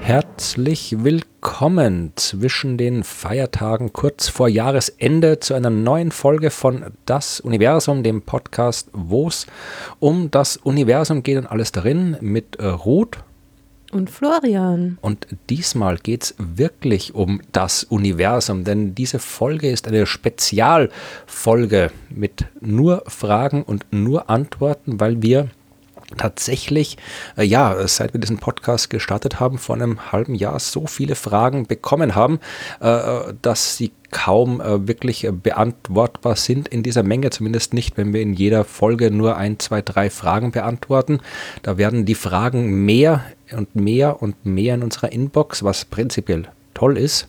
Herzlich 0.00 1.04
willkommen 1.04 2.12
zwischen 2.16 2.78
den 2.78 3.04
Feiertagen 3.04 3.92
kurz 3.92 4.28
vor 4.28 4.48
Jahresende 4.48 5.38
zu 5.40 5.52
einer 5.52 5.68
neuen 5.68 6.12
Folge 6.12 6.50
von 6.50 6.94
Das 7.04 7.40
Universum, 7.40 8.02
dem 8.02 8.22
Podcast, 8.22 8.88
wo 8.94 9.28
es 9.28 9.46
um 9.98 10.30
das 10.30 10.56
Universum 10.56 11.22
geht 11.22 11.36
und 11.36 11.46
alles 11.46 11.72
darin 11.72 12.16
mit 12.22 12.56
äh, 12.56 12.68
Ruth 12.68 13.18
und 13.92 14.10
Florian. 14.10 14.98
Und 15.00 15.26
diesmal 15.48 15.96
geht 15.98 16.24
es 16.24 16.34
wirklich 16.38 17.14
um 17.14 17.40
das 17.52 17.84
Universum, 17.84 18.64
denn 18.64 18.94
diese 18.94 19.18
Folge 19.18 19.70
ist 19.70 19.88
eine 19.88 20.06
Spezialfolge 20.06 21.90
mit 22.10 22.46
nur 22.60 23.04
Fragen 23.06 23.62
und 23.62 23.86
nur 23.92 24.30
Antworten, 24.30 25.00
weil 25.00 25.22
wir 25.22 25.48
tatsächlich, 26.16 26.96
äh, 27.36 27.44
ja, 27.44 27.86
seit 27.88 28.12
wir 28.12 28.20
diesen 28.20 28.38
Podcast 28.38 28.90
gestartet 28.90 29.40
haben, 29.40 29.58
vor 29.58 29.74
einem 29.74 30.12
halben 30.12 30.34
Jahr 30.34 30.58
so 30.60 30.86
viele 30.86 31.14
Fragen 31.14 31.66
bekommen 31.66 32.14
haben, 32.14 32.38
äh, 32.80 33.34
dass 33.42 33.76
sie 33.76 33.92
kaum 34.10 34.60
äh, 34.60 34.86
wirklich 34.86 35.24
äh, 35.24 35.32
beantwortbar 35.32 36.36
sind 36.36 36.68
in 36.68 36.82
dieser 36.82 37.02
Menge, 37.02 37.30
zumindest 37.30 37.74
nicht, 37.74 37.96
wenn 37.96 38.12
wir 38.12 38.22
in 38.22 38.34
jeder 38.34 38.64
Folge 38.64 39.10
nur 39.10 39.36
ein, 39.36 39.58
zwei, 39.58 39.82
drei 39.82 40.10
Fragen 40.10 40.52
beantworten. 40.52 41.20
Da 41.62 41.76
werden 41.76 42.04
die 42.04 42.14
Fragen 42.14 42.84
mehr 42.84 43.24
und 43.52 43.74
mehr 43.74 44.22
und 44.22 44.46
mehr 44.46 44.74
in 44.74 44.82
unserer 44.82 45.12
Inbox, 45.12 45.64
was 45.64 45.84
prinzipiell 45.84 46.44
toll 46.74 46.96
ist 46.96 47.28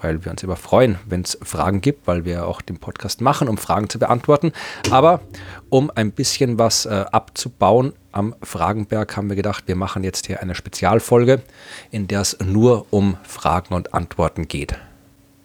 weil 0.00 0.24
wir 0.24 0.32
uns 0.32 0.42
immer 0.42 0.56
freuen, 0.56 0.98
wenn 1.06 1.22
es 1.22 1.38
Fragen 1.42 1.80
gibt, 1.80 2.06
weil 2.06 2.24
wir 2.24 2.46
auch 2.46 2.60
den 2.62 2.78
Podcast 2.78 3.20
machen, 3.20 3.48
um 3.48 3.56
Fragen 3.56 3.88
zu 3.88 3.98
beantworten. 3.98 4.52
Aber 4.90 5.20
um 5.68 5.90
ein 5.94 6.12
bisschen 6.12 6.58
was 6.58 6.86
äh, 6.86 7.04
abzubauen 7.10 7.92
am 8.12 8.34
Fragenberg, 8.42 9.16
haben 9.16 9.28
wir 9.28 9.36
gedacht, 9.36 9.64
wir 9.66 9.76
machen 9.76 10.04
jetzt 10.04 10.26
hier 10.26 10.40
eine 10.40 10.54
Spezialfolge, 10.54 11.42
in 11.90 12.08
der 12.08 12.20
es 12.20 12.38
nur 12.44 12.86
um 12.90 13.16
Fragen 13.22 13.74
und 13.74 13.94
Antworten 13.94 14.48
geht. 14.48 14.76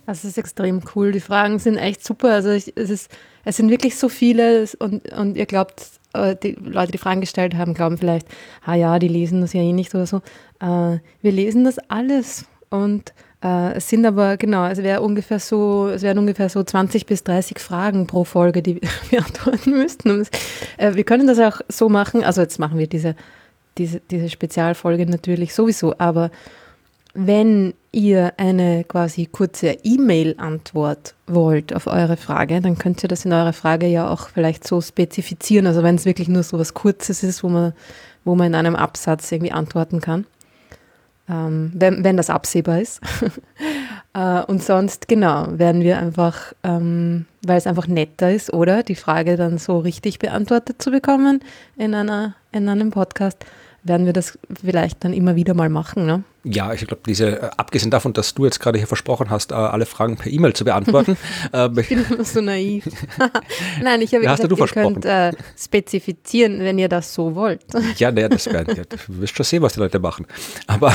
Das 0.05 0.25
ist 0.25 0.37
extrem 0.37 0.81
cool. 0.95 1.11
Die 1.11 1.19
Fragen 1.19 1.59
sind 1.59 1.77
echt 1.77 2.03
super. 2.03 2.33
Also 2.33 2.49
ich, 2.49 2.73
es, 2.75 2.89
ist, 2.89 3.11
es 3.45 3.57
sind 3.57 3.69
wirklich 3.69 3.97
so 3.97 4.09
viele 4.09 4.67
und, 4.79 5.09
und 5.13 5.37
ihr 5.37 5.45
glaubt, 5.45 5.83
äh, 6.13 6.35
die 6.35 6.51
Leute, 6.51 6.91
die 6.91 6.97
Fragen 6.97 7.21
gestellt 7.21 7.55
haben, 7.55 7.73
glauben 7.73 7.97
vielleicht, 7.97 8.27
ah 8.65 8.75
ja, 8.75 8.99
die 8.99 9.07
lesen 9.07 9.41
das 9.41 9.53
ja 9.53 9.61
eh 9.61 9.73
nicht 9.73 9.93
oder 9.95 10.05
so. 10.05 10.17
Äh, 10.59 10.99
wir 11.21 11.31
lesen 11.31 11.63
das 11.63 11.77
alles 11.89 12.45
und 12.69 13.13
äh, 13.43 13.73
es 13.73 13.89
sind 13.89 14.05
aber, 14.05 14.37
genau, 14.37 14.65
es 14.67 14.79
wäre 14.79 15.01
ungefähr 15.01 15.39
so, 15.39 15.89
es 15.89 16.01
wären 16.03 16.19
ungefähr 16.19 16.49
so 16.49 16.63
20 16.63 17.05
bis 17.05 17.23
30 17.23 17.59
Fragen 17.59 18.07
pro 18.07 18.23
Folge, 18.23 18.61
die 18.61 18.79
wir 19.09 19.25
antworten 19.25 19.71
müssten. 19.71 20.27
Äh, 20.77 20.95
wir 20.95 21.03
können 21.03 21.27
das 21.27 21.39
auch 21.39 21.61
so 21.67 21.89
machen, 21.89 22.23
also 22.23 22.41
jetzt 22.41 22.59
machen 22.59 22.77
wir 22.77 22.87
diese, 22.87 23.15
diese, 23.77 23.99
diese 24.11 24.29
Spezialfolge 24.29 25.05
natürlich 25.05 25.53
sowieso, 25.53 25.95
aber 25.97 26.29
wenn 27.13 27.73
ihr 27.91 28.33
eine 28.37 28.85
quasi 28.85 29.25
kurze 29.25 29.77
E-Mail-Antwort 29.83 31.15
wollt 31.27 31.75
auf 31.75 31.87
eure 31.87 32.15
Frage, 32.15 32.61
dann 32.61 32.77
könnt 32.77 33.03
ihr 33.03 33.09
das 33.09 33.25
in 33.25 33.33
eurer 33.33 33.51
Frage 33.51 33.87
ja 33.87 34.07
auch 34.09 34.29
vielleicht 34.29 34.65
so 34.65 34.79
spezifizieren. 34.79 35.67
Also 35.67 35.83
wenn 35.83 35.95
es 35.95 36.05
wirklich 36.05 36.29
nur 36.29 36.43
so 36.43 36.57
was 36.57 36.73
Kurzes 36.73 37.21
ist, 37.21 37.43
wo 37.43 37.49
man, 37.49 37.73
wo 38.23 38.35
man 38.35 38.47
in 38.47 38.55
einem 38.55 38.77
Absatz 38.77 39.29
irgendwie 39.29 39.51
antworten 39.51 39.99
kann 39.99 40.25
ähm, 41.31 41.71
wenn, 41.73 42.03
wenn 42.03 42.17
das 42.17 42.29
absehbar 42.29 42.81
ist. 42.81 42.99
äh, 44.13 44.41
und 44.43 44.61
sonst, 44.61 45.07
genau, 45.07 45.47
werden 45.51 45.81
wir 45.81 45.97
einfach, 45.97 46.53
ähm, 46.63 47.25
weil 47.45 47.57
es 47.57 47.67
einfach 47.67 47.87
netter 47.87 48.31
ist, 48.31 48.51
oder 48.53 48.83
die 48.83 48.95
Frage 48.95 49.37
dann 49.37 49.57
so 49.57 49.79
richtig 49.79 50.19
beantwortet 50.19 50.81
zu 50.81 50.91
bekommen 50.91 51.41
in, 51.77 51.95
einer, 51.95 52.35
in 52.51 52.67
einem 52.67 52.91
Podcast, 52.91 53.45
werden 53.83 54.05
wir 54.05 54.13
das 54.13 54.37
vielleicht 54.61 55.03
dann 55.03 55.13
immer 55.13 55.35
wieder 55.35 55.53
mal 55.53 55.69
machen. 55.69 56.05
Ne? 56.05 56.23
Ja, 56.43 56.73
ich 56.73 56.85
glaube, 56.85 57.01
diese, 57.05 57.41
äh, 57.41 57.49
abgesehen 57.57 57.91
davon, 57.91 58.13
dass 58.13 58.33
du 58.33 58.45
jetzt 58.45 58.59
gerade 58.59 58.77
hier 58.77 58.87
versprochen 58.87 59.29
hast, 59.29 59.51
äh, 59.51 59.55
alle 59.55 59.85
Fragen 59.85 60.17
per 60.17 60.31
E-Mail 60.31 60.53
zu 60.53 60.65
beantworten. 60.65 61.17
äh, 61.53 61.69
ich 61.79 61.89
bin 61.89 62.05
immer 62.09 62.23
so 62.23 62.41
naiv. 62.41 62.85
Nein, 63.81 64.01
ich 64.01 64.13
habe 64.13 64.23
ja, 64.23 64.35
gesagt, 64.35 64.51
ihr 64.51 64.67
könnt 64.67 65.05
äh, 65.05 65.31
spezifizieren, 65.57 66.59
wenn 66.59 66.77
ihr 66.77 66.89
das 66.89 67.13
so 67.13 67.35
wollt. 67.35 67.61
ja, 67.97 68.11
naja, 68.11 68.29
das 68.29 68.45
wäre, 68.47 68.65
ja, 68.75 68.83
du 68.83 68.97
wirst 69.07 69.35
schon 69.35 69.45
sehen, 69.45 69.61
was 69.61 69.73
die 69.73 69.79
Leute 69.79 69.99
machen. 69.99 70.25
Aber 70.67 70.93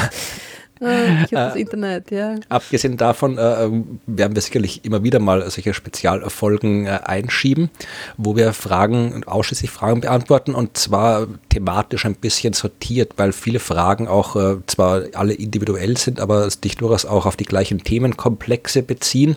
ich 0.80 0.86
habe 0.86 1.28
das 1.30 1.56
äh, 1.56 1.60
Internet, 1.60 2.10
ja. 2.10 2.34
Abgesehen 2.48 2.96
davon 2.96 3.38
äh, 3.38 3.68
werden 4.06 4.34
wir 4.34 4.42
sicherlich 4.42 4.84
immer 4.84 5.02
wieder 5.02 5.18
mal 5.18 5.48
solche 5.50 5.72
Spezialfolgen 5.72 6.86
äh, 6.86 7.00
einschieben, 7.04 7.70
wo 8.16 8.36
wir 8.36 8.52
Fragen, 8.52 9.24
ausschließlich 9.24 9.70
Fragen 9.70 10.02
beantworten 10.02 10.54
und 10.54 10.76
zwar 10.76 11.26
thematisch 11.48 12.04
ein 12.04 12.14
bisschen 12.14 12.52
sortiert, 12.52 13.14
weil 13.16 13.32
viele 13.32 13.58
Fragen 13.58 14.06
auch 14.08 14.36
äh, 14.36 14.56
zwar 14.66 15.04
alle 15.14 15.32
individuell 15.32 15.96
sind, 15.96 16.20
aber 16.20 16.50
sich 16.50 16.76
durchaus 16.76 17.06
auch 17.06 17.24
auf 17.24 17.36
die 17.36 17.44
gleichen 17.44 17.82
Themenkomplexe 17.82 18.82
beziehen. 18.82 19.36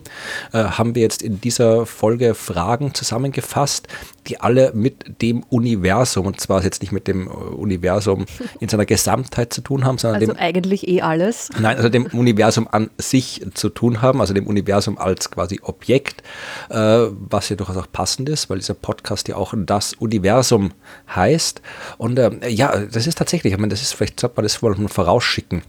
Äh, 0.52 0.64
haben 0.64 0.96
wir 0.96 1.02
jetzt 1.02 1.22
in 1.22 1.40
dieser 1.40 1.86
Folge 1.86 2.36
Fragen 2.36 2.94
zusammengefasst, 2.94 3.88
die 4.28 4.40
alle 4.40 4.72
mit 4.74 5.22
dem 5.22 5.44
Universum, 5.50 6.26
und 6.26 6.40
zwar 6.40 6.64
jetzt 6.64 6.82
nicht 6.82 6.92
mit 6.92 7.08
dem 7.08 7.28
äh, 7.28 7.32
Universum 7.32 8.26
in 8.60 8.68
seiner 8.70 8.86
Gesamtheit 8.86 9.54
zu 9.54 9.62
tun 9.62 9.86
haben, 9.86 9.98
sondern 9.98 10.22
also 10.22 10.34
dem, 10.34 10.40
eigentlich 10.40 10.88
eh 10.88 11.02
alles 11.02 11.29
alles. 11.30 11.50
Nein, 11.60 11.78
also 11.78 11.90
dem 11.90 12.06
Universum 12.08 12.68
an 12.70 12.90
sich 12.98 13.46
zu 13.54 13.70
tun 13.70 14.02
haben, 14.02 14.22
also 14.22 14.34
dem 14.34 14.48
Universum 14.48 14.98
als 14.98 15.32
quasi 15.32 15.60
Objekt, 15.62 16.24
äh, 16.70 16.76
was 16.76 17.50
ja 17.50 17.56
durchaus 17.56 17.78
auch 17.78 17.92
passend 17.92 18.30
ist, 18.30 18.50
weil 18.50 18.60
dieser 18.60 18.74
Podcast 18.74 19.28
ja 19.28 19.36
auch 19.36 19.54
das 19.56 19.94
Universum 19.94 20.72
heißt. 21.14 21.62
Und 21.98 22.20
äh, 22.20 22.50
ja, 22.50 22.78
das 22.86 23.08
ist 23.08 23.18
tatsächlich, 23.18 23.54
ich 23.54 23.60
meine, 23.60 23.72
das 23.72 23.82
ist 23.82 23.94
vielleicht, 23.94 24.20
sollte 24.20 24.38
man 24.38 24.44
das 24.44 24.62
wohl 24.62 24.76
vorausschicken. 24.88 25.62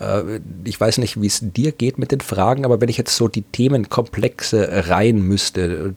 Äh, 0.00 0.40
ich 0.64 0.80
weiß 0.80 0.98
nicht, 0.98 1.20
wie 1.20 1.26
es 1.26 1.40
dir 1.42 1.72
geht 1.72 1.98
mit 1.98 2.12
den 2.12 2.20
Fragen, 2.20 2.64
aber 2.64 2.80
wenn 2.80 2.88
ich 2.88 2.98
jetzt 2.98 3.16
so 3.16 3.28
die 3.28 3.42
Themenkomplexe 3.42 4.88
rein 4.88 5.20
müsste, 5.20 5.94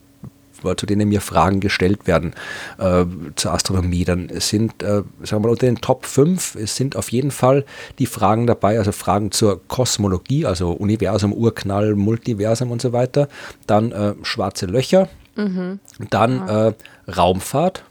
zu 0.77 0.85
denen 0.85 1.09
mir 1.09 1.21
Fragen 1.21 1.59
gestellt 1.59 2.07
werden 2.07 2.33
äh, 2.77 3.05
zur 3.35 3.53
Astronomie, 3.53 4.05
dann 4.05 4.29
sind, 4.39 4.83
äh, 4.83 4.85
sagen 4.87 5.05
wir 5.23 5.39
mal, 5.39 5.49
unter 5.49 5.65
den 5.65 5.81
Top 5.81 6.05
5 6.05 6.57
sind 6.65 6.95
auf 6.95 7.11
jeden 7.11 7.31
Fall 7.31 7.65
die 7.99 8.05
Fragen 8.05 8.47
dabei, 8.47 8.77
also 8.77 8.91
Fragen 8.91 9.31
zur 9.31 9.61
Kosmologie, 9.67 10.45
also 10.45 10.71
Universum, 10.71 11.33
Urknall, 11.33 11.95
Multiversum 11.95 12.71
und 12.71 12.81
so 12.81 12.93
weiter, 12.93 13.27
dann 13.67 13.91
äh, 13.91 14.13
schwarze 14.23 14.65
Löcher, 14.65 15.09
mhm. 15.35 15.79
dann 16.09 16.47
äh, 16.47 16.73
Raumfahrt, 17.11 17.83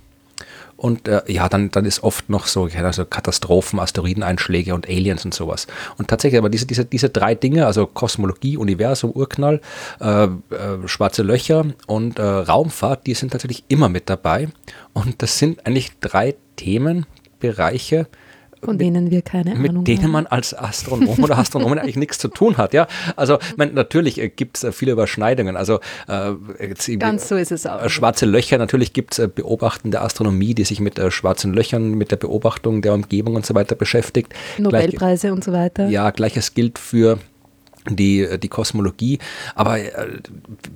und 0.78 1.08
äh, 1.08 1.22
ja, 1.26 1.48
dann, 1.48 1.72
dann 1.72 1.84
ist 1.84 2.04
oft 2.04 2.30
noch 2.30 2.46
so 2.46 2.68
also 2.82 3.04
Katastrophen, 3.04 3.80
Asteroideneinschläge 3.80 4.72
und 4.76 4.88
Aliens 4.88 5.24
und 5.24 5.34
sowas. 5.34 5.66
Und 5.98 6.06
tatsächlich, 6.06 6.38
aber 6.38 6.50
diese, 6.50 6.66
diese, 6.66 6.84
diese 6.84 7.10
drei 7.10 7.34
Dinge, 7.34 7.66
also 7.66 7.84
Kosmologie, 7.86 8.56
Universum, 8.56 9.10
Urknall, 9.10 9.60
äh, 10.00 10.24
äh, 10.24 10.28
schwarze 10.86 11.24
Löcher 11.24 11.66
und 11.88 12.20
äh, 12.20 12.22
Raumfahrt, 12.22 13.08
die 13.08 13.14
sind 13.14 13.32
tatsächlich 13.32 13.64
immer 13.66 13.88
mit 13.88 14.08
dabei. 14.08 14.50
Und 14.92 15.20
das 15.20 15.38
sind 15.38 15.66
eigentlich 15.66 15.98
drei 15.98 16.36
Themenbereiche, 16.54 18.06
von 18.62 18.76
mit, 18.76 18.80
denen 18.80 19.10
wir 19.10 19.22
keine 19.22 19.52
Ahnung 19.52 19.68
haben. 19.68 19.76
Mit 19.78 19.88
denen 19.88 20.10
man 20.10 20.26
als 20.26 20.56
Astronom 20.56 21.18
oder 21.22 21.38
Astronomin 21.38 21.78
eigentlich 21.78 21.96
nichts 21.96 22.18
zu 22.18 22.28
tun 22.28 22.56
hat. 22.56 22.74
Ja? 22.74 22.86
Also 23.16 23.38
man, 23.56 23.74
natürlich 23.74 24.18
äh, 24.20 24.28
gibt 24.28 24.58
es 24.58 24.64
äh, 24.64 24.72
viele 24.72 24.92
Überschneidungen. 24.92 25.56
Also 25.56 25.80
äh, 26.06 26.32
Ganz 26.98 27.28
so 27.28 27.36
ist 27.36 27.52
es 27.52 27.66
auch. 27.66 27.88
Schwarze 27.88 28.26
Löcher, 28.26 28.58
natürlich 28.58 28.92
gibt 28.92 29.14
es 29.14 29.18
äh, 29.18 29.28
beobachtende 29.32 30.00
Astronomie, 30.00 30.54
die 30.54 30.64
sich 30.64 30.80
mit 30.80 30.98
äh, 30.98 31.10
schwarzen 31.10 31.52
Löchern, 31.52 31.92
mit 31.92 32.10
der 32.10 32.16
Beobachtung 32.16 32.82
der 32.82 32.94
Umgebung 32.94 33.36
und 33.36 33.46
so 33.46 33.54
weiter 33.54 33.74
beschäftigt. 33.74 34.34
Nobelpreise 34.58 35.28
Gleich, 35.28 35.32
und 35.32 35.44
so 35.44 35.52
weiter. 35.52 35.88
Ja, 35.88 36.10
gleiches 36.10 36.54
gilt 36.54 36.78
für 36.78 37.18
die, 37.96 38.38
die 38.38 38.48
Kosmologie. 38.48 39.18
Aber 39.54 39.78
äh, 39.78 40.18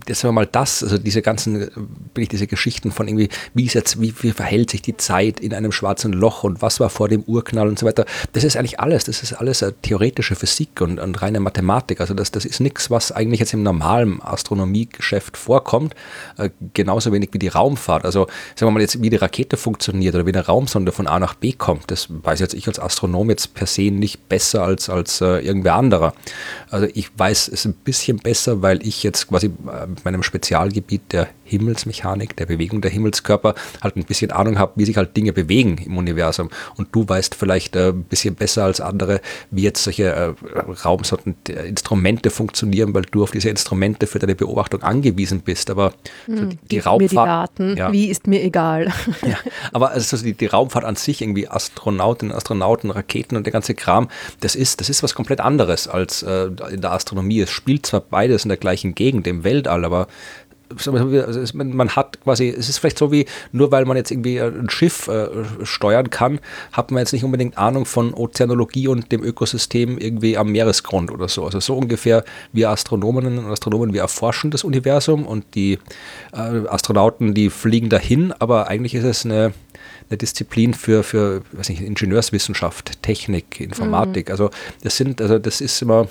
jetzt 0.06 0.24
wir 0.24 0.32
mal 0.32 0.46
das, 0.46 0.82
also 0.82 0.98
diese 0.98 1.22
ganzen, 1.22 1.70
wirklich 2.14 2.28
diese 2.28 2.46
Geschichten 2.46 2.92
von 2.92 3.08
irgendwie, 3.08 3.28
wie 3.54 3.64
ist 3.64 3.74
jetzt, 3.74 4.00
wie, 4.00 4.14
wie 4.20 4.32
verhält 4.32 4.70
sich 4.70 4.82
die 4.82 4.96
Zeit 4.96 5.40
in 5.40 5.54
einem 5.54 5.72
schwarzen 5.72 6.12
Loch 6.12 6.44
und 6.44 6.62
was 6.62 6.80
war 6.80 6.90
vor 6.90 7.08
dem 7.08 7.22
Urknall 7.22 7.68
und 7.68 7.78
so 7.78 7.86
weiter. 7.86 8.04
Das 8.32 8.44
ist 8.44 8.56
eigentlich 8.56 8.80
alles. 8.80 9.04
Das 9.04 9.22
ist 9.22 9.32
alles 9.34 9.62
äh, 9.62 9.72
theoretische 9.82 10.34
Physik 10.34 10.80
und, 10.80 10.98
und 10.98 11.20
reine 11.22 11.40
Mathematik. 11.40 12.00
Also 12.00 12.14
das, 12.14 12.30
das 12.30 12.44
ist 12.44 12.60
nichts, 12.60 12.90
was 12.90 13.12
eigentlich 13.12 13.40
jetzt 13.40 13.54
im 13.54 13.62
normalen 13.62 14.22
Astronomiegeschäft 14.22 15.36
vorkommt. 15.36 15.94
Äh, 16.38 16.50
genauso 16.74 17.12
wenig 17.12 17.30
wie 17.32 17.38
die 17.38 17.48
Raumfahrt. 17.48 18.04
Also 18.04 18.26
sagen 18.54 18.68
wir 18.68 18.70
mal 18.72 18.80
jetzt, 18.80 19.02
wie 19.02 19.10
die 19.10 19.16
Rakete 19.16 19.56
funktioniert 19.56 20.14
oder 20.14 20.26
wie 20.26 20.32
eine 20.32 20.46
Raumsonde 20.46 20.92
von 20.92 21.06
A 21.06 21.18
nach 21.18 21.34
B 21.34 21.52
kommt. 21.52 21.90
Das 21.90 22.08
weiß 22.08 22.40
jetzt 22.40 22.54
ich 22.54 22.66
als 22.68 22.78
Astronom 22.78 23.30
jetzt 23.30 23.54
per 23.54 23.66
se 23.66 23.90
nicht 23.90 24.28
besser 24.28 24.62
als, 24.62 24.88
als 24.88 25.20
äh, 25.20 25.40
irgendwer 25.40 25.74
anderer. 25.74 26.14
Also 26.70 26.86
ich 26.94 27.01
ich 27.02 27.10
weiß 27.18 27.48
es 27.48 27.64
ein 27.64 27.74
bisschen 27.74 28.18
besser, 28.18 28.62
weil 28.62 28.86
ich 28.86 29.02
jetzt 29.02 29.28
quasi 29.28 29.46
äh, 29.46 29.86
mit 29.88 30.04
meinem 30.04 30.22
Spezialgebiet 30.22 31.12
der 31.12 31.28
Himmelsmechanik, 31.52 32.36
der 32.36 32.46
Bewegung 32.46 32.80
der 32.80 32.90
Himmelskörper, 32.90 33.54
halt 33.82 33.96
ein 33.96 34.04
bisschen 34.04 34.30
Ahnung 34.30 34.58
habe, 34.58 34.72
wie 34.76 34.84
sich 34.84 34.96
halt 34.96 35.16
Dinge 35.16 35.32
bewegen 35.32 35.78
im 35.84 35.96
Universum. 35.96 36.50
Und 36.76 36.88
du 36.92 37.08
weißt 37.08 37.34
vielleicht 37.34 37.76
äh, 37.76 37.88
ein 37.88 38.04
bisschen 38.04 38.34
besser 38.34 38.64
als 38.64 38.80
andere, 38.80 39.20
wie 39.50 39.62
jetzt 39.62 39.84
solche 39.84 40.04
äh, 40.04 40.34
Raumsorten, 40.84 41.36
äh, 41.48 41.68
Instrumente 41.68 42.30
funktionieren, 42.30 42.94
weil 42.94 43.02
du 43.02 43.22
auf 43.22 43.30
diese 43.30 43.50
Instrumente 43.50 44.06
für 44.06 44.18
deine 44.18 44.34
Beobachtung 44.34 44.82
angewiesen 44.82 45.40
bist. 45.40 45.70
Aber 45.70 45.92
hm, 46.26 46.36
so 46.36 46.44
die, 46.46 46.58
die 46.70 46.78
Raumfahrt. 46.78 47.58
Mir 47.58 47.68
die 47.68 47.74
Daten, 47.74 47.76
ja. 47.76 47.92
wie 47.92 48.06
ist 48.06 48.26
mir 48.26 48.42
egal. 48.42 48.92
Ja, 49.22 49.38
aber 49.72 49.90
also 49.90 50.16
die, 50.16 50.32
die 50.32 50.46
Raumfahrt 50.46 50.84
an 50.84 50.96
sich, 50.96 51.22
irgendwie 51.22 51.46
Astronautinnen, 51.48 52.34
Astronauten, 52.34 52.90
Raketen 52.90 53.36
und 53.36 53.46
der 53.46 53.52
ganze 53.52 53.74
Kram, 53.74 54.08
das 54.40 54.56
ist, 54.56 54.80
das 54.80 54.88
ist 54.88 55.02
was 55.02 55.14
komplett 55.14 55.40
anderes 55.40 55.86
als 55.86 56.22
äh, 56.22 56.50
in 56.70 56.80
der 56.80 56.92
Astronomie. 56.92 57.40
Es 57.40 57.50
spielt 57.50 57.86
zwar 57.86 58.00
beides 58.00 58.44
in 58.44 58.48
der 58.48 58.58
gleichen 58.58 58.94
Gegend, 58.94 59.26
im 59.26 59.44
Weltall, 59.44 59.84
aber 59.84 60.08
also 60.76 61.58
man 61.58 61.90
hat 61.90 62.20
quasi, 62.22 62.48
es 62.48 62.68
ist 62.68 62.78
vielleicht 62.78 62.98
so 62.98 63.12
wie, 63.12 63.26
nur 63.52 63.70
weil 63.70 63.84
man 63.84 63.96
jetzt 63.96 64.10
irgendwie 64.10 64.40
ein 64.40 64.70
Schiff 64.70 65.08
äh, 65.08 65.28
steuern 65.62 66.10
kann, 66.10 66.40
hat 66.72 66.90
man 66.90 67.00
jetzt 67.00 67.12
nicht 67.12 67.24
unbedingt 67.24 67.58
Ahnung 67.58 67.84
von 67.84 68.14
Ozeanologie 68.14 68.88
und 68.88 69.12
dem 69.12 69.22
Ökosystem 69.22 69.98
irgendwie 69.98 70.36
am 70.36 70.52
Meeresgrund 70.52 71.10
oder 71.10 71.28
so. 71.28 71.44
Also 71.44 71.60
so 71.60 71.76
ungefähr 71.76 72.24
wir 72.52 72.70
Astronomen 72.70 73.38
und 73.38 73.50
Astronomen, 73.50 73.92
wir 73.92 74.02
erforschen 74.02 74.50
das 74.50 74.64
Universum 74.64 75.26
und 75.26 75.54
die 75.54 75.78
äh, 76.32 76.66
Astronauten, 76.68 77.34
die 77.34 77.50
fliegen 77.50 77.88
dahin, 77.88 78.32
aber 78.38 78.68
eigentlich 78.68 78.94
ist 78.94 79.04
es 79.04 79.24
eine, 79.24 79.52
eine 80.08 80.18
Disziplin 80.18 80.74
für, 80.74 81.02
für 81.02 81.42
weiß 81.52 81.68
nicht, 81.68 81.82
Ingenieurswissenschaft, 81.82 83.02
Technik, 83.02 83.60
Informatik. 83.60 84.28
Mhm. 84.28 84.32
Also 84.32 84.50
das 84.82 84.96
sind, 84.96 85.20
also 85.20 85.38
das 85.38 85.60
ist 85.60 85.80
immer 85.82 86.08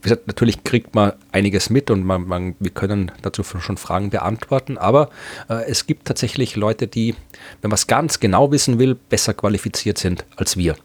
wie 0.00 0.08
gesagt, 0.08 0.26
natürlich 0.26 0.64
kriegt 0.64 0.94
man 0.94 1.12
einiges 1.30 1.70
mit 1.70 1.90
und 1.90 2.04
man, 2.04 2.26
man, 2.26 2.54
wir 2.58 2.70
können 2.70 3.12
dazu 3.22 3.42
schon 3.42 3.76
Fragen 3.76 4.10
beantworten, 4.10 4.78
aber 4.78 5.10
äh, 5.48 5.64
es 5.68 5.86
gibt 5.86 6.06
tatsächlich 6.06 6.56
Leute, 6.56 6.86
die, 6.86 7.14
wenn 7.60 7.70
man 7.70 7.76
es 7.76 7.86
ganz 7.86 8.20
genau 8.20 8.50
wissen 8.50 8.78
will, 8.78 8.94
besser 8.94 9.34
qualifiziert 9.34 9.98
sind 9.98 10.24
als 10.36 10.56
wir. 10.56 10.76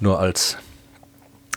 Nur 0.00 0.20
als 0.20 0.56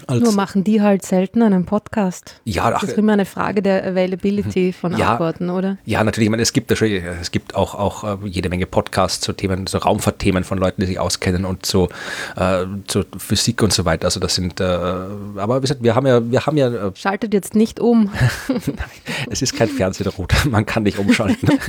nur 0.09 0.31
machen 0.33 0.63
die 0.63 0.81
halt 0.81 1.05
selten 1.05 1.41
einen 1.41 1.65
Podcast. 1.65 2.39
Ja, 2.45 2.71
das 2.71 2.83
ist 2.83 2.97
immer 2.97 3.13
eine 3.13 3.25
Frage 3.25 3.61
der 3.61 3.85
Availability 3.85 4.73
von 4.73 4.95
ja, 4.97 5.11
Antworten, 5.11 5.49
oder? 5.49 5.77
Ja, 5.85 6.03
natürlich. 6.03 6.27
Ich 6.27 6.31
meine, 6.31 6.43
es 6.43 6.53
gibt, 6.53 6.71
es 6.71 7.31
gibt 7.31 7.55
auch, 7.55 7.75
auch 7.75 8.03
äh, 8.03 8.27
jede 8.27 8.49
Menge 8.49 8.65
Podcasts 8.65 9.21
zu 9.21 9.33
Themen, 9.33 9.67
so 9.67 9.77
Raumfahrtthemen 9.79 10.43
von 10.43 10.57
Leuten, 10.57 10.81
die 10.81 10.87
sich 10.87 10.99
auskennen 10.99 11.45
und 11.45 11.65
so 11.65 11.89
äh, 12.35 12.65
zur 12.87 13.05
Physik 13.17 13.61
und 13.61 13.73
so 13.73 13.85
weiter. 13.85 14.05
Also 14.05 14.19
das 14.19 14.35
sind, 14.35 14.59
äh, 14.59 14.63
aber 14.63 15.57
wie 15.57 15.61
gesagt, 15.61 15.83
wir 15.83 15.95
haben 15.95 16.07
ja, 16.07 16.29
wir 16.29 16.45
haben 16.45 16.57
ja. 16.57 16.67
Äh, 16.67 16.91
Schaltet 16.95 17.33
jetzt 17.33 17.55
nicht 17.55 17.79
um. 17.79 18.11
Nein, 18.47 18.65
es 19.29 19.41
ist 19.41 19.55
kein 19.55 19.69
Fernsehdrot. 19.69 20.33
Man 20.49 20.65
kann 20.65 20.83
nicht 20.83 20.99
umschalten. 20.99 21.49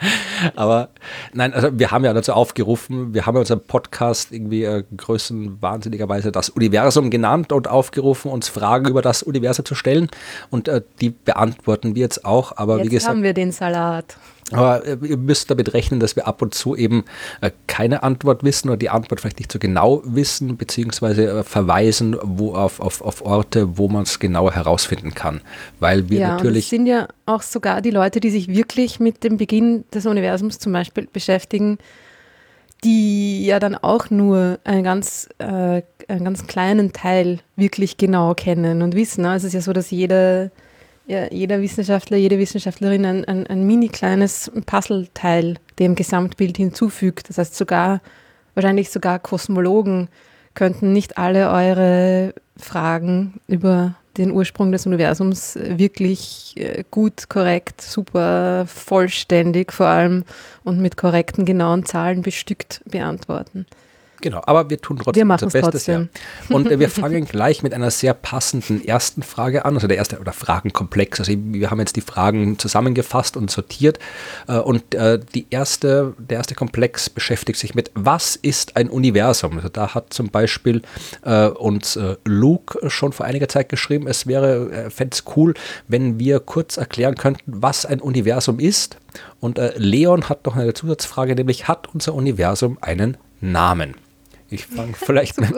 Aber 0.56 0.90
nein, 1.32 1.52
also 1.52 1.70
wir 1.72 1.90
haben 1.90 2.04
ja 2.04 2.12
dazu 2.12 2.32
aufgerufen, 2.32 3.14
wir 3.14 3.26
haben 3.26 3.34
ja 3.34 3.40
unseren 3.40 3.60
Podcast 3.60 4.32
irgendwie 4.32 4.64
äh, 4.64 4.84
größenwahnsinnigerweise 4.96 6.32
das 6.32 6.50
Universum 6.50 7.10
genannt 7.10 7.52
und 7.52 7.68
aufgerufen, 7.68 8.30
uns 8.30 8.48
Fragen 8.48 8.88
über 8.88 9.02
das 9.02 9.22
Universum 9.22 9.64
zu 9.64 9.74
stellen. 9.74 10.08
Und 10.50 10.68
äh, 10.68 10.82
die 11.00 11.10
beantworten 11.10 11.94
wir 11.94 12.02
jetzt 12.02 12.24
auch. 12.24 12.56
Aber 12.56 12.76
jetzt 12.78 12.86
wie 12.86 12.90
gesagt. 12.90 13.10
haben 13.10 13.22
wir 13.22 13.34
den 13.34 13.52
Salat. 13.52 14.16
Aber 14.52 14.86
äh, 14.86 14.96
ihr 15.02 15.16
müsst 15.16 15.50
damit 15.50 15.74
rechnen, 15.74 16.00
dass 16.00 16.16
wir 16.16 16.26
ab 16.26 16.40
und 16.40 16.54
zu 16.54 16.74
eben 16.74 17.04
äh, 17.40 17.50
keine 17.66 18.02
Antwort 18.02 18.44
wissen 18.44 18.68
oder 18.68 18.78
die 18.78 18.88
Antwort 18.88 19.20
vielleicht 19.20 19.38
nicht 19.38 19.52
so 19.52 19.58
genau 19.58 20.02
wissen, 20.04 20.56
beziehungsweise 20.56 21.28
äh, 21.28 21.44
verweisen 21.44 22.16
wo 22.22 22.54
auf, 22.54 22.80
auf, 22.80 23.02
auf 23.02 23.22
Orte, 23.24 23.76
wo 23.76 23.88
man 23.88 24.04
es 24.04 24.18
genauer 24.18 24.52
herausfinden 24.52 25.14
kann. 25.14 25.40
Weil 25.80 26.08
wir 26.08 26.20
ja, 26.20 26.28
natürlich. 26.28 26.64
Es 26.64 26.70
sind 26.70 26.86
ja 26.86 27.08
auch 27.26 27.42
sogar 27.42 27.82
die 27.82 27.90
Leute, 27.90 28.20
die 28.20 28.30
sich 28.30 28.48
wirklich 28.48 29.00
mit 29.00 29.22
dem 29.22 29.36
Beginn 29.36 29.84
des 29.92 30.06
Universums 30.06 30.58
zum 30.58 30.72
Beispiel 30.72 31.08
beschäftigen, 31.12 31.78
die 32.84 33.44
ja 33.44 33.58
dann 33.58 33.74
auch 33.74 34.08
nur 34.10 34.58
einen 34.64 34.84
ganz, 34.84 35.28
äh, 35.38 35.82
einen 36.08 36.24
ganz 36.24 36.46
kleinen 36.46 36.92
Teil 36.92 37.40
wirklich 37.56 37.96
genau 37.96 38.34
kennen 38.34 38.82
und 38.82 38.94
wissen. 38.94 39.26
Also 39.26 39.46
es 39.46 39.50
ist 39.50 39.54
ja 39.54 39.60
so, 39.60 39.72
dass 39.72 39.90
jeder 39.90 40.50
ja, 41.08 41.32
jeder 41.32 41.62
Wissenschaftler, 41.62 42.18
jede 42.18 42.38
Wissenschaftlerin 42.38 43.06
ein, 43.06 43.24
ein, 43.24 43.46
ein 43.46 43.66
mini 43.66 43.88
kleines 43.88 44.52
Puzzleteil 44.66 45.56
dem 45.78 45.94
Gesamtbild 45.94 46.58
hinzufügt. 46.58 47.30
Das 47.30 47.38
heißt, 47.38 47.56
sogar, 47.56 48.02
wahrscheinlich 48.54 48.90
sogar 48.90 49.18
Kosmologen 49.18 50.08
könnten 50.52 50.92
nicht 50.92 51.16
alle 51.16 51.50
eure 51.50 52.34
Fragen 52.58 53.40
über 53.46 53.94
den 54.18 54.32
Ursprung 54.32 54.70
des 54.70 54.86
Universums 54.86 55.58
wirklich 55.62 56.52
äh, 56.56 56.84
gut, 56.90 57.30
korrekt, 57.30 57.80
super, 57.80 58.66
vollständig 58.66 59.72
vor 59.72 59.86
allem 59.86 60.24
und 60.62 60.78
mit 60.78 60.98
korrekten, 60.98 61.46
genauen 61.46 61.86
Zahlen 61.86 62.20
bestückt 62.20 62.82
beantworten. 62.84 63.64
Genau, 64.20 64.42
aber 64.46 64.68
wir 64.68 64.80
tun 64.80 64.96
trotzdem 64.96 65.28
wir 65.28 65.34
unser 65.34 65.46
Bestes. 65.46 65.84
Trotzdem. 65.84 66.08
Ja. 66.48 66.56
Und 66.56 66.70
äh, 66.70 66.78
wir 66.78 66.90
fangen 66.90 67.24
gleich 67.24 67.62
mit 67.62 67.72
einer 67.72 67.90
sehr 67.90 68.14
passenden 68.14 68.84
ersten 68.84 69.22
Frage 69.22 69.64
an, 69.64 69.74
also 69.74 69.86
der 69.86 69.96
erste 69.96 70.18
oder 70.18 70.32
Fragenkomplex. 70.32 71.20
Also 71.20 71.32
wir 71.36 71.70
haben 71.70 71.78
jetzt 71.78 71.96
die 71.96 72.00
Fragen 72.00 72.58
zusammengefasst 72.58 73.36
und 73.36 73.50
sortiert. 73.50 73.98
Äh, 74.48 74.58
und 74.58 74.94
äh, 74.94 75.20
die 75.34 75.46
erste, 75.50 76.14
der 76.18 76.38
erste 76.38 76.54
Komplex 76.54 77.10
beschäftigt 77.10 77.58
sich 77.58 77.74
mit, 77.74 77.90
was 77.94 78.36
ist 78.36 78.76
ein 78.76 78.90
Universum? 78.90 79.56
Also 79.56 79.68
da 79.68 79.94
hat 79.94 80.12
zum 80.12 80.28
Beispiel 80.30 80.82
äh, 81.22 81.46
uns 81.46 81.96
äh, 81.96 82.16
Luke 82.24 82.90
schon 82.90 83.12
vor 83.12 83.26
einiger 83.26 83.48
Zeit 83.48 83.68
geschrieben, 83.68 84.06
es 84.08 84.26
wäre, 84.26 84.70
äh, 84.70 84.90
fände 84.90 85.14
es 85.14 85.24
cool, 85.36 85.54
wenn 85.86 86.18
wir 86.18 86.40
kurz 86.40 86.76
erklären 86.76 87.14
könnten, 87.14 87.42
was 87.46 87.86
ein 87.86 88.00
Universum 88.00 88.58
ist. 88.58 88.96
Und 89.40 89.58
äh, 89.58 89.72
Leon 89.76 90.28
hat 90.28 90.44
noch 90.46 90.56
eine 90.56 90.74
Zusatzfrage, 90.74 91.34
nämlich 91.34 91.68
hat 91.68 91.88
unser 91.94 92.14
Universum 92.14 92.78
einen 92.80 93.16
Namen? 93.40 93.94
Ich 94.50 94.66
fange 94.66 94.94
vielleicht 94.94 95.40
mit. 95.40 95.50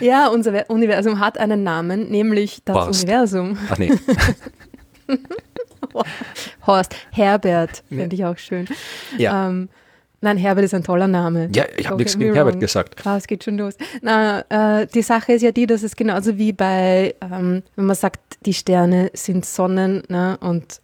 Ja, 0.00 0.28
unser 0.28 0.68
Universum 0.68 1.20
hat 1.20 1.38
einen 1.38 1.62
Namen, 1.62 2.10
nämlich 2.10 2.62
das 2.64 2.76
Horst. 2.76 3.04
Universum. 3.04 3.56
Ach 3.70 3.78
nee. 3.78 3.92
Horst, 6.66 6.96
Herbert, 7.10 7.82
finde 7.88 8.14
ich 8.16 8.24
auch 8.24 8.38
schön. 8.38 8.66
Ja. 9.18 9.48
Ähm, 9.48 9.68
nein, 10.20 10.36
Herbert 10.36 10.64
ist 10.64 10.74
ein 10.74 10.82
toller 10.82 11.06
Name. 11.06 11.48
Ja, 11.54 11.64
ich 11.76 11.86
habe 11.88 11.98
nichts 11.98 12.18
gegen 12.18 12.34
Herbert 12.34 12.58
gesagt. 12.58 13.06
Ah, 13.06 13.16
es 13.16 13.26
geht 13.26 13.44
schon 13.44 13.58
los. 13.58 13.74
Na, 14.00 14.80
äh, 14.80 14.86
die 14.86 15.02
Sache 15.02 15.34
ist 15.34 15.42
ja 15.42 15.52
die, 15.52 15.66
dass 15.66 15.82
es 15.82 15.94
genauso 15.94 16.38
wie 16.38 16.52
bei, 16.52 17.14
ähm, 17.20 17.62
wenn 17.76 17.84
man 17.84 17.96
sagt, 17.96 18.38
die 18.46 18.54
Sterne 18.54 19.10
sind 19.14 19.44
Sonnen 19.44 20.02
ne, 20.08 20.38
und 20.40 20.80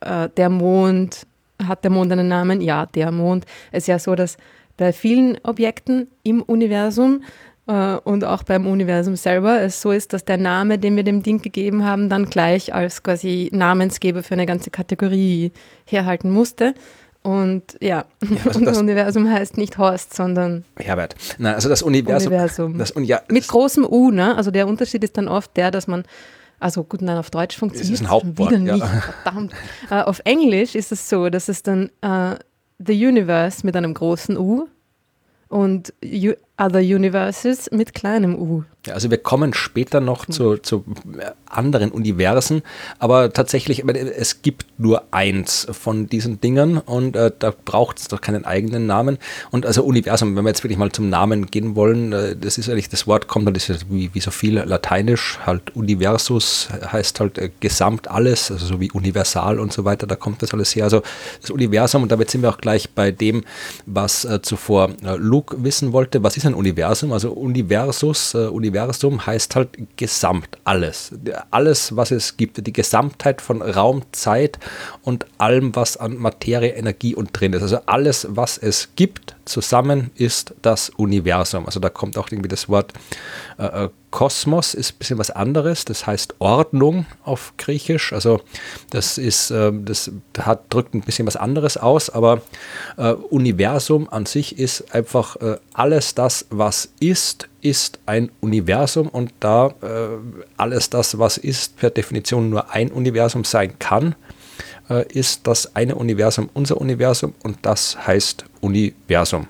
äh, 0.00 0.28
der 0.36 0.48
Mond, 0.48 1.26
hat 1.66 1.84
der 1.84 1.90
Mond 1.90 2.12
einen 2.12 2.28
Namen? 2.28 2.60
Ja, 2.60 2.86
der 2.86 3.10
Mond. 3.10 3.44
Es 3.72 3.84
ist 3.84 3.88
ja 3.88 3.98
so, 3.98 4.14
dass 4.14 4.36
bei 4.76 4.92
vielen 4.92 5.38
Objekten 5.42 6.08
im 6.22 6.42
Universum 6.42 7.22
äh, 7.66 7.96
und 7.96 8.24
auch 8.24 8.42
beim 8.42 8.66
Universum 8.66 9.16
selber 9.16 9.60
es 9.60 9.80
so 9.80 9.90
ist, 9.92 10.12
dass 10.12 10.24
der 10.24 10.38
Name, 10.38 10.78
den 10.78 10.96
wir 10.96 11.02
dem 11.02 11.22
Ding 11.22 11.42
gegeben 11.42 11.84
haben, 11.84 12.08
dann 12.08 12.26
gleich 12.26 12.74
als 12.74 13.02
quasi 13.02 13.50
Namensgeber 13.52 14.22
für 14.22 14.34
eine 14.34 14.46
ganze 14.46 14.70
Kategorie 14.70 15.52
herhalten 15.84 16.30
musste. 16.30 16.74
Und 17.22 17.76
ja, 17.80 18.04
ja 18.22 18.36
also 18.44 18.60
unser 18.60 18.78
Universum 18.78 19.28
heißt 19.30 19.56
nicht 19.56 19.78
Horst, 19.78 20.14
sondern 20.14 20.64
Herbert. 20.76 21.16
Nein, 21.38 21.54
also 21.54 21.68
das 21.68 21.82
Universum. 21.82 22.32
Universum. 22.32 22.78
Das, 22.78 22.94
ja, 23.02 23.20
Mit 23.28 23.48
großem 23.48 23.84
U, 23.84 24.10
ne? 24.10 24.36
Also 24.36 24.50
der 24.52 24.68
Unterschied 24.68 25.02
ist 25.02 25.18
dann 25.18 25.26
oft 25.26 25.56
der, 25.56 25.70
dass 25.70 25.88
man 25.88 26.04
also 26.58 26.84
gut, 26.84 27.02
nein, 27.02 27.18
auf 27.18 27.30
Deutsch 27.30 27.58
funktioniert 27.58 28.00
es 28.00 28.38
wieder 28.38 28.58
nicht, 28.58 28.78
ja. 28.78 28.86
verdammt. 29.22 29.52
Uh, 29.90 29.94
auf 29.94 30.22
Englisch 30.24 30.74
ist 30.74 30.90
es 30.90 31.08
so, 31.08 31.28
dass 31.28 31.48
es 31.48 31.62
dann 31.62 31.90
uh, 32.04 32.36
The 32.78 33.06
Universe 33.06 33.64
mit 33.64 33.76
einem 33.76 33.94
großen 33.94 34.36
U 34.36 34.68
und 35.48 35.94
Other 36.58 36.80
Universes 36.80 37.70
mit 37.70 37.92
kleinem 37.92 38.34
U. 38.34 38.64
Ja, 38.86 38.94
also 38.94 39.10
wir 39.10 39.18
kommen 39.18 39.52
später 39.52 40.00
noch 40.00 40.26
zu, 40.26 40.58
zu 40.58 40.84
anderen 41.44 41.90
Universen, 41.90 42.62
aber 42.98 43.32
tatsächlich, 43.32 43.84
es 43.84 44.42
gibt 44.42 44.66
nur 44.78 45.02
eins 45.10 45.66
von 45.70 46.06
diesen 46.06 46.40
Dingen 46.40 46.78
und 46.78 47.16
äh, 47.16 47.32
da 47.36 47.52
braucht 47.64 47.98
es 47.98 48.08
doch 48.08 48.20
keinen 48.20 48.44
eigenen 48.44 48.86
Namen. 48.86 49.18
Und 49.50 49.66
also 49.66 49.82
Universum, 49.82 50.36
wenn 50.36 50.44
wir 50.44 50.50
jetzt 50.50 50.62
wirklich 50.62 50.78
mal 50.78 50.92
zum 50.92 51.10
Namen 51.10 51.46
gehen 51.46 51.74
wollen, 51.74 52.12
äh, 52.12 52.36
das 52.36 52.58
ist 52.58 52.70
eigentlich, 52.70 52.88
das 52.88 53.06
Wort 53.06 53.26
kommt, 53.26 53.54
das 53.54 53.68
ist 53.68 53.90
wie, 53.90 54.10
wie 54.14 54.20
so 54.20 54.30
viel 54.30 54.54
lateinisch, 54.54 55.40
halt 55.44 55.74
Universus 55.74 56.68
heißt 56.92 57.18
halt 57.20 57.38
äh, 57.38 57.50
gesamt 57.58 58.08
alles, 58.08 58.50
also 58.50 58.66
so 58.66 58.80
wie 58.80 58.90
universal 58.92 59.58
und 59.58 59.72
so 59.72 59.84
weiter, 59.84 60.06
da 60.06 60.14
kommt 60.14 60.42
das 60.42 60.54
alles 60.54 60.74
her. 60.76 60.84
Also 60.84 61.02
das 61.40 61.50
Universum 61.50 62.04
und 62.04 62.12
damit 62.12 62.30
sind 62.30 62.42
wir 62.42 62.50
auch 62.50 62.58
gleich 62.58 62.90
bei 62.90 63.10
dem, 63.10 63.42
was 63.84 64.24
äh, 64.24 64.40
zuvor 64.42 64.90
äh, 65.02 65.16
Luke 65.16 65.64
wissen 65.64 65.92
wollte, 65.92 66.22
was 66.22 66.36
ist 66.36 66.45
Universum? 66.54 67.12
Also 67.12 67.32
Universus, 67.32 68.34
äh, 68.34 68.46
Universum 68.48 69.24
heißt 69.24 69.56
halt 69.56 69.70
gesamt 69.96 70.58
alles. 70.64 71.12
Alles, 71.50 71.96
was 71.96 72.10
es 72.10 72.36
gibt, 72.36 72.66
die 72.66 72.72
Gesamtheit 72.72 73.40
von 73.40 73.62
Raum, 73.62 74.02
Zeit 74.12 74.58
und 75.02 75.26
allem, 75.38 75.74
was 75.74 75.96
an 75.96 76.16
Materie, 76.16 76.70
Energie 76.70 77.14
und 77.14 77.30
drin 77.32 77.52
ist. 77.52 77.62
Also 77.62 77.78
alles, 77.86 78.26
was 78.30 78.58
es 78.58 78.90
gibt, 78.96 79.36
zusammen 79.44 80.10
ist 80.14 80.54
das 80.62 80.90
Universum. 80.90 81.66
Also 81.66 81.80
da 81.80 81.88
kommt 81.88 82.18
auch 82.18 82.30
irgendwie 82.30 82.48
das 82.48 82.68
Wort 82.68 82.92
äh, 83.58 83.84
äh 83.84 83.88
Kosmos 84.16 84.72
ist 84.72 84.94
ein 84.94 84.98
bisschen 84.98 85.18
was 85.18 85.30
anderes, 85.30 85.84
das 85.84 86.06
heißt 86.06 86.36
Ordnung 86.38 87.04
auf 87.22 87.52
Griechisch. 87.58 88.14
Also 88.14 88.40
das 88.88 89.18
ist, 89.18 89.50
äh, 89.50 89.70
das 89.74 90.10
hat, 90.38 90.72
drückt 90.72 90.94
ein 90.94 91.02
bisschen 91.02 91.26
was 91.26 91.36
anderes 91.36 91.76
aus, 91.76 92.08
aber 92.08 92.40
äh, 92.96 93.12
Universum 93.12 94.08
an 94.10 94.24
sich 94.24 94.58
ist 94.58 94.94
einfach 94.94 95.36
äh, 95.42 95.58
alles 95.74 96.14
das, 96.14 96.46
was 96.48 96.88
ist, 96.98 97.50
ist 97.60 97.98
ein 98.06 98.30
Universum 98.40 99.08
und 99.10 99.34
da 99.40 99.74
äh, 99.82 100.16
alles 100.56 100.88
das, 100.88 101.18
was 101.18 101.36
ist, 101.36 101.76
per 101.76 101.90
Definition 101.90 102.48
nur 102.48 102.70
ein 102.70 102.90
Universum 102.90 103.44
sein 103.44 103.78
kann, 103.78 104.14
ist 105.08 105.48
das 105.48 105.74
eine 105.74 105.96
Universum 105.96 106.48
unser 106.54 106.80
Universum 106.80 107.34
und 107.42 107.58
das 107.62 108.06
heißt 108.06 108.44
Universum. 108.60 109.48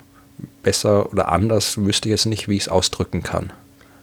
Besser 0.62 1.12
oder 1.12 1.28
anders 1.28 1.76
wüsste 1.76 2.08
ich 2.08 2.12
jetzt 2.12 2.26
nicht, 2.26 2.48
wie 2.48 2.56
ich 2.56 2.62
es 2.62 2.68
ausdrücken 2.68 3.22
kann. 3.22 3.52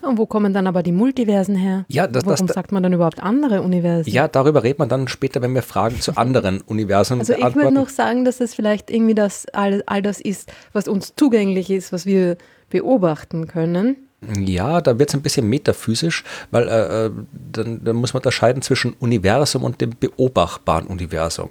Und 0.06 0.18
wo 0.18 0.26
kommen 0.26 0.54
dann 0.54 0.68
aber 0.68 0.84
die 0.84 0.92
Multiversen 0.92 1.56
her? 1.56 1.86
Ja, 1.88 2.08
das, 2.08 2.26
Warum 2.26 2.48
das, 2.48 2.56
sagt 2.56 2.72
man 2.72 2.84
dann 2.84 2.94
überhaupt 2.94 3.22
andere 3.22 3.62
Universen? 3.62 4.10
ja, 4.10 4.28
darüber 4.28 4.64
redet 4.64 4.80
man 4.80 4.90
dann 4.90 5.08
später, 5.08 5.42
wenn 5.42 5.54
wir 5.54 5.62
Fragen 5.62 6.00
zu 6.02 6.18
anderen 6.18 6.62
Universen 6.66 7.20
Also 7.20 7.34
ich 7.34 7.56
würde 7.56 7.72
noch 7.72 7.90
sagen, 7.90 8.26
dass 8.26 8.38
das 8.38 8.54
vielleicht 8.54 8.90
irgendwie 8.90 9.16
das 9.16 9.48
all, 9.54 9.84
all 9.86 10.02
das 10.02 10.20
ist, 10.20 10.52
was 10.74 10.88
uns 10.88 11.14
zugänglich 11.16 11.70
ist, 11.70 11.92
was 11.94 12.06
wir 12.06 12.38
beobachten 12.70 13.48
können. 13.48 13.98
Ja, 14.40 14.82
da 14.82 14.98
wird 15.00 15.10
es 15.10 15.16
ein 15.16 15.22
bisschen 15.22 15.48
metaphysisch, 15.50 16.24
weil 16.52 16.68
äh, 16.68 17.06
äh, 17.06 17.12
dann, 17.52 17.84
dann 17.84 17.96
muss 17.96 18.14
man 18.14 18.20
unterscheiden 18.20 18.62
zwischen 18.62 18.94
Universum 18.94 19.64
und 19.64 19.82
dem 19.82 19.92
beobachtbaren 20.00 20.88
Universum. 20.88 21.50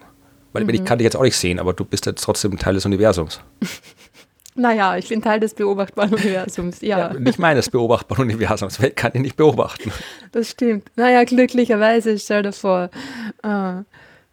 Weil 0.53 0.69
ich 0.75 0.85
kann 0.85 0.99
dich 0.99 1.05
jetzt 1.05 1.17
auch 1.17 1.23
nicht 1.23 1.37
sehen, 1.37 1.59
aber 1.59 1.73
du 1.73 1.85
bist 1.85 2.05
jetzt 2.05 2.23
trotzdem 2.23 2.59
Teil 2.59 2.75
des 2.75 2.85
Universums. 2.85 3.41
Naja, 4.55 4.97
ich 4.97 5.09
bin 5.09 5.23
Teil 5.23 5.41
des 5.41 5.55
beobachtbaren 5.55 6.13
Universums. 6.15 6.81
Ja, 6.83 7.13
Nicht 7.15 7.39
meines 7.39 7.71
beobachtbaren 7.71 8.25
Universums, 8.25 8.79
ich 8.81 8.95
kann 8.95 9.13
ihn 9.15 9.23
nicht 9.23 9.37
beobachten. 9.37 9.91
das 10.33 10.51
stimmt. 10.51 10.91
Naja, 10.97 11.25
glücklicherweise, 11.25 12.19
stell 12.19 12.43
dir 12.43 12.53
vor. 12.53 12.91
Ah, 13.43 13.83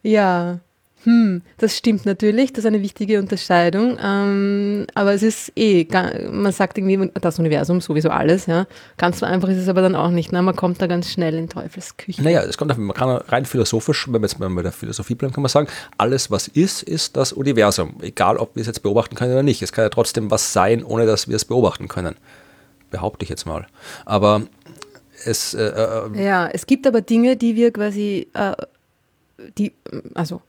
ja, 0.03 0.59
hm, 1.03 1.43
das 1.57 1.77
stimmt 1.77 2.05
natürlich, 2.05 2.51
das 2.51 2.59
ist 2.59 2.65
eine 2.65 2.81
wichtige 2.81 3.19
Unterscheidung. 3.19 3.97
Ähm, 4.03 4.85
aber 4.95 5.13
es 5.13 5.23
ist 5.23 5.53
eh, 5.55 5.87
man 6.29 6.51
sagt 6.51 6.77
irgendwie, 6.77 7.09
das 7.21 7.39
Universum, 7.39 7.79
sowieso 7.79 8.09
alles, 8.09 8.47
ja. 8.47 8.67
Ganz 8.97 9.19
so 9.19 9.25
einfach 9.25 9.47
ist 9.47 9.57
es 9.57 9.69
aber 9.69 9.81
dann 9.81 9.95
auch 9.95 10.09
nicht. 10.09 10.33
Ne? 10.33 10.41
Man 10.41 10.57
kommt 10.57 10.81
da 10.81 10.87
ganz 10.87 11.09
schnell 11.09 11.35
in 11.35 11.47
Teufelsküche. 11.47 12.21
Naja, 12.21 12.43
es 12.43 12.57
kommt 12.57 12.71
auf, 12.71 12.77
man 12.77 12.95
kann 12.95 13.09
rein 13.09 13.45
philosophisch, 13.45 14.07
wenn 14.07 14.21
wir 14.21 14.27
jetzt 14.27 14.39
mal 14.39 14.49
bei 14.49 14.61
der 14.61 14.73
Philosophie 14.73 15.15
bleiben, 15.15 15.33
kann 15.33 15.41
man 15.41 15.49
sagen, 15.49 15.67
alles 15.97 16.31
was 16.31 16.49
ist, 16.49 16.83
ist 16.83 17.15
das 17.15 17.31
Universum. 17.31 17.95
Egal, 18.01 18.35
ob 18.37 18.55
wir 18.55 18.61
es 18.61 18.67
jetzt 18.67 18.83
beobachten 18.83 19.15
können 19.15 19.31
oder 19.31 19.43
nicht. 19.43 19.61
Es 19.61 19.71
kann 19.71 19.85
ja 19.85 19.89
trotzdem 19.89 20.29
was 20.29 20.51
sein, 20.51 20.83
ohne 20.83 21.05
dass 21.05 21.29
wir 21.29 21.35
es 21.37 21.45
beobachten 21.45 21.87
können. 21.87 22.15
Behaupte 22.91 23.23
ich 23.23 23.29
jetzt 23.29 23.45
mal. 23.45 23.67
Aber 24.05 24.41
es, 25.23 25.53
äh, 25.53 25.63
äh, 25.63 26.23
Ja, 26.23 26.47
es 26.47 26.65
gibt 26.65 26.85
aber 26.85 26.99
Dinge, 26.99 27.37
die 27.37 27.55
wir 27.55 27.71
quasi, 27.71 28.27
äh, 28.33 28.53
die, 29.57 29.71
also 30.13 30.41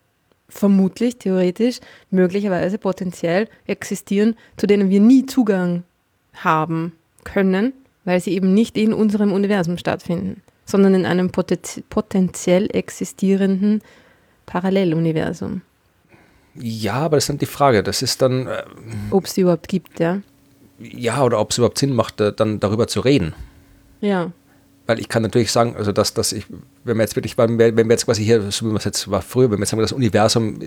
vermutlich, 0.51 1.17
theoretisch, 1.17 1.81
möglicherweise, 2.11 2.77
potenziell 2.77 3.49
existieren, 3.67 4.37
zu 4.57 4.67
denen 4.67 4.91
wir 4.91 5.01
nie 5.01 5.25
Zugang 5.27 5.85
haben 6.35 6.93
können, 7.25 7.73
weil 8.05 8.21
sie 8.21 8.33
eben 8.35 8.53
nicht 8.53 8.77
in 8.77 8.93
unserem 8.93 9.33
Universum 9.33 9.79
stattfinden, 9.79 10.43
sondern 10.67 10.95
in 10.95 11.07
einem 11.07 11.31
poten- 11.31 11.83
potenziell 11.89 12.69
existierenden 12.75 13.81
Paralleluniversum. 14.47 15.63
ja, 16.57 16.95
aber 16.95 17.17
das 17.17 17.25
ist 17.25 17.29
dann 17.31 17.39
die 17.39 17.47
Frage. 17.47 17.83
Das 17.83 18.03
ist 18.03 18.21
dann, 18.23 18.47
äh, 18.47 18.63
Ob 19.11 19.25
es 19.27 19.35
die 19.35 19.43
überhaupt 19.43 19.69
gibt, 19.69 20.01
ja. 20.01 20.21
ja, 20.81 21.23
oder 21.23 21.39
ob 21.41 21.51
es 21.53 21.59
überhaupt 21.59 21.79
Sinn 21.79 21.95
macht, 21.95 22.21
äh, 22.21 22.33
dann 22.33 22.59
darüber 22.61 22.89
zu 22.89 23.01
reden. 23.01 23.35
Ja, 24.01 24.33
Weil 24.91 24.99
ich 24.99 25.09
kann 25.09 25.23
natürlich 25.23 25.53
sagen, 25.53 25.77
also 25.77 25.93
dass, 25.93 26.15
dass 26.15 26.33
ich, 26.33 26.47
wenn 26.83 26.97
wir 26.97 27.05
jetzt 27.05 27.15
wirklich, 27.15 27.39
wenn 27.39 27.61
wir 27.61 27.85
jetzt 27.91 28.07
quasi 28.07 28.25
hier, 28.25 28.51
so 28.51 28.67
wie 28.67 28.71
wir 28.71 28.79
es 28.79 28.85
jetzt 28.85 29.09
war 29.09 29.23
früher, 29.23 29.49
wenn 29.49 29.59
wir 29.59 29.61
jetzt 29.61 29.71
sagen, 29.71 29.81
das 29.81 29.93
Universum, 29.93 30.59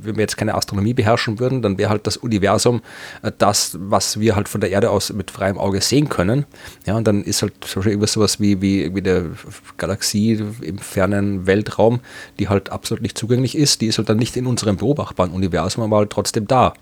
wenn 0.00 0.16
wir 0.16 0.22
jetzt 0.22 0.38
keine 0.38 0.54
Astronomie 0.54 0.94
beherrschen 0.94 1.38
würden, 1.38 1.60
dann 1.60 1.76
wäre 1.76 1.90
halt 1.90 2.06
das 2.06 2.16
Universum 2.16 2.80
äh, 3.20 3.32
das, 3.36 3.76
was 3.78 4.18
wir 4.18 4.34
halt 4.34 4.48
von 4.48 4.62
der 4.62 4.70
Erde 4.70 4.88
aus 4.88 5.12
mit 5.12 5.30
freiem 5.30 5.58
Auge 5.58 5.82
sehen 5.82 6.08
können. 6.08 6.46
Ja, 6.86 6.96
und 6.96 7.06
dann 7.06 7.22
ist 7.22 7.42
halt 7.42 7.52
zum 7.60 7.82
Beispiel 7.82 8.06
sowas 8.06 8.40
wie, 8.40 8.62
wie, 8.62 8.94
wie 8.94 9.00
eine 9.00 9.32
Galaxie 9.76 10.42
im 10.62 10.78
fernen 10.78 11.46
Weltraum, 11.46 12.00
die 12.38 12.48
halt 12.48 12.70
absolut 12.70 13.02
nicht 13.02 13.18
zugänglich 13.18 13.58
ist, 13.58 13.82
die 13.82 13.88
ist 13.88 13.98
halt 13.98 14.08
dann 14.08 14.16
nicht 14.16 14.38
in 14.38 14.46
unserem 14.46 14.78
beobachtbaren 14.78 15.32
Universum, 15.32 15.84
aber 15.84 15.98
halt 15.98 16.08
trotzdem 16.08 16.46
da. 16.46 16.72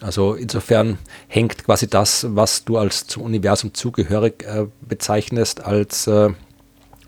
Also 0.00 0.34
insofern 0.34 0.98
hängt 1.28 1.64
quasi 1.64 1.86
das, 1.88 2.26
was 2.30 2.64
du 2.64 2.78
als 2.78 3.06
zum 3.06 3.22
Universum 3.22 3.74
zugehörig 3.74 4.44
äh, 4.44 4.66
bezeichnest, 4.80 5.62
als 5.64 6.06
äh, 6.06 6.30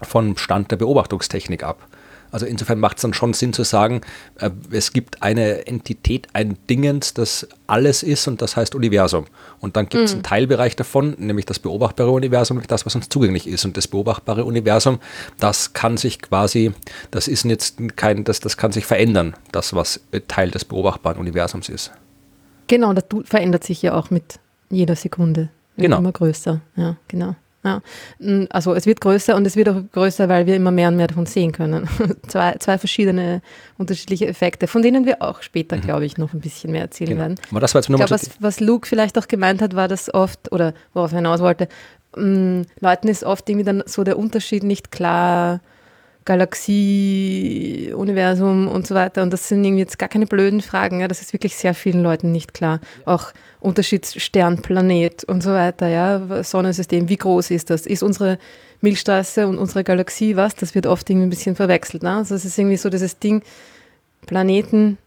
vom 0.02 0.37
Stand 0.37 0.70
der 0.70 0.76
Beobachtungstechnik 0.76 1.62
ab. 1.62 1.88
Also 2.32 2.46
insofern 2.46 2.80
macht 2.80 2.96
es 2.96 3.02
dann 3.02 3.12
schon 3.12 3.34
Sinn 3.34 3.52
zu 3.52 3.62
sagen, 3.62 4.00
äh, 4.38 4.50
es 4.70 4.92
gibt 4.92 5.22
eine 5.22 5.66
Entität, 5.66 6.28
ein 6.32 6.56
Dingens, 6.68 7.14
das 7.14 7.46
alles 7.66 8.02
ist 8.02 8.26
und 8.26 8.42
das 8.42 8.56
heißt 8.56 8.75
Universum. 8.75 9.26
Und 9.61 9.76
dann 9.76 9.88
gibt 9.88 10.04
es 10.04 10.14
einen 10.14 10.22
Teilbereich 10.22 10.75
davon, 10.75 11.14
nämlich 11.18 11.46
das 11.46 11.58
beobachtbare 11.58 12.11
Universum, 12.11 12.56
nämlich 12.56 12.68
das, 12.68 12.84
was 12.84 12.94
uns 12.94 13.08
zugänglich 13.11 13.46
ist. 13.46 13.64
Und 13.64 13.76
das 13.76 13.87
beobachtbare 13.87 14.44
Universum, 14.44 14.99
das 15.38 15.75
kann 15.75 15.99
sich 15.99 16.20
quasi, 16.20 16.72
das 17.11 17.28
ist 17.28 17.44
jetzt 17.44 17.76
kein, 17.96 18.25
das, 18.25 18.40
das 18.40 18.56
kann 18.56 18.72
sich 18.72 18.87
verändern, 18.87 19.34
das, 19.52 19.75
was 19.75 20.00
Teil 20.26 20.50
des 20.50 20.64
beobachtbaren 20.64 21.18
Universums 21.18 21.68
ist. 21.68 21.92
Genau, 22.73 22.93
das 22.95 23.05
verändert 23.25 23.64
sich 23.64 23.83
ja 23.83 23.95
auch 23.95 24.11
mit 24.11 24.38
jeder 24.71 24.97
Sekunde. 24.97 25.43
Wird 25.76 25.87
Genau. 25.87 25.99
Immer 25.99 26.12
größer, 26.12 26.61
ja, 26.76 26.97
genau. 27.09 27.35
Ja. 27.64 27.81
Also 28.50 28.75
es 28.75 28.87
wird 28.87 29.00
größer 29.00 29.37
und 29.37 29.47
es 29.47 29.55
wird 29.55 29.69
auch 29.69 29.81
größer, 29.93 30.29
weil 30.29 30.47
wir 30.47 30.57
immer 30.57 30.73
mehr 30.73 30.88
und 30.88 30.97
mehr 30.97 31.07
davon 31.07 31.26
sehen 31.26 31.52
können. 31.52 31.88
zwei, 32.26 32.57
zwei 32.59 32.76
verschiedene 32.76 33.41
unterschiedliche 33.79 34.26
Effekte, 34.26 34.67
von 34.67 34.83
denen 34.83 35.07
wir 35.07 35.23
auch 35.23 35.43
später, 35.43 35.76
glaube 35.79 36.05
ich, 36.05 36.19
noch 36.19 36.33
ein 36.35 36.41
bisschen 36.41 36.73
mehr 36.73 36.83
erzählen 36.83 37.11
Genau. 37.11 37.21
werden. 37.21 37.35
Aber 37.52 37.61
das 37.61 37.73
war 37.75 37.81
jetzt 37.81 37.88
nur 37.88 38.00
Ich 38.00 38.07
glaube, 38.07 38.21
was, 38.21 38.31
was 38.41 38.59
Luke 38.61 38.88
vielleicht 38.88 39.17
auch 39.17 39.29
gemeint 39.29 39.62
hat, 39.62 39.76
war, 39.76 39.87
dass 39.87 40.12
oft, 40.12 40.50
oder 40.50 40.75
worauf 40.93 41.12
er 41.12 41.19
hinaus 41.19 41.41
wollte, 41.41 41.69
mh, 42.17 42.64
Leuten 42.81 43.07
ist 43.09 43.23
oft 43.23 43.49
irgendwie 43.49 43.64
dann 43.64 43.83
so 43.87 44.02
der 44.02 44.19
Unterschied 44.19 44.64
nicht 44.64 44.91
klar, 44.91 45.61
Galaxie, 46.25 47.93
Universum 47.95 48.69
und 48.69 48.87
so 48.87 48.95
weiter. 48.95 49.23
Und 49.23 49.33
das 49.33 49.49
sind 49.49 49.64
irgendwie 49.64 49.83
jetzt 49.83 49.99
gar 49.99 50.09
keine 50.09 50.26
blöden 50.26 50.61
Fragen. 50.61 51.00
Ja? 51.00 51.09
Das 51.09 51.21
ist 51.21 51.33
wirklich 51.33 51.57
sehr 51.57 51.75
vielen 51.75 52.02
Leuten 52.02 52.33
nicht 52.33 52.55
klar. 52.55 52.81
Auch 53.05 53.33
Unterschied 53.61 54.07
Stern, 54.07 54.62
Planet 54.62 55.25
und 55.25 55.43
so 55.43 55.50
weiter. 55.50 55.88
Ja? 55.88 56.43
Sonnensystem, 56.45 57.09
wie 57.09 57.17
groß 57.17 57.50
ist 57.50 57.71
das? 57.71 57.87
Ist 57.87 58.02
unsere 58.02 58.38
Milchstraße 58.81 59.47
und 59.47 59.59
unsere 59.59 59.85
Galaxie 59.85 60.37
was? 60.37 60.55
Das 60.55 60.75
wird 60.75 60.87
oft 60.87 61.09
irgendwie 61.09 61.26
ein 61.26 61.31
bisschen 61.31 61.57
verwechselt. 61.57 62.02
Ne? 62.02 62.17
Also 62.17 62.35
es 62.35 62.45
ist 62.45 62.59
irgendwie 62.59 62.76
so 62.76 62.91
dieses 62.91 63.19
Ding, 63.19 63.43
Planeten 64.26 64.99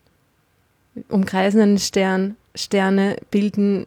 umkreisen 1.09 1.61
einen 1.61 1.79
Stern, 1.79 2.35
Sterne 2.55 3.17
bilden 3.31 3.85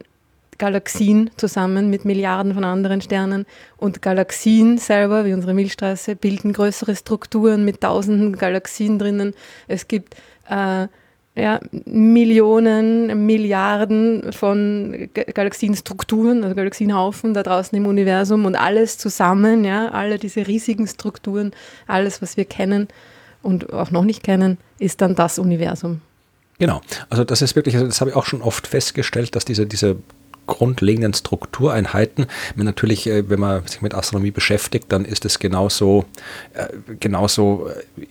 Galaxien 0.59 1.31
zusammen 1.37 1.88
mit 1.88 2.05
Milliarden 2.05 2.53
von 2.55 2.65
anderen 2.65 3.00
Sternen 3.00 3.47
und 3.77 4.03
Galaxien 4.03 4.79
selber, 4.79 5.25
wie 5.25 5.33
unsere 5.33 5.55
Milchstraße, 5.55 6.17
bilden 6.17 6.53
größere 6.53 6.97
Strukturen 6.97 7.65
mit 7.65 7.81
tausenden 7.81 8.37
Galaxien 8.37 8.99
drinnen. 8.99 9.35
Es 9.69 9.88
gibt 9.88 10.17
äh, 10.50 10.88
ja, 11.37 11.61
Millionen, 11.85 13.27
Milliarden 13.27 14.33
von 14.33 15.09
Ga- 15.15 15.23
Galaxienstrukturen, 15.33 16.43
also 16.43 16.57
Galaxienhaufen 16.57 17.33
da 17.33 17.45
draußen 17.45 17.79
im 17.79 17.87
Universum 17.87 18.45
und 18.45 18.57
alles 18.57 18.99
zusammen, 18.99 19.65
ja, 19.65 19.88
alle 19.91 20.19
diese 20.19 20.49
riesigen 20.49 20.88
Strukturen, 20.88 21.53
alles, 21.87 22.21
was 22.21 22.37
wir 22.37 22.45
kennen 22.45 22.88
und 23.41 23.73
auch 23.73 23.93
noch 23.93 24.05
nicht 24.05 24.25
kennen, 24.25 24.59
ist 24.81 25.00
dann 25.00 25.15
das 25.15 25.38
Universum. 25.38 26.00
Genau. 26.59 26.81
Also 27.09 27.23
das 27.23 27.41
ist 27.41 27.55
wirklich, 27.55 27.77
also 27.77 27.87
das 27.87 28.00
habe 28.00 28.11
ich 28.11 28.17
auch 28.17 28.27
schon 28.27 28.43
oft 28.43 28.67
festgestellt, 28.67 29.37
dass 29.37 29.45
diese, 29.45 29.65
diese 29.65 29.97
grundlegenden 30.49 31.14
Struktureinheiten, 31.14 32.26
natürlich, 32.57 33.07
äh, 33.07 33.31
wenn 33.31 33.38
man 33.38 33.64
sich 33.67 33.81
mit 33.81 33.95
Astronomie 33.95 34.33
beschäftigt, 34.33 34.87
dann 34.88 35.05
ist 35.05 35.25
es 35.25 35.38
genauso, 35.38 36.07
äh, 36.55 36.67
genauso 36.99 37.69
äh, 37.69 38.07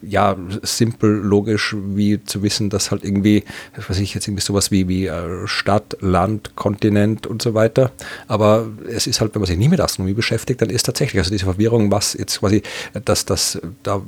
ja, 0.00 0.36
simpel, 0.62 1.10
logisch, 1.10 1.74
wie 1.76 2.22
zu 2.22 2.44
wissen, 2.44 2.70
dass 2.70 2.92
halt 2.92 3.04
irgendwie, 3.04 3.42
was 3.76 3.90
weiß 3.90 3.98
ich 3.98 4.14
jetzt 4.14 4.28
irgendwie 4.28 4.44
sowas 4.44 4.70
wie, 4.70 4.86
wie 4.86 5.10
Stadt, 5.46 5.96
Land, 6.00 6.54
Kontinent 6.54 7.26
und 7.26 7.42
so 7.42 7.52
weiter. 7.54 7.90
Aber 8.28 8.68
es 8.86 9.08
ist 9.08 9.20
halt, 9.20 9.34
wenn 9.34 9.40
man 9.40 9.48
sich 9.48 9.58
nie 9.58 9.68
mit 9.68 9.80
Astronomie 9.80 10.14
beschäftigt, 10.14 10.62
dann 10.62 10.70
ist 10.70 10.84
tatsächlich, 10.84 11.18
also 11.18 11.32
diese 11.32 11.46
Verwirrung, 11.46 11.90
was 11.90 12.14
jetzt 12.14 12.38
quasi, 12.38 12.62
dass 13.04 13.24
das 13.24 13.60
da 13.82 14.00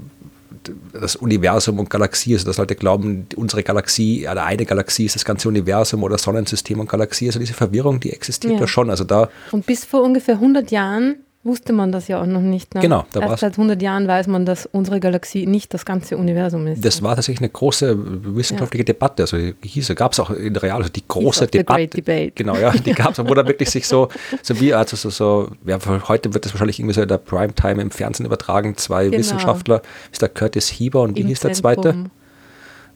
das 0.93 1.17
Universum 1.17 1.79
und 1.79 1.91
Galaxie, 1.91 2.35
also 2.35 2.47
dass 2.47 2.59
Leute 2.59 2.75
glauben, 2.75 3.27
unsere 3.37 3.63
Galaxie, 3.63 4.27
oder 4.31 4.45
eine 4.45 4.65
Galaxie 4.65 5.05
ist 5.07 5.15
das 5.15 5.25
ganze 5.25 5.49
Universum 5.49 6.03
oder 6.03 6.19
Sonnensystem 6.19 6.81
und 6.81 6.89
Galaxie, 6.89 7.27
also 7.27 7.39
diese 7.39 7.55
Verwirrung, 7.55 8.01
die 8.01 8.13
existiert 8.13 8.55
Ja. 8.55 8.61
ja 8.61 8.67
schon. 8.67 8.91
Also 8.91 9.05
da, 9.05 9.29
Und 9.53 9.67
bis 9.67 9.85
vor 9.85 10.03
ungefähr 10.03 10.35
100 10.35 10.71
Jahren 10.71 11.17
wusste 11.43 11.73
man 11.73 11.91
das 11.91 12.07
ja 12.09 12.21
auch 12.21 12.27
noch 12.27 12.43
nicht. 12.43 12.75
Ne? 12.75 12.83
Genau, 12.83 13.07
da 13.13 13.21
Erst 13.21 13.41
seit 13.41 13.53
100 13.53 13.81
Jahren 13.81 14.07
weiß 14.07 14.27
man, 14.27 14.45
dass 14.45 14.67
unsere 14.67 15.01
Galaxie 15.01 15.47
nicht 15.47 15.73
das 15.73 15.87
ganze 15.87 16.19
Universum 16.19 16.67
ist. 16.67 16.85
Das 16.85 17.03
war 17.03 17.17
tatsächlich 17.17 17.41
eine 17.41 17.49
große 17.49 17.97
wissenschaftliche 18.37 18.85
Debatte. 18.85 19.23
Also 19.23 19.39
hieß, 19.63 19.95
gab 19.95 20.13
es 20.13 20.21
auch 20.21 20.29
in 20.31 20.53
der 20.53 20.63
Real, 20.63 20.77
also 20.77 20.91
die 20.91 21.03
große 21.09 21.47
Debatte. 21.47 21.87
debate. 21.89 22.33
Genau, 22.35 22.57
ja, 22.57 22.71
die 22.73 22.93
gab 22.93 23.13
es, 23.19 23.27
wo 23.27 23.33
da 23.33 23.47
wirklich 23.47 23.71
sich 23.71 23.87
so, 23.89 24.09
so 24.43 24.61
wie, 24.61 24.75
also 24.75 24.97
so, 24.97 25.09
so 25.09 25.49
ja, 25.65 25.79
heute 26.09 26.35
wird 26.35 26.45
das 26.45 26.53
wahrscheinlich 26.53 26.79
irgendwie 26.79 26.95
so 26.95 27.01
in 27.03 27.09
der 27.09 27.19
Primetime 27.19 27.81
im 27.81 27.91
Fernsehen 27.91 28.27
übertragen, 28.27 28.77
zwei 28.77 29.07
Genau. 29.07 29.17
Wissenschaftler, 29.19 29.81
ist 30.13 30.21
der 30.21 30.29
Curtis 30.29 30.69
Hieber 30.69 31.01
und 31.03 31.17
wie 31.17 31.23
Im 31.23 31.29
hieß 31.29 31.41
der 31.41 31.53
Zentrum. 31.55 31.83
zweite? 31.83 32.11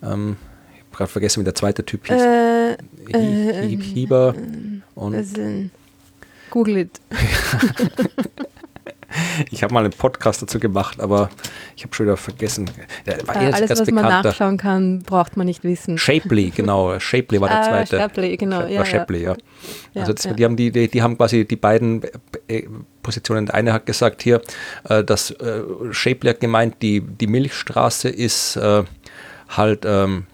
Ähm, 0.03 0.37
ich 0.75 0.81
habe 0.81 0.97
gerade 0.99 1.11
vergessen, 1.11 1.41
wie 1.41 1.45
der 1.45 1.55
zweite 1.55 1.83
Typ 1.85 2.07
hieß. 2.07 2.21
Äh, 2.21 2.77
Hie- 3.09 3.63
Hie- 3.63 3.81
Hieber 3.83 4.35
und 4.95 5.15
also, 5.15 5.41
Google 6.55 6.77
it. 6.77 7.01
ich 9.51 9.65
habe 9.65 9.75
mal 9.75 9.81
einen 9.81 9.93
Podcast 9.93 10.41
dazu 10.41 10.61
gemacht, 10.61 11.01
aber 11.01 11.29
ich 11.75 11.83
habe 11.83 11.93
schon 11.93 12.07
wieder 12.07 12.17
vergessen. 12.17 12.71
War 13.27 13.35
Äh, 13.35 13.47
erst, 13.47 13.55
alles, 13.57 13.81
was 13.81 13.91
man 13.91 14.05
nachschauen 14.05 14.57
kann, 14.57 15.01
braucht 15.01 15.37
man 15.37 15.47
nicht 15.47 15.65
wissen. 15.65 15.99
Shapley, 15.99 16.51
genau. 16.51 16.97
Shapley 17.01 17.41
war 17.41 17.49
der 17.49 17.59
Ah, 17.61 17.65
zweite. 17.65 17.97
Shapley, 17.97 18.37
genau, 18.37 18.61
War 18.61 18.69
ja, 18.69 18.83
ja. 18.83 18.85
Shapley, 18.85 19.25
ja. 19.25 19.35
Ja, 19.95 20.03
also 20.03 20.13
das, 20.13 20.27
ja. 20.27 20.33
die 20.33 20.45
haben 20.45 20.55
die, 20.55 20.71
die, 20.71 20.87
die 20.87 21.03
haben 21.03 21.19
quasi 21.19 21.45
die 21.45 21.57
beiden 21.57 22.03
äh, 22.47 22.63
Positionen. 23.03 23.47
Der 23.47 23.57
eine 23.57 23.73
hat 23.73 23.85
gesagt 23.85 24.23
hier, 24.23 24.41
äh, 24.89 25.03
dass 25.03 25.33
äh, 25.33 25.61
Shapley 25.91 26.35
hat 26.35 26.41
gemeint, 26.41 26.77
die, 26.83 27.01
die 27.01 27.27
Milchstraße 27.27 28.11
ist 28.11 28.55
äh, 28.55 28.85
halt 29.49 29.83
ähm, 29.85 30.27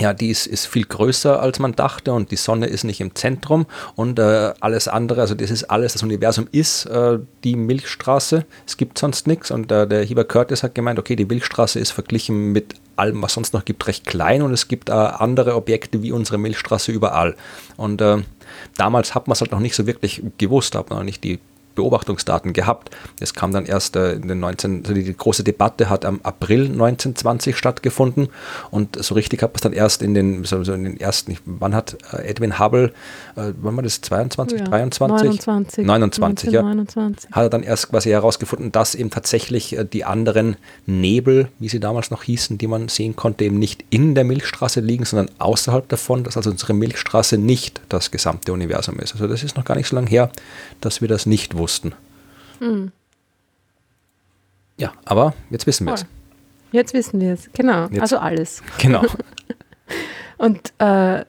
ja, 0.00 0.14
die 0.14 0.30
ist, 0.30 0.46
ist 0.46 0.66
viel 0.66 0.84
größer, 0.84 1.40
als 1.40 1.58
man 1.58 1.72
dachte 1.72 2.12
und 2.12 2.30
die 2.30 2.36
Sonne 2.36 2.66
ist 2.66 2.84
nicht 2.84 3.00
im 3.00 3.14
Zentrum. 3.14 3.66
Und 3.96 4.18
äh, 4.18 4.54
alles 4.60 4.88
andere, 4.88 5.20
also 5.20 5.34
das 5.34 5.50
ist 5.50 5.64
alles, 5.64 5.92
das 5.92 6.02
Universum 6.02 6.48
ist 6.52 6.86
äh, 6.86 7.18
die 7.44 7.54
Milchstraße, 7.54 8.46
es 8.66 8.76
gibt 8.76 8.98
sonst 8.98 9.26
nichts 9.26 9.50
und 9.50 9.70
äh, 9.70 9.86
der 9.86 10.04
Heber 10.04 10.24
Curtis 10.24 10.62
hat 10.62 10.74
gemeint, 10.74 10.98
okay, 10.98 11.16
die 11.16 11.26
Milchstraße 11.26 11.78
ist 11.78 11.90
verglichen 11.90 12.52
mit 12.52 12.74
allem, 12.96 13.22
was 13.22 13.34
sonst 13.34 13.52
noch 13.52 13.64
gibt, 13.64 13.86
recht 13.86 14.06
klein. 14.06 14.42
Und 14.42 14.52
es 14.52 14.68
gibt 14.68 14.88
äh, 14.88 14.92
andere 14.92 15.54
Objekte 15.54 16.02
wie 16.02 16.12
unsere 16.12 16.38
Milchstraße 16.38 16.92
überall. 16.92 17.36
Und 17.76 18.00
äh, 18.00 18.18
damals 18.76 19.14
hat 19.14 19.26
man 19.26 19.32
es 19.32 19.40
halt 19.40 19.52
noch 19.52 19.60
nicht 19.60 19.74
so 19.74 19.86
wirklich 19.86 20.22
gewusst, 20.38 20.74
hat 20.74 20.90
man 20.90 21.00
noch 21.00 21.04
nicht 21.04 21.24
die 21.24 21.40
Beobachtungsdaten 21.74 22.52
gehabt. 22.52 22.90
Das 23.18 23.34
kam 23.34 23.52
dann 23.52 23.66
erst 23.66 23.96
äh, 23.96 24.12
in 24.12 24.28
den 24.28 24.40
19, 24.40 24.82
also 24.82 24.94
die, 24.94 25.14
große 25.14 25.44
Debatte 25.44 25.88
hat 25.88 26.04
am 26.04 26.20
April 26.22 26.62
1920 26.62 27.56
stattgefunden 27.56 28.28
und 28.70 29.02
so 29.02 29.14
richtig 29.14 29.42
hat 29.42 29.50
man 29.50 29.56
es 29.56 29.62
dann 29.62 29.72
erst 29.72 30.02
in 30.02 30.14
den, 30.14 30.44
so, 30.44 30.62
so 30.64 30.72
in 30.72 30.84
den 30.84 31.00
ersten, 31.00 31.36
wann 31.44 31.74
hat 31.74 31.96
äh, 32.12 32.28
Edwin 32.28 32.58
Hubble, 32.58 32.92
äh, 33.36 33.52
wann 33.60 33.76
war 33.76 33.82
das, 33.82 34.00
22, 34.00 34.60
Ja, 34.60 34.64
23? 34.66 35.28
29. 35.28 35.86
29, 35.86 36.52
ja. 36.52 36.60
1929. 36.60 37.30
Hat 37.32 37.42
er 37.44 37.50
dann 37.50 37.62
erst 37.62 37.90
quasi 37.90 38.10
herausgefunden, 38.10 38.72
dass 38.72 38.94
eben 38.94 39.10
tatsächlich 39.10 39.76
die 39.92 40.04
anderen 40.04 40.56
Nebel, 40.86 41.48
wie 41.58 41.68
sie 41.68 41.80
damals 41.80 42.10
noch 42.10 42.22
hießen, 42.22 42.58
die 42.58 42.66
man 42.66 42.88
sehen 42.88 43.16
konnte, 43.16 43.44
eben 43.44 43.58
nicht 43.58 43.84
in 43.90 44.14
der 44.14 44.24
Milchstraße 44.24 44.80
liegen, 44.80 45.04
sondern 45.04 45.30
außerhalb 45.38 45.88
davon, 45.88 46.24
dass 46.24 46.36
also 46.36 46.50
unsere 46.50 46.74
Milchstraße 46.74 47.38
nicht 47.38 47.80
das 47.88 48.10
gesamte 48.10 48.52
Universum 48.52 48.98
ist. 48.98 49.12
Also 49.12 49.26
das 49.26 49.42
ist 49.42 49.56
noch 49.56 49.64
gar 49.64 49.76
nicht 49.76 49.88
so 49.88 49.96
lange 49.96 50.08
her, 50.08 50.30
dass 50.80 51.00
wir 51.00 51.08
das 51.08 51.26
nicht 51.26 51.56
wussten. 51.56 51.69
Ja, 54.76 54.92
aber 55.04 55.34
jetzt 55.50 55.66
wissen 55.66 55.86
wir 55.86 55.94
es. 55.94 56.06
Jetzt 56.72 56.94
wissen 56.94 57.20
wir 57.20 57.32
es, 57.34 57.50
genau. 57.52 57.86
Jetzt- 57.88 58.00
Also 58.02 58.18
alles. 58.18 58.62
Genau. 58.78 59.02
Und 60.38 60.68
äh, 60.78 61.24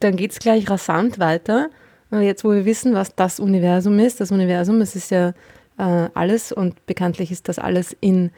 dann 0.00 0.16
geht 0.16 0.30
es 0.32 0.38
gleich 0.38 0.68
rasant 0.70 1.18
weiter. 1.18 1.70
Äh, 2.12 2.20
Jetzt, 2.20 2.44
wo 2.44 2.52
wir 2.52 2.64
wissen, 2.64 2.94
was 2.94 3.14
das 3.16 3.40
Universum 3.40 3.98
ist, 3.98 4.20
das 4.20 4.30
Universum, 4.30 4.80
es 4.80 4.94
ist 4.94 5.10
ja 5.10 5.30
äh, 5.78 6.08
alles 6.14 6.52
und 6.52 6.86
bekanntlich 6.86 7.32
ist 7.32 7.48
das 7.48 7.58
alles 7.58 7.96
in 8.00 8.30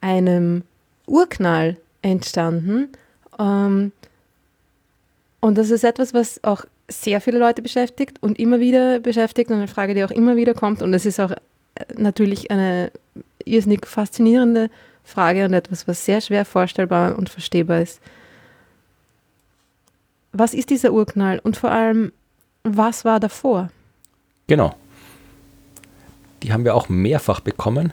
einem 0.00 0.62
Urknall 1.06 1.76
entstanden. 2.02 2.90
Ähm, 3.38 3.90
und 5.40 5.58
das 5.58 5.70
ist 5.70 5.82
etwas, 5.82 6.14
was 6.14 6.42
auch 6.44 6.64
sehr 6.88 7.20
viele 7.20 7.38
Leute 7.38 7.62
beschäftigt 7.62 8.22
und 8.22 8.38
immer 8.38 8.60
wieder 8.60 9.00
beschäftigt 9.00 9.50
und 9.50 9.56
eine 9.56 9.68
Frage, 9.68 9.94
die 9.94 10.04
auch 10.04 10.10
immer 10.10 10.36
wieder 10.36 10.54
kommt. 10.54 10.82
Und 10.82 10.92
es 10.94 11.06
ist 11.06 11.20
auch 11.20 11.30
äh, 11.30 11.36
natürlich 11.96 12.50
eine 12.50 12.90
irrsinnig 13.44 13.86
faszinierende 13.86 14.70
Frage 15.04 15.44
und 15.44 15.52
etwas, 15.52 15.86
was 15.86 16.04
sehr 16.04 16.20
schwer 16.20 16.44
vorstellbar 16.44 17.16
und 17.16 17.28
verstehbar 17.28 17.80
ist. 17.80 18.00
Was 20.32 20.54
ist 20.54 20.70
dieser 20.70 20.92
Urknall 20.92 21.38
und 21.38 21.56
vor 21.56 21.70
allem, 21.70 22.12
was 22.64 23.04
war 23.04 23.20
davor? 23.20 23.70
Genau. 24.46 24.74
Die 26.42 26.52
haben 26.52 26.64
wir 26.64 26.74
auch 26.74 26.88
mehrfach 26.88 27.40
bekommen. 27.40 27.92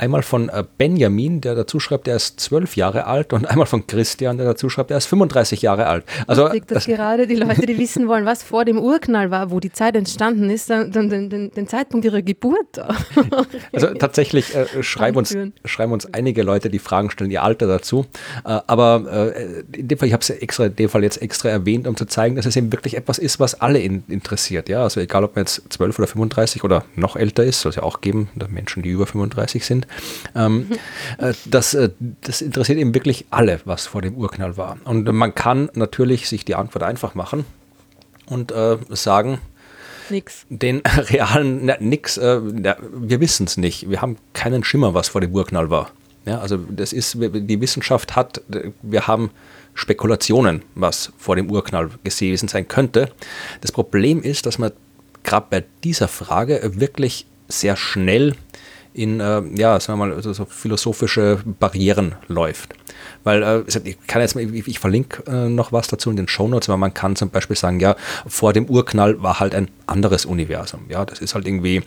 Einmal 0.00 0.22
von 0.22 0.48
äh, 0.48 0.64
Benjamin, 0.78 1.42
der 1.42 1.54
dazu 1.54 1.78
schreibt, 1.78 2.08
er 2.08 2.16
ist 2.16 2.40
zwölf 2.40 2.74
Jahre 2.74 3.04
alt, 3.04 3.34
und 3.34 3.44
einmal 3.44 3.66
von 3.66 3.86
Christian, 3.86 4.38
der 4.38 4.46
dazu 4.46 4.70
schreibt, 4.70 4.90
er 4.90 4.96
ist 4.96 5.04
35 5.04 5.60
Jahre 5.60 5.88
alt. 5.88 6.06
Also 6.26 6.44
Lustig, 6.44 6.66
dass 6.68 6.86
das, 6.86 6.96
gerade 6.96 7.26
die 7.26 7.34
Leute, 7.34 7.66
die 7.66 7.76
wissen 7.76 8.08
wollen, 8.08 8.24
was 8.24 8.42
vor 8.42 8.64
dem 8.64 8.78
Urknall 8.78 9.30
war, 9.30 9.50
wo 9.50 9.60
die 9.60 9.70
Zeit 9.70 9.96
entstanden 9.96 10.48
ist, 10.48 10.70
dann, 10.70 10.90
dann 10.90 11.10
den, 11.10 11.50
den, 11.50 11.68
Zeitpunkt 11.68 12.06
ihrer 12.06 12.22
Geburt. 12.22 12.78
also 13.74 13.88
tatsächlich 13.88 14.54
äh, 14.54 14.82
schreiben, 14.82 15.18
uns, 15.18 15.36
schreiben 15.66 15.92
uns 15.92 16.06
einige 16.14 16.44
Leute, 16.44 16.70
die 16.70 16.78
Fragen 16.78 17.10
stellen, 17.10 17.30
ihr 17.30 17.42
Alter 17.42 17.66
dazu. 17.66 18.06
Äh, 18.46 18.58
aber 18.66 19.34
äh, 19.36 19.64
in 19.76 19.88
dem 19.88 19.98
Fall, 19.98 20.08
ich 20.08 20.14
habe 20.14 20.22
es 20.22 20.30
extra 20.30 20.64
in 20.64 20.76
dem 20.76 20.88
Fall 20.88 21.02
jetzt 21.02 21.20
extra 21.20 21.50
erwähnt, 21.50 21.86
um 21.86 21.94
zu 21.94 22.06
zeigen, 22.06 22.36
dass 22.36 22.46
es 22.46 22.56
eben 22.56 22.72
wirklich 22.72 22.96
etwas 22.96 23.18
ist, 23.18 23.38
was 23.38 23.60
alle 23.60 23.80
in, 23.80 24.02
interessiert. 24.08 24.70
Ja, 24.70 24.82
also 24.82 24.98
egal, 24.98 25.24
ob 25.24 25.36
man 25.36 25.42
jetzt 25.42 25.62
12 25.68 25.98
oder 25.98 26.08
35 26.08 26.64
oder 26.64 26.86
noch 26.96 27.16
älter 27.16 27.44
ist, 27.44 27.60
soll 27.60 27.68
es 27.68 27.76
ja 27.76 27.82
auch 27.82 28.00
geben, 28.00 28.30
Menschen, 28.48 28.82
die 28.82 28.88
über 28.88 29.06
35 29.06 29.66
sind. 29.66 29.86
Ähm, 30.34 30.68
äh, 31.18 31.32
das, 31.46 31.74
äh, 31.74 31.90
das 32.22 32.40
interessiert 32.42 32.78
eben 32.78 32.94
wirklich 32.94 33.26
alle, 33.30 33.60
was 33.64 33.86
vor 33.86 34.02
dem 34.02 34.16
Urknall 34.16 34.56
war. 34.56 34.78
Und 34.84 35.10
man 35.12 35.34
kann 35.34 35.70
natürlich 35.74 36.28
sich 36.28 36.44
die 36.44 36.54
Antwort 36.54 36.82
einfach 36.82 37.14
machen 37.14 37.44
und 38.26 38.52
äh, 38.52 38.78
sagen, 38.90 39.38
Nix. 40.08 40.46
den 40.48 40.80
realen, 40.96 41.66
na, 41.66 41.76
nix, 41.80 42.16
äh, 42.16 42.40
na, 42.40 42.76
wir 42.80 43.20
wissen 43.20 43.46
es 43.46 43.56
nicht. 43.56 43.90
Wir 43.90 44.00
haben 44.00 44.16
keinen 44.32 44.64
Schimmer, 44.64 44.94
was 44.94 45.08
vor 45.08 45.20
dem 45.20 45.32
Urknall 45.34 45.70
war. 45.70 45.90
Ja, 46.26 46.38
also 46.40 46.58
das 46.58 46.92
ist, 46.92 47.16
die 47.18 47.60
Wissenschaft 47.60 48.14
hat, 48.14 48.42
wir 48.82 49.06
haben 49.06 49.30
Spekulationen, 49.74 50.62
was 50.74 51.12
vor 51.16 51.36
dem 51.36 51.50
Urknall 51.50 51.90
gewesen 52.04 52.48
sein 52.48 52.68
könnte. 52.68 53.10
Das 53.62 53.72
Problem 53.72 54.20
ist, 54.22 54.44
dass 54.44 54.58
man 54.58 54.72
gerade 55.22 55.46
bei 55.48 55.64
dieser 55.82 56.08
Frage 56.08 56.60
wirklich 56.74 57.26
sehr 57.48 57.76
schnell 57.76 58.34
in, 58.92 59.20
äh, 59.20 59.42
ja, 59.56 59.78
sagen 59.80 59.98
wir 59.98 60.06
mal, 60.06 60.14
also 60.14 60.32
so 60.32 60.44
philosophische 60.44 61.38
Barrieren 61.58 62.14
läuft. 62.28 62.74
Weil 63.24 63.42
äh, 63.42 63.62
ich 63.66 63.98
kann 64.06 64.22
jetzt 64.22 64.34
mal, 64.34 64.42
ich, 64.42 64.66
ich 64.66 64.78
verlinke 64.78 65.22
äh, 65.30 65.48
noch 65.48 65.72
was 65.72 65.88
dazu 65.88 66.10
in 66.10 66.16
den 66.16 66.28
Shownotes, 66.28 66.68
aber 66.68 66.78
man 66.78 66.94
kann 66.94 67.16
zum 67.16 67.30
Beispiel 67.30 67.56
sagen, 67.56 67.80
ja, 67.80 67.96
vor 68.26 68.52
dem 68.52 68.66
Urknall 68.66 69.22
war 69.22 69.40
halt 69.40 69.54
ein 69.54 69.68
anderes 69.86 70.24
Universum. 70.24 70.80
Ja, 70.88 71.04
das 71.04 71.20
ist 71.20 71.34
halt 71.34 71.46
irgendwie, 71.46 71.82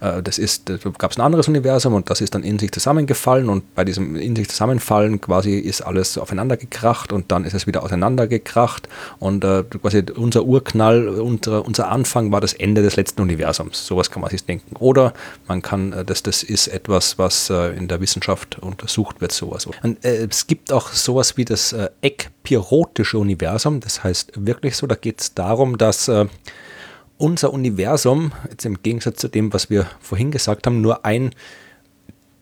äh, 0.00 0.22
das 0.22 0.38
ist, 0.38 0.68
da 0.68 0.76
gab 0.98 1.10
es 1.10 1.18
ein 1.18 1.22
anderes 1.22 1.48
Universum 1.48 1.94
und 1.94 2.10
das 2.10 2.20
ist 2.20 2.34
dann 2.34 2.42
in 2.42 2.58
sich 2.58 2.72
zusammengefallen 2.72 3.48
und 3.48 3.74
bei 3.74 3.84
diesem 3.84 4.16
in 4.16 4.34
sich 4.34 4.48
zusammenfallen 4.48 5.20
quasi 5.20 5.58
ist 5.58 5.82
alles 5.82 6.18
aufeinander 6.18 6.56
gekracht 6.56 7.12
und 7.12 7.30
dann 7.30 7.44
ist 7.44 7.54
es 7.54 7.66
wieder 7.66 7.82
auseinandergekracht 7.82 8.88
und 9.18 9.44
äh, 9.44 9.64
quasi 9.64 10.02
unser 10.16 10.44
Urknall, 10.44 11.08
unser, 11.08 11.64
unser 11.64 11.88
Anfang 11.88 12.32
war 12.32 12.40
das 12.40 12.52
Ende 12.52 12.82
des 12.82 12.96
letzten 12.96 13.22
Universums. 13.22 13.86
Sowas 13.86 14.10
kann 14.10 14.22
man 14.22 14.30
sich 14.30 14.44
denken. 14.44 14.76
Oder 14.76 15.12
man 15.46 15.62
kann, 15.62 15.92
äh, 15.92 16.04
das, 16.04 16.22
das 16.22 16.47
ist 16.48 16.68
etwas, 16.68 17.18
was 17.18 17.50
äh, 17.50 17.76
in 17.76 17.88
der 17.88 18.00
Wissenschaft 18.00 18.58
untersucht 18.58 19.20
wird, 19.20 19.32
sowas. 19.32 19.66
Und, 19.66 20.04
äh, 20.04 20.26
es 20.28 20.46
gibt 20.46 20.72
auch 20.72 20.92
sowas 20.92 21.36
wie 21.36 21.44
das 21.44 21.72
äh, 21.72 21.90
ekpirotische 22.02 23.18
Universum. 23.18 23.80
Das 23.80 24.02
heißt 24.04 24.32
wirklich 24.34 24.76
so, 24.76 24.86
da 24.86 24.94
geht 24.94 25.20
es 25.20 25.34
darum, 25.34 25.78
dass 25.78 26.08
äh, 26.08 26.26
unser 27.18 27.52
Universum, 27.52 28.32
jetzt 28.50 28.64
im 28.64 28.82
Gegensatz 28.82 29.20
zu 29.20 29.28
dem, 29.28 29.52
was 29.52 29.70
wir 29.70 29.86
vorhin 30.00 30.30
gesagt 30.30 30.66
haben, 30.66 30.80
nur 30.80 31.04
ein 31.04 31.34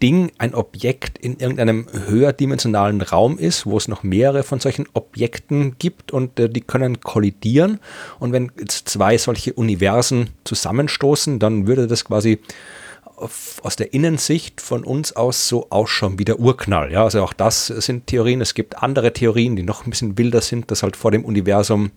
Ding, 0.03 0.31
ein 0.37 0.55
Objekt 0.55 1.16
in 1.19 1.38
irgendeinem 1.38 1.87
höherdimensionalen 1.90 3.01
Raum 3.01 3.38
ist, 3.38 3.64
wo 3.64 3.79
es 3.79 3.88
noch 3.88 4.03
mehrere 4.03 4.42
von 4.42 4.61
solchen 4.61 4.87
Objekten 4.92 5.79
gibt 5.79 6.12
und 6.12 6.38
äh, 6.38 6.51
die 6.51 6.61
können 6.61 7.01
kollidieren. 7.01 7.81
Und 8.19 8.33
wenn 8.33 8.53
jetzt 8.59 8.88
zwei 8.88 9.16
solche 9.16 9.55
Universen 9.55 10.31
zusammenstoßen, 10.45 11.38
dann 11.38 11.66
würde 11.66 11.87
das 11.87 12.05
quasi 12.05 12.40
aus 13.16 13.76
der 13.76 13.94
Innensicht 13.94 14.61
von 14.61 14.85
uns 14.85 15.14
aus 15.14 15.48
so 15.48 15.68
ausschauen 15.70 16.18
wie 16.18 16.24
der 16.24 16.38
Urknall. 16.38 16.92
Ja, 16.92 17.05
also 17.05 17.22
auch 17.22 17.33
das 17.33 17.66
sind 17.66 18.07
Theorien. 18.07 18.40
Es 18.40 18.55
gibt 18.55 18.83
andere 18.83 19.12
Theorien, 19.12 19.57
die 19.57 19.62
noch 19.62 19.87
ein 19.87 19.90
bisschen 19.90 20.18
wilder 20.18 20.40
sind, 20.40 20.70
dass 20.70 20.83
halt 20.83 20.96
vor 20.96 21.11
dem 21.11 21.24
Universum 21.24 21.90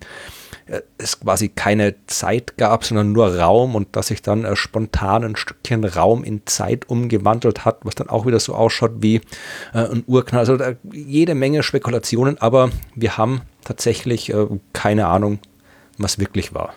äh, 0.68 0.82
es 0.98 1.20
quasi 1.20 1.50
keine 1.50 1.96
Zeit 2.08 2.58
gab, 2.58 2.86
sondern 2.86 3.12
nur 3.12 3.38
Raum 3.38 3.76
und 3.76 3.96
dass 3.96 4.08
sich 4.08 4.22
dann 4.22 4.46
äh, 4.46 4.56
spontan 4.56 5.24
ein 5.24 5.36
Stückchen 5.36 5.84
Raum 5.84 6.24
in 6.24 6.46
Zeit 6.46 6.90
umgewandelt 6.90 7.66
hat, 7.66 7.80
was 7.84 7.96
dann 7.96 8.10
auch 8.10 8.26
wieder 8.26 8.40
so 8.40 8.54
ausschaut 8.54 8.94
wie 9.00 9.16
äh, 9.74 9.80
ein 9.80 10.04
Urknall. 10.08 10.40
Also 10.40 10.58
jede 10.92 11.36
Menge 11.36 11.64
Spekulationen, 11.64 12.38
aber 12.40 12.70
wir 12.96 13.18
haben 13.18 13.42
tatsächlich 13.66 14.34
keine 14.74 15.08
Ahnung, 15.08 15.40
was 15.98 16.18
wirklich 16.18 16.54
war. 16.54 16.74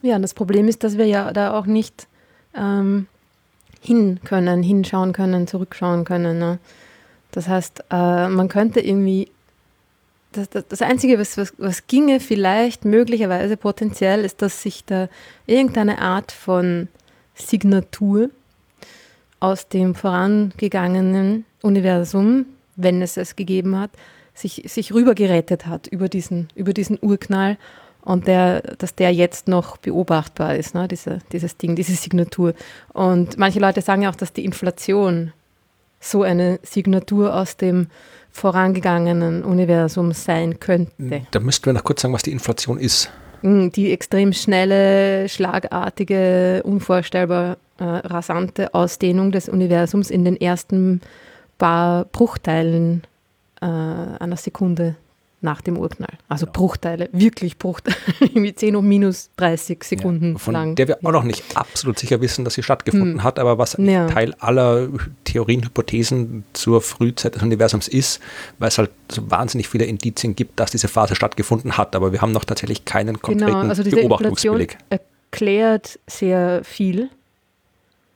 Ja, 0.00 0.16
und 0.16 0.22
das 0.22 0.34
Problem 0.34 0.66
ist, 0.66 0.82
dass 0.82 0.98
wir 0.98 1.06
ja 1.06 1.32
da 1.32 1.56
auch 1.56 1.66
nicht 1.66 2.08
ähm, 2.54 3.06
hin 3.82 4.20
können, 4.24 4.62
hinschauen 4.62 5.12
können, 5.12 5.46
zurückschauen 5.46 6.04
können. 6.04 6.38
Ne? 6.38 6.58
Das 7.32 7.48
heißt, 7.48 7.84
äh, 7.90 8.28
man 8.28 8.48
könnte 8.48 8.80
irgendwie, 8.80 9.28
das, 10.30 10.48
das, 10.48 10.68
das 10.68 10.82
Einzige, 10.82 11.18
was, 11.18 11.36
was, 11.36 11.52
was 11.58 11.88
ginge 11.88 12.20
vielleicht 12.20 12.84
möglicherweise 12.84 13.56
potenziell, 13.56 14.24
ist, 14.24 14.40
dass 14.40 14.62
sich 14.62 14.84
da 14.84 15.08
irgendeine 15.46 15.98
Art 16.00 16.30
von 16.30 16.88
Signatur 17.34 18.30
aus 19.40 19.68
dem 19.68 19.96
vorangegangenen 19.96 21.44
Universum, 21.62 22.46
wenn 22.76 23.02
es 23.02 23.16
es 23.16 23.34
gegeben 23.34 23.76
hat, 23.76 23.90
sich, 24.32 24.62
sich 24.66 24.94
rübergerettet 24.94 25.66
hat 25.66 25.88
über 25.88 26.08
diesen, 26.08 26.48
über 26.54 26.72
diesen 26.72 26.98
Urknall 27.00 27.58
und 28.04 28.26
der, 28.26 28.62
dass 28.78 28.94
der 28.94 29.12
jetzt 29.12 29.48
noch 29.48 29.76
beobachtbar 29.76 30.56
ist, 30.56 30.74
ne, 30.74 30.88
diese, 30.88 31.20
dieses 31.32 31.56
Ding, 31.56 31.76
diese 31.76 31.92
Signatur. 31.92 32.54
Und 32.92 33.38
manche 33.38 33.60
Leute 33.60 33.80
sagen 33.80 34.02
ja 34.02 34.10
auch, 34.10 34.16
dass 34.16 34.32
die 34.32 34.44
Inflation 34.44 35.32
so 36.00 36.22
eine 36.22 36.58
Signatur 36.62 37.34
aus 37.34 37.56
dem 37.56 37.86
vorangegangenen 38.30 39.44
Universum 39.44 40.12
sein 40.12 40.58
könnte. 40.58 41.26
Da 41.30 41.40
müssten 41.40 41.66
wir 41.66 41.74
noch 41.74 41.84
kurz 41.84 42.02
sagen, 42.02 42.14
was 42.14 42.22
die 42.22 42.32
Inflation 42.32 42.78
ist. 42.78 43.10
Mm, 43.42 43.68
die 43.68 43.92
extrem 43.92 44.32
schnelle, 44.32 45.28
schlagartige, 45.28 46.62
unvorstellbar 46.64 47.58
äh, 47.78 47.84
rasante 47.84 48.74
Ausdehnung 48.74 49.32
des 49.32 49.48
Universums 49.48 50.10
in 50.10 50.24
den 50.24 50.40
ersten 50.40 51.00
paar 51.58 52.06
Bruchteilen 52.06 53.02
äh, 53.60 53.66
einer 53.66 54.36
Sekunde 54.36 54.96
nach 55.42 55.60
dem 55.60 55.76
Urknall. 55.76 56.12
Also 56.28 56.46
genau. 56.46 56.58
Bruchteile, 56.58 57.08
wirklich 57.12 57.58
Bruchteile, 57.58 57.96
irgendwie 58.20 58.54
10 58.54 58.76
um 58.76 58.86
minus 58.86 59.30
30 59.36 59.82
Sekunden 59.84 60.32
ja, 60.32 60.38
von 60.38 60.54
lang. 60.54 60.74
Der 60.74 60.88
wir 60.88 60.98
auch 61.02 61.12
noch 61.12 61.24
nicht 61.24 61.44
absolut 61.54 61.98
sicher 61.98 62.20
wissen, 62.20 62.44
dass 62.44 62.54
sie 62.54 62.62
stattgefunden 62.62 63.18
hm. 63.18 63.22
hat, 63.24 63.38
aber 63.38 63.58
was 63.58 63.76
ja. 63.78 64.06
Teil 64.06 64.34
aller 64.38 64.88
Theorien, 65.24 65.64
Hypothesen 65.64 66.44
zur 66.52 66.80
Frühzeit 66.80 67.34
des 67.34 67.42
Universums 67.42 67.88
ist, 67.88 68.20
weil 68.58 68.68
es 68.68 68.78
halt 68.78 68.90
so 69.10 69.30
wahnsinnig 69.30 69.68
viele 69.68 69.84
Indizien 69.84 70.36
gibt, 70.36 70.60
dass 70.60 70.70
diese 70.70 70.88
Phase 70.88 71.14
stattgefunden 71.14 71.76
hat, 71.76 71.96
aber 71.96 72.12
wir 72.12 72.20
haben 72.22 72.32
noch 72.32 72.44
tatsächlich 72.44 72.84
keinen 72.84 73.14
genau, 73.14 73.20
konkreten 73.20 73.46
genau, 73.46 73.68
also 73.68 73.82
diese 73.82 73.96
Beobachtungsbeleg. 73.96 74.78
erklärt 74.90 75.98
sehr 76.06 76.62
viel 76.64 77.10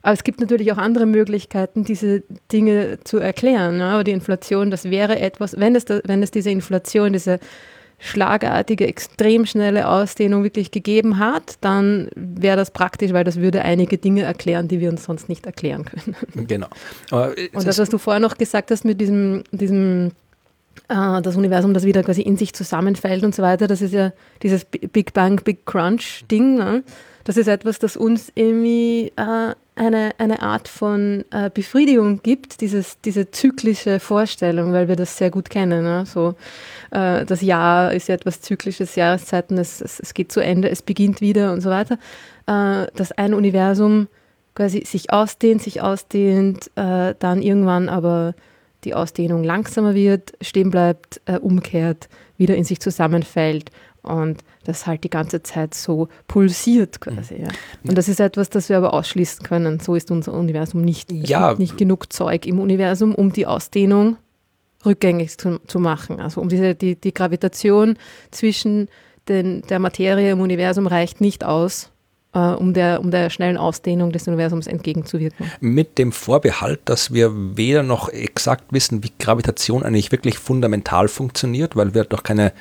aber 0.06 0.12
es 0.12 0.22
gibt 0.22 0.40
natürlich 0.40 0.70
auch 0.70 0.78
andere 0.78 1.04
Möglichkeiten, 1.04 1.82
diese 1.82 2.22
Dinge 2.52 3.00
zu 3.02 3.18
erklären. 3.18 3.78
Ne? 3.78 3.86
Aber 3.86 4.04
die 4.04 4.12
Inflation, 4.12 4.70
das 4.70 4.84
wäre 4.84 5.18
etwas, 5.18 5.58
wenn 5.58 5.74
es, 5.74 5.84
da, 5.84 5.98
wenn 6.04 6.22
es 6.22 6.30
diese 6.30 6.48
Inflation, 6.48 7.12
diese 7.12 7.40
schlagartige, 7.98 8.86
extrem 8.86 9.46
schnelle 9.46 9.88
Ausdehnung 9.88 10.44
wirklich 10.44 10.70
gegeben 10.70 11.18
hat, 11.18 11.54
dann 11.60 12.08
wäre 12.14 12.56
das 12.56 12.70
praktisch, 12.70 13.12
weil 13.14 13.24
das 13.24 13.40
würde 13.40 13.62
einige 13.62 13.98
Dinge 13.98 14.22
erklären, 14.22 14.68
die 14.68 14.78
wir 14.78 14.90
uns 14.90 15.02
sonst 15.02 15.28
nicht 15.28 15.44
erklären 15.44 15.84
können. 15.84 16.14
Genau. 16.46 16.68
Und 17.10 17.66
das, 17.66 17.78
was 17.78 17.88
du 17.88 17.98
vorher 17.98 18.20
noch 18.20 18.38
gesagt 18.38 18.70
hast 18.70 18.84
mit 18.84 19.00
diesem, 19.00 19.42
diesem 19.50 20.08
äh, 20.08 20.25
das 20.88 21.36
Universum, 21.36 21.74
das 21.74 21.84
wieder 21.84 22.02
quasi 22.02 22.22
in 22.22 22.36
sich 22.36 22.52
zusammenfällt 22.52 23.24
und 23.24 23.34
so 23.34 23.42
weiter, 23.42 23.66
das 23.66 23.82
ist 23.82 23.92
ja 23.92 24.12
dieses 24.42 24.64
Big 24.64 25.12
Bang, 25.14 25.40
Big 25.42 25.66
Crunch 25.66 26.24
Ding. 26.30 26.56
Ne? 26.56 26.84
Das 27.24 27.36
ist 27.36 27.48
etwas, 27.48 27.80
das 27.80 27.96
uns 27.96 28.30
irgendwie 28.36 29.12
äh, 29.16 29.54
eine, 29.74 30.10
eine 30.18 30.42
Art 30.42 30.68
von 30.68 31.24
äh, 31.30 31.50
Befriedigung 31.52 32.22
gibt, 32.22 32.60
dieses, 32.60 33.00
diese 33.00 33.30
zyklische 33.30 34.00
Vorstellung, 34.00 34.72
weil 34.72 34.88
wir 34.88 34.96
das 34.96 35.16
sehr 35.18 35.30
gut 35.30 35.50
kennen. 35.50 35.82
Ne? 35.82 36.06
So, 36.06 36.34
äh, 36.92 37.24
das 37.24 37.42
Jahr 37.42 37.92
ist 37.92 38.08
ja 38.08 38.14
etwas 38.14 38.40
Zyklisches, 38.40 38.94
Jahreszeiten, 38.94 39.58
es, 39.58 39.80
es, 39.80 39.98
es 39.98 40.14
geht 40.14 40.30
zu 40.30 40.40
Ende, 40.40 40.70
es 40.70 40.82
beginnt 40.82 41.20
wieder 41.20 41.52
und 41.52 41.60
so 41.60 41.70
weiter. 41.70 41.98
Äh, 42.46 42.86
dass 42.94 43.12
ein 43.12 43.34
Universum 43.34 44.08
quasi 44.54 44.84
sich 44.86 45.12
ausdehnt, 45.12 45.62
sich 45.62 45.82
ausdehnt, 45.82 46.70
äh, 46.76 47.14
dann 47.18 47.42
irgendwann 47.42 47.88
aber 47.88 48.34
die 48.86 48.94
Ausdehnung 48.94 49.44
langsamer 49.44 49.94
wird, 49.94 50.32
stehen 50.40 50.70
bleibt, 50.70 51.20
äh, 51.26 51.38
umkehrt, 51.38 52.08
wieder 52.38 52.56
in 52.56 52.64
sich 52.64 52.80
zusammenfällt 52.80 53.70
und 54.02 54.38
das 54.64 54.86
halt 54.86 55.02
die 55.02 55.10
ganze 55.10 55.42
Zeit 55.42 55.74
so 55.74 56.08
pulsiert 56.28 57.00
quasi. 57.00 57.42
Ja. 57.42 57.48
Und 57.86 57.98
das 57.98 58.08
ist 58.08 58.20
etwas, 58.20 58.48
das 58.48 58.68
wir 58.68 58.76
aber 58.76 58.94
ausschließen 58.94 59.44
können. 59.44 59.80
So 59.80 59.96
ist 59.96 60.10
unser 60.12 60.32
Universum 60.32 60.82
nicht. 60.82 61.10
Es 61.10 61.28
ja. 61.28 61.48
gibt 61.48 61.58
nicht 61.58 61.76
genug 61.76 62.12
Zeug 62.12 62.46
im 62.46 62.60
Universum, 62.60 63.14
um 63.14 63.32
die 63.32 63.46
Ausdehnung 63.46 64.16
rückgängig 64.84 65.36
zu, 65.36 65.58
zu 65.66 65.80
machen. 65.80 66.20
Also 66.20 66.40
um 66.40 66.48
diese, 66.48 66.76
die, 66.76 66.94
die 66.94 67.12
Gravitation 67.12 67.98
zwischen 68.30 68.88
den, 69.28 69.62
der 69.62 69.80
Materie 69.80 70.30
im 70.30 70.40
Universum 70.40 70.86
reicht 70.86 71.20
nicht 71.20 71.42
aus, 71.42 71.90
um, 72.36 72.74
der, 72.74 73.00
um 73.00 73.10
der 73.10 73.30
schnellen 73.30 73.56
Ausdehnung 73.56 74.12
des 74.12 74.28
Universums 74.28 74.66
entgegenzuwirken. 74.66 75.50
Mit 75.60 75.98
dem 75.98 76.12
Vorbehalt, 76.12 76.80
dass 76.84 77.12
wir 77.12 77.32
weder 77.56 77.82
noch 77.82 78.08
exakt 78.08 78.72
wissen, 78.72 79.02
wie 79.02 79.12
Gravitation 79.18 79.82
eigentlich 79.82 80.12
wirklich 80.12 80.38
fundamental 80.38 81.08
funktioniert, 81.08 81.76
weil 81.76 81.94
wir 81.94 82.04
doch 82.04 82.22
keine 82.22 82.48
äh, 82.48 82.52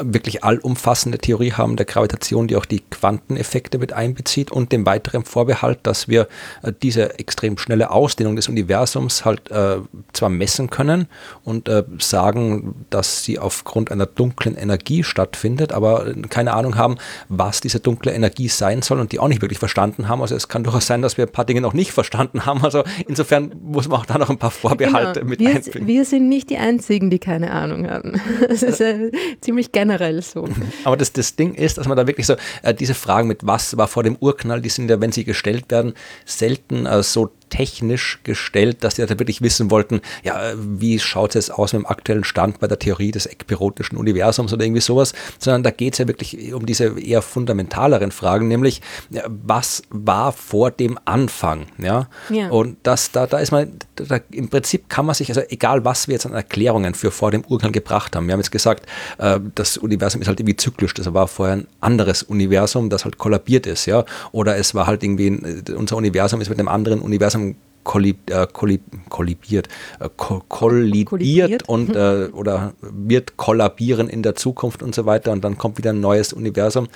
wirklich 0.00 0.42
allumfassende 0.42 1.18
Theorie 1.18 1.52
haben 1.52 1.76
der 1.76 1.86
Gravitation, 1.86 2.48
die 2.48 2.56
auch 2.56 2.64
die 2.64 2.80
Quanteneffekte 2.90 3.78
mit 3.78 3.92
einbezieht 3.92 4.50
und 4.50 4.72
dem 4.72 4.86
weiteren 4.86 5.24
Vorbehalt, 5.24 5.80
dass 5.82 6.08
wir 6.08 6.26
äh, 6.62 6.72
diese 6.82 7.18
extrem 7.18 7.58
schnelle 7.58 7.90
Ausdehnung 7.90 8.36
des 8.36 8.48
Universums 8.48 9.24
halt 9.24 9.50
äh, 9.50 9.78
zwar 10.12 10.30
messen 10.30 10.70
können 10.70 11.06
und 11.44 11.68
äh, 11.68 11.84
sagen, 11.98 12.86
dass 12.90 13.24
sie 13.24 13.38
aufgrund 13.38 13.92
einer 13.92 14.06
dunklen 14.06 14.56
Energie 14.56 15.04
stattfindet, 15.04 15.72
aber 15.72 16.14
keine 16.28 16.54
Ahnung 16.54 16.76
haben, 16.76 16.96
was 17.28 17.60
diese 17.60 17.80
dunkle 17.80 18.12
Energie 18.12 18.48
sein 18.48 18.82
soll 18.82 19.00
und 19.00 19.09
die 19.12 19.18
auch 19.18 19.28
nicht 19.28 19.42
wirklich 19.42 19.58
verstanden 19.58 20.08
haben. 20.08 20.22
Also 20.22 20.34
es 20.34 20.48
kann 20.48 20.64
durchaus 20.64 20.86
sein, 20.86 21.02
dass 21.02 21.16
wir 21.16 21.26
ein 21.26 21.32
paar 21.32 21.44
Dinge 21.44 21.60
noch 21.60 21.74
nicht 21.74 21.92
verstanden 21.92 22.46
haben. 22.46 22.62
Also 22.64 22.84
insofern 23.06 23.52
muss 23.62 23.88
man 23.88 24.00
auch 24.00 24.06
da 24.06 24.18
noch 24.18 24.30
ein 24.30 24.38
paar 24.38 24.50
Vorbehalte 24.50 25.20
genau. 25.20 25.30
mit 25.30 25.40
wir, 25.40 25.50
einfügen. 25.50 25.86
Wir 25.86 26.04
sind 26.04 26.28
nicht 26.28 26.50
die 26.50 26.56
Einzigen, 26.56 27.10
die 27.10 27.18
keine 27.18 27.50
Ahnung 27.50 27.88
haben. 27.88 28.20
Das 28.48 28.62
ist 28.62 28.80
äh, 28.80 29.12
ziemlich 29.40 29.70
generell 29.70 30.22
so. 30.22 30.48
Aber 30.84 30.96
das, 30.96 31.12
das 31.12 31.36
Ding 31.36 31.54
ist, 31.54 31.78
dass 31.78 31.86
man 31.86 31.96
da 31.96 32.06
wirklich 32.06 32.26
so 32.26 32.34
äh, 32.62 32.74
diese 32.74 32.94
Fragen 32.94 33.28
mit 33.28 33.46
was 33.46 33.76
war 33.76 33.86
vor 33.86 34.02
dem 34.02 34.16
Urknall, 34.16 34.60
die 34.60 34.68
sind 34.68 34.90
ja, 34.90 35.00
wenn 35.00 35.12
sie 35.12 35.24
gestellt 35.24 35.66
werden, 35.68 35.94
selten 36.24 36.86
äh, 36.86 37.02
so 37.02 37.30
technisch 37.50 38.20
gestellt, 38.24 38.82
dass 38.82 38.94
die 38.94 39.04
da 39.04 39.18
wirklich 39.18 39.42
wissen 39.42 39.70
wollten, 39.70 40.00
ja, 40.22 40.52
wie 40.56 40.98
schaut 40.98 41.36
es 41.36 41.50
aus 41.50 41.72
mit 41.72 41.82
dem 41.82 41.86
aktuellen 41.86 42.24
Stand 42.24 42.60
bei 42.60 42.66
der 42.66 42.78
Theorie 42.78 43.10
des 43.10 43.26
ekpirotischen 43.26 43.98
Universums 43.98 44.52
oder 44.52 44.64
irgendwie 44.64 44.80
sowas, 44.80 45.12
sondern 45.38 45.62
da 45.62 45.70
geht 45.70 45.94
es 45.94 45.98
ja 45.98 46.08
wirklich 46.08 46.54
um 46.54 46.64
diese 46.64 46.98
eher 46.98 47.22
fundamentaleren 47.22 48.12
Fragen, 48.12 48.48
nämlich 48.48 48.80
was 49.26 49.82
war 49.90 50.32
vor 50.32 50.70
dem 50.70 50.98
Anfang, 51.04 51.66
ja? 51.78 52.08
ja. 52.30 52.48
Und 52.48 52.78
das, 52.84 53.10
da, 53.10 53.26
da 53.26 53.38
ist 53.38 53.50
man, 53.50 53.72
da, 53.96 54.20
im 54.30 54.48
Prinzip 54.48 54.88
kann 54.88 55.06
man 55.06 55.14
sich, 55.14 55.28
also 55.28 55.42
egal 55.48 55.84
was 55.84 56.08
wir 56.08 56.14
jetzt 56.14 56.26
an 56.26 56.32
Erklärungen 56.32 56.94
für 56.94 57.10
vor 57.10 57.30
dem 57.30 57.44
Urknall 57.44 57.72
gebracht 57.72 58.14
haben, 58.16 58.26
wir 58.26 58.32
haben 58.32 58.40
jetzt 58.40 58.52
gesagt, 58.52 58.86
äh, 59.18 59.40
das 59.54 59.76
Universum 59.76 60.22
ist 60.22 60.28
halt 60.28 60.40
irgendwie 60.40 60.56
zyklisch, 60.56 60.94
das 60.94 61.12
war 61.12 61.26
vorher 61.26 61.56
ein 61.56 61.66
anderes 61.80 62.22
Universum, 62.22 62.90
das 62.90 63.04
halt 63.04 63.18
kollabiert 63.18 63.66
ist, 63.66 63.86
ja, 63.86 64.04
oder 64.32 64.56
es 64.56 64.74
war 64.74 64.86
halt 64.86 65.02
irgendwie, 65.02 65.28
ein, 65.28 65.64
unser 65.76 65.96
Universum 65.96 66.40
ist 66.40 66.48
mit 66.48 66.58
einem 66.58 66.68
anderen 66.68 67.00
Universum 67.00 67.39
langsam 67.40 67.56
kollib, 67.82 68.30
äh, 68.30 68.46
kollib, 68.52 68.82
kollibiert, 69.08 69.68
äh, 70.00 70.08
ko 70.16 70.42
kollidiert, 70.48 71.08
kollidiert 71.08 71.68
und 71.68 71.96
äh, 71.96 72.28
oder 72.32 72.74
wird 72.80 73.36
kollabieren 73.36 74.08
in 74.08 74.22
der 74.22 74.34
Zukunft 74.34 74.82
und 74.82 74.94
so 74.94 75.06
weiter 75.06 75.32
und 75.32 75.42
dann 75.42 75.56
kommt 75.56 75.78
wieder 75.78 75.90
ein 75.90 76.00
neues 76.00 76.32
Universum. 76.32 76.88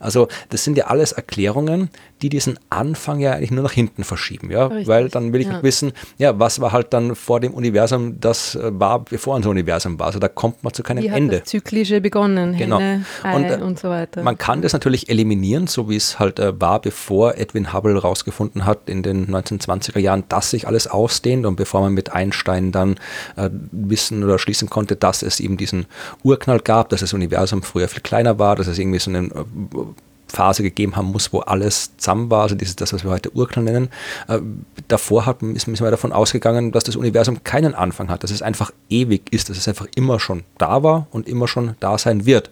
Also 0.00 0.28
das 0.50 0.64
sind 0.64 0.76
ja 0.76 0.86
alles 0.88 1.12
Erklärungen, 1.12 1.90
die 2.22 2.28
diesen 2.28 2.58
Anfang 2.70 3.18
ja 3.18 3.32
eigentlich 3.32 3.50
nur 3.50 3.64
nach 3.64 3.72
hinten 3.72 4.04
verschieben, 4.04 4.50
ja, 4.50 4.66
Richtig. 4.66 4.86
weil 4.86 5.08
dann 5.08 5.32
will 5.32 5.40
ich 5.40 5.48
ja. 5.48 5.62
wissen, 5.62 5.92
ja, 6.18 6.38
was 6.38 6.60
war 6.60 6.72
halt 6.72 6.92
dann 6.92 7.16
vor 7.16 7.40
dem 7.40 7.52
Universum, 7.52 8.20
das 8.20 8.54
äh, 8.54 8.70
war 8.72 9.00
bevor 9.00 9.34
unser 9.34 9.50
Universum 9.50 9.98
war. 9.98 10.06
Also 10.06 10.20
da 10.20 10.28
kommt 10.28 10.62
man 10.62 10.72
zu 10.72 10.82
keinem 10.82 11.02
Wie 11.02 11.08
Ende. 11.08 11.36
Hat 11.36 11.42
das 11.42 11.50
Zyklische 11.50 12.00
begonnen, 12.00 12.56
genau. 12.56 12.78
Henne, 12.78 13.04
und, 13.34 13.44
äh, 13.44 13.56
und, 13.62 13.78
so 13.78 13.88
weiter. 13.88 14.22
Man 14.22 14.38
kann 14.38 14.62
das 14.62 14.72
natürlich 14.72 15.08
eliminieren, 15.08 15.66
so 15.66 15.90
wie 15.90 15.96
es 15.96 16.18
halt 16.18 16.38
äh, 16.38 16.58
war, 16.60 16.80
bevor 16.80 17.36
Edwin 17.36 17.72
Hubble 17.72 17.94
herausgefunden 17.94 18.64
hat 18.64 18.88
in 18.88 19.02
den 19.02 19.26
1920er 19.28 19.98
Jahren, 19.98 20.24
dass 20.28 20.50
sich 20.50 20.66
alles 20.68 20.86
ausdehnt 20.86 21.44
und 21.44 21.56
bevor 21.56 21.80
man 21.80 21.92
mit 21.92 22.12
Einstein 22.12 22.70
dann 22.70 22.96
äh, 23.36 23.50
wissen 23.72 24.22
oder 24.22 24.38
schließen 24.38 24.70
konnte, 24.70 24.94
dass 24.94 25.22
es 25.22 25.40
eben 25.40 25.56
diesen 25.56 25.86
Urknall 26.22 26.60
gab, 26.60 26.88
dass 26.90 27.00
das 27.00 27.12
Universum 27.12 27.62
früher 27.62 27.88
viel 27.88 28.02
kleiner 28.02 28.38
war, 28.38 28.54
dass 28.54 28.68
es 28.68 28.78
irgendwie 28.78 29.00
so 29.00 29.10
einen 29.10 29.30
äh, 29.32 29.34
Phase 30.32 30.62
gegeben 30.62 30.96
haben 30.96 31.12
muss, 31.12 31.32
wo 31.32 31.40
alles 31.40 31.96
zusammen 31.96 32.30
war, 32.30 32.42
also 32.42 32.54
dieses, 32.54 32.76
das, 32.76 32.92
was 32.92 33.04
wir 33.04 33.10
heute 33.10 33.34
Urknall 33.34 33.64
nennen. 33.64 33.88
Äh, 34.28 34.40
davor 34.88 35.26
hat, 35.26 35.42
ist, 35.42 35.66
sind 35.66 35.80
wir 35.80 35.90
davon 35.90 36.12
ausgegangen, 36.12 36.72
dass 36.72 36.84
das 36.84 36.96
Universum 36.96 37.44
keinen 37.44 37.74
Anfang 37.74 38.08
hat, 38.08 38.24
dass 38.24 38.30
es 38.30 38.42
einfach 38.42 38.72
ewig 38.88 39.32
ist, 39.32 39.50
dass 39.50 39.58
es 39.58 39.68
einfach 39.68 39.86
immer 39.94 40.18
schon 40.18 40.44
da 40.58 40.82
war 40.82 41.06
und 41.10 41.28
immer 41.28 41.46
schon 41.46 41.76
da 41.80 41.98
sein 41.98 42.26
wird. 42.26 42.50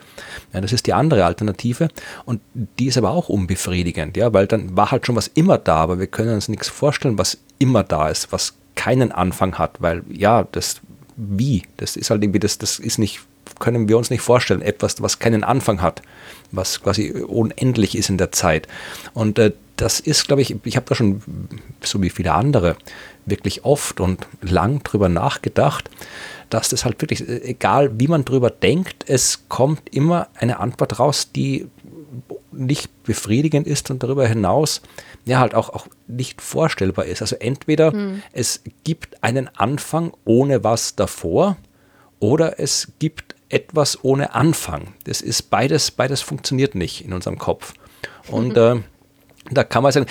Ja, 0.52 0.60
das 0.60 0.72
ist 0.72 0.86
die 0.86 0.92
andere 0.92 1.24
Alternative 1.24 1.88
und 2.24 2.40
die 2.78 2.86
ist 2.86 2.98
aber 2.98 3.10
auch 3.10 3.28
unbefriedigend, 3.28 4.16
ja, 4.16 4.32
weil 4.32 4.46
dann 4.46 4.76
war 4.76 4.90
halt 4.90 5.06
schon 5.06 5.16
was 5.16 5.28
immer 5.28 5.58
da, 5.58 5.76
aber 5.76 5.98
wir 5.98 6.06
können 6.06 6.34
uns 6.34 6.48
nichts 6.48 6.68
vorstellen, 6.68 7.18
was 7.18 7.38
immer 7.58 7.82
da 7.82 8.08
ist, 8.08 8.32
was 8.32 8.54
keinen 8.74 9.12
Anfang 9.12 9.58
hat, 9.58 9.80
weil 9.80 10.02
ja, 10.08 10.46
das 10.52 10.80
wie, 11.16 11.62
das 11.76 11.96
ist 11.96 12.10
halt 12.10 12.22
irgendwie, 12.22 12.38
das, 12.38 12.58
das 12.58 12.78
ist 12.78 12.98
nicht, 12.98 13.20
können 13.58 13.88
wir 13.88 13.98
uns 13.98 14.10
nicht 14.10 14.22
vorstellen, 14.22 14.62
etwas, 14.62 15.02
was 15.02 15.18
keinen 15.18 15.44
Anfang 15.44 15.82
hat 15.82 16.02
was 16.52 16.82
quasi 16.82 17.10
unendlich 17.10 17.96
ist 17.96 18.10
in 18.10 18.18
der 18.18 18.32
Zeit. 18.32 18.68
Und 19.14 19.38
äh, 19.38 19.52
das 19.76 19.98
ist, 20.00 20.26
glaube 20.26 20.42
ich, 20.42 20.54
ich 20.64 20.76
habe 20.76 20.86
da 20.86 20.94
schon, 20.94 21.22
so 21.82 22.02
wie 22.02 22.10
viele 22.10 22.32
andere, 22.32 22.76
wirklich 23.24 23.64
oft 23.64 24.00
und 24.00 24.26
lang 24.42 24.82
drüber 24.82 25.08
nachgedacht, 25.08 25.88
dass 26.50 26.68
das 26.68 26.84
halt 26.84 27.00
wirklich, 27.00 27.26
egal 27.28 27.98
wie 27.98 28.08
man 28.08 28.24
drüber 28.24 28.50
denkt, 28.50 29.04
es 29.06 29.44
kommt 29.48 29.94
immer 29.94 30.28
eine 30.34 30.58
Antwort 30.58 30.98
raus, 30.98 31.30
die 31.34 31.68
nicht 32.52 33.04
befriedigend 33.04 33.66
ist 33.66 33.90
und 33.90 34.02
darüber 34.02 34.26
hinaus 34.26 34.82
ja 35.24 35.38
halt 35.38 35.54
auch, 35.54 35.70
auch 35.70 35.86
nicht 36.08 36.42
vorstellbar 36.42 37.04
ist. 37.04 37.22
Also 37.22 37.36
entweder 37.36 37.92
hm. 37.92 38.22
es 38.32 38.62
gibt 38.84 39.22
einen 39.22 39.48
Anfang 39.56 40.12
ohne 40.24 40.64
was 40.64 40.96
davor 40.96 41.56
oder 42.18 42.58
es 42.58 42.88
gibt 42.98 43.36
etwas 43.50 44.02
ohne 44.02 44.34
Anfang. 44.34 44.94
Das 45.04 45.20
ist 45.20 45.50
beides, 45.50 45.90
beides 45.90 46.22
funktioniert 46.22 46.74
nicht 46.74 47.04
in 47.04 47.12
unserem 47.12 47.38
Kopf. 47.38 47.74
Und 48.28 48.56
äh, 48.56 48.76
da 49.50 49.64
kann 49.64 49.82
man 49.82 49.92
sagen, 49.92 50.06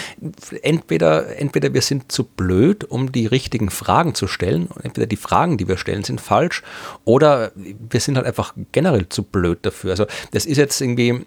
entweder, 0.62 1.38
entweder 1.38 1.74
wir 1.74 1.82
sind 1.82 2.12
zu 2.12 2.24
blöd, 2.24 2.84
um 2.84 3.12
die 3.12 3.26
richtigen 3.26 3.70
Fragen 3.70 4.16
zu 4.16 4.28
stellen, 4.28 4.70
entweder 4.84 5.08
die 5.08 5.16
Fragen, 5.16 5.58
die 5.58 5.68
wir 5.68 5.78
stellen, 5.78 6.04
sind 6.04 6.20
falsch, 6.20 6.64
oder 7.06 7.52
wir 7.56 8.00
sind 8.00 8.18
halt 8.18 8.26
einfach 8.26 8.54
generell 8.72 9.08
zu 9.08 9.24
blöd 9.24 9.60
dafür. 9.62 9.92
Also 9.92 10.06
das 10.32 10.46
ist 10.46 10.58
jetzt 10.58 10.82
irgendwie, 10.82 11.26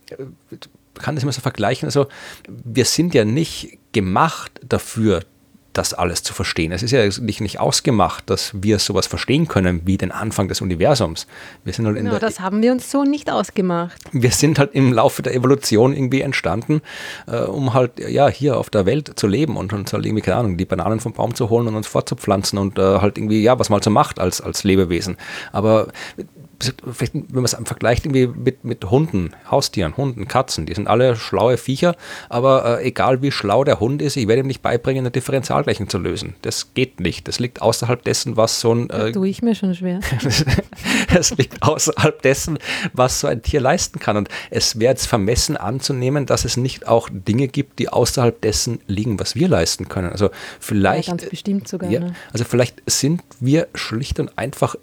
kann 0.94 1.14
das 1.14 1.22
immer 1.22 1.32
so 1.32 1.40
vergleichen, 1.40 1.86
also 1.86 2.06
wir 2.48 2.84
sind 2.84 3.14
ja 3.14 3.24
nicht 3.24 3.78
gemacht 3.92 4.60
dafür, 4.66 5.22
das 5.72 5.94
alles 5.94 6.22
zu 6.22 6.34
verstehen. 6.34 6.72
Es 6.72 6.82
ist 6.82 6.90
ja 6.90 7.04
nicht, 7.20 7.40
nicht 7.40 7.60
ausgemacht, 7.60 8.28
dass 8.28 8.52
wir 8.54 8.78
sowas 8.78 9.06
verstehen 9.06 9.48
können 9.48 9.82
wie 9.84 9.96
den 9.96 10.12
Anfang 10.12 10.48
des 10.48 10.60
Universums. 10.60 11.26
Wir 11.64 11.72
sind 11.72 11.86
halt 11.86 11.96
genau, 11.96 12.18
das 12.18 12.40
haben 12.40 12.62
wir 12.62 12.72
uns 12.72 12.90
so 12.90 13.04
nicht 13.04 13.30
ausgemacht. 13.30 13.98
Wir 14.12 14.30
sind 14.30 14.58
halt 14.58 14.74
im 14.74 14.92
Laufe 14.92 15.22
der 15.22 15.34
Evolution 15.34 15.94
irgendwie 15.94 16.20
entstanden, 16.20 16.82
äh, 17.26 17.40
um 17.40 17.74
halt 17.74 17.98
ja 17.98 18.28
hier 18.28 18.58
auf 18.58 18.70
der 18.70 18.86
Welt 18.86 19.12
zu 19.16 19.26
leben 19.26 19.56
und 19.56 19.72
uns 19.72 19.92
halt 19.92 20.04
irgendwie, 20.04 20.22
keine 20.22 20.36
Ahnung, 20.38 20.56
die 20.56 20.64
Bananen 20.64 21.00
vom 21.00 21.12
Baum 21.12 21.34
zu 21.34 21.50
holen 21.50 21.66
und 21.68 21.74
uns 21.74 21.86
fortzupflanzen 21.86 22.58
und 22.58 22.78
äh, 22.78 23.00
halt 23.00 23.18
irgendwie, 23.18 23.42
ja, 23.42 23.58
was 23.58 23.68
man 23.68 23.76
halt 23.76 23.84
so 23.84 23.90
macht 23.90 24.18
als, 24.18 24.40
als 24.40 24.64
Lebewesen. 24.64 25.16
Aber 25.52 25.88
vielleicht, 26.92 27.14
wenn 27.14 27.24
man 27.30 27.44
es 27.44 27.56
vergleicht 27.64 28.06
irgendwie 28.06 28.26
mit, 28.26 28.64
mit 28.64 28.90
Hunden, 28.90 29.32
Haustieren, 29.50 29.96
Hunden, 29.96 30.28
Katzen, 30.28 30.66
die 30.66 30.74
sind 30.74 30.88
alle 30.88 31.16
schlaue 31.16 31.56
Viecher, 31.56 31.96
aber 32.28 32.80
äh, 32.80 32.88
egal 32.88 33.22
wie 33.22 33.30
schlau 33.30 33.64
der 33.64 33.80
Hund 33.80 34.02
ist, 34.02 34.16
ich 34.16 34.28
werde 34.28 34.40
ihm 34.40 34.46
nicht 34.46 34.62
beibringen, 34.62 35.02
eine 35.02 35.10
Differentialgleichung 35.10 35.88
zu 35.88 35.98
lösen. 35.98 36.34
Das 36.42 36.74
geht 36.74 37.00
nicht. 37.00 37.28
Das 37.28 37.38
liegt 37.38 37.62
außerhalb 37.62 38.02
dessen, 38.02 38.36
was 38.36 38.60
so 38.60 38.74
ein. 38.74 38.90
Äh, 38.90 39.12
tue 39.12 39.28
ich 39.28 39.42
mir 39.42 39.54
schon 39.54 39.74
schwer. 39.74 40.00
das 41.14 41.36
liegt 41.36 41.62
außerhalb 41.62 42.20
dessen, 42.22 42.58
was 42.92 43.20
so 43.20 43.26
ein 43.26 43.42
Tier 43.42 43.60
leisten 43.60 43.98
kann. 43.98 44.16
Und 44.16 44.28
es 44.50 44.78
wäre 44.78 44.92
jetzt 44.92 45.06
vermessen 45.06 45.56
anzunehmen, 45.56 46.26
dass 46.26 46.44
es 46.44 46.56
nicht 46.56 46.86
auch 46.86 47.08
Dinge 47.10 47.48
gibt, 47.48 47.78
die 47.78 47.88
außerhalb 47.88 48.40
dessen 48.40 48.80
liegen, 48.86 49.18
was 49.18 49.34
wir 49.34 49.48
leisten 49.48 49.88
können. 49.88 50.10
Also 50.10 50.30
vielleicht. 50.60 51.08
Ja, 51.08 51.14
ganz 51.14 51.28
bestimmt 51.28 51.68
sogar. 51.68 51.90
Ja, 51.90 52.00
ne? 52.00 52.14
Also 52.32 52.44
vielleicht 52.44 52.82
sind 52.86 53.22
wir 53.40 53.68
schlicht 53.74 54.20
und 54.20 54.36
einfach 54.38 54.76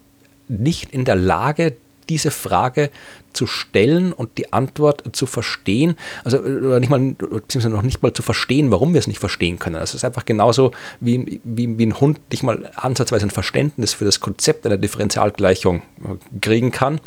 nicht 0.50 0.92
in 0.92 1.06
der 1.06 1.16
Lage, 1.16 1.78
diese 2.10 2.32
Frage 2.32 2.90
zu 3.34 3.46
stellen 3.46 4.12
und 4.12 4.38
die 4.40 4.52
Antwort 4.52 5.16
zu 5.16 5.28
verstehen, 5.28 5.96
also 6.24 6.40
nicht 6.40 6.90
mal, 6.90 7.00
beziehungsweise 7.00 7.70
noch 7.70 7.84
nicht 7.84 8.02
mal 8.02 8.12
zu 8.12 8.24
verstehen, 8.24 8.72
warum 8.72 8.94
wir 8.94 9.00
es 9.00 9.06
nicht 9.06 9.20
verstehen 9.20 9.60
können. 9.60 9.76
Es 9.76 9.94
ist 9.94 10.04
einfach 10.04 10.26
genauso 10.26 10.72
wie, 11.00 11.40
wie, 11.44 11.78
wie 11.78 11.86
ein 11.86 12.00
Hund 12.00 12.20
nicht 12.32 12.42
mal 12.42 12.72
ansatzweise 12.76 13.28
ein 13.28 13.30
Verständnis 13.30 13.94
für 13.94 14.06
das 14.06 14.20
Konzept 14.20 14.66
einer 14.66 14.78
Differentialgleichung 14.78 15.84
kriegen 16.42 16.72
kann, 16.72 17.00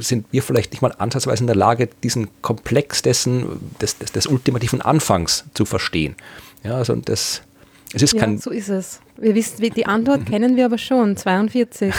sind 0.00 0.26
wir 0.32 0.42
vielleicht 0.42 0.72
nicht 0.72 0.82
mal 0.82 0.94
ansatzweise 0.98 1.44
in 1.44 1.46
der 1.46 1.56
Lage, 1.56 1.88
diesen 2.02 2.28
Komplex 2.42 3.02
dessen, 3.02 3.46
des, 3.80 3.98
des, 3.98 4.10
des 4.10 4.26
ultimativen 4.26 4.82
Anfangs 4.82 5.44
zu 5.54 5.64
verstehen. 5.64 6.16
Ja, 6.64 6.74
also 6.74 6.96
das, 6.96 7.42
es 7.94 8.02
ist 8.02 8.14
ja, 8.14 8.20
kein. 8.20 8.38
So 8.38 8.50
ist 8.50 8.68
es. 8.68 9.00
Wir 9.16 9.34
wissen, 9.34 9.62
die 9.62 9.86
Antwort 9.86 10.26
kennen 10.26 10.56
wir 10.56 10.66
aber 10.66 10.78
schon, 10.78 11.16
42. 11.16 11.94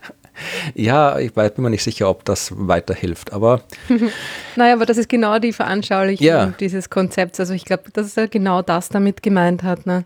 ja, 0.74 1.18
ich 1.18 1.32
bin 1.32 1.52
mir 1.56 1.70
nicht 1.70 1.82
sicher, 1.82 2.08
ob 2.08 2.24
das 2.24 2.52
weiterhilft, 2.54 3.32
aber. 3.32 3.62
naja, 4.56 4.74
aber 4.74 4.86
das 4.86 4.96
ist 4.96 5.08
genau 5.08 5.38
die 5.38 5.52
Veranschaulichung 5.52 6.26
ja. 6.26 6.46
dieses 6.58 6.90
Konzepts. 6.90 7.40
Also 7.40 7.54
ich 7.54 7.64
glaube, 7.64 7.84
dass 7.92 8.16
er 8.16 8.28
genau 8.28 8.62
das 8.62 8.88
damit 8.88 9.22
gemeint 9.22 9.62
hat. 9.62 9.86
Ne? 9.86 10.04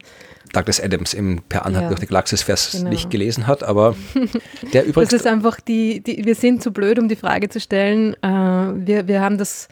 Douglas 0.53 0.81
Adams 0.81 1.15
im 1.15 1.41
Per 1.49 1.65
Anhalt 1.65 1.85
ja, 1.85 1.89
durch 1.89 2.01
die 2.01 2.07
Galaxis 2.07 2.43
Vers 2.43 2.73
genau. 2.73 2.91
nicht 2.91 3.11
gelesen 3.11 3.47
hat, 3.47 3.63
aber 3.63 3.97
der 4.73 4.85
übrigens. 4.85 5.11
Das 5.11 5.21
ist 5.21 5.27
einfach 5.27 5.61
die, 5.61 6.01
die, 6.01 6.25
wir 6.25 6.35
sind 6.35 6.63
zu 6.63 6.73
blöd, 6.73 6.99
um 6.99 7.09
die 7.09 7.17
Frage 7.17 7.49
zu 7.49 7.61
stellen. 7.61 8.15
Äh, 8.23 8.29
wir, 8.29 9.09
wir 9.09 9.21
haben 9.21 9.39
das, 9.39 9.69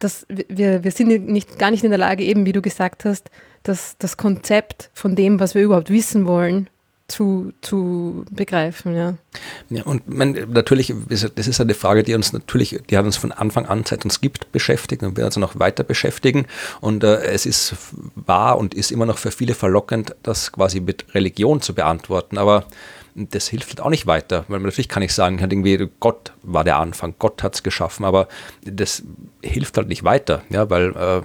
das 0.00 0.26
wir, 0.28 0.82
wir 0.82 0.90
sind 0.90 1.28
nicht, 1.28 1.58
gar 1.58 1.70
nicht 1.70 1.84
in 1.84 1.90
der 1.90 1.98
Lage, 1.98 2.24
eben 2.24 2.44
wie 2.44 2.52
du 2.52 2.60
gesagt 2.60 3.04
hast, 3.04 3.30
das, 3.64 3.96
das 3.98 4.16
Konzept 4.16 4.90
von 4.94 5.16
dem, 5.16 5.40
was 5.40 5.54
wir 5.54 5.62
überhaupt 5.62 5.90
wissen 5.90 6.26
wollen, 6.26 6.70
zu, 7.08 7.52
zu 7.60 8.24
begreifen, 8.30 8.96
ja. 8.96 9.14
Ja, 9.68 9.82
und 9.82 10.08
man, 10.08 10.32
natürlich, 10.48 10.94
das 11.08 11.46
ist 11.46 11.60
eine 11.60 11.74
Frage, 11.74 12.02
die 12.02 12.14
uns 12.14 12.32
natürlich, 12.32 12.80
die 12.88 12.96
hat 12.96 13.04
uns 13.04 13.16
von 13.16 13.30
Anfang 13.30 13.66
an, 13.66 13.84
seit 13.84 14.04
uns 14.04 14.20
gibt, 14.20 14.52
beschäftigt 14.52 15.02
und 15.02 15.16
wird 15.16 15.26
uns 15.26 15.36
noch 15.36 15.58
weiter 15.58 15.84
beschäftigen. 15.84 16.46
Und 16.80 17.04
äh, 17.04 17.22
es 17.24 17.44
ist 17.44 17.74
wahr 18.14 18.58
und 18.58 18.72
ist 18.74 18.90
immer 18.90 19.04
noch 19.04 19.18
für 19.18 19.30
viele 19.30 19.54
verlockend, 19.54 20.16
das 20.22 20.52
quasi 20.52 20.80
mit 20.80 21.14
Religion 21.14 21.60
zu 21.60 21.74
beantworten. 21.74 22.38
Aber 22.38 22.64
das 23.14 23.48
hilft 23.48 23.68
halt 23.68 23.80
auch 23.80 23.90
nicht 23.90 24.06
weiter, 24.06 24.44
weil 24.48 24.60
natürlich 24.60 24.88
kann 24.88 25.02
ich 25.02 25.12
sagen, 25.12 25.38
irgendwie 25.38 25.88
Gott 26.00 26.32
war 26.42 26.64
der 26.64 26.78
Anfang, 26.78 27.14
Gott 27.18 27.42
hat 27.42 27.54
es 27.54 27.62
geschaffen, 27.62 28.04
aber 28.04 28.28
das 28.64 29.02
hilft 29.42 29.76
halt 29.76 29.88
nicht 29.88 30.04
weiter, 30.04 30.42
ja, 30.50 30.68
weil 30.68 30.96
äh, 30.96 31.22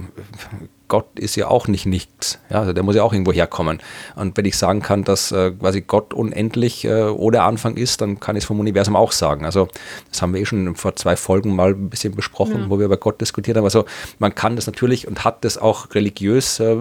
Gott 0.89 1.17
ist 1.17 1.37
ja 1.37 1.47
auch 1.47 1.67
nicht 1.67 1.85
nichts. 1.85 2.39
Ja, 2.49 2.59
also 2.59 2.73
der 2.73 2.83
muss 2.83 2.95
ja 2.95 3.03
auch 3.03 3.13
irgendwo 3.13 3.31
herkommen. 3.31 3.79
Und 4.15 4.35
wenn 4.35 4.43
ich 4.43 4.57
sagen 4.57 4.81
kann, 4.81 5.05
dass 5.05 5.31
äh, 5.31 5.51
quasi 5.51 5.81
Gott 5.81 6.13
unendlich 6.13 6.83
äh, 6.83 7.03
ohne 7.03 7.43
Anfang 7.43 7.77
ist, 7.77 8.01
dann 8.01 8.19
kann 8.19 8.35
ich 8.35 8.43
es 8.43 8.47
vom 8.47 8.59
Universum 8.59 8.95
auch 8.95 9.13
sagen. 9.13 9.45
Also 9.45 9.69
das 10.11 10.21
haben 10.21 10.33
wir 10.33 10.41
eh 10.41 10.45
schon 10.45 10.75
vor 10.75 10.95
zwei 10.97 11.15
Folgen 11.15 11.55
mal 11.55 11.69
ein 11.69 11.89
bisschen 11.89 12.15
besprochen, 12.15 12.63
ja. 12.63 12.69
wo 12.69 12.79
wir 12.79 12.85
über 12.85 12.97
Gott 12.97 13.21
diskutiert 13.21 13.55
haben. 13.55 13.63
Also 13.63 13.85
man 14.17 14.35
kann 14.35 14.57
das 14.57 14.65
natürlich 14.65 15.07
und 15.07 15.23
hat 15.23 15.45
das 15.45 15.57
auch 15.57 15.93
religiös 15.93 16.59
äh, 16.59 16.75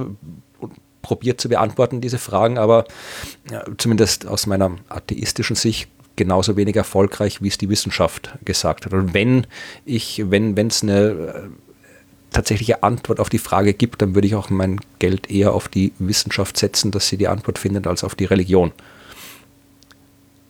probiert 1.03 1.40
zu 1.40 1.49
beantworten, 1.49 2.01
diese 2.01 2.18
Fragen, 2.18 2.59
aber 2.59 2.85
ja, 3.51 3.62
zumindest 3.77 4.27
aus 4.27 4.47
meiner 4.47 4.73
atheistischen 4.88 5.55
Sicht 5.55 5.88
genauso 6.16 6.57
wenig 6.57 6.77
erfolgreich, 6.77 7.40
wie 7.40 7.49
es 7.49 7.59
die 7.59 7.68
Wissenschaft 7.68 8.33
gesagt 8.44 8.85
hat. 8.85 8.92
Und 8.92 9.14
wenn 9.14 9.47
ich, 9.85 10.25
wenn 10.29 10.57
es 10.66 10.83
eine 10.83 10.99
äh, 10.99 11.49
tatsächliche 12.31 12.83
Antwort 12.83 13.21
auf 13.21 13.29
die 13.29 13.38
Frage 13.38 13.75
gibt, 13.75 14.03
dann 14.03 14.14
würde 14.14 14.27
ich 14.27 14.35
auch 14.35 14.51
mein 14.51 14.81
Geld 14.99 15.31
eher 15.31 15.55
auf 15.55 15.69
die 15.69 15.93
Wissenschaft 15.99 16.57
setzen, 16.57 16.91
dass 16.91 17.09
sie 17.09 17.17
die 17.17 17.29
Antwort 17.29 17.59
findet, 17.59 17.87
als 17.87 18.05
auf 18.05 18.14
die 18.14 18.27
Religion. 18.27 18.73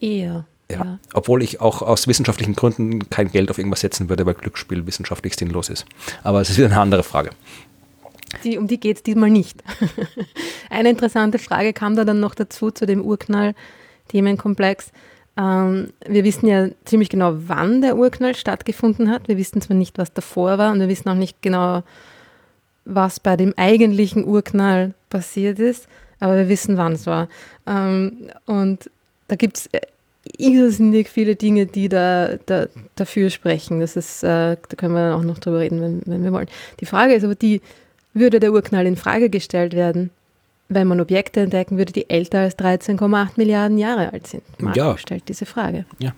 Eher. 0.01 0.45
Ja. 0.71 0.85
ja. 0.85 0.99
Obwohl 1.15 1.43
ich 1.43 1.61
auch 1.61 1.83
aus 1.83 2.07
wissenschaftlichen 2.07 2.55
Gründen 2.55 3.09
kein 3.11 3.31
Geld 3.31 3.51
auf 3.51 3.59
irgendwas 3.59 3.81
setzen 3.81 4.09
würde, 4.09 4.27
weil 4.27 4.35
Glücksspiel 4.35 4.87
wissenschaftlich 4.87 5.35
sinnlos 5.37 5.69
ist. 5.69 5.87
Aber 6.23 6.41
es 6.41 6.51
ist 6.51 6.59
wieder 6.59 6.67
eine 6.67 6.81
andere 6.81 7.03
Frage. 7.03 7.31
Die, 8.45 8.59
um 8.59 8.67
die 8.67 8.79
geht 8.79 8.99
es 8.99 9.03
diesmal 9.03 9.31
nicht. 9.31 9.63
eine 10.71 10.91
interessante 10.91 11.39
Frage 11.39 11.73
kam 11.73 11.97
da 11.97 12.05
dann 12.05 12.21
noch 12.21 12.35
dazu 12.35 12.71
zu 12.71 12.87
dem 12.87 13.03
Urknall-Themenkomplex. 13.03 14.93
Ähm, 15.39 15.93
wir 16.07 16.25
wissen 16.25 16.49
ja 16.49 16.69
ziemlich 16.85 17.09
genau, 17.09 17.35
wann 17.47 17.81
der 17.81 17.97
Urknall 17.97 18.35
stattgefunden 18.35 19.11
hat. 19.11 19.29
Wir 19.29 19.37
wissen 19.37 19.61
zwar 19.61 19.77
nicht, 19.77 19.97
was 19.97 20.13
davor 20.13 20.59
war 20.59 20.73
und 20.73 20.81
wir 20.81 20.89
wissen 20.89 21.09
auch 21.09 21.15
nicht 21.15 21.41
genau, 21.43 21.85
was 22.85 23.21
bei 23.21 23.37
dem 23.37 23.55
eigentlichen 23.57 24.25
Urknall 24.25 24.95
passiert 25.11 25.59
ist, 25.61 25.87
aber 26.21 26.37
wir 26.37 26.49
wissen, 26.49 26.77
wann 26.77 26.95
es 26.95 27.07
war. 27.07 27.29
Ähm, 27.67 28.31
und 28.47 28.91
da 29.29 29.37
gibt 29.37 29.59
es 29.59 29.67
äh, 29.69 29.81
irrsinnig 30.37 31.09
viele 31.09 31.37
Dinge, 31.37 31.67
die 31.67 31.89
da, 31.89 32.37
da 32.47 32.67
dafür 32.97 33.31
sprechen. 33.31 33.81
Das 33.81 33.95
ist, 33.95 34.25
äh, 34.25 34.57
da 34.57 34.77
können 34.77 34.95
wir 34.95 35.15
auch 35.15 35.23
noch 35.23 35.39
drüber 35.39 35.61
reden, 35.61 35.81
wenn, 35.81 36.03
wenn 36.07 36.25
wir 36.25 36.33
wollen. 36.33 36.49
Die 36.81 36.87
Frage 36.87 37.15
ist 37.15 37.25
aber 37.25 37.37
die, 37.37 37.61
würde 38.13 38.41
der 38.41 38.53
Urknall 38.53 38.87
in 38.87 38.97
Frage 38.97 39.31
gestellt 39.31 39.75
werden? 39.75 40.11
Wenn 40.69 40.87
man 40.87 41.01
Objekte 41.01 41.41
entdecken 41.41 41.79
würde, 41.79 41.93
die 41.93 42.11
älter 42.11 42.41
als 42.41 42.59
13,8 42.59 43.31
Milliarden 43.37 43.79
Jahre 43.79 44.13
alt 44.13 44.27
sind? 44.27 44.43
Marco 44.59 44.79
ja. 44.79 44.99
stellt 44.99 45.29
diese 45.29 45.47
Frage. 45.47 45.87
Ja, 45.99 46.13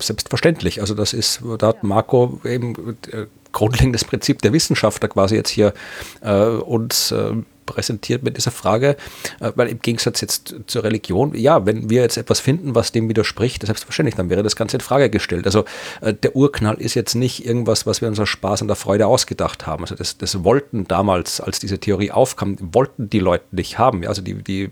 selbstverständlich. 0.00 0.80
Also 0.80 0.94
das 0.94 1.12
ist, 1.12 1.42
da 1.58 1.68
hat 1.68 1.82
Marco 1.82 2.40
eben 2.44 2.96
äh, 3.10 3.26
grundlegendes 3.52 4.04
Prinzip 4.04 4.42
der 4.42 4.52
Wissenschaftler 4.52 5.08
quasi 5.08 5.34
jetzt 5.34 5.50
hier 5.50 5.74
äh, 6.22 6.34
uns 6.34 7.10
äh, 7.10 7.34
präsentiert 7.70 8.22
mit 8.22 8.36
dieser 8.36 8.50
Frage, 8.50 8.96
äh, 9.40 9.52
weil 9.54 9.68
im 9.68 9.80
Gegensatz 9.80 10.20
jetzt 10.20 10.54
zur 10.66 10.84
Religion, 10.84 11.34
ja, 11.34 11.66
wenn 11.66 11.88
wir 11.88 12.02
jetzt 12.02 12.16
etwas 12.16 12.40
finden, 12.40 12.74
was 12.74 12.92
dem 12.92 13.08
widerspricht, 13.08 13.64
selbstverständlich, 13.64 14.16
dann 14.16 14.30
wäre 14.30 14.42
das 14.42 14.56
Ganze 14.56 14.76
in 14.76 14.80
Frage 14.80 15.10
gestellt. 15.10 15.46
Also 15.46 15.64
äh, 16.00 16.12
der 16.12 16.34
Urknall 16.34 16.80
ist 16.80 16.94
jetzt 16.94 17.14
nicht 17.14 17.46
irgendwas, 17.46 17.86
was 17.86 18.00
wir 18.00 18.08
uns 18.08 18.18
aus 18.18 18.28
Spaß 18.28 18.62
und 18.62 18.68
der 18.68 18.76
Freude 18.76 19.06
ausgedacht 19.06 19.66
haben. 19.66 19.84
Also 19.84 19.94
das, 19.94 20.18
das 20.18 20.44
wollten 20.44 20.86
damals, 20.88 21.40
als 21.40 21.58
diese 21.58 21.78
Theorie 21.78 22.10
aufkam, 22.10 22.56
wollten 22.60 23.08
die 23.08 23.20
Leute 23.20 23.44
nicht 23.52 23.78
haben. 23.78 24.06
Also 24.06 24.22
die, 24.22 24.34
die, 24.34 24.70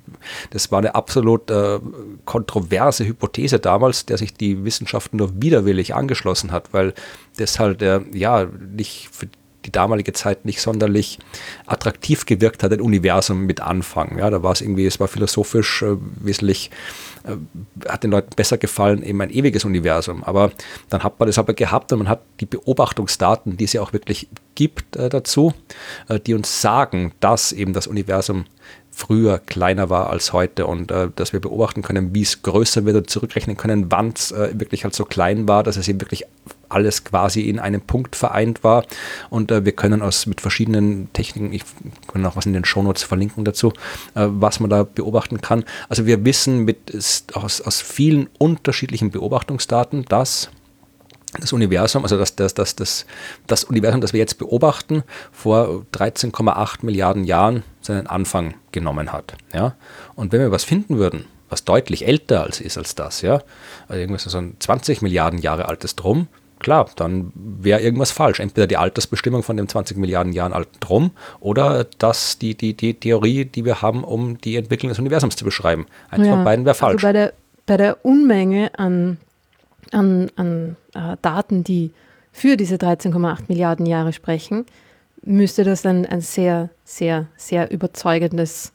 das 0.51 0.71
war 0.73 0.79
eine 0.79 0.95
absolut 0.95 1.51
äh, 1.51 1.79
kontroverse 2.25 3.07
Hypothese 3.07 3.59
damals, 3.59 4.07
der 4.07 4.19
sich 4.19 4.35
die 4.35 4.65
Wissenschaft 4.65 5.15
nur 5.15 5.31
widerwillig 5.41 5.95
angeschlossen 5.95 6.53
hat, 6.53 6.73
weil 6.73 6.95
das 7.37 7.59
halt, 7.59 7.83
äh, 7.83 8.01
ja, 8.13 8.47
nicht 8.47 9.09
für 9.13 9.29
die 9.69 9.73
damalige 9.73 10.15
Zeit 10.15 10.47
nicht 10.47 10.63
sonderlich 10.63 11.19
attraktiv 11.67 12.25
gewirkt 12.25 12.63
hat, 12.63 12.73
ein 12.73 12.81
Universum 12.81 13.45
mit 13.45 13.61
Anfang. 13.61 14.19
Ja, 14.19 14.31
da 14.31 14.43
war 14.43 14.53
es 14.53 14.63
irgendwie, 14.63 14.87
es 14.87 14.99
war 14.99 15.09
philosophisch 15.09 15.83
äh, 15.83 15.97
wesentlich 16.21 16.71
äh, 17.25 17.37
hat 17.87 18.03
den 18.03 18.11
Leuten 18.11 18.31
besser 18.35 18.57
gefallen, 18.57 19.03
eben 19.03 19.21
ein 19.21 19.31
ewiges 19.31 19.67
Universum. 19.67 20.25
Aber 20.25 20.53
dann 20.89 21.03
hat 21.03 21.21
man 21.21 21.27
das 21.27 21.39
aber 21.39 21.53
gehabt 21.53 21.93
und 21.93 21.99
man 21.99 22.09
hat 22.09 22.23
die 22.41 22.47
Beobachtungsdaten, 22.47 23.59
die 23.59 23.65
es 23.65 23.75
ja 23.75 23.83
auch 23.83 23.93
wirklich 23.93 24.29
gibt 24.55 24.97
äh, 24.97 25.11
dazu, 25.11 25.53
äh, 26.09 26.19
die 26.19 26.33
uns 26.33 26.63
sagen, 26.63 27.13
dass 27.21 27.53
eben 27.53 27.75
das 27.75 27.87
Universum 27.87 28.47
früher 28.91 29.39
kleiner 29.39 29.91
war 29.91 30.11
als 30.11 30.33
heute 30.33 30.67
und 30.67 30.91
äh, 30.91 31.11
dass 31.15 31.35
wir 31.35 31.41
beobachten 31.41 31.83
können, 31.83 32.15
wie 32.15 32.23
es 32.23 32.43
größer 32.43 32.87
wird 32.87 32.97
und 32.97 33.11
zurückrechnen 33.11 33.59
können, 33.59 33.91
wann 33.91 34.13
es 34.17 34.33
äh, 34.33 34.51
wirklich 34.55 34.85
halt 34.85 34.95
so 34.95 35.05
klein 35.05 35.47
war, 35.47 35.63
dass 35.63 35.77
es 35.77 35.89
eben 35.89 36.01
wirklich 36.01 36.25
alles 36.69 37.05
quasi 37.05 37.43
in 37.43 37.59
einem 37.59 37.81
Punkt 37.81 38.17
vereint 38.17 38.65
war. 38.65 38.85
Und 39.31 39.51
äh, 39.51 39.65
wir 39.65 39.73
können 39.73 40.03
aus 40.03 40.27
mit 40.27 40.41
verschiedenen 40.41 41.13
Techniken, 41.13 41.53
ich 41.53 41.63
kann 42.07 42.25
auch 42.27 42.37
was 42.37 42.47
in 42.47 42.53
den 42.53 42.65
Shownotes 42.65 43.03
verlinken 43.03 43.45
dazu, 43.45 43.73
äh, 44.15 44.27
was 44.29 44.61
man 44.61 44.71
da 44.71 44.83
beobachten 44.85 45.41
kann. 45.41 45.65
Also 45.89 46.07
wir 46.07 46.25
wissen 46.25 46.65
mit 46.65 46.95
aus, 47.35 47.61
aus 47.61 47.81
vielen 47.81 48.29
unterschiedlichen 48.39 49.11
Beobachtungsdaten, 49.11 50.05
dass 50.07 50.51
das 51.39 51.53
Universum, 51.53 52.05
also 52.05 52.17
das, 52.17 52.37
das, 52.37 52.55
das, 52.55 52.75
das, 52.75 53.07
das 53.47 53.65
Universum, 53.65 54.01
das 54.01 54.13
wir 54.13 54.21
jetzt 54.21 54.39
beobachten, 54.39 55.03
vor 55.31 55.85
13,8 55.93 56.85
Milliarden 56.85 57.25
Jahren 57.25 57.65
seinen 57.81 58.07
Anfang 58.07 58.55
genommen 58.73 59.13
hat. 59.13 59.35
Ja? 59.53 59.75
Und 60.15 60.33
wenn 60.33 60.41
wir 60.41 60.51
was 60.51 60.65
finden 60.65 60.99
würden, 60.99 61.27
was 61.49 61.65
deutlich 61.65 62.07
älter 62.07 62.43
als 62.43 62.61
ist 62.61 62.79
als 62.79 62.95
das, 62.95 63.23
ja, 63.23 63.43
also 63.89 64.01
irgendwas 64.01 64.25
so 64.25 64.39
ein 64.39 64.57
20 64.59 65.03
Milliarden 65.03 65.39
Jahre 65.39 65.69
altes 65.69 65.97
Drum, 65.97 66.29
klar, 66.59 66.89
dann 66.97 67.33
wäre 67.35 67.81
irgendwas 67.81 68.11
falsch. 68.11 68.41
Entweder 68.41 68.67
die 68.67 68.77
Altersbestimmung 68.77 69.43
von 69.43 69.57
dem 69.57 69.69
20 69.69 69.97
Milliarden 69.97 70.33
Jahren 70.33 70.53
alten 70.53 70.79
Drum 70.81 71.11
oder 71.41 71.87
das, 71.99 72.39
die, 72.39 72.55
die, 72.55 72.75
die 72.75 72.95
Theorie, 72.95 73.45
die 73.45 73.65
wir 73.65 73.83
haben, 73.83 74.05
um 74.05 74.39
die 74.39 74.57
Entwicklung 74.57 74.89
des 74.89 74.99
Universums 74.99 75.37
zu 75.37 75.45
beschreiben. 75.45 75.87
Eins 76.11 76.27
ja, 76.27 76.35
von 76.35 76.45
beiden 76.45 76.65
wäre 76.65 76.75
also 76.75 76.87
falsch. 76.87 77.05
Also 77.05 77.07
bei, 77.07 77.13
der, 77.13 77.33
bei 77.67 77.77
der 77.77 78.05
Unmenge 78.05 78.71
an, 78.79 79.19
an, 79.93 80.31
an 80.37 80.77
äh, 80.95 81.17
Daten, 81.23 81.65
die 81.65 81.93
für 82.33 82.57
diese 82.57 82.77
13,8 82.77 83.45
Milliarden 83.49 83.87
Jahre 83.87 84.13
sprechen, 84.13 84.67
müsste 85.23 85.65
das 85.65 85.85
ein, 85.85 86.07
ein 86.07 86.21
sehr, 86.21 86.71
sehr, 86.85 87.27
sehr 87.37 87.71
überzeugendes 87.71 88.73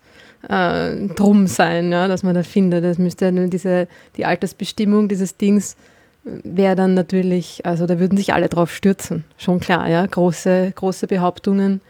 äh, 0.50 1.08
Drum 1.15 1.48
sein, 1.48 1.91
ja, 1.91 2.08
dass 2.08 2.24
man 2.24 2.36
da 2.36 2.43
findet. 2.43 2.84
Das 2.84 2.98
müsste 2.98 3.32
diese, 3.50 3.88
die 4.17 4.26
Altersbestimmung 4.26 5.08
dieses 5.08 5.38
Dings 5.38 5.76
wäre 6.24 6.76
dann 6.76 6.94
natürlich, 6.94 7.66
also 7.66 7.86
da 7.86 8.00
würden 8.00 8.18
sich 8.18 8.34
alle 8.34 8.50
drauf 8.50 8.74
stürzen, 8.74 9.26
schon 9.38 9.60
klar, 9.60 9.90
ja. 9.90 10.06
Große, 10.06 10.72
große 10.76 11.08
Behauptungen 11.08 11.82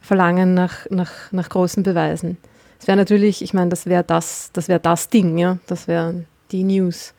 verlangen 0.00 0.54
nach, 0.54 0.88
nach, 0.90 1.12
nach 1.32 1.48
großen 1.48 1.82
Beweisen. 1.82 2.38
Es 2.80 2.86
wäre 2.86 2.96
natürlich, 2.96 3.42
ich 3.42 3.54
meine, 3.54 3.70
das 3.70 3.86
wäre 3.86 4.04
das, 4.04 4.50
das 4.52 4.68
wäre 4.68 4.80
das 4.80 5.08
Ding, 5.08 5.38
ja. 5.38 5.58
Das 5.66 5.88
wäre 5.88 6.24
die 6.52 6.64
News. 6.64 7.14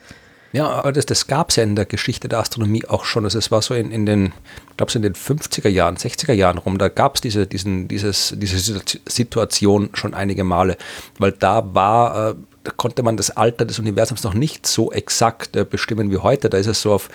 Ja, 0.54 0.70
aber 0.70 0.92
das, 0.92 1.06
das 1.06 1.28
gab 1.28 1.50
es 1.50 1.58
ja 1.58 1.64
in 1.64 1.76
der 1.76 1.86
Geschichte 1.86 2.30
der 2.30 2.40
Astronomie 2.40 2.86
auch 2.86 3.06
schon. 3.06 3.26
Also 3.26 3.38
es 3.38 3.52
war 3.52 3.62
so 3.62 3.74
in, 3.74 3.92
in 3.92 4.06
den, 4.06 4.34
ich 4.70 4.78
glaube 4.78 4.92
so 4.92 4.98
in 4.98 5.04
den 5.04 5.14
50er 5.14 5.68
Jahren, 5.68 5.98
60er 5.98 6.34
Jahren 6.34 6.58
rum, 6.58 6.78
da 6.78 6.88
gab 6.88 7.16
es 7.16 7.22
diese, 7.22 7.46
diese 7.48 8.14
Situation 8.14 9.90
schon 9.94 10.14
einige 10.14 10.44
Male, 10.44 10.78
weil 11.20 11.34
da 11.34 11.76
war, 11.76 12.30
äh, 12.30 12.36
konnte 12.76 13.04
man 13.04 13.18
das 13.18 13.32
Alter 13.32 13.66
des 13.66 13.80
Universums 13.80 14.24
noch 14.24 14.34
nicht 14.34 14.68
so 14.68 14.92
exakt 14.92 15.56
äh, 15.56 15.66
bestimmen 15.66 16.12
wie 16.12 16.18
heute. 16.18 16.50
Da 16.50 16.58
ist 16.58 16.68
es 16.68 16.82
so 16.82 16.94
auf, 16.94 17.10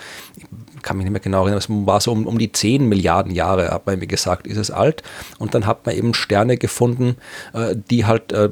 kann 0.83 0.97
mich 0.97 1.05
nicht 1.05 1.13
mehr 1.13 1.21
genau 1.21 1.41
erinnern, 1.41 1.57
es 1.57 1.69
war 1.69 1.99
so 2.01 2.11
um, 2.11 2.27
um 2.27 2.37
die 2.37 2.51
10 2.51 2.87
Milliarden 2.87 3.31
Jahre, 3.31 3.69
hat 3.69 3.85
man 3.85 3.99
mir 3.99 4.07
gesagt, 4.07 4.47
ist 4.47 4.57
es 4.57 4.71
alt. 4.71 5.03
Und 5.39 5.55
dann 5.55 5.65
hat 5.65 5.85
man 5.85 5.95
eben 5.95 6.13
Sterne 6.13 6.57
gefunden, 6.57 7.15
äh, 7.53 7.75
die 7.89 8.05
halt 8.05 8.31
äh, 8.31 8.49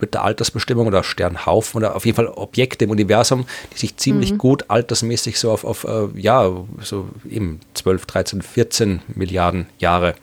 mit 0.00 0.14
der 0.14 0.24
Altersbestimmung 0.24 0.86
oder 0.86 1.02
Sternhaufen 1.02 1.78
oder 1.78 1.96
auf 1.96 2.06
jeden 2.06 2.16
Fall 2.16 2.28
Objekte 2.28 2.84
im 2.84 2.90
Universum, 2.90 3.46
die 3.72 3.78
sich 3.78 3.96
ziemlich 3.96 4.32
mhm. 4.32 4.38
gut 4.38 4.64
altersmäßig 4.68 5.38
so 5.38 5.50
auf, 5.50 5.64
auf 5.64 5.84
äh, 5.84 6.08
ja, 6.14 6.50
so 6.80 7.08
eben 7.28 7.60
12, 7.74 8.06
13, 8.06 8.42
14 8.42 9.02
Milliarden 9.14 9.66
Jahre 9.78 10.14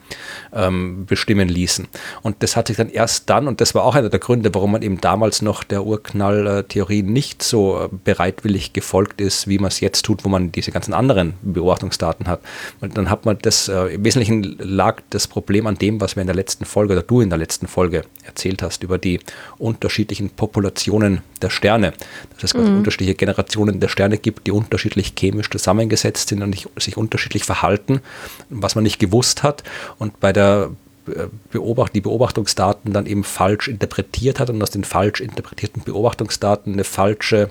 ähm, 0.52 1.06
bestimmen 1.06 1.48
ließen. 1.48 1.88
Und 2.22 2.42
das 2.42 2.56
hat 2.56 2.68
sich 2.68 2.76
dann 2.76 2.88
erst 2.88 3.30
dann, 3.30 3.48
und 3.48 3.60
das 3.60 3.74
war 3.74 3.84
auch 3.84 3.94
einer 3.94 4.08
der 4.08 4.20
Gründe, 4.20 4.54
warum 4.54 4.72
man 4.72 4.82
eben 4.82 5.00
damals 5.00 5.42
noch 5.42 5.64
der 5.64 5.84
Urknalltheorie 5.84 7.02
nicht 7.02 7.42
so 7.42 7.88
bereitwillig 8.04 8.72
gefolgt 8.72 9.20
ist, 9.20 9.48
wie 9.48 9.58
man 9.58 9.68
es 9.68 9.80
jetzt 9.80 10.04
tut, 10.04 10.24
wo 10.24 10.28
man 10.28 10.52
diese 10.52 10.72
ganzen 10.72 10.94
anderen 10.94 11.34
Beobachtungsdaten 11.52 12.28
hat. 12.28 12.40
Und 12.80 12.96
dann 12.96 13.10
hat 13.10 13.24
man 13.24 13.38
das, 13.42 13.68
äh, 13.68 13.94
im 13.94 14.04
Wesentlichen 14.04 14.56
lag 14.58 15.00
das 15.10 15.28
Problem 15.28 15.66
an 15.66 15.76
dem, 15.76 16.00
was 16.00 16.16
wir 16.16 16.20
in 16.20 16.26
der 16.26 16.36
letzten 16.36 16.64
Folge 16.64 16.94
oder 16.94 17.02
du 17.02 17.20
in 17.20 17.30
der 17.30 17.38
letzten 17.38 17.66
Folge 17.66 18.04
erzählt 18.24 18.62
hast, 18.62 18.82
über 18.82 18.98
die 18.98 19.20
unterschiedlichen 19.58 20.30
Populationen 20.30 21.22
der 21.42 21.50
Sterne. 21.50 21.92
Dass 22.40 22.54
es 22.54 22.54
mhm. 22.54 22.78
unterschiedliche 22.78 23.14
Generationen 23.14 23.80
der 23.80 23.88
Sterne 23.88 24.18
gibt, 24.18 24.46
die 24.46 24.52
unterschiedlich 24.52 25.14
chemisch 25.16 25.50
zusammengesetzt 25.50 26.28
sind 26.28 26.42
und 26.42 26.68
sich 26.76 26.96
unterschiedlich 26.96 27.44
verhalten, 27.44 28.00
was 28.48 28.74
man 28.74 28.84
nicht 28.84 28.98
gewusst 28.98 29.42
hat. 29.42 29.62
Und 29.98 30.20
bei 30.20 30.32
der 30.32 30.70
äh, 31.06 31.26
Beobacht, 31.50 31.94
die 31.94 32.00
Beobachtungsdaten 32.00 32.92
dann 32.92 33.06
eben 33.06 33.24
falsch 33.24 33.68
interpretiert 33.68 34.38
hat 34.38 34.50
und 34.50 34.62
aus 34.62 34.70
den 34.70 34.84
falsch 34.84 35.20
interpretierten 35.20 35.82
Beobachtungsdaten 35.82 36.72
eine 36.72 36.84
falsche 36.84 37.50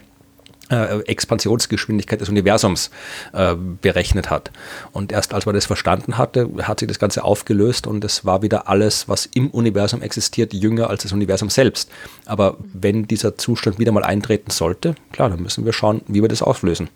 äh, 0.70 1.00
Expansionsgeschwindigkeit 1.02 2.22
des 2.22 2.30
Universums 2.30 2.92
äh, 3.34 3.56
berechnet 3.56 4.30
hat. 4.30 4.52
Und 4.92 5.12
erst 5.12 5.34
als 5.34 5.46
man 5.46 5.56
das 5.56 5.66
verstanden 5.66 6.18
hatte, 6.18 6.50
hat 6.64 6.80
sich 6.80 6.88
das 6.88 7.00
Ganze 7.00 7.24
aufgelöst 7.24 7.88
und 7.88 8.04
es 8.04 8.26
war 8.26 8.42
wieder 8.42 8.68
alles, 8.70 9.08
was 9.08 9.26
im 9.26 9.50
Universum 9.50 10.02
existiert, 10.02 10.54
jünger 10.54 10.90
als 10.90 11.04
das 11.04 11.12
Universum 11.12 11.50
selbst. 11.50 11.90
Aber 12.26 12.58
wenn 12.74 13.08
dieser 13.08 13.38
Zustand 13.38 13.80
wieder 13.80 13.92
mal 13.92 14.04
eintreten 14.04 14.52
sollte, 14.52 14.96
klar, 15.12 15.30
dann 15.30 15.42
müssen 15.42 15.66
wir 15.66 15.74
schauen, 15.74 16.02
wie 16.08 16.22
wir 16.22 16.30
das 16.30 16.42
auflösen. 16.42 16.90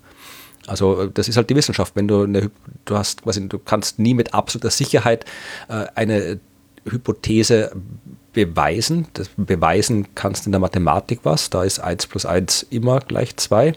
Also 0.66 1.02
äh, 1.02 1.10
das 1.12 1.28
ist 1.28 1.36
halt 1.36 1.50
die 1.50 1.56
Wissenschaft. 1.56 1.96
Wenn 1.96 2.08
du 2.08 2.22
eine, 2.22 2.50
du 2.84 2.96
hast 2.96 3.22
quasi, 3.22 3.48
du 3.48 3.58
kannst 3.58 3.98
nie 3.98 4.14
mit 4.14 4.34
absoluter 4.34 4.70
Sicherheit 4.70 5.24
äh, 5.68 5.86
eine 5.94 6.40
Hypothese 6.88 7.72
beweisen. 8.34 9.06
Das 9.14 9.30
beweisen 9.36 10.08
kannst 10.14 10.44
du 10.44 10.48
in 10.48 10.52
der 10.52 10.60
Mathematik 10.60 11.20
was, 11.22 11.48
da 11.48 11.64
ist 11.64 11.78
1 11.78 12.06
plus 12.08 12.26
1 12.26 12.66
immer 12.70 13.00
gleich 13.00 13.36
2. 13.36 13.74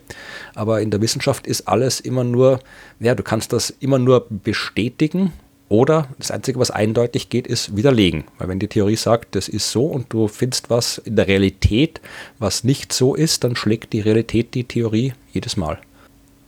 Aber 0.56 0.82
in 0.82 0.92
der 0.92 1.02
Wissenschaft 1.02 1.48
ist 1.48 1.68
alles 1.68 2.00
immer 2.00 2.24
nur, 2.24 2.60
ja, 3.00 3.16
du 3.16 3.24
kannst 3.24 3.54
das 3.54 3.70
immer 3.70 4.00
nur 4.00 4.28
bestätigen 4.30 5.32
oder 5.70 6.08
das 6.18 6.32
Einzige, 6.32 6.60
was 6.60 6.72
eindeutig 6.72 7.30
geht, 7.30 7.46
ist 7.46 7.76
widerlegen. 7.76 8.24
Weil 8.38 8.48
wenn 8.48 8.60
die 8.60 8.68
Theorie 8.68 8.96
sagt, 8.96 9.36
das 9.36 9.48
ist 9.50 9.72
so 9.72 9.86
und 9.86 10.12
du 10.14 10.28
findest 10.28 10.70
was 10.70 10.98
in 10.98 11.16
der 11.16 11.28
Realität, 11.28 12.02
was 12.40 12.64
nicht 12.64 12.94
so 12.94 13.16
ist, 13.16 13.44
dann 13.44 13.56
schlägt 13.56 13.94
die 13.94 14.00
Realität 14.00 14.54
die 14.54 14.64
Theorie 14.64 15.14
jedes 15.34 15.58
Mal. 15.58 15.80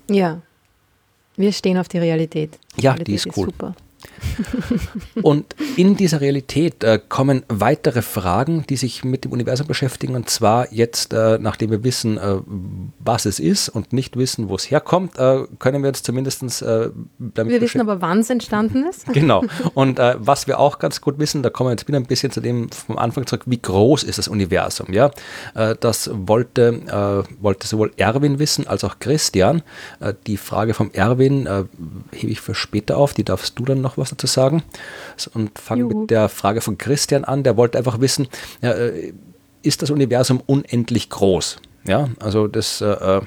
Ja, 0.09 0.41
wir 1.35 1.51
stehen 1.53 1.77
auf 1.77 1.87
die 1.87 1.99
Realität. 1.99 2.57
Die 2.77 2.83
ja, 2.83 2.91
Realität 2.91 3.07
die 3.07 3.15
ist 3.15 3.37
cool. 3.37 3.47
Ist 3.47 3.53
super. 3.53 3.75
und 5.21 5.55
in 5.75 5.95
dieser 5.95 6.21
Realität 6.21 6.83
äh, 6.83 6.99
kommen 7.07 7.43
weitere 7.47 8.01
Fragen, 8.01 8.65
die 8.69 8.77
sich 8.77 9.03
mit 9.03 9.25
dem 9.25 9.31
Universum 9.31 9.67
beschäftigen. 9.67 10.15
Und 10.15 10.29
zwar 10.29 10.71
jetzt, 10.71 11.13
äh, 11.13 11.37
nachdem 11.39 11.71
wir 11.71 11.83
wissen, 11.83 12.17
äh, 12.17 12.37
was 12.99 13.25
es 13.25 13.39
ist 13.39 13.69
und 13.69 13.93
nicht 13.93 14.17
wissen, 14.17 14.49
wo 14.49 14.55
es 14.55 14.69
herkommt, 14.71 15.17
äh, 15.17 15.43
können 15.59 15.83
wir 15.83 15.89
uns 15.89 16.03
zumindest 16.03 16.61
äh, 16.61 16.89
damit 17.17 17.53
Wir 17.53 17.61
wissen 17.61 17.81
aber, 17.81 18.01
wann 18.01 18.19
es 18.19 18.29
entstanden 18.29 18.85
ist. 18.87 19.05
genau. 19.13 19.43
Und 19.73 19.99
äh, 19.99 20.15
was 20.19 20.47
wir 20.47 20.59
auch 20.59 20.79
ganz 20.79 21.01
gut 21.01 21.19
wissen, 21.19 21.43
da 21.43 21.49
kommen 21.49 21.69
wir 21.69 21.71
jetzt 21.71 21.87
wieder 21.87 21.97
ein 21.97 22.05
bisschen 22.05 22.31
zu 22.31 22.41
dem 22.41 22.69
vom 22.69 22.97
Anfang 22.97 23.25
zurück, 23.27 23.43
wie 23.45 23.61
groß 23.61 24.03
ist 24.03 24.17
das 24.17 24.27
Universum? 24.27 24.93
Ja, 24.93 25.11
das 25.53 26.09
wollte, 26.13 27.25
wollte 27.39 27.67
sowohl 27.67 27.91
Erwin 27.97 28.39
wissen 28.39 28.67
als 28.67 28.83
auch 28.83 28.99
Christian. 28.99 29.61
die 30.27 30.37
Frage 30.37 30.73
vom 30.73 30.91
Erwin 30.91 31.47
hebe 32.11 32.31
ich 32.31 32.41
für 32.41 32.55
später 32.55 32.97
auf, 32.97 33.13
die 33.13 33.23
darfst 33.23 33.57
du 33.57 33.65
dann 33.65 33.81
noch 33.81 33.88
was 33.97 34.09
dazu 34.09 34.27
sagen. 34.27 34.63
Und 35.33 35.57
fange 35.59 35.85
mit 35.85 36.09
der 36.09 36.29
Frage 36.29 36.61
von 36.61 36.77
Christian 36.77 37.23
an. 37.23 37.43
Der 37.43 37.57
wollte 37.57 37.77
einfach 37.77 37.99
wissen, 37.99 38.27
ja, 38.61 38.71
äh, 38.71 39.13
ist 39.61 39.81
das 39.81 39.89
Universum 39.89 40.41
unendlich 40.45 41.09
groß? 41.09 41.57
Ja, 41.85 42.09
also 42.19 42.47
das 42.47 42.81
äh, 42.81 42.85
äh, 42.85 43.21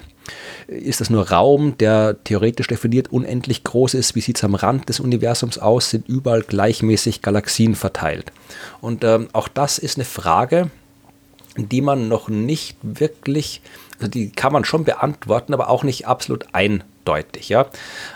ist 0.68 1.00
das 1.00 1.10
nur 1.10 1.30
Raum, 1.30 1.76
der 1.78 2.22
theoretisch 2.24 2.68
definiert 2.68 3.12
unendlich 3.12 3.64
groß 3.64 3.94
ist? 3.94 4.14
Wie 4.14 4.20
sieht 4.20 4.36
es 4.36 4.44
am 4.44 4.54
Rand 4.54 4.88
des 4.88 5.00
Universums 5.00 5.58
aus? 5.58 5.90
Sind 5.90 6.08
überall 6.08 6.42
gleichmäßig 6.42 7.22
Galaxien 7.22 7.74
verteilt? 7.74 8.32
Und 8.80 9.04
ähm, 9.04 9.28
auch 9.32 9.48
das 9.48 9.78
ist 9.78 9.96
eine 9.96 10.04
Frage, 10.04 10.70
die 11.56 11.80
man 11.80 12.08
noch 12.08 12.28
nicht 12.28 12.76
wirklich, 12.82 13.62
also 13.98 14.08
die 14.08 14.30
kann 14.30 14.52
man 14.52 14.64
schon 14.64 14.84
beantworten, 14.84 15.54
aber 15.54 15.68
auch 15.68 15.84
nicht 15.84 16.06
absolut 16.06 16.46
ein 16.52 16.84
deutlich. 17.04 17.48
Ja? 17.48 17.66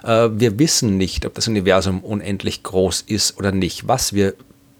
Äh, 0.05 0.29
wir 0.33 0.59
wissen 0.59 0.97
nicht, 0.97 1.27
ob 1.27 1.35
das 1.35 1.49
Universum 1.49 2.01
unendlich 2.01 2.63
groß 2.63 3.03
ist 3.03 3.39
oder 3.39 3.53
nicht. 3.53 3.89
Was 3.89 4.13
wir 4.13 4.35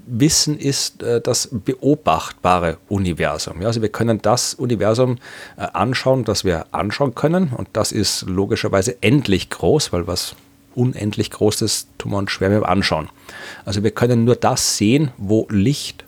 wissen, 0.07 0.59
ist 0.59 1.03
äh, 1.03 1.21
das 1.21 1.49
beobachtbare 1.53 2.79
Universum. 2.89 3.65
Also 3.65 3.83
wir 3.83 3.89
können 3.89 4.23
das 4.23 4.55
Universum 4.55 5.19
äh, 5.57 5.67
anschauen, 5.73 6.25
das 6.25 6.45
wir 6.45 6.67
anschauen 6.73 7.15
können. 7.15 7.53
Und 7.57 7.69
das 7.73 7.93
ist 7.93 8.23
logischerweise 8.23 9.03
endlich 9.03 9.51
groß, 9.51 9.93
weil 9.93 10.07
was 10.07 10.37
unendlich 10.75 11.31
großes 11.31 11.89
Tumor 11.99 12.21
und 12.21 12.31
Schwärme 12.31 12.67
anschauen. 12.67 13.09
Also 13.65 13.83
wir 13.83 13.91
können 13.91 14.25
nur 14.25 14.37
das 14.37 14.77
sehen, 14.77 15.11
wo 15.17 15.47
Licht 15.51 16.05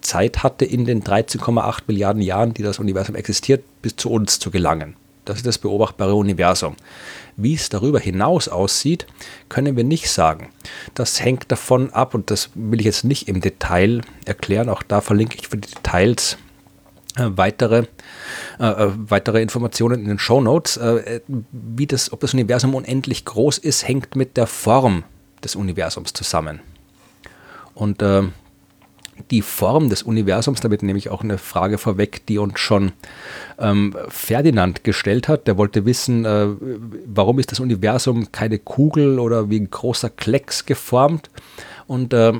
Zeit 0.00 0.42
hatte 0.42 0.64
in 0.64 0.84
den 0.84 1.02
13,8 1.02 1.82
Milliarden 1.86 2.22
Jahren, 2.22 2.54
die 2.54 2.62
das 2.62 2.78
Universum 2.78 3.14
existiert, 3.14 3.64
bis 3.82 3.96
zu 3.96 4.10
uns 4.10 4.38
zu 4.38 4.50
gelangen. 4.50 4.96
Das 5.24 5.38
ist 5.38 5.46
das 5.46 5.58
beobachtbare 5.58 6.14
Universum. 6.14 6.76
Wie 7.36 7.54
es 7.54 7.68
darüber 7.68 7.98
hinaus 7.98 8.48
aussieht, 8.48 9.06
können 9.48 9.76
wir 9.76 9.84
nicht 9.84 10.10
sagen. 10.10 10.50
Das 10.94 11.20
hängt 11.20 11.50
davon 11.50 11.90
ab, 11.90 12.14
und 12.14 12.30
das 12.30 12.50
will 12.54 12.80
ich 12.80 12.86
jetzt 12.86 13.04
nicht 13.04 13.28
im 13.28 13.40
Detail 13.40 14.02
erklären, 14.24 14.68
auch 14.68 14.82
da 14.82 15.00
verlinke 15.00 15.38
ich 15.38 15.48
für 15.48 15.56
die 15.56 15.68
Details 15.68 16.36
äh, 17.16 17.30
weitere, 17.36 17.84
äh, 18.60 18.66
äh 18.66 18.90
weitere 18.94 19.40
Informationen 19.40 20.02
in 20.02 20.08
den 20.08 20.18
Show 20.18 20.40
Notes. 20.40 20.76
Äh, 20.76 21.20
wie 21.52 21.86
das, 21.86 22.12
ob 22.12 22.20
das 22.20 22.34
Universum 22.34 22.74
unendlich 22.74 23.24
groß 23.24 23.58
ist, 23.58 23.86
hängt 23.86 24.16
mit 24.16 24.36
der 24.36 24.46
Form 24.46 25.04
des 25.42 25.56
Universums 25.56 26.12
zusammen. 26.12 26.60
Und 27.74 28.02
äh, 28.02 28.22
die 29.30 29.42
Form 29.42 29.88
des 29.88 30.02
Universums, 30.02 30.60
damit 30.60 30.82
nehme 30.82 30.98
ich 30.98 31.10
auch 31.10 31.22
eine 31.22 31.38
Frage 31.38 31.78
vorweg, 31.78 32.26
die 32.26 32.38
uns 32.38 32.58
schon 32.58 32.92
ähm, 33.58 33.96
Ferdinand 34.08 34.84
gestellt 34.84 35.28
hat. 35.28 35.46
Der 35.46 35.56
wollte 35.56 35.84
wissen, 35.84 36.24
äh, 36.24 36.48
warum 37.06 37.38
ist 37.38 37.52
das 37.52 37.60
Universum 37.60 38.32
keine 38.32 38.58
Kugel 38.58 39.18
oder 39.18 39.50
wie 39.50 39.60
ein 39.60 39.70
großer 39.70 40.10
Klecks 40.10 40.66
geformt? 40.66 41.30
Und 41.86 42.12
äh, 42.12 42.32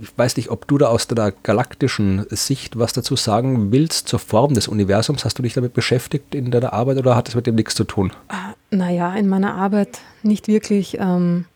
ich 0.00 0.16
weiß 0.16 0.36
nicht, 0.36 0.50
ob 0.50 0.66
du 0.66 0.78
da 0.78 0.88
aus 0.88 1.06
der 1.06 1.32
galaktischen 1.42 2.26
Sicht 2.30 2.78
was 2.78 2.92
dazu 2.92 3.16
sagen 3.16 3.70
willst 3.70 4.08
zur 4.08 4.18
Form 4.18 4.54
des 4.54 4.68
Universums. 4.68 5.24
Hast 5.24 5.38
du 5.38 5.42
dich 5.42 5.54
damit 5.54 5.74
beschäftigt 5.74 6.34
in 6.34 6.50
deiner 6.50 6.72
Arbeit 6.72 6.98
oder 6.98 7.14
hat 7.14 7.28
das 7.28 7.34
mit 7.34 7.46
dem 7.46 7.54
nichts 7.54 7.74
zu 7.74 7.84
tun? 7.84 8.12
Ah, 8.28 8.54
naja, 8.70 9.14
in 9.14 9.28
meiner 9.28 9.54
Arbeit 9.54 10.00
nicht 10.22 10.48
wirklich. 10.48 10.98
Ähm 10.98 11.46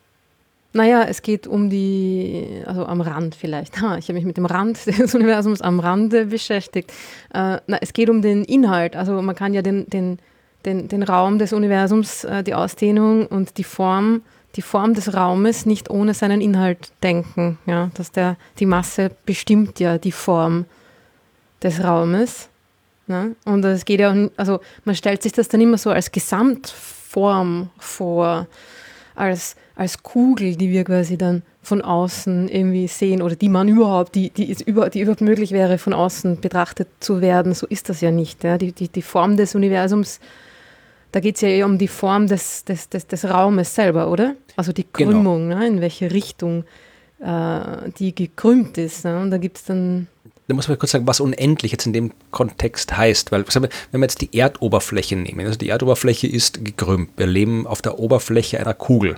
naja, 0.72 1.04
es 1.08 1.22
geht 1.22 1.46
um 1.46 1.68
die, 1.68 2.62
also 2.64 2.86
am 2.86 3.00
Rand 3.00 3.34
vielleicht. 3.34 3.76
Ha, 3.80 3.96
ich 3.96 4.04
habe 4.04 4.14
mich 4.14 4.24
mit 4.24 4.36
dem 4.36 4.46
Rand 4.46 4.84
des 4.98 5.14
Universums 5.14 5.62
am 5.62 5.80
Rande 5.80 6.26
beschäftigt. 6.26 6.92
Äh, 7.32 7.58
na, 7.66 7.78
es 7.80 7.92
geht 7.92 8.10
um 8.10 8.22
den 8.22 8.44
Inhalt. 8.44 8.94
Also 8.94 9.20
man 9.22 9.34
kann 9.34 9.54
ja 9.54 9.62
den, 9.62 9.88
den, 9.88 10.18
den, 10.64 10.88
den 10.88 11.02
Raum 11.02 11.38
des 11.38 11.52
Universums, 11.52 12.24
äh, 12.24 12.42
die 12.44 12.54
Ausdehnung 12.54 13.26
und 13.26 13.58
die 13.58 13.64
Form, 13.64 14.22
die 14.56 14.62
Form 14.62 14.94
des 14.94 15.14
Raumes 15.14 15.66
nicht 15.66 15.90
ohne 15.90 16.14
seinen 16.14 16.40
Inhalt 16.40 16.92
denken. 17.02 17.58
Ja? 17.66 17.90
Dass 17.94 18.12
der, 18.12 18.36
die 18.58 18.66
Masse 18.66 19.10
bestimmt 19.24 19.80
ja 19.80 19.98
die 19.98 20.12
Form 20.12 20.66
des 21.62 21.82
Raumes. 21.82 22.48
Ne? 23.06 23.34
Und 23.44 23.64
es 23.64 23.84
geht 23.84 24.00
ja, 24.00 24.14
also 24.36 24.60
man 24.84 24.94
stellt 24.94 25.22
sich 25.22 25.32
das 25.32 25.48
dann 25.48 25.60
immer 25.60 25.78
so 25.78 25.90
als 25.90 26.12
Gesamtform 26.12 27.70
vor, 27.78 28.46
als 29.16 29.56
als 29.80 30.02
Kugel, 30.02 30.56
die 30.56 30.70
wir 30.70 30.84
quasi 30.84 31.16
dann 31.16 31.40
von 31.62 31.80
außen 31.80 32.50
irgendwie 32.50 32.86
sehen 32.86 33.22
oder 33.22 33.34
die 33.34 33.48
man 33.48 33.66
überhaupt, 33.66 34.14
die, 34.14 34.28
die, 34.28 34.50
ist 34.50 34.60
über, 34.60 34.90
die 34.90 35.00
überhaupt 35.00 35.22
möglich 35.22 35.52
wäre, 35.52 35.78
von 35.78 35.94
außen 35.94 36.38
betrachtet 36.42 36.88
zu 37.00 37.22
werden. 37.22 37.54
So 37.54 37.66
ist 37.66 37.88
das 37.88 38.02
ja 38.02 38.10
nicht. 38.10 38.44
Ja. 38.44 38.58
Die, 38.58 38.72
die, 38.72 38.88
die 38.88 39.00
Form 39.00 39.38
des 39.38 39.54
Universums, 39.54 40.20
da 41.12 41.20
geht 41.20 41.36
es 41.36 41.40
ja 41.40 41.48
eher 41.48 41.64
um 41.64 41.78
die 41.78 41.88
Form 41.88 42.26
des, 42.26 42.62
des, 42.66 42.90
des, 42.90 43.06
des 43.06 43.24
Raumes 43.24 43.74
selber, 43.74 44.10
oder? 44.10 44.34
Also 44.54 44.74
die 44.74 44.84
genau. 44.92 45.12
Krümmung, 45.12 45.48
genau. 45.48 45.60
ne, 45.60 45.66
in 45.66 45.80
welche 45.80 46.12
Richtung 46.12 46.64
äh, 47.20 47.90
die 47.98 48.14
gekrümmt 48.14 48.76
ist. 48.76 49.06
Ne? 49.06 49.18
Und 49.18 49.30
da 49.30 49.38
gibt 49.38 49.56
es 49.56 49.64
dann 49.64 50.08
da 50.50 50.54
muss 50.54 50.66
man 50.66 50.80
kurz 50.80 50.90
sagen, 50.90 51.06
was 51.06 51.20
unendlich 51.20 51.70
jetzt 51.70 51.86
in 51.86 51.92
dem 51.92 52.10
Kontext 52.32 52.96
heißt. 52.96 53.30
Weil, 53.30 53.44
wenn 53.46 53.70
wir 53.92 54.00
jetzt 54.00 54.20
die 54.20 54.36
Erdoberfläche 54.36 55.14
nehmen, 55.14 55.46
also 55.46 55.56
die 55.56 55.68
Erdoberfläche 55.68 56.26
ist 56.26 56.64
gekrümmt. 56.64 57.10
Wir 57.16 57.28
leben 57.28 57.68
auf 57.68 57.82
der 57.82 58.00
Oberfläche 58.00 58.58
einer 58.58 58.74
Kugel. 58.74 59.16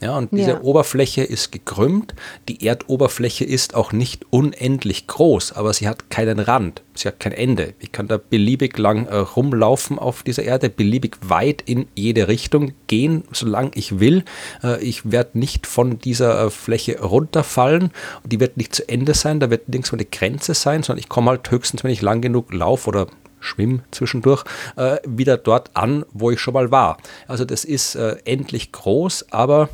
Ja, 0.00 0.16
und 0.16 0.30
diese 0.30 0.50
ja. 0.50 0.60
Oberfläche 0.60 1.24
ist 1.24 1.50
gekrümmt. 1.50 2.14
Die 2.48 2.64
Erdoberfläche 2.64 3.44
ist 3.44 3.74
auch 3.74 3.92
nicht 3.92 4.26
unendlich 4.30 5.08
groß, 5.08 5.52
aber 5.52 5.72
sie 5.72 5.88
hat 5.88 6.08
keinen 6.08 6.38
Rand. 6.38 6.82
Sie 6.94 7.08
hat 7.08 7.18
kein 7.18 7.32
Ende. 7.32 7.74
Ich 7.80 7.90
kann 7.90 8.06
da 8.06 8.16
beliebig 8.18 8.78
lang 8.78 9.06
äh, 9.06 9.16
rumlaufen 9.16 9.98
auf 9.98 10.22
dieser 10.22 10.44
Erde, 10.44 10.68
beliebig 10.70 11.16
weit 11.22 11.62
in 11.62 11.88
jede 11.96 12.28
Richtung 12.28 12.74
gehen, 12.86 13.24
solange 13.32 13.72
ich 13.74 13.98
will. 13.98 14.24
Äh, 14.62 14.80
ich 14.84 15.10
werde 15.10 15.38
nicht 15.38 15.66
von 15.66 15.98
dieser 15.98 16.46
äh, 16.46 16.50
Fläche 16.50 17.00
runterfallen. 17.00 17.90
Die 18.24 18.38
wird 18.38 18.56
nicht 18.56 18.76
zu 18.76 18.88
Ende 18.88 19.14
sein, 19.14 19.40
da 19.40 19.50
wird 19.50 19.68
nirgends 19.68 19.92
eine 19.92 20.04
Grenze 20.04 20.54
sein, 20.54 20.84
sondern 20.84 21.00
ich 21.00 21.08
komme 21.08 21.30
halt 21.30 21.50
höchstens, 21.50 21.82
wenn 21.82 21.90
ich 21.90 22.02
lang 22.02 22.20
genug 22.20 22.52
laufe 22.52 22.88
oder 22.88 23.08
schwimm 23.40 23.82
zwischendurch, 23.90 24.44
äh, 24.76 24.98
wieder 25.06 25.36
dort 25.36 25.70
an, 25.74 26.04
wo 26.12 26.30
ich 26.30 26.40
schon 26.40 26.54
mal 26.54 26.70
war. 26.70 26.98
Also 27.26 27.44
das 27.44 27.64
ist 27.64 27.94
äh, 27.94 28.16
endlich 28.24 28.72
groß, 28.72 29.26
aber 29.30 29.68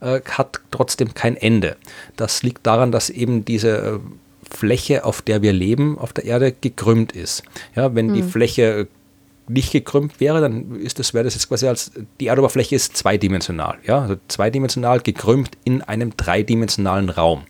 äh, 0.00 0.20
hat 0.30 0.60
trotzdem 0.70 1.14
kein 1.14 1.36
Ende. 1.36 1.76
Das 2.16 2.42
liegt 2.42 2.66
daran, 2.66 2.92
dass 2.92 3.10
eben 3.10 3.44
diese 3.44 3.78
äh, 3.78 3.98
Fläche, 4.50 5.04
auf 5.04 5.22
der 5.22 5.42
wir 5.42 5.52
leben, 5.52 5.98
auf 5.98 6.12
der 6.12 6.24
Erde 6.24 6.52
gekrümmt 6.52 7.12
ist. 7.12 7.42
Ja, 7.74 7.94
wenn 7.94 8.08
hm. 8.08 8.14
die 8.14 8.22
Fläche 8.22 8.88
nicht 9.48 9.72
gekrümmt 9.72 10.20
wäre, 10.20 10.40
dann 10.40 10.76
ist 10.76 10.98
das, 10.98 11.12
wäre 11.12 11.24
das 11.24 11.34
jetzt 11.34 11.48
quasi 11.48 11.66
als, 11.66 11.92
die 12.20 12.28
Erdoberfläche 12.28 12.76
ist 12.76 12.96
zweidimensional, 12.96 13.78
ja, 13.84 14.02
also 14.02 14.16
zweidimensional 14.28 15.00
gekrümmt 15.00 15.50
in 15.64 15.82
einem 15.82 16.16
dreidimensionalen 16.16 17.10
Raum 17.10 17.42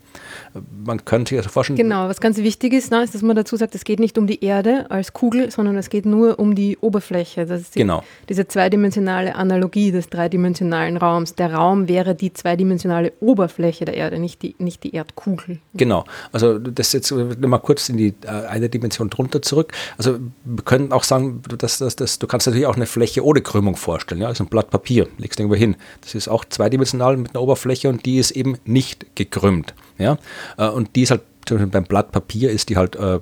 man 0.85 1.05
könnte 1.05 1.35
sich 1.35 1.45
das 1.45 1.53
vorstellen. 1.53 1.77
Genau, 1.77 2.09
was 2.09 2.21
ganz 2.21 2.39
wichtig 2.39 2.73
ist, 2.73 2.91
na, 2.91 3.03
ist, 3.03 3.15
dass 3.15 3.23
man 3.23 3.37
dazu 3.37 3.57
sagt, 3.57 3.75
es 3.75 3.85
geht 3.85 4.01
nicht 4.01 4.19
um 4.19 4.27
die 4.27 4.45
Erde 4.45 4.91
als 4.91 5.13
Kugel, 5.13 5.51
sondern 5.51 5.77
es 5.77 5.91
geht 5.91 6.07
nur 6.07 6.39
um 6.39 6.55
die 6.55 6.77
Oberfläche. 6.79 7.47
Das 7.47 7.61
ist 7.61 7.75
die, 7.75 7.81
genau. 7.81 8.03
diese 8.29 8.49
zweidimensionale 8.49 9.35
Analogie 9.35 9.93
des 9.93 10.09
dreidimensionalen 10.09 10.97
Raums. 10.97 11.35
Der 11.35 11.55
Raum 11.55 11.89
wäre 11.89 12.15
die 12.15 12.33
zweidimensionale 12.33 13.13
Oberfläche 13.21 13.85
der 13.85 13.95
Erde, 13.95 14.19
nicht 14.19 14.43
die, 14.43 14.55
nicht 14.59 14.83
die 14.83 14.95
Erdkugel. 14.95 15.59
Genau, 15.75 16.05
also 16.33 16.59
das 16.59 16.93
jetzt 16.93 17.13
mal 17.13 17.59
kurz 17.59 17.89
in 17.89 17.97
die 17.97 18.15
äh, 18.25 18.29
eine 18.29 18.69
Dimension 18.69 19.11
drunter 19.11 19.43
zurück. 19.43 19.73
Also 19.99 20.19
wir 20.45 20.65
können 20.65 20.93
auch 20.93 21.05
sagen, 21.05 21.43
dass, 21.59 21.79
dass, 21.79 21.97
dass, 21.97 22.19
du 22.19 22.27
kannst 22.27 22.47
natürlich 22.47 22.67
auch 22.67 22.77
eine 22.77 22.87
Fläche 22.87 23.25
ohne 23.25 23.41
Krümmung 23.41 23.77
vorstellen. 23.77 24.21
Ja, 24.21 24.29
also 24.29 24.45
ein 24.45 24.49
Blatt 24.49 24.71
Papier, 24.71 25.09
legst 25.19 25.39
du 25.39 25.45
irgendwo 25.45 25.59
hin. 25.59 25.77
Das 26.01 26.15
ist 26.15 26.29
auch 26.29 26.45
zweidimensional 26.45 27.17
mit 27.17 27.35
einer 27.35 27.43
Oberfläche 27.43 27.89
und 27.89 28.05
die 28.07 28.19
ist 28.19 28.33
eben 28.33 28.59
nicht 28.65 29.15
gekrümmt. 29.15 29.75
Ja? 30.01 30.19
Äh, 30.57 30.69
und 30.69 30.97
die 30.97 31.03
ist 31.03 31.11
halt, 31.11 31.23
zum 31.47 31.59
Beispiel 31.59 31.71
beim 31.71 31.85
Blatt 31.85 32.13
Papier 32.13 32.51
ist 32.51 32.69
die 32.69 32.77
halt 32.77 32.97
äh, 32.97 33.21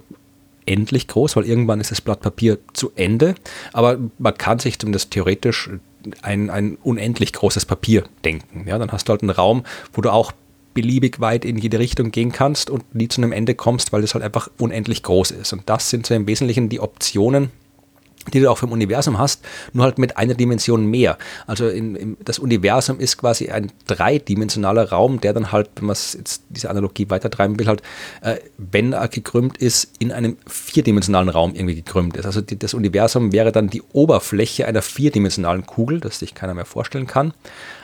endlich 0.67 1.09
groß, 1.09 1.37
weil 1.37 1.45
irgendwann 1.45 1.81
ist 1.81 1.91
das 1.91 2.01
Blatt 2.01 2.21
Papier 2.21 2.59
zu 2.73 2.93
Ende. 2.95 3.35
Aber 3.73 3.99
man 4.19 4.37
kann 4.37 4.59
sich 4.59 4.79
zumindest 4.79 5.11
theoretisch 5.11 5.71
ein, 6.23 6.51
ein 6.51 6.79
unendlich 6.83 7.33
großes 7.33 7.67
Papier 7.67 8.05
denken. 8.25 8.67
Ja? 8.67 8.79
Dann 8.79 8.93
hast 8.93 9.09
du 9.09 9.13
halt 9.13 9.23
einen 9.23 9.31
Raum, 9.31 9.65
wo 9.93 10.03
du 10.03 10.11
auch 10.11 10.33
beliebig 10.75 11.19
weit 11.21 11.45
in 11.45 11.59
jede 11.59 11.79
Richtung 11.79 12.13
gehen 12.13 12.31
kannst 12.31 12.71
und 12.71 12.95
nie 12.95 13.09
zu 13.09 13.21
einem 13.21 13.33
Ende 13.33 13.55
kommst, 13.55 13.93
weil 13.93 14.05
es 14.05 14.15
halt 14.15 14.23
einfach 14.23 14.49
unendlich 14.59 15.03
groß 15.03 15.33
ist. 15.33 15.53
Und 15.53 15.69
das 15.69 15.91
sind 15.91 16.07
so 16.07 16.15
im 16.15 16.27
Wesentlichen 16.27 16.69
die 16.69 16.81
Optionen, 16.81 17.51
die 18.31 18.41
du 18.41 18.51
auch 18.51 18.59
vom 18.59 18.73
Universum 18.73 19.19
hast, 19.19 19.45
nur 19.73 19.85
halt 19.85 19.99
mit 19.99 20.17
einer 20.17 20.35
Dimension 20.35 20.87
mehr. 20.87 21.19
Also 21.47 21.69
in, 21.69 21.97
in, 21.97 22.17
das 22.25 22.39
Universum 22.39 23.01
ist 23.01 23.17
quasi 23.17 23.51
ein 23.51 23.73
dreidimensionaler 23.87 24.91
Raum, 24.91 25.21
der 25.21 25.33
dann 25.33 25.53
halt, 25.53 25.71
wenn 25.77 25.87
man 25.87 25.97
jetzt 25.97 26.43
diese 26.49 26.71
Analogie 26.71 27.11
weitertreiben 27.11 27.59
will, 27.59 27.67
halt, 27.67 27.83
äh, 28.23 28.37
wenn 28.57 28.93
er 28.93 29.09
gekrümmt 29.09 29.59
ist, 29.59 29.93
in 29.99 30.13
einem 30.13 30.37
vierdimensionalen 30.47 31.29
Raum 31.29 31.55
irgendwie 31.55 31.75
gekrümmt 31.75 32.17
ist. 32.17 32.27
Also 32.27 32.41
die, 32.41 32.59
das 32.59 32.75
Universum 32.75 33.33
wäre 33.33 33.53
dann 33.53 33.69
die 33.69 33.83
Oberfläche 33.93 34.67
einer 34.67 34.83
vierdimensionalen 34.83 35.67
Kugel, 35.67 36.01
das 36.01 36.19
sich 36.19 36.35
keiner 36.35 36.55
mehr 36.55 36.65
vorstellen 36.65 37.07
kann. 37.07 37.33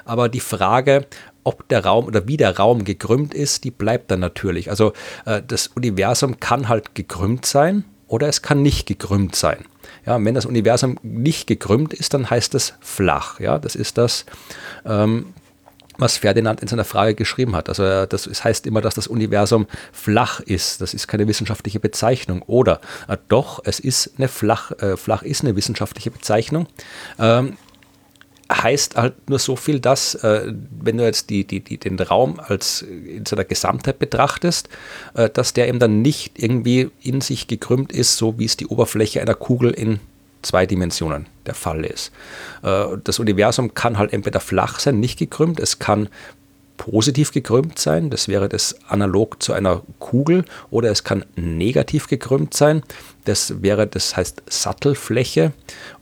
Aber 0.04 0.28
die 0.28 0.40
Frage, 0.40 1.06
ob 1.44 1.68
der 1.68 1.84
Raum 1.84 2.06
oder 2.06 2.26
wie 2.26 2.36
der 2.36 2.56
Raum 2.56 2.84
gekrümmt 2.84 3.34
ist, 3.34 3.64
die 3.64 3.70
bleibt 3.70 4.10
dann 4.10 4.20
natürlich. 4.20 4.70
Also 4.70 4.92
äh, 5.26 5.42
das 5.46 5.68
Universum 5.68 6.40
kann 6.40 6.68
halt 6.68 6.94
gekrümmt 6.94 7.46
sein 7.46 7.84
oder 8.08 8.28
es 8.28 8.42
kann 8.42 8.62
nicht 8.62 8.86
gekrümmt 8.86 9.36
sein. 9.36 9.64
Ja, 10.06 10.22
wenn 10.22 10.34
das 10.34 10.46
Universum 10.46 10.98
nicht 11.02 11.46
gekrümmt 11.46 11.94
ist, 11.94 12.14
dann 12.14 12.28
heißt 12.28 12.54
es 12.54 12.74
flach. 12.80 13.40
Ja, 13.40 13.58
das 13.58 13.74
ist 13.74 13.96
das, 13.96 14.26
ähm, 14.84 15.26
was 15.96 16.18
Ferdinand 16.18 16.60
in 16.60 16.68
seiner 16.68 16.84
Frage 16.84 17.14
geschrieben 17.14 17.54
hat. 17.56 17.68
Also 17.68 17.84
äh, 17.84 18.06
das, 18.06 18.24
das 18.24 18.44
heißt 18.44 18.66
immer, 18.66 18.80
dass 18.80 18.94
das 18.94 19.06
Universum 19.06 19.66
flach 19.92 20.40
ist. 20.40 20.80
Das 20.80 20.94
ist 20.94 21.06
keine 21.06 21.26
wissenschaftliche 21.28 21.80
Bezeichnung. 21.80 22.42
Oder 22.42 22.80
äh, 23.08 23.16
doch, 23.28 23.60
es 23.64 23.80
ist 23.80 24.12
eine 24.18 24.28
flach, 24.28 24.72
äh, 24.72 24.96
flach 24.96 25.22
ist 25.22 25.42
eine 25.42 25.56
wissenschaftliche 25.56 26.10
Bezeichnung. 26.10 26.66
Ähm, 27.18 27.56
heißt 28.62 28.96
halt 28.96 29.28
nur 29.28 29.38
so 29.38 29.56
viel, 29.56 29.80
dass, 29.80 30.14
äh, 30.16 30.52
wenn 30.80 30.98
du 30.98 31.04
jetzt 31.04 31.30
die, 31.30 31.44
die, 31.44 31.60
die, 31.60 31.78
den 31.78 31.98
Raum 31.98 32.40
als 32.40 32.82
in 32.82 33.26
seiner 33.26 33.44
Gesamtheit 33.44 33.98
betrachtest, 33.98 34.68
äh, 35.14 35.28
dass 35.30 35.52
der 35.52 35.68
eben 35.68 35.78
dann 35.78 36.02
nicht 36.02 36.42
irgendwie 36.42 36.90
in 37.02 37.20
sich 37.20 37.46
gekrümmt 37.46 37.92
ist, 37.92 38.16
so 38.16 38.38
wie 38.38 38.44
es 38.44 38.56
die 38.56 38.66
Oberfläche 38.66 39.20
einer 39.20 39.34
Kugel 39.34 39.70
in 39.70 40.00
zwei 40.42 40.66
Dimensionen 40.66 41.26
der 41.46 41.54
Fall 41.54 41.84
ist. 41.84 42.12
Äh, 42.62 42.96
das 43.02 43.18
Universum 43.18 43.74
kann 43.74 43.98
halt 43.98 44.12
entweder 44.12 44.40
flach 44.40 44.78
sein, 44.78 45.00
nicht 45.00 45.18
gekrümmt, 45.18 45.60
es 45.60 45.78
kann 45.78 46.08
positiv 46.76 47.32
gekrümmt 47.32 47.78
sein, 47.78 48.10
das 48.10 48.28
wäre 48.28 48.48
das 48.48 48.76
analog 48.88 49.42
zu 49.42 49.52
einer 49.52 49.82
Kugel, 49.98 50.44
oder 50.70 50.90
es 50.90 51.04
kann 51.04 51.24
negativ 51.36 52.08
gekrümmt 52.08 52.54
sein, 52.54 52.82
das 53.24 53.62
wäre, 53.62 53.86
das 53.86 54.16
heißt 54.16 54.42
Sattelfläche. 54.48 55.52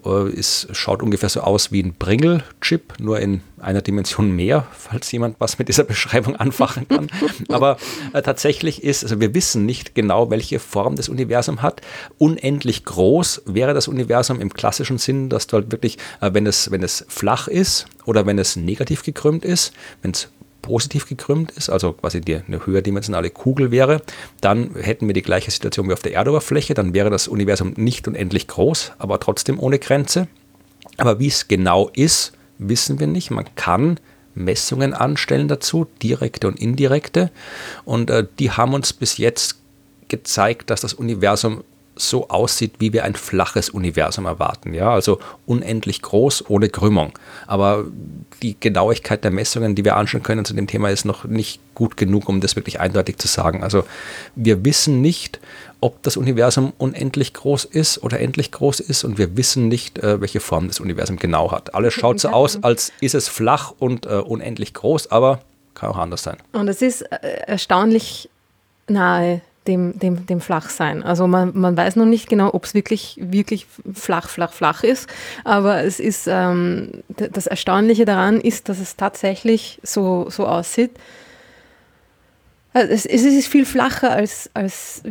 Äh, 0.04 0.08
es 0.08 0.66
schaut 0.72 1.02
ungefähr 1.02 1.28
so 1.28 1.40
aus 1.40 1.70
wie 1.70 1.82
ein 1.82 1.94
Pringle-Chip, 1.94 2.94
nur 2.98 3.20
in 3.20 3.42
einer 3.60 3.80
Dimension 3.80 4.32
mehr, 4.32 4.66
falls 4.76 5.12
jemand 5.12 5.36
was 5.38 5.58
mit 5.58 5.68
dieser 5.68 5.84
Beschreibung 5.84 6.34
anfachen 6.34 6.88
kann. 6.88 7.08
Aber 7.48 7.76
äh, 8.12 8.22
tatsächlich 8.22 8.82
ist, 8.82 9.04
also 9.04 9.20
wir 9.20 9.34
wissen 9.34 9.64
nicht 9.64 9.94
genau, 9.94 10.30
welche 10.30 10.58
Form 10.58 10.96
das 10.96 11.08
Universum 11.08 11.62
hat. 11.62 11.80
Unendlich 12.18 12.84
groß 12.84 13.42
wäre 13.46 13.72
das 13.72 13.86
Universum 13.86 14.40
im 14.40 14.52
klassischen 14.52 14.98
Sinn, 14.98 15.28
dass 15.28 15.46
du 15.46 15.58
halt 15.58 15.70
wirklich, 15.70 15.98
äh, 16.20 16.30
wenn, 16.34 16.46
es, 16.46 16.72
wenn 16.72 16.82
es 16.82 17.04
flach 17.08 17.46
ist 17.46 17.86
oder 18.04 18.26
wenn 18.26 18.38
es 18.38 18.56
negativ 18.56 19.04
gekrümmt 19.04 19.44
ist, 19.44 19.72
wenn 20.02 20.10
es 20.10 20.28
positiv 20.62 21.06
gekrümmt 21.06 21.50
ist, 21.50 21.68
also 21.68 21.92
quasi 21.92 22.20
die, 22.20 22.36
eine 22.36 22.64
höherdimensionale 22.64 23.30
Kugel 23.30 23.70
wäre, 23.70 24.00
dann 24.40 24.74
hätten 24.76 25.06
wir 25.06 25.12
die 25.12 25.22
gleiche 25.22 25.50
Situation 25.50 25.88
wie 25.88 25.92
auf 25.92 26.02
der 26.02 26.14
Erdoberfläche, 26.14 26.74
dann 26.74 26.94
wäre 26.94 27.10
das 27.10 27.28
Universum 27.28 27.74
nicht 27.76 28.08
unendlich 28.08 28.46
groß, 28.46 28.92
aber 28.98 29.20
trotzdem 29.20 29.58
ohne 29.58 29.78
Grenze. 29.78 30.28
Aber 30.96 31.18
wie 31.18 31.26
es 31.26 31.48
genau 31.48 31.90
ist, 31.94 32.32
wissen 32.58 33.00
wir 33.00 33.06
nicht. 33.06 33.30
Man 33.30 33.46
kann 33.54 33.98
Messungen 34.34 34.94
anstellen 34.94 35.48
dazu, 35.48 35.86
direkte 36.02 36.48
und 36.48 36.58
indirekte. 36.58 37.30
Und 37.84 38.10
äh, 38.10 38.26
die 38.38 38.50
haben 38.50 38.74
uns 38.74 38.92
bis 38.92 39.18
jetzt 39.18 39.58
gezeigt, 40.08 40.70
dass 40.70 40.80
das 40.80 40.94
Universum 40.94 41.64
so 42.08 42.28
aussieht, 42.28 42.74
wie 42.78 42.92
wir 42.92 43.04
ein 43.04 43.14
flaches 43.14 43.70
Universum 43.70 44.26
erwarten. 44.26 44.74
Ja, 44.74 44.92
also 44.92 45.18
unendlich 45.46 46.02
groß 46.02 46.48
ohne 46.48 46.68
Krümmung. 46.68 47.12
Aber 47.46 47.84
die 48.42 48.56
Genauigkeit 48.58 49.24
der 49.24 49.30
Messungen, 49.30 49.74
die 49.74 49.84
wir 49.84 49.96
anschauen 49.96 50.22
können 50.22 50.44
zu 50.44 50.54
dem 50.54 50.66
Thema, 50.66 50.90
ist 50.90 51.04
noch 51.04 51.24
nicht 51.24 51.60
gut 51.74 51.96
genug, 51.96 52.28
um 52.28 52.40
das 52.40 52.56
wirklich 52.56 52.80
eindeutig 52.80 53.18
zu 53.18 53.28
sagen. 53.28 53.62
Also 53.62 53.84
wir 54.34 54.64
wissen 54.64 55.00
nicht, 55.00 55.40
ob 55.80 56.02
das 56.02 56.16
Universum 56.16 56.72
unendlich 56.78 57.34
groß 57.34 57.64
ist 57.64 58.02
oder 58.02 58.20
endlich 58.20 58.52
groß 58.52 58.80
ist 58.80 59.04
und 59.04 59.18
wir 59.18 59.36
wissen 59.36 59.68
nicht, 59.68 59.98
äh, 59.98 60.20
welche 60.20 60.40
Form 60.40 60.68
das 60.68 60.80
Universum 60.80 61.16
genau 61.16 61.50
hat. 61.50 61.74
Alles 61.74 61.94
schaut 61.94 62.20
so 62.20 62.28
aus, 62.28 62.62
als 62.62 62.92
ist 63.00 63.14
es 63.14 63.28
flach 63.28 63.72
und 63.78 64.06
äh, 64.06 64.10
unendlich 64.10 64.74
groß, 64.74 65.10
aber 65.10 65.40
kann 65.74 65.90
auch 65.90 65.98
anders 65.98 66.22
sein. 66.22 66.36
Und 66.52 66.68
es 66.68 66.82
ist 66.82 67.02
äh, 67.02 67.16
erstaunlich 67.46 68.28
nahe 68.88 69.40
dem, 69.66 69.98
dem, 69.98 70.26
dem 70.26 70.40
Flachsein. 70.40 71.02
Also 71.02 71.26
man, 71.26 71.52
man 71.54 71.76
weiß 71.76 71.96
noch 71.96 72.06
nicht 72.06 72.28
genau, 72.28 72.52
ob 72.52 72.64
es 72.64 72.74
wirklich, 72.74 73.18
wirklich 73.20 73.66
flach, 73.94 74.28
flach, 74.28 74.52
flach 74.52 74.82
ist, 74.82 75.08
aber 75.44 75.84
es 75.84 76.00
ist, 76.00 76.26
ähm, 76.28 77.02
das 77.08 77.46
Erstaunliche 77.46 78.04
daran 78.04 78.40
ist, 78.40 78.68
dass 78.68 78.80
es 78.80 78.96
tatsächlich 78.96 79.78
so, 79.82 80.28
so 80.30 80.46
aussieht. 80.46 80.90
Also 82.72 82.92
es, 82.92 83.06
es 83.06 83.22
ist 83.22 83.48
viel 83.48 83.66
flacher, 83.66 84.10
als, 84.10 84.50
als 84.54 85.02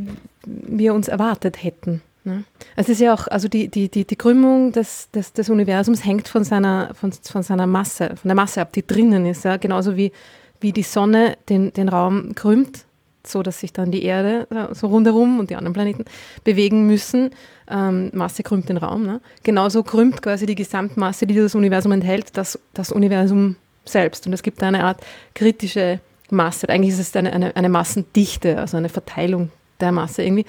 wir 0.45 0.93
uns 0.93 1.07
erwartet 1.07 1.63
hätten. 1.63 2.01
Ne? 2.23 2.43
Es 2.75 2.89
ist 2.89 2.99
ja 2.99 3.13
auch, 3.13 3.27
also 3.27 3.47
die, 3.47 3.67
die, 3.67 3.89
die, 3.89 4.05
die 4.05 4.15
Krümmung 4.15 4.71
des, 4.71 5.09
des, 5.11 5.33
des 5.33 5.49
Universums 5.49 6.05
hängt 6.05 6.27
von 6.27 6.43
seiner, 6.43 6.93
von, 6.93 7.11
von 7.11 7.43
seiner 7.43 7.67
Masse, 7.67 8.15
von 8.15 8.27
der 8.27 8.35
Masse 8.35 8.61
ab, 8.61 8.73
die 8.73 8.85
drinnen 8.85 9.25
ist. 9.25 9.45
Ja? 9.45 9.57
Genauso 9.57 9.95
wie, 9.95 10.11
wie 10.59 10.71
die 10.71 10.83
Sonne 10.83 11.37
den, 11.49 11.71
den 11.73 11.89
Raum 11.89 12.35
krümmt, 12.35 12.85
so 13.26 13.43
dass 13.43 13.59
sich 13.59 13.74
dann 13.74 13.91
die 13.91 14.03
Erde 14.03 14.47
äh, 14.49 14.74
so 14.74 14.88
rundherum 14.88 15.39
und 15.39 15.49
die 15.49 15.55
anderen 15.55 15.74
Planeten 15.74 16.05
bewegen 16.43 16.88
müssen. 16.88 17.32
Ähm, 17.69 18.11
Masse 18.13 18.43
krümmt 18.43 18.69
den 18.69 18.78
Raum. 18.78 19.05
Ne? 19.05 19.22
Genauso 19.43 19.84
krümmt 19.84 20.22
quasi 20.22 20.45
die 20.45 20.55
Gesamtmasse, 20.55 21.28
die 21.28 21.36
das 21.36 21.55
Universum 21.55 21.91
enthält, 21.91 22.38
das, 22.38 22.59
das 22.74 22.91
Universum 22.91 23.55
selbst. 23.86 24.28
Und 24.28 24.34
es 24.34 24.43
gibt 24.43 24.61
eine 24.63 24.84
Art 24.84 25.01
kritische 25.34 25.99
Masse. 26.30 26.69
Eigentlich 26.69 26.93
ist 26.93 26.99
es 26.99 27.15
eine, 27.15 27.34
eine, 27.34 27.55
eine 27.55 27.69
Massendichte, 27.69 28.57
also 28.57 28.78
eine 28.78 28.89
Verteilung 28.89 29.51
der 29.80 29.91
Masse 29.91 30.24
irgendwie. 30.24 30.45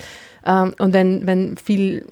Ähm, 0.47 0.75
und 0.79 0.93
wenn, 0.93 1.27
wenn 1.27 1.57
viel, 1.57 2.07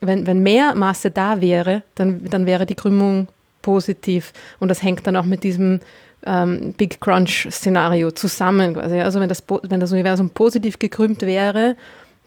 wenn, 0.00 0.26
wenn 0.26 0.42
mehr 0.42 0.74
Masse 0.74 1.10
da 1.10 1.40
wäre, 1.40 1.82
dann, 1.94 2.24
dann 2.24 2.46
wäre 2.46 2.66
die 2.66 2.74
Krümmung 2.74 3.28
positiv. 3.62 4.32
Und 4.60 4.68
das 4.68 4.82
hängt 4.82 5.06
dann 5.06 5.16
auch 5.16 5.24
mit 5.24 5.42
diesem 5.42 5.80
ähm, 6.26 6.74
Big 6.76 7.00
Crunch-Szenario 7.00 8.10
zusammen. 8.10 8.74
Quasi. 8.74 9.00
Also 9.00 9.20
wenn 9.20 9.28
das, 9.28 9.42
wenn 9.62 9.80
das 9.80 9.92
Universum 9.92 10.30
positiv 10.30 10.78
gekrümmt 10.78 11.22
wäre, 11.22 11.76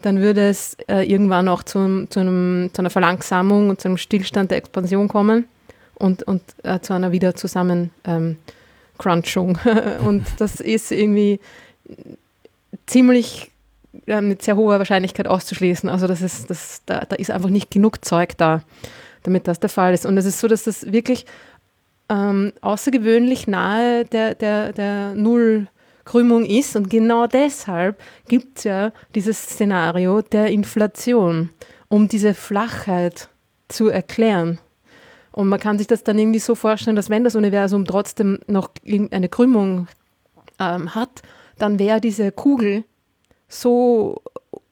dann 0.02 0.20
würde 0.20 0.48
es 0.48 0.76
äh, 0.88 1.02
irgendwann 1.10 1.48
auch 1.48 1.62
zu, 1.62 2.06
zu, 2.08 2.20
einem, 2.20 2.70
zu 2.72 2.82
einer 2.82 2.90
Verlangsamung 2.90 3.70
und 3.70 3.80
zu 3.80 3.88
einem 3.88 3.98
Stillstand 3.98 4.50
der 4.50 4.58
Expansion 4.58 5.08
kommen 5.08 5.46
und, 5.96 6.22
und 6.22 6.42
äh, 6.62 6.80
zu 6.80 6.92
einer 6.92 7.12
wieder 7.12 7.34
zusammen 7.34 7.90
ähm, 8.04 8.36
Crunchung. 8.98 9.58
und 10.06 10.24
das 10.38 10.60
ist 10.60 10.92
irgendwie 10.92 11.40
ziemlich 12.86 13.50
äh, 14.06 14.20
mit 14.20 14.42
sehr 14.42 14.56
hoher 14.56 14.78
Wahrscheinlichkeit 14.78 15.26
auszuschließen. 15.26 15.88
Also 15.88 16.06
das 16.06 16.22
ist, 16.22 16.50
das, 16.50 16.82
da, 16.86 17.04
da 17.08 17.16
ist 17.16 17.30
einfach 17.30 17.50
nicht 17.50 17.70
genug 17.70 18.04
Zeug 18.04 18.36
da, 18.36 18.62
damit 19.24 19.48
das 19.48 19.58
der 19.58 19.70
Fall 19.70 19.94
ist. 19.94 20.06
Und 20.06 20.16
es 20.16 20.24
ist 20.24 20.38
so, 20.38 20.46
dass 20.46 20.64
das 20.64 20.92
wirklich 20.92 21.26
ähm, 22.08 22.52
außergewöhnlich 22.60 23.46
nahe 23.46 24.04
der, 24.04 24.34
der, 24.34 24.72
der 24.72 25.14
Nullkrümmung 25.14 26.44
ist. 26.44 26.76
Und 26.76 26.90
genau 26.90 27.26
deshalb 27.26 28.00
gibt 28.28 28.58
es 28.58 28.64
ja 28.64 28.92
dieses 29.14 29.42
Szenario 29.42 30.22
der 30.22 30.48
Inflation, 30.48 31.50
um 31.88 32.08
diese 32.08 32.34
Flachheit 32.34 33.28
zu 33.68 33.88
erklären. 33.88 34.58
Und 35.32 35.48
man 35.48 35.60
kann 35.60 35.78
sich 35.78 35.86
das 35.86 36.02
dann 36.02 36.18
irgendwie 36.18 36.40
so 36.40 36.54
vorstellen, 36.54 36.96
dass 36.96 37.10
wenn 37.10 37.24
das 37.24 37.36
Universum 37.36 37.84
trotzdem 37.84 38.40
noch 38.46 38.70
eine 38.84 39.28
Krümmung 39.28 39.86
ähm, 40.58 40.94
hat, 40.94 41.22
dann 41.58 41.78
wäre 41.78 42.00
diese 42.00 42.32
Kugel 42.32 42.84
so 43.48 44.20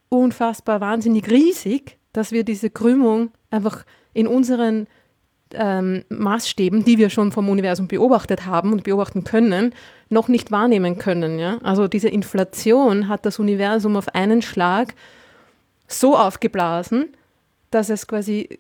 unfassbar 0.08 0.80
wahnsinnig 0.80 1.30
riesig, 1.30 1.98
dass 2.12 2.32
wir 2.32 2.44
diese 2.44 2.70
Krümmung 2.70 3.30
einfach 3.50 3.84
in 4.12 4.26
unseren 4.26 4.86
ähm, 5.54 6.04
Maßstäben, 6.08 6.84
die 6.84 6.98
wir 6.98 7.10
schon 7.10 7.32
vom 7.32 7.48
Universum 7.48 7.88
beobachtet 7.88 8.46
haben 8.46 8.72
und 8.72 8.84
beobachten 8.84 9.24
können, 9.24 9.74
noch 10.08 10.28
nicht 10.28 10.50
wahrnehmen 10.50 10.98
können. 10.98 11.38
Ja? 11.38 11.58
Also 11.62 11.88
diese 11.88 12.08
Inflation 12.08 13.08
hat 13.08 13.26
das 13.26 13.38
Universum 13.38 13.96
auf 13.96 14.14
einen 14.14 14.42
Schlag 14.42 14.94
so 15.88 16.16
aufgeblasen, 16.16 17.08
dass 17.70 17.90
es 17.90 18.06
quasi 18.06 18.58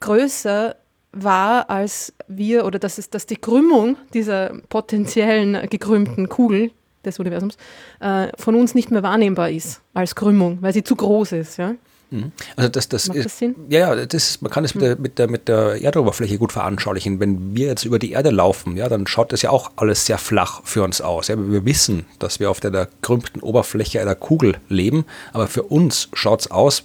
größer 0.00 0.76
war 1.12 1.70
als 1.70 2.12
wir 2.26 2.64
oder 2.64 2.78
dass, 2.78 2.98
es, 2.98 3.10
dass 3.10 3.26
die 3.26 3.36
Krümmung 3.36 3.96
dieser 4.12 4.50
potenziellen 4.68 5.68
gekrümmten 5.68 6.28
Kugel 6.28 6.70
des 7.04 7.18
Universums 7.18 7.56
äh, 8.00 8.28
von 8.36 8.54
uns 8.54 8.74
nicht 8.74 8.90
mehr 8.90 9.02
wahrnehmbar 9.02 9.50
ist 9.50 9.80
als 9.94 10.14
Krümmung, 10.14 10.58
weil 10.60 10.72
sie 10.72 10.84
zu 10.84 10.96
groß 10.96 11.32
ist. 11.32 11.56
Ja? 11.56 11.74
Mhm. 12.10 12.32
Also 12.56 12.70
das, 12.70 12.88
das, 12.88 13.08
Macht 13.08 13.24
das? 13.24 13.42
Ja, 13.68 14.06
das, 14.06 14.40
man 14.40 14.50
kann 14.50 14.64
es 14.64 14.74
mit, 14.74 14.82
der, 14.82 14.98
mit, 14.98 15.18
der, 15.18 15.28
mit 15.28 15.48
der 15.48 15.82
Erdoberfläche 15.82 16.38
gut 16.38 16.52
veranschaulichen. 16.52 17.20
Wenn 17.20 17.54
wir 17.54 17.66
jetzt 17.66 17.84
über 17.84 17.98
die 17.98 18.12
Erde 18.12 18.30
laufen, 18.30 18.76
ja, 18.76 18.88
dann 18.88 19.06
schaut 19.06 19.32
das 19.32 19.42
ja 19.42 19.50
auch 19.50 19.72
alles 19.76 20.06
sehr 20.06 20.18
flach 20.18 20.62
für 20.64 20.82
uns 20.82 21.00
aus. 21.00 21.28
Ja. 21.28 21.36
Wir 21.38 21.64
wissen, 21.64 22.06
dass 22.18 22.40
wir 22.40 22.50
auf 22.50 22.60
der, 22.60 22.70
der 22.70 22.88
krümmten 23.02 23.42
Oberfläche 23.42 24.00
einer 24.00 24.14
Kugel 24.14 24.56
leben, 24.68 25.04
aber 25.32 25.48
für 25.48 25.64
uns 25.64 26.08
schaut 26.14 26.40
es 26.40 26.50
aus, 26.50 26.84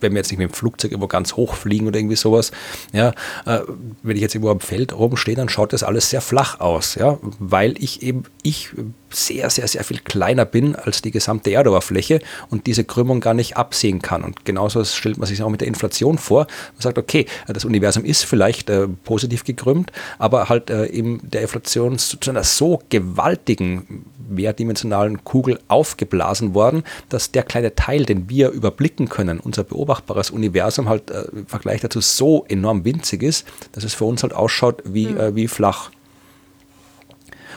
wenn 0.00 0.12
wir 0.12 0.18
jetzt 0.18 0.30
nicht 0.30 0.38
mit 0.38 0.50
dem 0.50 0.54
Flugzeug 0.54 0.90
irgendwo 0.90 1.08
ganz 1.08 1.36
hoch 1.36 1.54
fliegen 1.54 1.86
oder 1.86 1.98
irgendwie 1.98 2.16
sowas, 2.16 2.50
ja, 2.92 3.10
äh, 3.46 3.60
wenn 4.02 4.16
ich 4.16 4.22
jetzt 4.22 4.34
irgendwo 4.34 4.50
am 4.50 4.60
Feld 4.60 4.92
rumstehe, 4.92 5.36
dann 5.36 5.48
schaut 5.48 5.72
das 5.72 5.82
alles 5.82 6.10
sehr 6.10 6.20
flach 6.20 6.60
aus, 6.60 6.96
ja, 6.96 7.18
weil 7.38 7.74
ich 7.82 8.02
eben, 8.02 8.24
ich 8.42 8.70
sehr, 9.16 9.50
sehr, 9.50 9.68
sehr 9.68 9.84
viel 9.84 9.98
kleiner 9.98 10.44
bin 10.44 10.76
als 10.76 11.02
die 11.02 11.10
gesamte 11.10 11.50
Erdoberfläche 11.50 12.20
und 12.50 12.66
diese 12.66 12.84
Krümmung 12.84 13.20
gar 13.20 13.34
nicht 13.34 13.56
absehen 13.56 14.02
kann. 14.02 14.24
Und 14.24 14.44
genauso 14.44 14.84
stellt 14.84 15.18
man 15.18 15.26
sich 15.26 15.42
auch 15.42 15.50
mit 15.50 15.60
der 15.60 15.68
Inflation 15.68 16.18
vor. 16.18 16.46
Man 16.74 16.80
sagt, 16.80 16.98
okay, 16.98 17.26
das 17.46 17.64
Universum 17.64 18.04
ist 18.04 18.24
vielleicht 18.24 18.70
äh, 18.70 18.88
positiv 19.04 19.44
gekrümmt, 19.44 19.92
aber 20.18 20.48
halt 20.48 20.70
äh, 20.70 20.86
in 20.86 21.20
der 21.22 21.42
Inflation 21.42 21.98
zu 21.98 22.18
einer 22.28 22.44
so 22.44 22.82
gewaltigen 22.88 24.04
mehrdimensionalen 24.28 25.24
Kugel 25.24 25.58
aufgeblasen 25.68 26.54
worden, 26.54 26.84
dass 27.08 27.30
der 27.30 27.42
kleine 27.42 27.74
Teil, 27.74 28.04
den 28.04 28.28
wir 28.28 28.50
überblicken 28.50 29.08
können, 29.08 29.40
unser 29.40 29.64
beobachtbares 29.64 30.30
Universum 30.30 30.88
halt 30.88 31.10
äh, 31.10 31.24
im 31.32 31.46
Vergleich 31.46 31.80
dazu 31.80 32.00
so 32.00 32.44
enorm 32.48 32.84
winzig 32.84 33.22
ist, 33.22 33.46
dass 33.72 33.84
es 33.84 33.94
für 33.94 34.04
uns 34.04 34.22
halt 34.22 34.32
ausschaut 34.32 34.82
wie, 34.84 35.06
mhm. 35.06 35.20
äh, 35.20 35.34
wie 35.34 35.48
flach. 35.48 35.90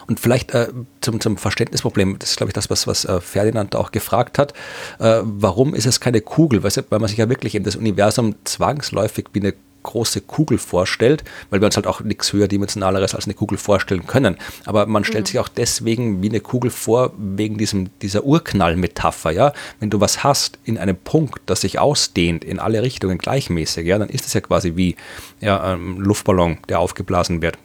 Und 0.08 0.20
vielleicht 0.20 0.54
äh, 0.54 0.70
zum, 1.02 1.20
zum 1.20 1.38
Verständnisproblem, 1.38 2.18
das 2.20 2.32
ist, 2.32 2.38
glaube 2.38 2.50
ich, 2.50 2.54
das, 2.54 2.70
was, 2.70 2.88
was 2.88 3.06
äh, 3.06 3.20
Ferdinand 3.20 3.76
auch 3.76 3.92
gefragt 3.92 4.40
hat, 4.40 4.54
äh, 5.00 5.20
warum 5.24 5.76
ist 5.76 5.86
es 5.86 6.00
keine 6.00 6.22
Kugel? 6.22 6.64
Weißt 6.64 6.78
du, 6.78 6.82
weil 6.90 7.00
man 7.00 7.10
sich 7.10 7.18
ja 7.18 7.30
wirklich 7.30 7.56
in 7.56 7.64
das 7.64 7.76
Universum 7.76 8.36
zwangsläufig 8.46 9.28
wie 9.34 9.42
eine 9.42 9.54
große 9.88 10.22
Kugel 10.22 10.58
vorstellt, 10.58 11.24
weil 11.50 11.62
wir 11.62 11.66
uns 11.66 11.78
halt 11.78 11.88
auch 11.88 12.02
nichts 12.02 12.34
höherdimensionaleres 12.34 13.16
als 13.16 13.26
eine 13.26 13.34
Kugel 13.34 13.58
vorstellen 13.58 14.06
können. 14.06 14.38
Aber 14.66 14.86
man 14.86 15.06
stellt 15.06 15.26
mhm. 15.26 15.28
sich 15.28 15.40
auch 15.40 15.48
deswegen 15.48 16.22
wie 16.22 16.30
eine 16.30 16.42
Kugel 16.42 16.72
vor, 16.72 17.14
wegen 17.18 17.58
diesem, 17.58 17.90
dieser 18.02 18.24
Urknallmetapher. 18.26 19.32
Ja? 19.32 19.54
Wenn 19.80 19.90
du 19.90 20.02
was 20.02 20.24
hast 20.24 20.60
in 20.66 20.78
einem 20.78 20.98
Punkt, 20.98 21.42
das 21.46 21.62
sich 21.62 21.80
ausdehnt 21.80 22.44
in 22.44 22.60
alle 22.60 22.82
Richtungen 22.82 23.18
gleichmäßig, 23.18 23.88
ja, 23.88 23.98
dann 23.98 24.10
ist 24.10 24.26
es 24.26 24.34
ja 24.34 24.42
quasi 24.42 24.76
wie 24.76 24.96
ja, 25.40 25.62
ein 25.62 25.98
Luftballon, 25.98 26.58
der 26.68 26.80
aufgeblasen 26.80 27.42
wird. 27.42 27.58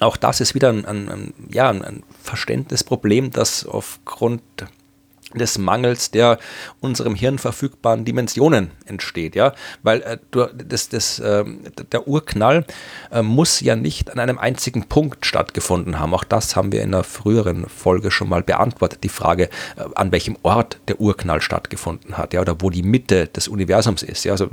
Auch 0.00 0.16
das 0.16 0.40
ist 0.40 0.54
wieder 0.54 0.70
ein, 0.70 0.84
ein, 0.84 1.08
ein 1.08 1.34
ja, 1.50 1.70
ein 1.70 2.02
Verständnisproblem, 2.22 3.30
das 3.30 3.66
aufgrund 3.66 4.42
des 5.34 5.58
Mangels 5.58 6.10
der 6.10 6.38
unserem 6.80 7.14
Hirn 7.14 7.38
verfügbaren 7.38 8.04
Dimensionen 8.04 8.70
entsteht, 8.86 9.34
ja, 9.34 9.52
weil 9.82 10.00
äh, 10.02 10.18
das, 10.32 10.88
das, 10.88 11.18
äh, 11.18 11.44
der 11.92 12.08
Urknall 12.08 12.64
äh, 13.10 13.22
muss 13.22 13.60
ja 13.60 13.76
nicht 13.76 14.10
an 14.10 14.18
einem 14.18 14.38
einzigen 14.38 14.84
Punkt 14.84 15.26
stattgefunden 15.26 15.98
haben. 15.98 16.14
Auch 16.14 16.24
das 16.24 16.56
haben 16.56 16.72
wir 16.72 16.82
in 16.82 16.94
einer 16.94 17.04
früheren 17.04 17.68
Folge 17.68 18.10
schon 18.10 18.28
mal 18.28 18.42
beantwortet, 18.42 19.04
die 19.04 19.10
Frage, 19.10 19.50
äh, 19.76 19.84
an 19.94 20.12
welchem 20.12 20.36
Ort 20.42 20.78
der 20.88 21.00
Urknall 21.00 21.42
stattgefunden 21.42 22.16
hat, 22.16 22.32
ja, 22.32 22.40
oder 22.40 22.60
wo 22.60 22.70
die 22.70 22.82
Mitte 22.82 23.26
des 23.26 23.48
Universums 23.48 24.02
ist. 24.02 24.24
Ja, 24.24 24.32
also 24.32 24.48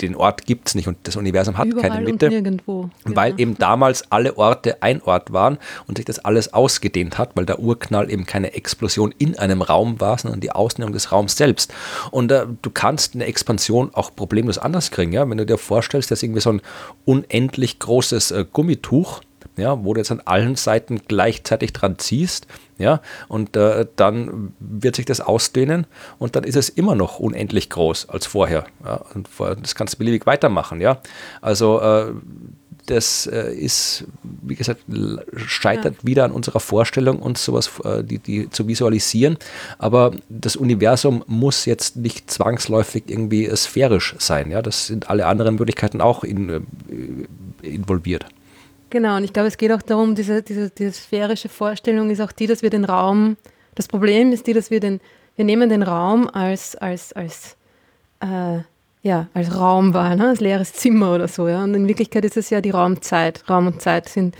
den 0.00 0.16
Ort 0.16 0.46
gibt 0.46 0.68
es 0.68 0.74
nicht 0.74 0.88
und 0.88 0.98
das 1.04 1.16
Universum 1.16 1.58
hat 1.58 1.66
Überall 1.66 1.90
keine 1.90 2.04
Mitte. 2.04 2.28
Nirgendwo. 2.28 2.90
Weil 3.04 3.38
eben 3.38 3.56
damals 3.58 4.10
alle 4.10 4.36
Orte 4.36 4.82
ein 4.82 5.02
Ort 5.02 5.32
waren 5.32 5.58
und 5.86 5.98
sich 5.98 6.04
das 6.04 6.18
alles 6.18 6.52
ausgedehnt 6.52 7.18
hat, 7.18 7.36
weil 7.36 7.46
der 7.46 7.60
Urknall 7.60 8.10
eben 8.10 8.26
keine 8.26 8.54
Explosion 8.54 9.14
in 9.18 9.38
einem 9.38 9.62
Raum 9.62 10.00
war, 10.00 10.18
sondern 10.18 10.40
die 10.40 10.52
Ausdehnung 10.52 10.92
des 10.92 11.12
Raums 11.12 11.36
selbst. 11.36 11.72
Und 12.10 12.32
äh, 12.32 12.46
du 12.62 12.70
kannst 12.70 13.14
eine 13.14 13.24
Expansion 13.24 13.90
auch 13.94 14.14
problemlos 14.14 14.58
anders 14.58 14.90
kriegen. 14.90 15.12
Ja? 15.12 15.28
Wenn 15.28 15.38
du 15.38 15.46
dir 15.46 15.58
vorstellst, 15.58 16.10
dass 16.10 16.22
irgendwie 16.22 16.40
so 16.40 16.52
ein 16.52 16.62
unendlich 17.04 17.78
großes 17.78 18.30
äh, 18.30 18.44
Gummituch 18.50 19.20
ja, 19.60 19.84
wo 19.84 19.94
du 19.94 20.00
jetzt 20.00 20.10
an 20.10 20.22
allen 20.24 20.56
Seiten 20.56 21.02
gleichzeitig 21.06 21.72
dran 21.72 21.98
ziehst, 21.98 22.46
ja, 22.78 23.00
und 23.28 23.56
äh, 23.56 23.86
dann 23.96 24.54
wird 24.58 24.96
sich 24.96 25.04
das 25.04 25.20
ausdehnen 25.20 25.86
und 26.18 26.34
dann 26.34 26.44
ist 26.44 26.56
es 26.56 26.70
immer 26.70 26.94
noch 26.94 27.18
unendlich 27.18 27.68
groß 27.68 28.08
als 28.08 28.26
vorher. 28.26 28.64
Ja, 28.84 29.02
und 29.14 29.28
das 29.62 29.74
kannst 29.74 29.94
du 29.94 29.98
beliebig 29.98 30.26
weitermachen, 30.26 30.80
ja. 30.80 31.00
Also 31.42 31.80
äh, 31.80 32.12
das 32.86 33.26
äh, 33.26 33.52
ist, 33.52 34.04
wie 34.22 34.54
gesagt, 34.54 34.82
scheitert 35.36 35.96
ja. 35.98 36.06
wieder 36.06 36.24
an 36.24 36.32
unserer 36.32 36.60
Vorstellung, 36.60 37.20
uns 37.20 37.44
sowas 37.44 37.70
äh, 37.84 38.02
die, 38.02 38.18
die 38.18 38.50
zu 38.50 38.66
visualisieren. 38.66 39.36
Aber 39.78 40.12
das 40.28 40.56
Universum 40.56 41.22
muss 41.26 41.66
jetzt 41.66 41.96
nicht 41.96 42.30
zwangsläufig 42.30 43.04
irgendwie 43.06 43.48
sphärisch 43.54 44.16
sein. 44.18 44.50
Ja? 44.50 44.62
Das 44.62 44.86
sind 44.86 45.08
alle 45.10 45.26
anderen 45.26 45.56
Möglichkeiten 45.56 46.00
auch 46.00 46.24
in, 46.24 46.48
äh, 46.48 47.66
involviert. 47.66 48.26
Genau, 48.90 49.16
und 49.16 49.24
ich 49.24 49.32
glaube, 49.32 49.46
es 49.46 49.56
geht 49.56 49.70
auch 49.72 49.82
darum, 49.82 50.16
diese, 50.16 50.42
diese, 50.42 50.68
diese 50.70 50.92
sphärische 50.92 51.48
Vorstellung 51.48 52.10
ist 52.10 52.20
auch 52.20 52.32
die, 52.32 52.48
dass 52.48 52.62
wir 52.62 52.70
den 52.70 52.84
Raum, 52.84 53.36
das 53.76 53.86
Problem 53.86 54.32
ist 54.32 54.48
die, 54.48 54.52
dass 54.52 54.70
wir 54.70 54.80
den, 54.80 55.00
wir 55.36 55.44
nehmen 55.44 55.70
den 55.70 55.84
Raum 55.84 56.28
als, 56.28 56.74
als, 56.74 57.12
als, 57.12 57.56
äh, 58.20 58.58
ja, 59.02 59.28
als 59.32 59.56
Raum 59.56 59.94
wahr, 59.94 60.16
ne? 60.16 60.28
als 60.28 60.40
leeres 60.40 60.72
Zimmer 60.72 61.14
oder 61.14 61.28
so. 61.28 61.46
Ja? 61.46 61.62
Und 61.62 61.74
in 61.74 61.86
Wirklichkeit 61.86 62.24
ist 62.24 62.36
es 62.36 62.50
ja 62.50 62.60
die 62.60 62.70
Raumzeit. 62.70 63.48
Raum 63.48 63.68
und 63.68 63.80
Zeit 63.80 64.08
sind 64.08 64.36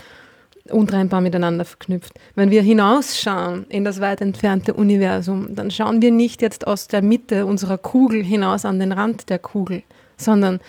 untrennbar 0.69 1.21
miteinander 1.21 1.65
verknüpft. 1.65 2.13
Wenn 2.35 2.51
wir 2.51 2.63
hinausschauen 2.63 3.67
in 3.69 3.85
das 3.85 4.01
weit 4.01 4.21
entfernte 4.21 4.75
Universum, 4.75 5.55
dann 5.55 5.71
schauen 5.71 6.03
wir 6.03 6.11
nicht 6.11 6.43
jetzt 6.43 6.67
aus 6.67 6.89
der 6.89 7.03
Mitte 7.03 7.47
unserer 7.47 7.79
Kugel 7.79 8.23
hinaus 8.23 8.65
an 8.65 8.81
den 8.81 8.93
Rand 8.93 9.31
der 9.31 9.39
Kugel, 9.39 9.85
sondern 10.17 10.61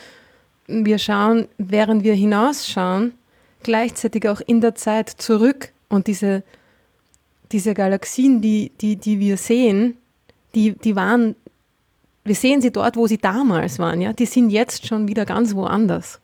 wir 0.67 0.99
schauen, 0.99 1.47
während 1.57 2.03
wir 2.03 2.13
hinausschauen, 2.13 3.13
gleichzeitig 3.63 4.27
auch 4.27 4.41
in 4.41 4.61
der 4.61 4.75
Zeit 4.75 5.09
zurück 5.09 5.71
und 5.89 6.07
diese, 6.07 6.43
diese 7.51 7.73
Galaxien, 7.73 8.41
die, 8.41 8.71
die, 8.81 8.95
die 8.95 9.19
wir 9.19 9.37
sehen, 9.37 9.97
die, 10.55 10.73
die 10.73 10.95
waren, 10.95 11.35
wir 12.23 12.35
sehen 12.35 12.61
sie 12.61 12.71
dort, 12.71 12.95
wo 12.95 13.07
sie 13.07 13.17
damals 13.17 13.79
waren, 13.79 14.01
ja, 14.01 14.13
die 14.13 14.25
sind 14.25 14.49
jetzt 14.49 14.87
schon 14.87 15.07
wieder 15.07 15.25
ganz 15.25 15.55
woanders. 15.55 16.19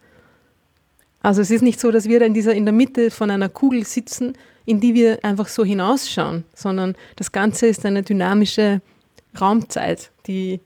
Also 1.22 1.42
es 1.42 1.52
ist 1.52 1.62
nicht 1.62 1.80
so, 1.80 1.92
dass 1.92 2.08
wir 2.08 2.20
da 2.20 2.26
in, 2.26 2.34
dieser, 2.34 2.54
in 2.54 2.66
der 2.66 2.74
Mitte 2.74 3.12
von 3.12 3.32
einer 3.32 3.50
Kugel 3.50 3.86
sitzen, 3.86 4.34
in 4.66 4.80
die 4.80 4.94
wir 4.94 5.24
einfach 5.24 5.48
so 5.48 5.66
hinausschauen, 5.66 6.44
sondern 6.54 6.96
das 7.16 7.32
Ganze 7.32 7.68
ist 7.68 7.86
eine 7.86 8.04
dynamische 8.04 8.82
Raumzeit, 9.40 10.12
die, 10.28 10.60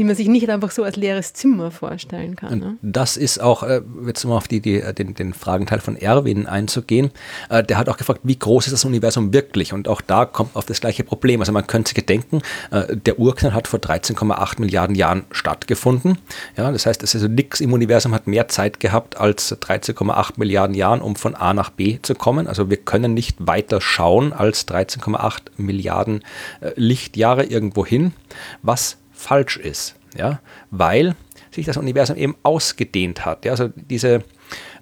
die 0.00 0.04
man 0.04 0.16
sich 0.16 0.28
nicht 0.28 0.48
einfach 0.48 0.70
so 0.70 0.82
als 0.82 0.96
leeres 0.96 1.34
Zimmer 1.34 1.70
vorstellen 1.70 2.34
kann. 2.34 2.58
Ne? 2.58 2.78
Das 2.80 3.18
ist 3.18 3.38
auch, 3.38 3.62
äh, 3.62 3.82
jetzt 4.06 4.24
mal 4.24 4.34
auf 4.34 4.48
die, 4.48 4.60
die, 4.60 4.80
äh, 4.80 4.94
den, 4.94 5.12
den 5.12 5.34
Fragenteil 5.34 5.78
von 5.80 5.94
Erwin 5.94 6.46
einzugehen, 6.46 7.10
äh, 7.50 7.62
der 7.62 7.76
hat 7.76 7.90
auch 7.90 7.98
gefragt, 7.98 8.20
wie 8.22 8.38
groß 8.38 8.66
ist 8.66 8.72
das 8.72 8.86
Universum 8.86 9.34
wirklich? 9.34 9.74
Und 9.74 9.88
auch 9.88 10.00
da 10.00 10.24
kommt 10.24 10.56
auf 10.56 10.64
das 10.64 10.80
gleiche 10.80 11.04
Problem. 11.04 11.40
Also 11.40 11.52
man 11.52 11.66
könnte 11.66 11.90
sich 11.90 11.96
gedenken, 11.96 12.40
äh, 12.70 12.96
der 12.96 13.18
Urknall 13.18 13.52
hat 13.52 13.68
vor 13.68 13.78
13,8 13.78 14.58
Milliarden 14.58 14.96
Jahren 14.96 15.24
stattgefunden. 15.32 16.16
Ja, 16.56 16.72
das 16.72 16.86
heißt, 16.86 17.02
es 17.02 17.14
ist 17.14 17.20
also 17.22 17.34
nichts 17.34 17.60
im 17.60 17.74
Universum 17.74 18.14
hat 18.14 18.26
mehr 18.26 18.48
Zeit 18.48 18.80
gehabt 18.80 19.18
als 19.18 19.54
13,8 19.54 20.38
Milliarden 20.38 20.74
Jahren, 20.74 21.02
um 21.02 21.14
von 21.14 21.34
A 21.34 21.52
nach 21.52 21.68
B 21.68 21.98
zu 22.00 22.14
kommen. 22.14 22.46
Also 22.46 22.70
wir 22.70 22.78
können 22.78 23.12
nicht 23.12 23.36
weiter 23.38 23.82
schauen 23.82 24.32
als 24.32 24.66
13,8 24.66 25.40
Milliarden 25.58 26.24
Lichtjahre 26.76 27.44
irgendwo 27.44 27.84
hin. 27.84 28.14
Was 28.62 28.96
falsch 29.20 29.56
ist, 29.56 29.96
ja, 30.16 30.40
weil 30.70 31.14
sich 31.50 31.66
das 31.66 31.76
Universum 31.76 32.16
eben 32.16 32.36
ausgedehnt 32.42 33.24
hat. 33.24 33.44
Ja, 33.44 33.52
also 33.52 33.68
diese 33.74 34.24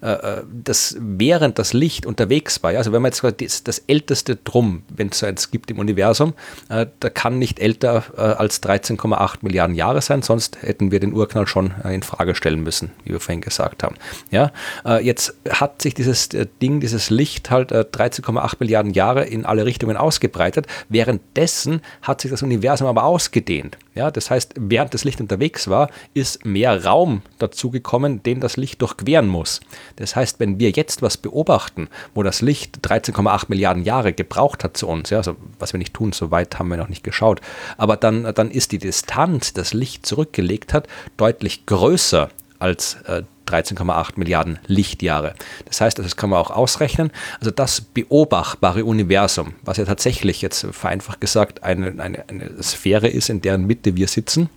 das 0.01 0.95
während 0.99 1.59
das 1.59 1.73
Licht 1.73 2.05
unterwegs 2.05 2.63
war, 2.63 2.71
ja, 2.71 2.79
also 2.79 2.91
wenn 2.91 3.01
man 3.01 3.11
jetzt 3.11 3.23
das, 3.41 3.63
das 3.63 3.79
älteste 3.87 4.35
Drum, 4.37 4.83
wenn 4.89 5.09
es 5.09 5.19
so 5.19 5.25
eins 5.25 5.51
gibt 5.51 5.71
im 5.71 5.79
Universum, 5.79 6.33
äh, 6.69 6.87
da 6.99 7.09
kann 7.09 7.39
nicht 7.39 7.59
älter 7.59 8.03
äh, 8.17 8.21
als 8.21 8.61
13,8 8.63 9.37
Milliarden 9.41 9.75
Jahre 9.75 10.01
sein, 10.01 10.21
sonst 10.21 10.61
hätten 10.61 10.91
wir 10.91 10.99
den 10.99 11.13
Urknall 11.13 11.47
schon 11.47 11.73
äh, 11.83 11.93
in 11.93 12.03
Frage 12.03 12.35
stellen 12.35 12.61
müssen, 12.61 12.91
wie 13.03 13.11
wir 13.11 13.19
vorhin 13.19 13.41
gesagt 13.41 13.83
haben. 13.83 13.95
Ja, 14.31 14.51
äh, 14.85 15.03
jetzt 15.03 15.35
hat 15.49 15.81
sich 15.81 15.93
dieses 15.93 16.29
Ding, 16.61 16.79
dieses 16.79 17.09
Licht 17.09 17.49
halt 17.49 17.71
13,8 17.71 18.55
Milliarden 18.59 18.93
Jahre 18.93 19.25
in 19.25 19.45
alle 19.45 19.65
Richtungen 19.65 19.97
ausgebreitet. 19.97 20.67
Währenddessen 20.89 21.81
hat 22.01 22.21
sich 22.21 22.31
das 22.31 22.43
Universum 22.43 22.87
aber 22.87 23.03
ausgedehnt. 23.03 23.77
Ja, 23.95 24.11
das 24.11 24.29
heißt, 24.29 24.53
während 24.55 24.93
das 24.93 25.03
Licht 25.03 25.19
unterwegs 25.19 25.67
war, 25.67 25.89
ist 26.13 26.45
mehr 26.45 26.85
Raum 26.85 27.21
dazugekommen, 27.37 28.23
den 28.23 28.39
das 28.39 28.55
Licht 28.55 28.81
durchqueren 28.81 29.27
muss. 29.27 29.59
Das 29.99 30.15
heißt, 30.15 30.39
wenn 30.39 30.59
wir 30.59 30.71
jetzt 30.71 31.01
was 31.01 31.17
beobachten, 31.17 31.89
wo 32.13 32.23
das 32.23 32.41
Licht 32.41 32.79
13,8 32.87 33.45
Milliarden 33.49 33.83
Jahre 33.83 34.13
gebraucht 34.13 34.63
hat 34.63 34.77
zu 34.77 34.87
uns, 34.87 35.09
ja, 35.09 35.17
also 35.17 35.35
was 35.59 35.73
wir 35.73 35.77
nicht 35.77 35.93
tun, 35.93 36.11
so 36.13 36.31
weit 36.31 36.57
haben 36.57 36.69
wir 36.69 36.77
noch 36.77 36.89
nicht 36.89 37.03
geschaut, 37.03 37.41
aber 37.77 37.97
dann, 37.97 38.33
dann 38.33 38.51
ist 38.51 38.71
die 38.71 38.77
Distanz, 38.77 39.53
das 39.53 39.73
Licht 39.73 40.05
zurückgelegt 40.05 40.73
hat, 40.73 40.87
deutlich 41.17 41.65
größer 41.65 42.29
als 42.59 42.95
äh, 43.05 43.23
13,8 43.47 44.11
Milliarden 44.15 44.59
Lichtjahre. 44.67 45.33
Das 45.65 45.81
heißt, 45.81 45.97
das 45.97 46.15
kann 46.15 46.29
man 46.29 46.39
auch 46.39 46.51
ausrechnen. 46.51 47.11
Also 47.39 47.51
das 47.51 47.81
beobachtbare 47.81 48.85
Universum, 48.85 49.53
was 49.63 49.77
ja 49.77 49.85
tatsächlich 49.85 50.41
jetzt 50.41 50.67
vereinfacht 50.71 51.19
gesagt 51.19 51.63
eine, 51.63 51.87
eine, 52.01 52.29
eine 52.29 52.63
Sphäre 52.63 53.07
ist, 53.07 53.29
in 53.29 53.41
deren 53.41 53.65
Mitte 53.65 53.95
wir 53.95 54.07
sitzen, 54.07 54.49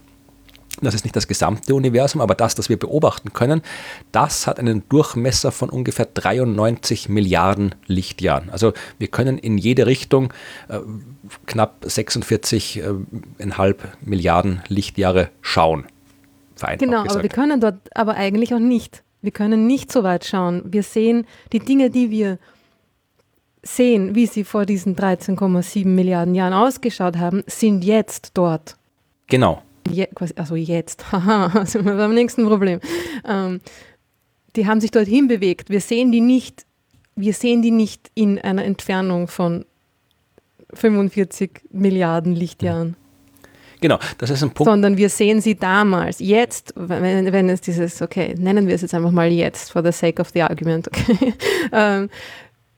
das 0.87 0.95
ist 0.95 1.05
nicht 1.05 1.17
das 1.17 1.29
gesamte 1.29 1.75
Universum, 1.75 2.21
aber 2.21 2.35
das, 2.35 2.55
das 2.55 2.69
wir 2.69 2.79
beobachten 2.79 3.33
können, 3.33 3.63
das 4.11 4.47
hat 4.47 4.59
einen 4.59 4.83
Durchmesser 4.89 5.53
von 5.53 5.71
ungefähr 5.71 6.07
93 6.07 7.09
Milliarden 7.09 7.75
Lichtjahren. 7.87 8.51
Also 8.51 8.73
wir 8.99 9.09
können 9.09 9.39
in 9.39 9.59
jede 9.59 9.87
Richtung 9.87 10.33
äh, 10.69 10.79
knapp 11.47 11.85
46,5 11.85 12.81
äh, 12.81 13.75
Milliarden 14.01 14.63
Lichtjahre 14.69 15.31
schauen. 15.41 15.87
Genau, 16.79 17.03
gesagt. 17.03 17.11
aber 17.11 17.23
wir 17.23 17.31
können 17.31 17.61
dort 17.61 17.77
aber 17.97 18.15
eigentlich 18.15 18.55
auch 18.55 18.61
nicht. 18.61 19.03
Wir 19.21 19.33
können 19.33 19.67
nicht 19.67 19.91
so 19.91 20.03
weit 20.03 20.25
schauen. 20.25 20.63
Wir 20.65 20.83
sehen 20.83 21.27
die 21.53 21.59
Dinge, 21.59 21.91
die 21.91 22.11
wir 22.11 22.39
sehen, 23.63 24.15
wie 24.15 24.27
sie 24.27 24.45
vor 24.45 24.67
diesen 24.67 24.97
13,7 24.97 25.87
Milliarden 25.87 26.35
Jahren 26.35 26.53
ausgeschaut 26.53 27.17
haben, 27.17 27.45
sind 27.47 27.85
jetzt 27.85 28.33
dort. 28.35 28.77
Genau. 29.29 29.63
Je, 29.91 30.09
also 30.37 30.57
jetzt, 30.57 31.13
haha, 31.13 31.67
sind 31.67 31.85
wir 31.85 31.95
beim 31.97 32.15
nächsten 32.15 32.47
Problem. 32.47 32.81
Ähm, 33.27 33.61
die 34.57 34.67
haben 34.67 34.81
sich 34.81 34.91
dorthin 34.91 35.29
bewegt. 35.29 35.71
Wir 35.71 35.81
sehen 35.81 36.13
die 36.13 36.21
nicht, 36.21 36.67
wir 37.17 37.33
sehen 37.33 37.63
die 37.63 37.71
nicht 37.71 38.11
in 38.15 38.39
einer 38.39 38.65
Entfernung 38.65 39.29
von 39.29 39.65
45 40.75 41.63
Milliarden 41.71 42.35
Lichtjahren. 42.35 42.97
Genau, 43.81 43.99
das 44.19 44.31
ist 44.31 44.43
ein 44.43 44.53
Punkt. 44.53 44.71
Sondern 44.71 44.97
wir 44.97 45.09
sehen 45.09 45.41
sie 45.41 45.57
damals, 45.57 46.21
jetzt, 46.21 46.73
wenn, 46.77 47.33
wenn 47.33 47.49
es 47.49 47.61
dieses, 47.61 48.01
okay, 48.01 48.35
nennen 48.39 48.69
wir 48.69 48.77
es 48.77 48.83
jetzt 48.83 48.95
einfach 48.95 49.11
mal 49.11 49.31
jetzt, 49.31 49.73
for 49.73 49.83
the 49.83 49.91
sake 49.91 50.21
of 50.23 50.31
the 50.31 50.43
argument, 50.43 50.87
okay. 50.87 51.35
ähm, 51.73 52.09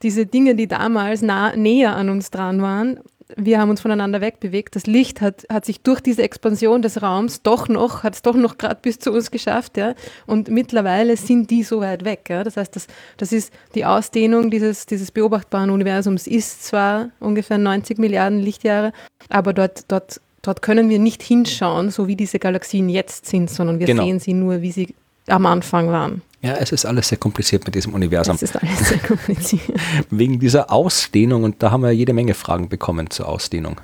diese 0.02 0.24
Dinge, 0.24 0.54
die 0.54 0.66
damals 0.66 1.20
nah, 1.20 1.54
näher 1.54 1.94
an 1.94 2.08
uns 2.08 2.30
dran 2.30 2.62
waren, 2.62 3.00
wir 3.36 3.60
haben 3.60 3.70
uns 3.70 3.80
voneinander 3.80 4.20
wegbewegt. 4.20 4.76
Das 4.76 4.86
Licht 4.86 5.20
hat, 5.20 5.44
hat 5.50 5.64
sich 5.64 5.80
durch 5.80 6.00
diese 6.00 6.22
Expansion 6.22 6.82
des 6.82 7.02
Raums 7.02 7.42
doch 7.42 7.68
noch, 7.68 8.02
hat 8.02 8.14
es 8.14 8.22
doch 8.22 8.34
noch 8.34 8.58
gerade 8.58 8.78
bis 8.80 8.98
zu 8.98 9.12
uns 9.12 9.30
geschafft, 9.30 9.76
ja. 9.76 9.94
Und 10.26 10.48
mittlerweile 10.48 11.16
sind 11.16 11.50
die 11.50 11.62
so 11.62 11.80
weit 11.80 12.04
weg. 12.04 12.26
Ja? 12.28 12.44
Das 12.44 12.56
heißt, 12.56 12.74
das, 12.76 12.86
das 13.16 13.32
ist 13.32 13.52
die 13.74 13.84
Ausdehnung 13.84 14.50
dieses, 14.50 14.86
dieses 14.86 15.10
beobachtbaren 15.10 15.70
Universums 15.70 16.26
ist 16.26 16.64
zwar 16.64 17.10
ungefähr 17.20 17.58
90 17.58 17.98
Milliarden 17.98 18.40
Lichtjahre, 18.40 18.92
aber 19.28 19.52
dort, 19.52 19.90
dort, 19.90 20.20
dort 20.42 20.62
können 20.62 20.88
wir 20.88 20.98
nicht 20.98 21.22
hinschauen, 21.22 21.90
so 21.90 22.06
wie 22.06 22.16
diese 22.16 22.38
Galaxien 22.38 22.88
jetzt 22.88 23.26
sind, 23.26 23.50
sondern 23.50 23.78
wir 23.78 23.86
genau. 23.86 24.04
sehen 24.04 24.20
sie 24.20 24.34
nur, 24.34 24.62
wie 24.62 24.72
sie 24.72 24.94
am 25.26 25.46
Anfang 25.46 25.88
waren. 25.88 26.22
Ja, 26.44 26.56
es 26.56 26.72
ist 26.72 26.84
alles 26.84 27.08
sehr 27.08 27.16
kompliziert 27.16 27.64
mit 27.64 27.74
diesem 27.74 27.94
Universum. 27.94 28.36
Es 28.36 28.42
ist 28.42 28.62
alles 28.62 28.90
sehr 28.90 28.98
kompliziert. 28.98 29.80
Wegen 30.10 30.38
dieser 30.38 30.70
Ausdehnung 30.70 31.42
und 31.42 31.62
da 31.62 31.70
haben 31.70 31.82
wir 31.82 31.90
jede 31.90 32.12
Menge 32.12 32.34
Fragen 32.34 32.68
bekommen 32.68 33.08
zur 33.08 33.28
Ausdehnung. 33.30 33.80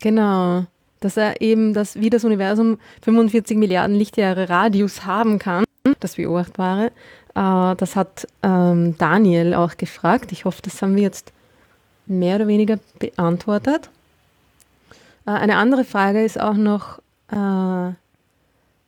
Genau. 0.00 0.66
Dass 0.98 1.16
er 1.16 1.40
eben, 1.40 1.72
dass 1.72 1.94
wie 1.94 2.10
das 2.10 2.24
Universum 2.24 2.78
45 3.02 3.56
Milliarden 3.56 3.94
Lichtjahre 3.94 4.48
Radius 4.48 5.06
haben 5.06 5.38
kann, 5.38 5.64
das 6.00 6.16
beobachtbare, 6.16 6.86
äh, 7.36 7.76
das 7.76 7.94
hat 7.94 8.26
ähm, 8.42 8.96
Daniel 8.98 9.54
auch 9.54 9.76
gefragt. 9.76 10.32
Ich 10.32 10.44
hoffe, 10.44 10.62
das 10.62 10.82
haben 10.82 10.96
wir 10.96 11.04
jetzt 11.04 11.32
mehr 12.06 12.36
oder 12.36 12.48
weniger 12.48 12.80
beantwortet. 12.98 13.88
Äh, 15.26 15.30
eine 15.30 15.56
andere 15.58 15.84
Frage 15.84 16.24
ist 16.24 16.40
auch 16.40 16.54
noch, 16.54 16.98
äh, 17.30 17.94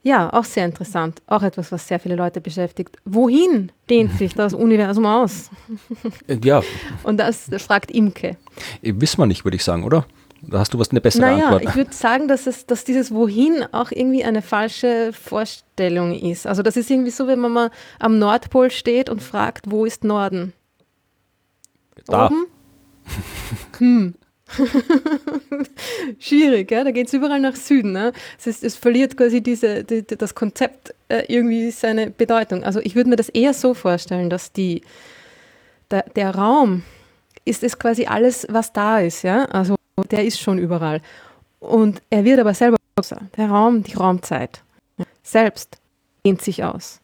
ja, 0.02 0.32
auch 0.32 0.44
sehr 0.44 0.64
interessant. 0.64 1.22
Auch 1.26 1.42
etwas, 1.42 1.70
was 1.70 1.86
sehr 1.86 2.00
viele 2.00 2.16
Leute 2.16 2.40
beschäftigt. 2.40 2.96
Wohin 3.04 3.70
dehnt 3.88 4.18
sich 4.18 4.34
das 4.36 4.52
Universum 4.52 5.06
aus? 5.06 5.50
Ja. 6.42 6.62
Und 7.04 7.18
das 7.18 7.48
fragt 7.58 7.90
Imke. 7.90 8.36
Wissen 8.82 9.18
wir 9.18 9.26
nicht, 9.26 9.44
würde 9.44 9.56
ich 9.56 9.64
sagen, 9.64 9.84
oder? 9.84 10.04
Da 10.44 10.58
hast 10.58 10.74
du 10.74 10.78
was 10.80 10.90
eine 10.90 11.00
bessere 11.00 11.22
naja, 11.22 11.44
Antwort. 11.44 11.62
Ich 11.62 11.76
würde 11.76 11.92
sagen, 11.94 12.26
dass, 12.26 12.48
es, 12.48 12.66
dass 12.66 12.84
dieses 12.84 13.14
Wohin 13.14 13.64
auch 13.70 13.92
irgendwie 13.92 14.24
eine 14.24 14.42
falsche 14.42 15.12
Vorstellung 15.12 16.14
ist. 16.14 16.48
Also 16.48 16.62
das 16.62 16.76
ist 16.76 16.90
irgendwie 16.90 17.12
so, 17.12 17.28
wenn 17.28 17.38
man 17.38 17.52
mal 17.52 17.70
am 18.00 18.18
Nordpol 18.18 18.72
steht 18.72 19.08
und 19.08 19.22
fragt, 19.22 19.70
wo 19.70 19.84
ist 19.84 20.02
Norden? 20.02 20.52
Da. 22.06 22.26
Oben? 22.26 22.46
hm. 23.78 24.14
Schwierig, 26.18 26.70
ja? 26.70 26.84
da 26.84 26.90
geht 26.90 27.06
es 27.08 27.12
überall 27.12 27.40
nach 27.40 27.56
Süden. 27.56 27.92
Ne? 27.92 28.12
Es, 28.38 28.46
ist, 28.46 28.64
es 28.64 28.76
verliert 28.76 29.16
quasi 29.16 29.42
diese, 29.42 29.84
die, 29.84 30.04
das 30.04 30.34
Konzept 30.34 30.94
äh, 31.08 31.24
irgendwie 31.28 31.70
seine 31.70 32.10
Bedeutung. 32.10 32.64
Also 32.64 32.80
ich 32.80 32.94
würde 32.94 33.10
mir 33.10 33.16
das 33.16 33.28
eher 33.28 33.54
so 33.54 33.74
vorstellen, 33.74 34.30
dass 34.30 34.52
die, 34.52 34.82
der, 35.90 36.04
der 36.16 36.34
Raum 36.34 36.82
ist 37.44 37.62
es 37.62 37.78
quasi 37.78 38.06
alles, 38.06 38.46
was 38.50 38.72
da 38.72 39.00
ist. 39.00 39.22
Ja? 39.22 39.44
Also 39.46 39.76
der 40.10 40.24
ist 40.24 40.40
schon 40.40 40.58
überall. 40.58 41.00
Und 41.60 42.02
er 42.10 42.24
wird 42.24 42.40
aber 42.40 42.54
selber 42.54 42.76
größer. 42.96 43.20
Der 43.36 43.48
Raum, 43.48 43.82
die 43.82 43.94
Raumzeit 43.94 44.62
selbst 45.22 45.78
dehnt 46.24 46.42
sich 46.42 46.64
aus. 46.64 47.00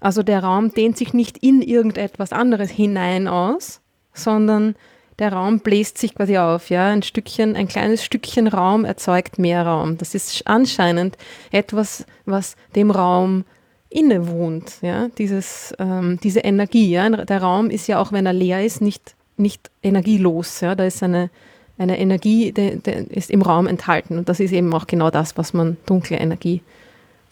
Also 0.00 0.22
der 0.22 0.42
Raum 0.42 0.72
dehnt 0.72 0.96
sich 0.96 1.12
nicht 1.12 1.38
in 1.38 1.62
irgendetwas 1.62 2.32
anderes 2.32 2.70
hinein 2.70 3.28
aus, 3.28 3.80
sondern 4.14 4.74
der 5.20 5.34
Raum 5.34 5.60
bläst 5.60 5.98
sich 5.98 6.14
quasi 6.14 6.38
auf, 6.38 6.70
ja, 6.70 6.88
ein 6.88 7.02
Stückchen, 7.02 7.54
ein 7.54 7.68
kleines 7.68 8.02
Stückchen 8.02 8.48
Raum 8.48 8.84
erzeugt 8.84 9.38
mehr 9.38 9.64
Raum. 9.66 9.98
Das 9.98 10.14
ist 10.14 10.46
anscheinend 10.46 11.16
etwas, 11.52 12.06
was 12.24 12.56
dem 12.74 12.90
Raum 12.90 13.44
innewohnt, 13.90 14.78
ja, 14.80 15.08
dieses, 15.18 15.74
ähm, 15.78 16.18
diese 16.22 16.40
Energie, 16.40 16.90
ja. 16.90 17.08
Der 17.10 17.42
Raum 17.42 17.70
ist 17.70 17.86
ja 17.86 18.00
auch, 18.00 18.12
wenn 18.12 18.24
er 18.24 18.32
leer 18.32 18.64
ist, 18.64 18.80
nicht, 18.80 19.14
nicht 19.36 19.70
energielos, 19.82 20.60
ja. 20.62 20.74
Da 20.74 20.84
ist 20.84 21.02
eine, 21.02 21.28
eine 21.76 21.98
Energie, 21.98 22.52
die, 22.52 22.78
die 22.78 22.90
ist 22.90 23.30
im 23.30 23.42
Raum 23.42 23.66
enthalten 23.66 24.16
und 24.16 24.28
das 24.28 24.40
ist 24.40 24.52
eben 24.52 24.72
auch 24.72 24.86
genau 24.86 25.10
das, 25.10 25.36
was 25.36 25.52
man 25.52 25.76
dunkle 25.84 26.16
Energie 26.16 26.62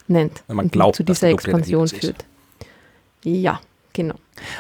nennt. 0.08 0.42
Wenn 0.46 0.56
man 0.56 0.68
glaubt, 0.68 0.98
die 0.98 1.04
zu 1.04 1.04
dieser 1.04 1.28
Expansion 1.28 1.88
führt. 1.88 2.24
Ja, 3.24 3.60
genau. 3.94 4.14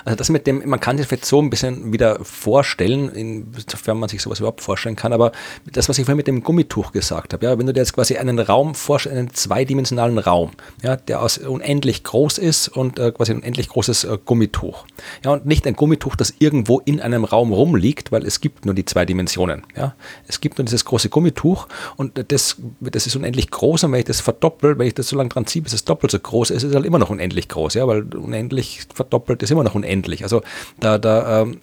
Also 0.04 0.16
das 0.16 0.28
mit 0.30 0.46
dem, 0.46 0.68
man 0.68 0.80
kann 0.80 0.98
sich 0.98 1.06
vielleicht 1.06 1.24
so 1.24 1.40
ein 1.40 1.50
bisschen 1.50 1.92
wieder 1.92 2.24
vorstellen, 2.24 3.10
insofern 3.10 3.98
man 3.98 4.08
sich 4.08 4.22
sowas 4.22 4.38
überhaupt 4.40 4.60
vorstellen 4.60 4.96
kann, 4.96 5.12
aber 5.12 5.32
das, 5.72 5.88
was 5.88 5.98
ich 5.98 6.04
vorhin 6.04 6.16
mit 6.16 6.26
dem 6.26 6.42
Gummituch 6.42 6.92
gesagt 6.92 7.32
habe, 7.32 7.44
ja, 7.44 7.58
wenn 7.58 7.66
du 7.66 7.72
dir 7.72 7.80
jetzt 7.80 7.92
quasi 7.92 8.16
einen 8.16 8.38
Raum 8.38 8.74
vorstellst, 8.74 9.18
einen 9.18 9.34
zweidimensionalen 9.34 10.18
Raum, 10.18 10.50
ja, 10.82 10.96
der 10.96 11.22
aus 11.22 11.38
unendlich 11.38 12.04
groß 12.04 12.38
ist 12.38 12.68
und 12.68 12.98
äh, 12.98 13.12
quasi 13.12 13.32
ein 13.32 13.38
unendlich 13.38 13.68
großes 13.68 14.04
äh, 14.04 14.18
Gummituch. 14.24 14.84
Ja, 15.24 15.32
und 15.32 15.46
nicht 15.46 15.66
ein 15.66 15.74
Gummituch, 15.74 16.16
das 16.16 16.34
irgendwo 16.38 16.80
in 16.84 17.00
einem 17.00 17.24
Raum 17.24 17.52
rumliegt, 17.52 18.12
weil 18.12 18.24
es 18.24 18.40
gibt 18.40 18.64
nur 18.64 18.74
die 18.74 18.84
zwei 18.84 19.04
Dimensionen. 19.04 19.64
Ja. 19.76 19.94
Es 20.26 20.40
gibt 20.40 20.58
nur 20.58 20.64
dieses 20.64 20.84
große 20.84 21.08
Gummituch 21.08 21.68
und 21.96 22.24
das, 22.30 22.56
das 22.80 23.06
ist 23.06 23.16
unendlich 23.16 23.50
groß 23.50 23.84
und 23.84 23.92
wenn 23.92 24.00
ich 24.00 24.06
das 24.06 24.20
verdoppel, 24.20 24.78
wenn 24.78 24.86
ich 24.86 24.94
das 24.94 25.08
so 25.08 25.16
lange 25.16 25.28
dran 25.30 25.46
ziehe, 25.46 25.62
bis 25.62 25.72
es 25.72 25.84
doppelt 25.84 26.10
so 26.10 26.18
groß 26.18 26.50
ist, 26.50 26.62
ist 26.62 26.70
es 26.70 26.74
halt 26.74 26.86
immer 26.86 26.98
noch 26.98 27.10
unendlich 27.10 27.48
groß, 27.48 27.74
ja, 27.74 27.86
weil 27.86 28.02
unendlich 28.14 28.82
verdoppelt 28.94 29.42
ist 29.42 29.50
immer 29.50 29.64
noch 29.64 29.67
unendlich. 29.74 30.22
Also 30.22 30.42
da, 30.78 30.98
da 30.98 31.42
ähm, 31.42 31.60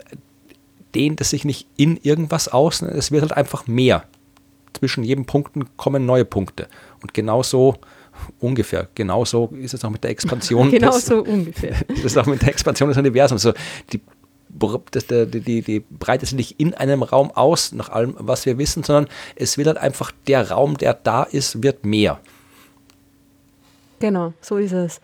dehnt 0.93 1.21
es 1.21 1.29
sich 1.29 1.45
nicht 1.45 1.67
in 1.77 1.97
irgendwas 1.97 2.47
aus, 2.47 2.81
es 2.81 3.11
wird 3.11 3.21
halt 3.21 3.33
einfach 3.33 3.67
mehr. 3.67 4.05
Zwischen 4.73 5.03
jedem 5.03 5.25
Punkten 5.25 5.65
kommen 5.77 6.05
neue 6.05 6.25
Punkte. 6.25 6.67
Und 7.01 7.13
genauso 7.13 7.75
ungefähr, 8.39 8.87
genauso 8.95 9.51
ist 9.59 9.73
es 9.73 9.83
auch 9.83 9.89
mit 9.89 10.03
der 10.03 10.11
Expansion. 10.11 10.71
Genau 10.75 10.91
des, 10.91 11.05
so 11.05 11.21
ungefähr. 11.23 11.75
das 11.87 11.99
ist 12.03 12.17
auch 12.17 12.25
mit 12.25 12.41
der 12.41 12.49
Expansion 12.49 12.89
des 12.89 12.97
Universums. 12.97 13.45
Also 13.45 13.57
die, 13.91 14.01
das, 14.91 15.07
die, 15.07 15.41
die, 15.41 15.61
die 15.61 15.79
breitet 15.79 16.29
sich 16.29 16.35
nicht 16.35 16.59
in 16.59 16.73
einem 16.73 17.03
Raum 17.03 17.31
aus, 17.31 17.73
nach 17.73 17.89
allem, 17.89 18.15
was 18.17 18.45
wir 18.45 18.57
wissen, 18.57 18.83
sondern 18.83 19.07
es 19.35 19.57
wird 19.57 19.67
halt 19.67 19.77
einfach 19.77 20.11
der 20.27 20.51
Raum, 20.51 20.77
der 20.77 20.93
da 20.93 21.23
ist, 21.23 21.61
wird 21.61 21.85
mehr. 21.85 22.19
Genau, 23.99 24.33
so 24.41 24.57
ist 24.57 24.73
es. 24.73 25.01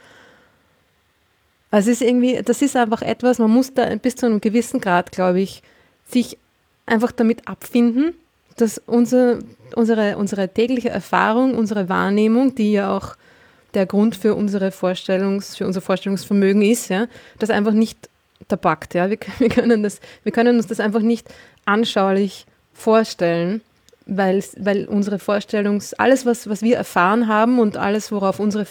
Also 1.71 1.89
es 1.89 2.01
ist 2.01 2.07
irgendwie, 2.07 2.41
das 2.43 2.61
ist 2.61 2.75
einfach 2.75 3.01
etwas, 3.01 3.39
man 3.39 3.49
muss 3.49 3.73
da 3.73 3.95
bis 3.95 4.17
zu 4.17 4.25
einem 4.25 4.41
gewissen 4.41 4.81
Grad, 4.81 5.11
glaube 5.11 5.39
ich, 5.39 5.63
sich 6.09 6.37
einfach 6.85 7.13
damit 7.13 7.47
abfinden, 7.47 8.13
dass 8.57 8.77
unser, 8.85 9.39
unsere, 9.75 10.17
unsere 10.17 10.49
tägliche 10.49 10.89
Erfahrung, 10.89 11.55
unsere 11.55 11.87
Wahrnehmung, 11.87 12.55
die 12.55 12.73
ja 12.73 12.95
auch 12.95 13.15
der 13.73 13.85
Grund 13.85 14.17
für, 14.17 14.35
unsere 14.35 14.71
Vorstellungs, 14.71 15.55
für 15.55 15.65
unser 15.65 15.79
Vorstellungsvermögen 15.79 16.61
ist, 16.61 16.89
ja, 16.89 17.07
das 17.39 17.49
einfach 17.49 17.71
nicht 17.71 18.09
da 18.49 18.57
packt. 18.57 18.93
Ja. 18.93 19.09
Wir, 19.09 19.17
wir, 19.39 19.49
können 19.49 19.81
das, 19.81 20.01
wir 20.23 20.31
können 20.31 20.57
uns 20.57 20.67
das 20.67 20.81
einfach 20.81 21.01
nicht 21.01 21.27
anschaulich 21.63 22.45
vorstellen, 22.73 23.61
weil, 24.05 24.43
weil 24.57 24.85
unsere 24.85 25.19
Vorstellungs, 25.19 25.93
alles, 25.93 26.25
was, 26.25 26.49
was 26.49 26.61
wir 26.61 26.75
erfahren 26.75 27.27
haben 27.27 27.59
und 27.59 27.77
alles, 27.77 28.11
worauf 28.11 28.39
unsere 28.39 28.65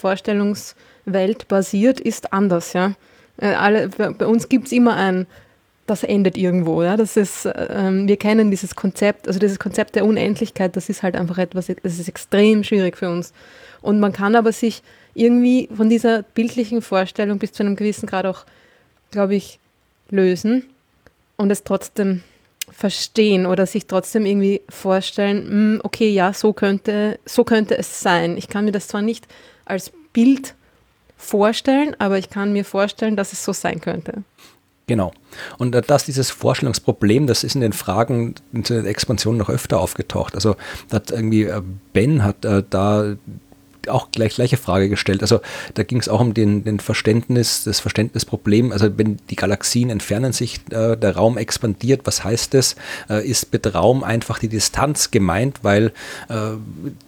Vorstellungswelt 1.11 1.49
basiert, 1.49 2.01
ist 2.01 2.33
anders. 2.33 2.73
Ja. 2.73 2.95
Äh, 3.39 3.55
Alle, 3.55 3.89
bei 3.89 4.11
bei 4.11 4.27
uns 4.27 4.49
gibt 4.49 4.67
es 4.67 4.73
immer 4.73 4.97
ein, 4.97 5.27
das 5.87 6.03
endet 6.05 6.37
irgendwo. 6.37 6.83
Ja. 6.83 6.97
Das 6.97 7.17
ist, 7.17 7.49
ähm, 7.55 8.09
wir 8.09 8.17
kennen 8.17 8.51
dieses 8.51 8.75
Konzept, 8.75 9.27
also 9.29 9.39
dieses 9.39 9.59
Konzept 9.59 9.97
der 9.97 10.05
Unendlichkeit, 10.05 10.77
das 10.77 10.89
ist 10.89 11.03
halt 11.03 11.17
einfach 11.17 11.39
etwas, 11.39 11.67
das 11.67 11.99
ist 11.99 12.09
extrem 12.09 12.65
schwierig 12.65 12.97
für 12.97 13.11
uns. 13.11 13.33
Und 13.83 14.01
man 14.01 14.13
kann 14.13 14.35
aber 14.35 14.53
sich 14.53 14.83
irgendwie 15.15 15.69
von 15.75 15.89
dieser 15.89 16.23
bildlichen 16.23 16.83
Vorstellung 16.83 17.39
bis 17.39 17.53
zu 17.53 17.63
einem 17.63 17.77
gewissen 17.77 18.07
Grad 18.07 18.27
auch, 18.27 18.45
glaube 19.11 19.35
ich, 19.35 19.59
lösen 20.11 20.65
und 21.37 21.51
es 21.51 21.65
trotzdem 21.65 22.23
verstehen 22.71 23.47
oder 23.47 23.67
sich 23.67 23.87
trotzdem 23.87 24.25
irgendwie 24.25 24.61
vorstellen, 24.69 25.49
hm, 25.49 25.81
okay, 25.83 26.11
ja, 26.11 26.33
so 26.33 26.53
könnte, 26.53 27.19
so 27.25 27.43
könnte 27.43 27.77
es 27.77 28.01
sein. 28.01 28.37
Ich 28.37 28.49
kann 28.49 28.65
mir 28.65 28.73
das 28.73 28.87
zwar 28.87 29.03
nicht 29.03 29.27
als 29.65 29.93
Bild 30.13 30.55
vorstellen, 31.21 31.95
aber 31.99 32.19
ich 32.19 32.31
kann 32.31 32.53
mir 32.53 32.65
vorstellen, 32.65 33.17
dass 33.17 33.33
es 33.33 33.45
so 33.45 33.53
sein 33.53 33.81
könnte. 33.81 34.25
Genau. 34.87 35.13
Und 35.59 35.75
äh, 35.75 35.83
dass 35.83 36.05
dieses 36.05 36.31
Vorstellungsproblem, 36.31 37.29
das 37.29 37.45
ist 37.45 37.55
in 37.55 37.61
den 37.61 37.73
Fragen 37.73 38.35
zu 38.65 38.75
den 38.75 38.87
Expansionen 38.87 39.39
noch 39.39 39.49
öfter 39.49 39.79
aufgetaucht. 39.79 40.35
Also 40.35 40.57
hat 40.93 41.13
irgendwie 41.13 41.45
äh, 41.45 41.63
Ben 41.93 42.25
hat 42.25 42.45
äh, 42.45 42.65
da 42.69 43.15
auch 43.89 44.11
gleich 44.11 44.35
gleiche 44.35 44.57
Frage 44.57 44.89
gestellt. 44.89 45.23
Also 45.23 45.41
da 45.75 45.83
ging 45.83 45.99
es 45.99 46.09
auch 46.09 46.21
um 46.21 46.35
den, 46.35 46.65
den 46.65 46.81
Verständnis, 46.81 47.65
das 47.65 47.81
Verständnisproblem. 47.81 48.73
Also 48.73 48.99
wenn 48.99 49.19
die 49.31 49.37
Galaxien 49.37 49.91
entfernen 49.91 50.33
sich, 50.33 50.61
äh, 50.71 50.97
der 50.97 51.17
Raum 51.17 51.39
expandiert, 51.39 52.03
was 52.05 52.25
heißt 52.25 52.55
das? 52.55 52.77
Äh, 53.09 53.27
ist 53.27 53.53
mit 53.53 53.75
Raum 53.75 54.05
einfach 54.05 54.39
die 54.39 54.49
Distanz 54.49 55.11
gemeint, 55.11 55.61
weil 55.63 55.93
äh, 56.29 56.35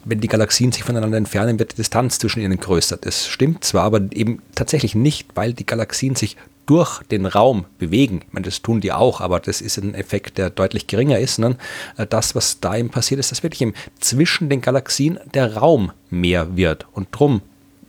wenn 0.05 0.21
die 0.21 0.27
Galaxien 0.27 0.71
sich 0.71 0.83
voneinander 0.83 1.17
entfernen, 1.17 1.59
wird 1.59 1.73
die 1.73 1.77
Distanz 1.77 2.19
zwischen 2.19 2.41
ihnen 2.41 2.59
größer. 2.59 2.97
Das 2.97 3.27
stimmt 3.27 3.63
zwar, 3.63 3.83
aber 3.83 4.01
eben 4.11 4.41
tatsächlich 4.55 4.95
nicht, 4.95 5.27
weil 5.35 5.53
die 5.53 5.65
Galaxien 5.65 6.15
sich 6.15 6.37
durch 6.65 7.03
den 7.03 7.25
Raum 7.25 7.65
bewegen. 7.77 8.21
Ich 8.27 8.33
meine, 8.33 8.45
das 8.45 8.61
tun 8.61 8.81
die 8.81 8.91
auch, 8.91 9.21
aber 9.21 9.39
das 9.39 9.61
ist 9.61 9.77
ein 9.77 9.95
Effekt, 9.95 10.37
der 10.37 10.49
deutlich 10.49 10.87
geringer 10.87 11.19
ist, 11.19 11.35
sondern 11.35 11.57
äh, 11.97 12.05
das, 12.05 12.35
was 12.35 12.59
da 12.59 12.75
eben 12.75 12.89
passiert 12.89 13.19
ist, 13.19 13.31
dass 13.31 13.43
wirklich 13.43 13.61
eben 13.61 13.73
zwischen 13.99 14.49
den 14.49 14.61
Galaxien 14.61 15.19
der 15.33 15.57
Raum 15.57 15.91
mehr 16.09 16.55
wird 16.55 16.87
und 16.93 17.07
drum 17.11 17.41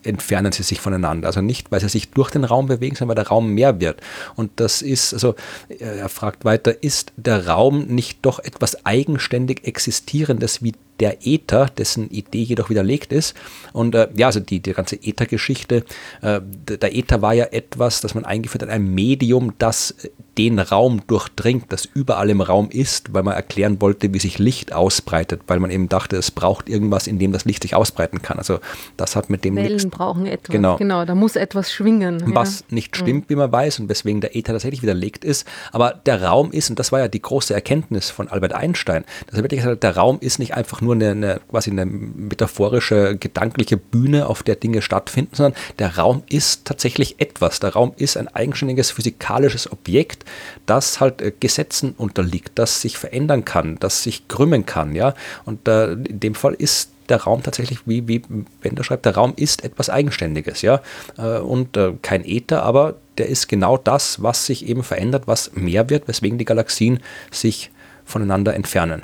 entfernen 0.05 0.53
sie 0.53 0.62
sich 0.62 0.81
voneinander. 0.81 1.29
Also 1.29 1.41
nicht, 1.41 1.72
weil 1.72 1.81
sie 1.81 1.89
sich 1.89 2.11
durch 2.11 2.31
den 2.31 2.45
Raum 2.45 2.66
bewegen, 2.66 2.95
sondern 2.95 3.16
weil 3.16 3.25
der 3.25 3.29
Raum 3.31 3.53
mehr 3.55 3.81
wird. 3.81 4.01
Und 4.37 4.53
das 4.57 4.83
ist, 4.83 5.14
also 5.14 5.35
er 5.79 6.09
fragt 6.09 6.45
weiter, 6.45 6.83
ist 6.83 7.12
der 7.16 7.49
Raum 7.49 7.87
nicht 7.87 8.18
doch 8.22 8.39
etwas 8.39 8.85
eigenständig 8.85 9.64
Existierendes 9.64 10.62
wie 10.62 10.75
der 11.05 11.26
Äther, 11.26 11.66
dessen 11.66 12.09
Idee 12.09 12.44
jedoch 12.44 12.70
widerlegt 12.70 13.12
ist. 13.12 13.34
Und 13.74 13.94
äh, 13.94 14.09
ja, 14.16 14.28
also 14.28 14.40
die, 14.40 14.61
die 14.61 14.72
ganze 14.72 14.96
Äther-Geschichte, 14.96 15.84
äh, 16.22 16.40
der 16.42 16.96
Äther 16.96 17.20
war 17.20 17.34
ja 17.34 17.44
etwas, 17.44 18.00
das 18.00 18.14
man 18.14 18.24
eingeführt 18.24 18.62
hat, 18.62 18.70
ein 18.70 18.94
Medium, 18.94 19.52
das 19.59 19.94
den 20.38 20.59
Raum 20.59 21.02
durchdringt, 21.07 21.66
das 21.68 21.84
überall 21.84 22.30
im 22.30 22.40
Raum 22.40 22.68
ist, 22.70 23.14
weil 23.14 23.22
man 23.22 23.34
erklären 23.34 23.80
wollte, 23.80 24.12
wie 24.12 24.18
sich 24.18 24.38
Licht 24.38 24.72
ausbreitet, 24.72 25.42
weil 25.46 25.61
man 25.61 25.70
eben 25.70 25.88
dachte, 25.88 26.16
es 26.16 26.30
braucht 26.30 26.68
irgendwas, 26.68 27.07
in 27.07 27.18
dem 27.18 27.32
das 27.32 27.44
Licht 27.44 27.62
sich 27.62 27.74
ausbreiten 27.74 28.22
kann. 28.22 28.38
Also 28.38 28.59
das 28.96 29.14
hat 29.14 29.30
mit 29.30 29.44
dem 29.44 29.57
Wellen 29.57 29.74
nichts. 29.74 29.90
brauchen 29.90 30.26
etwas. 30.26 30.52
Genau. 30.52 30.76
genau, 30.76 31.05
da 31.05 31.14
muss 31.14 31.36
etwas 31.36 31.72
schwingen. 31.72 32.22
Was 32.34 32.61
ja. 32.61 32.66
nicht 32.70 32.96
stimmt, 32.96 33.28
wie 33.28 33.36
man 33.36 33.52
weiß, 33.52 33.80
und 33.80 33.88
weswegen 33.88 34.20
der 34.20 34.34
Äther 34.34 34.52
tatsächlich 34.52 34.82
widerlegt 34.82 35.24
ist. 35.24 35.46
Aber 35.72 36.00
der 36.07 36.22
Raum 36.22 36.50
ist, 36.50 36.70
und 36.70 36.78
das 36.78 36.90
war 36.90 37.00
ja 37.00 37.09
die 37.09 37.22
große 37.22 37.55
Erkenntnis 37.55 38.11
von 38.11 38.28
Albert 38.28 38.55
Einstein, 38.55 39.05
dass 39.26 39.38
er 39.38 39.44
wirklich 39.44 39.61
gesagt 39.61 39.76
hat, 39.76 39.82
der 39.82 39.96
Raum 39.96 40.18
ist 40.20 40.38
nicht 40.38 40.55
einfach 40.55 40.80
nur 40.80 40.93
eine, 40.95 41.11
eine 41.11 41.40
quasi 41.51 41.70
eine 41.70 41.86
metaphorische, 41.86 43.16
gedankliche 43.16 43.76
Bühne, 43.76 44.26
auf 44.26 44.42
der 44.42 44.57
Dinge 44.57 44.82
stattfinden, 44.82 45.34
sondern 45.34 45.55
der 45.78 45.97
Raum 45.97 46.22
ist 46.28 46.64
tatsächlich 46.64 47.20
etwas. 47.20 47.61
Der 47.61 47.74
Raum 47.74 47.92
ist 47.97 48.16
ein 48.16 48.28
eigenständiges 48.28 48.90
physikalisches 48.90 49.70
Objekt, 49.70 50.24
das 50.66 51.01
halt 51.01 51.20
äh, 51.20 51.32
Gesetzen 51.38 51.95
unterliegt, 51.97 52.53
das 52.55 52.80
sich 52.80 52.99
verändern 52.99 53.45
kann, 53.45 53.76
das 53.80 54.03
sich 54.03 54.28
krümmen 54.28 54.66
kann, 54.66 54.95
ja. 54.95 55.14
Und 55.45 55.68
äh, 55.68 55.92
in 55.92 56.20
dem 56.20 56.34
Fall 56.34 56.55
ist 56.55 56.90
der 57.09 57.22
Raum 57.22 57.42
tatsächlich, 57.42 57.80
wie, 57.86 58.09
wie 58.09 58.22
Bender 58.61 58.84
schreibt, 58.84 59.05
der 59.05 59.14
Raum 59.14 59.34
ist 59.36 59.64
etwas 59.64 59.90
Eigenständiges, 59.90 60.62
ja. 60.62 60.80
Äh, 61.18 61.38
und 61.38 61.76
äh, 61.76 61.92
kein 62.03 62.24
Äther, 62.24 62.62
aber 62.62 62.97
der 63.18 63.28
ist 63.28 63.49
genau 63.49 63.76
das, 63.76 64.22
was 64.22 64.47
sich 64.47 64.66
eben 64.66 64.82
verändert, 64.82 65.24
was 65.26 65.53
mehr 65.55 65.90
wird, 65.90 66.09
weswegen 66.09 66.38
die 66.38 66.45
Galaxien 66.45 67.01
sich 67.30 67.70
voneinander 68.05 68.55
entfernen. 68.55 69.03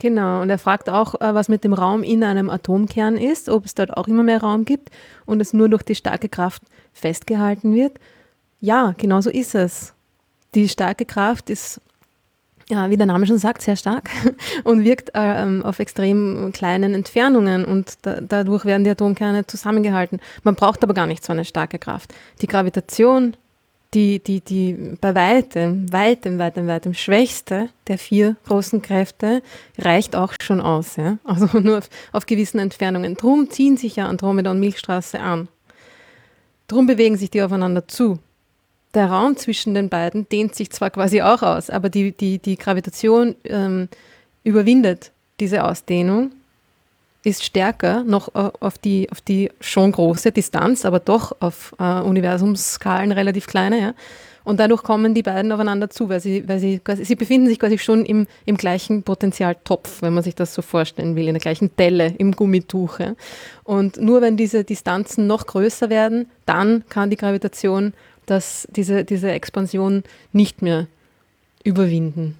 Genau, 0.00 0.42
und 0.42 0.50
er 0.50 0.58
fragt 0.58 0.90
auch, 0.90 1.14
äh, 1.20 1.34
was 1.34 1.48
mit 1.48 1.64
dem 1.64 1.72
Raum 1.72 2.02
in 2.02 2.22
einem 2.22 2.50
Atomkern 2.50 3.16
ist, 3.16 3.48
ob 3.48 3.64
es 3.64 3.74
dort 3.74 3.96
auch 3.96 4.08
immer 4.08 4.22
mehr 4.22 4.40
Raum 4.40 4.64
gibt 4.64 4.90
und 5.24 5.40
es 5.40 5.52
nur 5.52 5.68
durch 5.68 5.82
die 5.82 5.94
starke 5.94 6.28
Kraft 6.28 6.62
festgehalten 6.92 7.74
wird. 7.74 7.98
Ja, 8.60 8.94
genau 8.98 9.20
so 9.20 9.30
ist 9.30 9.54
es. 9.54 9.94
Die 10.54 10.68
starke 10.68 11.06
Kraft 11.06 11.50
ist, 11.50 11.80
ja, 12.68 12.90
wie 12.90 12.96
der 12.96 13.06
Name 13.06 13.26
schon 13.26 13.38
sagt, 13.38 13.62
sehr 13.62 13.76
stark 13.76 14.10
und 14.64 14.84
wirkt 14.84 15.10
äh, 15.14 15.60
auf 15.62 15.78
extrem 15.78 16.50
kleinen 16.52 16.94
Entfernungen 16.94 17.64
und 17.64 17.94
da, 18.02 18.20
dadurch 18.20 18.64
werden 18.64 18.84
die 18.84 18.90
Atomkerne 18.90 19.46
zusammengehalten. 19.46 20.20
Man 20.42 20.56
braucht 20.56 20.82
aber 20.82 20.94
gar 20.94 21.06
nicht 21.06 21.24
so 21.24 21.32
eine 21.32 21.44
starke 21.44 21.78
Kraft. 21.78 22.14
Die 22.42 22.46
Gravitation, 22.46 23.34
die, 23.94 24.18
die, 24.18 24.40
die 24.40 24.96
bei 25.00 25.14
weitem, 25.14 25.90
weitem, 25.92 26.38
weitem, 26.38 26.66
weitem 26.66 26.94
schwächste 26.94 27.68
der 27.88 27.98
vier 27.98 28.36
großen 28.46 28.82
Kräfte 28.82 29.42
reicht 29.78 30.16
auch 30.16 30.34
schon 30.42 30.60
aus. 30.60 30.96
Ja? 30.96 31.18
Also 31.24 31.46
nur 31.60 31.78
auf, 31.78 31.88
auf 32.12 32.26
gewissen 32.26 32.58
Entfernungen. 32.58 33.14
Drum 33.14 33.50
ziehen 33.50 33.76
sich 33.76 33.96
ja 33.96 34.06
Andromeda 34.06 34.50
und 34.50 34.60
Milchstraße 34.60 35.20
an. 35.20 35.48
Drum 36.68 36.86
bewegen 36.86 37.16
sich 37.16 37.30
die 37.30 37.42
aufeinander 37.42 37.86
zu 37.86 38.18
der 38.96 39.10
Raum 39.10 39.36
zwischen 39.36 39.74
den 39.74 39.88
beiden 39.88 40.28
dehnt 40.28 40.54
sich 40.54 40.70
zwar 40.70 40.90
quasi 40.90 41.20
auch 41.20 41.42
aus, 41.42 41.70
aber 41.70 41.90
die, 41.90 42.12
die, 42.12 42.38
die 42.38 42.56
Gravitation 42.56 43.36
ähm, 43.44 43.88
überwindet 44.42 45.12
diese 45.38 45.64
Ausdehnung, 45.64 46.32
ist 47.26 47.44
stärker 47.44 48.04
noch 48.04 48.34
äh, 48.34 48.50
auf 48.60 48.78
die, 48.78 49.10
auf 49.10 49.20
die 49.20 49.50
schon 49.60 49.92
große 49.92 50.32
Distanz, 50.32 50.84
aber 50.84 51.00
doch 51.00 51.36
auf 51.40 51.74
äh, 51.78 52.00
Universumsskalen 52.00 53.12
relativ 53.12 53.46
kleine. 53.46 53.80
Ja? 53.80 53.94
Und 54.44 54.60
dadurch 54.60 54.82
kommen 54.82 55.12
die 55.12 55.24
beiden 55.24 55.50
aufeinander 55.50 55.90
zu, 55.90 56.08
weil 56.08 56.20
sie, 56.20 56.48
weil 56.48 56.60
sie, 56.60 56.78
quasi, 56.78 57.04
sie 57.04 57.16
befinden 57.16 57.48
sich 57.48 57.58
quasi 57.58 57.78
schon 57.78 58.04
im, 58.04 58.28
im 58.44 58.56
gleichen 58.56 59.02
Potentialtopf, 59.02 60.02
wenn 60.02 60.14
man 60.14 60.22
sich 60.22 60.36
das 60.36 60.54
so 60.54 60.62
vorstellen 60.62 61.16
will, 61.16 61.26
in 61.26 61.34
der 61.34 61.40
gleichen 61.40 61.70
Delle, 61.76 62.14
im 62.16 62.32
Gummituch. 62.32 63.00
Ja? 63.00 63.14
Und 63.64 64.00
nur 64.00 64.22
wenn 64.22 64.36
diese 64.36 64.62
Distanzen 64.62 65.26
noch 65.26 65.46
größer 65.46 65.90
werden, 65.90 66.30
dann 66.44 66.84
kann 66.88 67.10
die 67.10 67.16
Gravitation 67.16 67.92
dass 68.26 68.68
diese, 68.70 69.04
diese 69.04 69.30
Expansion 69.30 70.02
nicht 70.32 70.60
mehr 70.60 70.88
überwinden. 71.64 72.36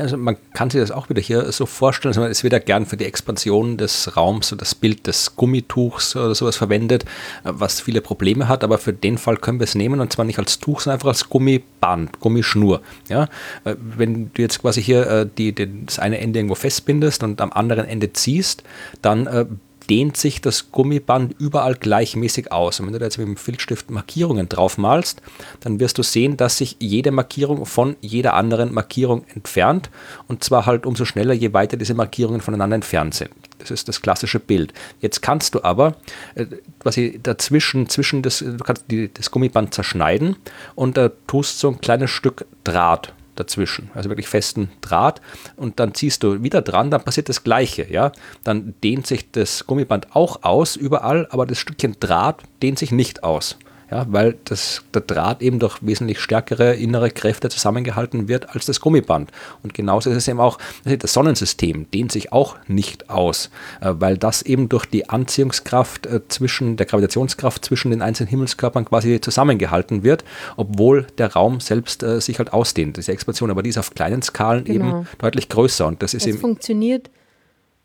Also 0.00 0.16
man 0.16 0.36
kann 0.52 0.70
sich 0.70 0.80
das 0.80 0.90
auch 0.90 1.08
wieder 1.08 1.20
hier 1.20 1.50
so 1.52 1.66
vorstellen, 1.66 2.14
also 2.14 2.24
es 2.24 2.42
wird 2.42 2.52
ja 2.52 2.58
gern 2.58 2.86
für 2.86 2.96
die 2.96 3.04
Expansion 3.04 3.76
des 3.76 4.16
Raums 4.16 4.48
so 4.48 4.56
das 4.56 4.74
Bild 4.74 5.06
des 5.06 5.36
Gummituchs 5.36 6.16
oder 6.16 6.34
sowas 6.34 6.56
verwendet, 6.56 7.04
was 7.44 7.80
viele 7.80 8.00
Probleme 8.00 8.48
hat, 8.48 8.64
aber 8.64 8.78
für 8.78 8.92
den 8.92 9.18
Fall 9.18 9.36
können 9.36 9.60
wir 9.60 9.64
es 9.64 9.74
nehmen 9.74 10.00
und 10.00 10.12
zwar 10.12 10.24
nicht 10.24 10.38
als 10.38 10.58
Tuch, 10.58 10.80
sondern 10.80 10.96
einfach 10.96 11.08
als 11.08 11.28
Gummiband, 11.28 12.20
Gummischnur. 12.20 12.82
Ja? 13.08 13.28
Wenn 13.64 14.30
du 14.32 14.42
jetzt 14.42 14.60
quasi 14.60 14.82
hier 14.82 15.06
äh, 15.06 15.28
die, 15.38 15.54
das 15.54 15.98
eine 15.98 16.18
Ende 16.18 16.38
irgendwo 16.38 16.54
festbindest 16.54 17.22
und 17.22 17.40
am 17.40 17.52
anderen 17.52 17.86
Ende 17.86 18.12
ziehst, 18.12 18.62
dann 19.02 19.26
äh, 19.26 19.46
dehnt 19.90 20.16
sich 20.16 20.40
das 20.40 20.70
Gummiband 20.70 21.34
überall 21.40 21.74
gleichmäßig 21.74 22.52
aus. 22.52 22.78
Und 22.78 22.86
wenn 22.86 22.92
du 22.92 23.00
da 23.00 23.06
jetzt 23.06 23.18
mit 23.18 23.26
dem 23.26 23.36
Filzstift 23.36 23.90
Markierungen 23.90 24.48
drauf 24.48 24.78
malst, 24.78 25.20
dann 25.58 25.80
wirst 25.80 25.98
du 25.98 26.04
sehen, 26.04 26.36
dass 26.36 26.58
sich 26.58 26.76
jede 26.78 27.10
Markierung 27.10 27.66
von 27.66 27.96
jeder 28.00 28.34
anderen 28.34 28.72
Markierung 28.72 29.24
entfernt. 29.34 29.90
Und 30.28 30.44
zwar 30.44 30.64
halt 30.66 30.86
umso 30.86 31.04
schneller, 31.04 31.34
je 31.34 31.52
weiter 31.52 31.76
diese 31.76 31.94
Markierungen 31.94 32.40
voneinander 32.40 32.76
entfernt 32.76 33.14
sind. 33.14 33.30
Das 33.58 33.72
ist 33.72 33.88
das 33.88 34.00
klassische 34.00 34.38
Bild. 34.38 34.72
Jetzt 35.00 35.22
kannst 35.22 35.56
du 35.56 35.64
aber 35.64 35.96
äh, 36.36 36.46
quasi 36.78 37.18
dazwischen, 37.20 37.88
zwischen 37.88 38.22
das, 38.22 38.38
du 38.38 38.58
kannst 38.58 38.84
die, 38.90 39.12
das 39.12 39.32
Gummiband 39.32 39.74
zerschneiden 39.74 40.36
und 40.76 40.96
da 40.96 41.10
tust 41.26 41.58
so 41.58 41.68
ein 41.68 41.80
kleines 41.80 42.10
Stück 42.10 42.46
Draht 42.62 43.12
dazwischen, 43.40 43.90
also 43.94 44.08
wirklich 44.08 44.28
festen 44.28 44.70
Draht. 44.80 45.20
Und 45.56 45.80
dann 45.80 45.94
ziehst 45.94 46.22
du 46.22 46.42
wieder 46.42 46.62
dran, 46.62 46.90
dann 46.90 47.02
passiert 47.02 47.28
das 47.28 47.42
Gleiche, 47.42 47.86
ja. 47.90 48.12
Dann 48.44 48.74
dehnt 48.82 49.06
sich 49.06 49.30
das 49.30 49.66
Gummiband 49.66 50.14
auch 50.14 50.42
aus 50.42 50.76
überall, 50.76 51.26
aber 51.30 51.46
das 51.46 51.58
Stückchen 51.58 51.96
Draht 52.00 52.42
dehnt 52.62 52.78
sich 52.78 52.92
nicht 52.92 53.24
aus 53.24 53.56
ja, 53.90 54.06
weil 54.08 54.36
das, 54.44 54.82
der 54.94 55.02
Draht 55.02 55.42
eben 55.42 55.58
durch 55.58 55.78
wesentlich 55.80 56.20
stärkere 56.20 56.74
innere 56.74 57.10
Kräfte 57.10 57.48
zusammengehalten 57.48 58.28
wird 58.28 58.54
als 58.54 58.66
das 58.66 58.80
Gummiband. 58.80 59.30
Und 59.62 59.74
genauso 59.74 60.10
ist 60.10 60.16
es 60.16 60.28
eben 60.28 60.40
auch, 60.40 60.58
das 60.84 61.12
Sonnensystem 61.12 61.90
dehnt 61.90 62.12
sich 62.12 62.32
auch 62.32 62.56
nicht 62.68 63.10
aus, 63.10 63.50
äh, 63.80 63.92
weil 63.98 64.16
das 64.16 64.42
eben 64.42 64.68
durch 64.68 64.86
die 64.86 65.08
Anziehungskraft 65.08 66.06
äh, 66.06 66.20
zwischen, 66.28 66.76
der 66.76 66.86
Gravitationskraft 66.86 67.64
zwischen 67.64 67.90
den 67.90 68.02
einzelnen 68.02 68.28
Himmelskörpern 68.28 68.84
quasi 68.84 69.20
zusammengehalten 69.20 70.04
wird, 70.04 70.24
obwohl 70.56 71.06
der 71.18 71.32
Raum 71.32 71.60
selbst 71.60 72.02
äh, 72.02 72.20
sich 72.20 72.38
halt 72.38 72.52
ausdehnt, 72.52 72.96
diese 72.96 73.12
Expansion, 73.12 73.50
aber 73.50 73.62
die 73.62 73.70
ist 73.70 73.78
auf 73.78 73.94
kleinen 73.94 74.22
Skalen 74.22 74.64
genau. 74.64 75.00
eben 75.00 75.08
deutlich 75.18 75.48
größer 75.48 75.86
und 75.86 76.02
das 76.02 76.14
ist 76.14 76.22
es 76.22 76.28
eben. 76.28 76.38
funktioniert 76.38 77.10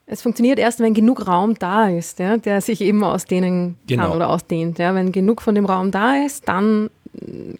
es 0.08 0.22
funktioniert 0.22 0.60
erst, 0.60 0.80
wenn 0.80 0.94
genug 0.94 1.28
Raum 1.28 1.56
da 1.58 1.90
ist, 1.90 2.20
ja, 2.20 2.38
der 2.38 2.62
sich 2.62 2.82
eben 2.82 3.04
ausdehnen 3.04 3.78
genau. 3.88 4.04
kann 4.04 4.16
oder 4.16 4.30
ausdehnt. 4.30 4.78
Ja. 4.78 4.94
Wenn 4.94 5.12
genug 5.12 5.42
von 5.42 5.56
dem 5.56 5.66
Raum 5.66 5.90
da 5.90 6.24
ist, 6.24 6.48
dann 6.48 6.92
äh, 7.16 7.56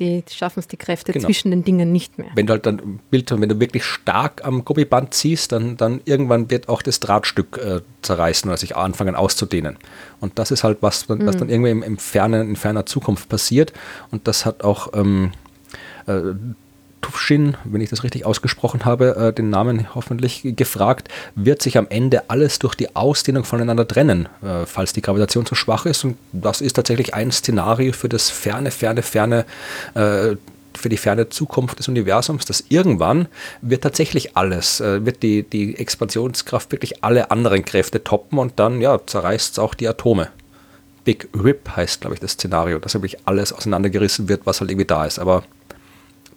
die, 0.00 0.24
schaffen 0.28 0.58
es 0.58 0.66
die 0.66 0.76
Kräfte 0.76 1.12
genau. 1.12 1.26
zwischen 1.26 1.52
den 1.52 1.62
Dingen 1.62 1.92
nicht 1.92 2.18
mehr. 2.18 2.30
Wenn 2.34 2.46
du 2.46 2.54
halt 2.54 2.66
dann 2.66 2.98
Bild, 3.10 3.30
wenn 3.30 3.48
du 3.48 3.60
wirklich 3.60 3.84
stark 3.84 4.44
am 4.44 4.64
Gummiband 4.64 5.14
ziehst, 5.14 5.52
dann, 5.52 5.76
dann 5.76 6.00
irgendwann 6.04 6.50
wird 6.50 6.68
auch 6.68 6.82
das 6.82 6.98
Drahtstück 6.98 7.58
äh, 7.58 7.80
zerreißen 8.02 8.50
oder 8.50 8.56
sich 8.56 8.76
anfangen 8.76 9.14
auszudehnen. 9.14 9.78
Und 10.18 10.40
das 10.40 10.50
ist 10.50 10.64
halt 10.64 10.78
was, 10.80 11.08
was 11.08 11.18
mhm. 11.18 11.38
dann 11.38 11.48
irgendwie 11.48 11.70
im, 11.70 11.82
im 11.84 11.98
fernen, 11.98 12.48
in 12.48 12.56
ferner 12.56 12.86
Zukunft 12.86 13.28
passiert. 13.28 13.72
Und 14.10 14.26
das 14.26 14.46
hat 14.46 14.64
auch 14.64 14.94
ähm, 14.94 15.30
äh, 16.06 16.34
Tufshin, 17.02 17.56
wenn 17.64 17.80
ich 17.82 17.90
das 17.90 18.04
richtig 18.04 18.24
ausgesprochen 18.24 18.84
habe, 18.84 19.16
äh, 19.16 19.32
den 19.32 19.50
Namen 19.50 19.94
hoffentlich 19.94 20.42
gefragt, 20.44 21.08
wird 21.34 21.60
sich 21.60 21.76
am 21.76 21.86
Ende 21.90 22.30
alles 22.30 22.58
durch 22.58 22.74
die 22.74 22.96
Ausdehnung 22.96 23.44
voneinander 23.44 23.86
trennen, 23.86 24.28
äh, 24.42 24.64
falls 24.64 24.92
die 24.94 25.02
Gravitation 25.02 25.44
zu 25.44 25.54
schwach 25.54 25.84
ist. 25.84 26.04
Und 26.04 26.16
das 26.32 26.60
ist 26.60 26.74
tatsächlich 26.74 27.12
ein 27.12 27.30
Szenario 27.30 27.92
für 27.92 28.08
das 28.08 28.30
ferne, 28.30 28.70
ferne, 28.70 29.02
ferne 29.02 29.44
äh, 29.94 30.36
für 30.74 30.88
die 30.88 30.96
ferne 30.96 31.28
Zukunft 31.28 31.78
des 31.78 31.88
Universums, 31.88 32.44
dass 32.44 32.64
irgendwann 32.68 33.28
wird 33.60 33.82
tatsächlich 33.82 34.36
alles, 34.36 34.80
äh, 34.80 35.04
wird 35.04 35.22
die, 35.22 35.42
die 35.42 35.76
Expansionskraft 35.76 36.72
wirklich 36.72 37.04
alle 37.04 37.30
anderen 37.30 37.64
Kräfte 37.64 38.02
toppen 38.02 38.38
und 38.38 38.58
dann 38.58 38.80
ja, 38.80 38.98
zerreißt 39.04 39.52
es 39.52 39.58
auch 39.58 39.74
die 39.74 39.88
Atome. 39.88 40.28
Big 41.04 41.28
Rip 41.34 41.68
heißt, 41.74 42.00
glaube 42.00 42.14
ich, 42.14 42.20
das 42.20 42.32
Szenario, 42.32 42.78
dass 42.78 42.94
wirklich 42.94 43.18
alles 43.24 43.52
auseinandergerissen 43.52 44.28
wird, 44.28 44.46
was 44.46 44.60
halt 44.60 44.70
irgendwie 44.70 44.86
da 44.86 45.04
ist. 45.04 45.18
Aber 45.18 45.42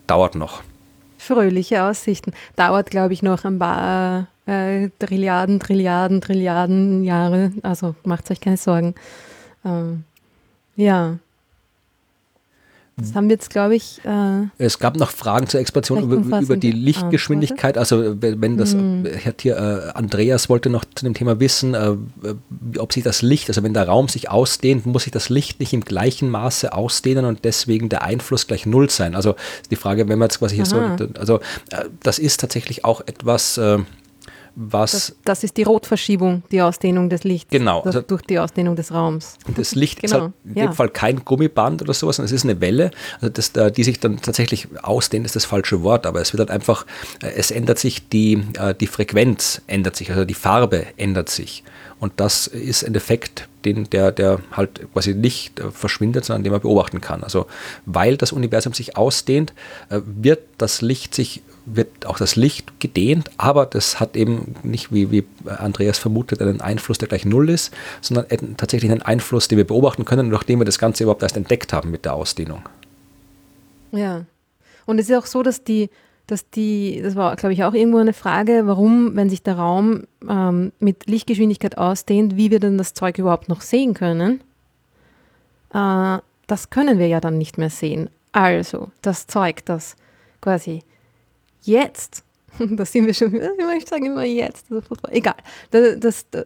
dauert 0.07 0.35
noch. 0.35 0.63
Fröhliche 1.17 1.83
Aussichten. 1.83 2.33
Dauert, 2.55 2.91
glaube 2.91 3.13
ich, 3.13 3.23
noch 3.23 3.45
ein 3.45 3.57
paar 3.57 4.27
äh, 4.45 4.89
Trilliarden, 4.99 5.59
Trilliarden, 5.59 6.21
Trilliarden 6.21 7.03
Jahre. 7.03 7.51
Also 7.63 7.95
macht 8.03 8.29
euch 8.29 8.41
keine 8.41 8.57
Sorgen. 8.57 8.95
Ähm, 9.63 10.03
ja. 10.75 11.17
Das 12.97 13.13
haben 13.13 13.27
wir 13.27 13.33
jetzt, 13.33 13.49
glaube 13.49 13.75
ich. 13.75 13.99
Äh, 14.05 14.47
es 14.57 14.79
gab 14.79 14.95
noch 14.95 15.11
Fragen 15.11 15.47
zur 15.47 15.59
Expansion 15.59 16.03
über, 16.03 16.39
über, 16.39 16.55
die 16.55 16.71
Lichtgeschwindigkeit. 16.71 17.77
Also, 17.77 18.15
wenn 18.21 18.55
das, 18.55 18.71
hm. 18.71 19.05
hat 19.25 19.41
hier 19.41 19.57
äh, 19.57 19.91
Andreas 19.97 20.47
wollte 20.47 20.69
noch 20.69 20.85
zu 20.95 21.03
dem 21.03 21.13
Thema 21.13 21.41
wissen, 21.41 21.73
äh, 21.73 21.95
ob 22.77 22.93
sich 22.93 23.03
das 23.03 23.21
Licht, 23.21 23.49
also 23.49 23.63
wenn 23.63 23.73
der 23.73 23.87
Raum 23.87 24.07
sich 24.07 24.29
ausdehnt, 24.29 24.85
muss 24.85 25.03
sich 25.03 25.11
das 25.11 25.27
Licht 25.27 25.59
nicht 25.59 25.73
im 25.73 25.83
gleichen 25.83 26.29
Maße 26.29 26.71
ausdehnen 26.71 27.25
und 27.25 27.43
deswegen 27.43 27.89
der 27.89 28.03
Einfluss 28.03 28.47
gleich 28.47 28.65
null 28.65 28.89
sein. 28.89 29.13
Also, 29.13 29.35
die 29.69 29.75
Frage, 29.75 30.07
wenn 30.07 30.17
man 30.17 30.27
jetzt 30.27 30.39
quasi 30.39 30.55
hier 30.55 30.65
Aha. 30.65 30.97
so, 30.97 31.07
also, 31.19 31.39
äh, 31.71 31.89
das 32.01 32.17
ist 32.17 32.39
tatsächlich 32.39 32.85
auch 32.85 33.01
etwas, 33.01 33.57
äh, 33.57 33.79
was. 34.55 34.91
Das, 34.91 35.15
das, 35.25 35.43
ist 35.43 35.57
die 35.57 35.63
Rotverschiebung, 35.63 36.43
die 36.51 36.61
Ausdehnung 36.61 37.09
des 37.09 37.23
Lichts. 37.23 37.49
Genau. 37.51 37.81
Also 37.81 38.01
durch 38.01 38.21
die 38.21 38.39
Ausdehnung 38.39 38.75
des 38.75 38.91
Raums. 38.91 39.37
Das 39.55 39.75
Licht 39.75 40.01
genau. 40.01 40.15
ist 40.15 40.21
halt 40.21 40.33
in 40.45 40.55
ja. 40.55 40.67
dem 40.67 40.73
Fall 40.73 40.89
kein 40.89 41.23
Gummiband 41.25 41.81
oder 41.81 41.93
sowas, 41.93 42.15
sondern 42.15 42.27
es 42.27 42.31
ist 42.31 42.45
eine 42.45 42.61
Welle, 42.61 42.91
also 43.19 43.29
das, 43.29 43.51
die 43.73 43.83
sich 43.83 43.99
dann 43.99 44.21
tatsächlich 44.21 44.67
ausdehnt, 44.81 45.25
ist 45.25 45.35
das 45.35 45.45
falsche 45.45 45.83
Wort, 45.83 46.05
aber 46.05 46.21
es 46.21 46.33
wird 46.33 46.39
halt 46.39 46.51
einfach, 46.51 46.85
äh, 47.21 47.27
es 47.35 47.51
ändert 47.51 47.79
sich 47.79 48.07
die, 48.07 48.43
äh, 48.57 48.73
die 48.73 48.87
Frequenz, 48.87 49.61
ändert 49.67 49.95
sich, 49.95 50.09
also 50.11 50.25
die 50.25 50.33
Farbe 50.33 50.85
ändert 50.97 51.29
sich. 51.29 51.63
Und 51.99 52.13
das 52.17 52.47
ist 52.47 52.83
ein 52.83 52.95
Effekt, 52.95 53.47
den, 53.63 53.89
der, 53.89 54.11
der 54.11 54.39
halt 54.51 54.81
quasi 54.93 55.13
nicht 55.13 55.59
äh, 55.59 55.71
verschwindet, 55.71 56.25
sondern 56.25 56.43
den 56.43 56.51
man 56.51 56.61
beobachten 56.61 57.01
kann. 57.01 57.23
Also 57.23 57.47
weil 57.85 58.17
das 58.17 58.31
Universum 58.31 58.73
sich 58.73 58.95
ausdehnt, 58.97 59.53
wird 59.89 60.39
das 60.57 60.81
Licht 60.81 61.13
sich 61.15 61.41
wird 61.65 62.05
auch 62.05 62.17
das 62.17 62.35
Licht 62.35 62.79
gedehnt, 62.79 63.31
aber 63.37 63.65
das 63.65 63.99
hat 63.99 64.15
eben 64.15 64.55
nicht, 64.63 64.93
wie, 64.93 65.11
wie 65.11 65.25
Andreas 65.45 65.97
vermutet, 65.97 66.41
einen 66.41 66.61
Einfluss, 66.61 66.97
der 66.97 67.07
gleich 67.07 67.25
null 67.25 67.49
ist, 67.49 67.73
sondern 68.01 68.27
tatsächlich 68.57 68.91
einen 68.91 69.01
Einfluss, 69.01 69.47
den 69.47 69.57
wir 69.57 69.65
beobachten 69.65 70.05
können, 70.05 70.29
nachdem 70.29 70.59
wir 70.59 70.65
das 70.65 70.79
Ganze 70.79 71.03
überhaupt 71.03 71.23
erst 71.23 71.37
entdeckt 71.37 71.73
haben 71.73 71.91
mit 71.91 72.05
der 72.05 72.13
Ausdehnung. 72.13 72.61
Ja. 73.91 74.25
Und 74.85 74.99
es 74.99 75.09
ist 75.09 75.15
auch 75.15 75.25
so, 75.25 75.41
dass 75.41 75.63
die, 75.63 75.89
dass 76.27 76.49
die, 76.49 77.01
das 77.03 77.15
war, 77.15 77.35
glaube 77.35 77.53
ich, 77.53 77.63
auch 77.63 77.73
irgendwo 77.73 77.97
eine 77.97 78.13
Frage, 78.13 78.63
warum, 78.65 79.15
wenn 79.15 79.29
sich 79.29 79.41
der 79.41 79.57
Raum 79.57 80.03
ähm, 80.29 80.71
mit 80.79 81.07
Lichtgeschwindigkeit 81.07 81.77
ausdehnt, 81.77 82.35
wie 82.37 82.51
wir 82.51 82.59
denn 82.59 82.77
das 82.77 82.93
Zeug 82.93 83.17
überhaupt 83.17 83.49
noch 83.49 83.61
sehen 83.61 83.95
können. 83.95 84.41
Äh, 85.73 86.19
das 86.47 86.69
können 86.69 86.99
wir 86.99 87.07
ja 87.07 87.19
dann 87.19 87.39
nicht 87.39 87.57
mehr 87.57 87.71
sehen. 87.71 88.09
Also, 88.31 88.91
das 89.01 89.25
Zeug, 89.25 89.65
das 89.65 89.95
quasi 90.41 90.83
jetzt, 91.67 92.23
da 92.59 92.85
sind 92.85 93.05
wir 93.05 93.13
schon, 93.13 93.35
ich 93.77 93.87
sage 93.87 94.05
immer 94.05 94.23
jetzt, 94.23 94.67
egal, 95.09 95.35
das, 95.71 95.99
das, 95.99 96.29
das, 96.29 96.45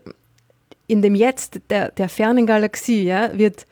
in 0.88 1.04
dem 1.04 1.14
Jetzt 1.14 1.62
der, 1.70 1.92
der 1.92 2.10
fernen 2.10 2.48
Galaxie 2.48 3.04
ja, 3.04 3.38
wird 3.38 3.68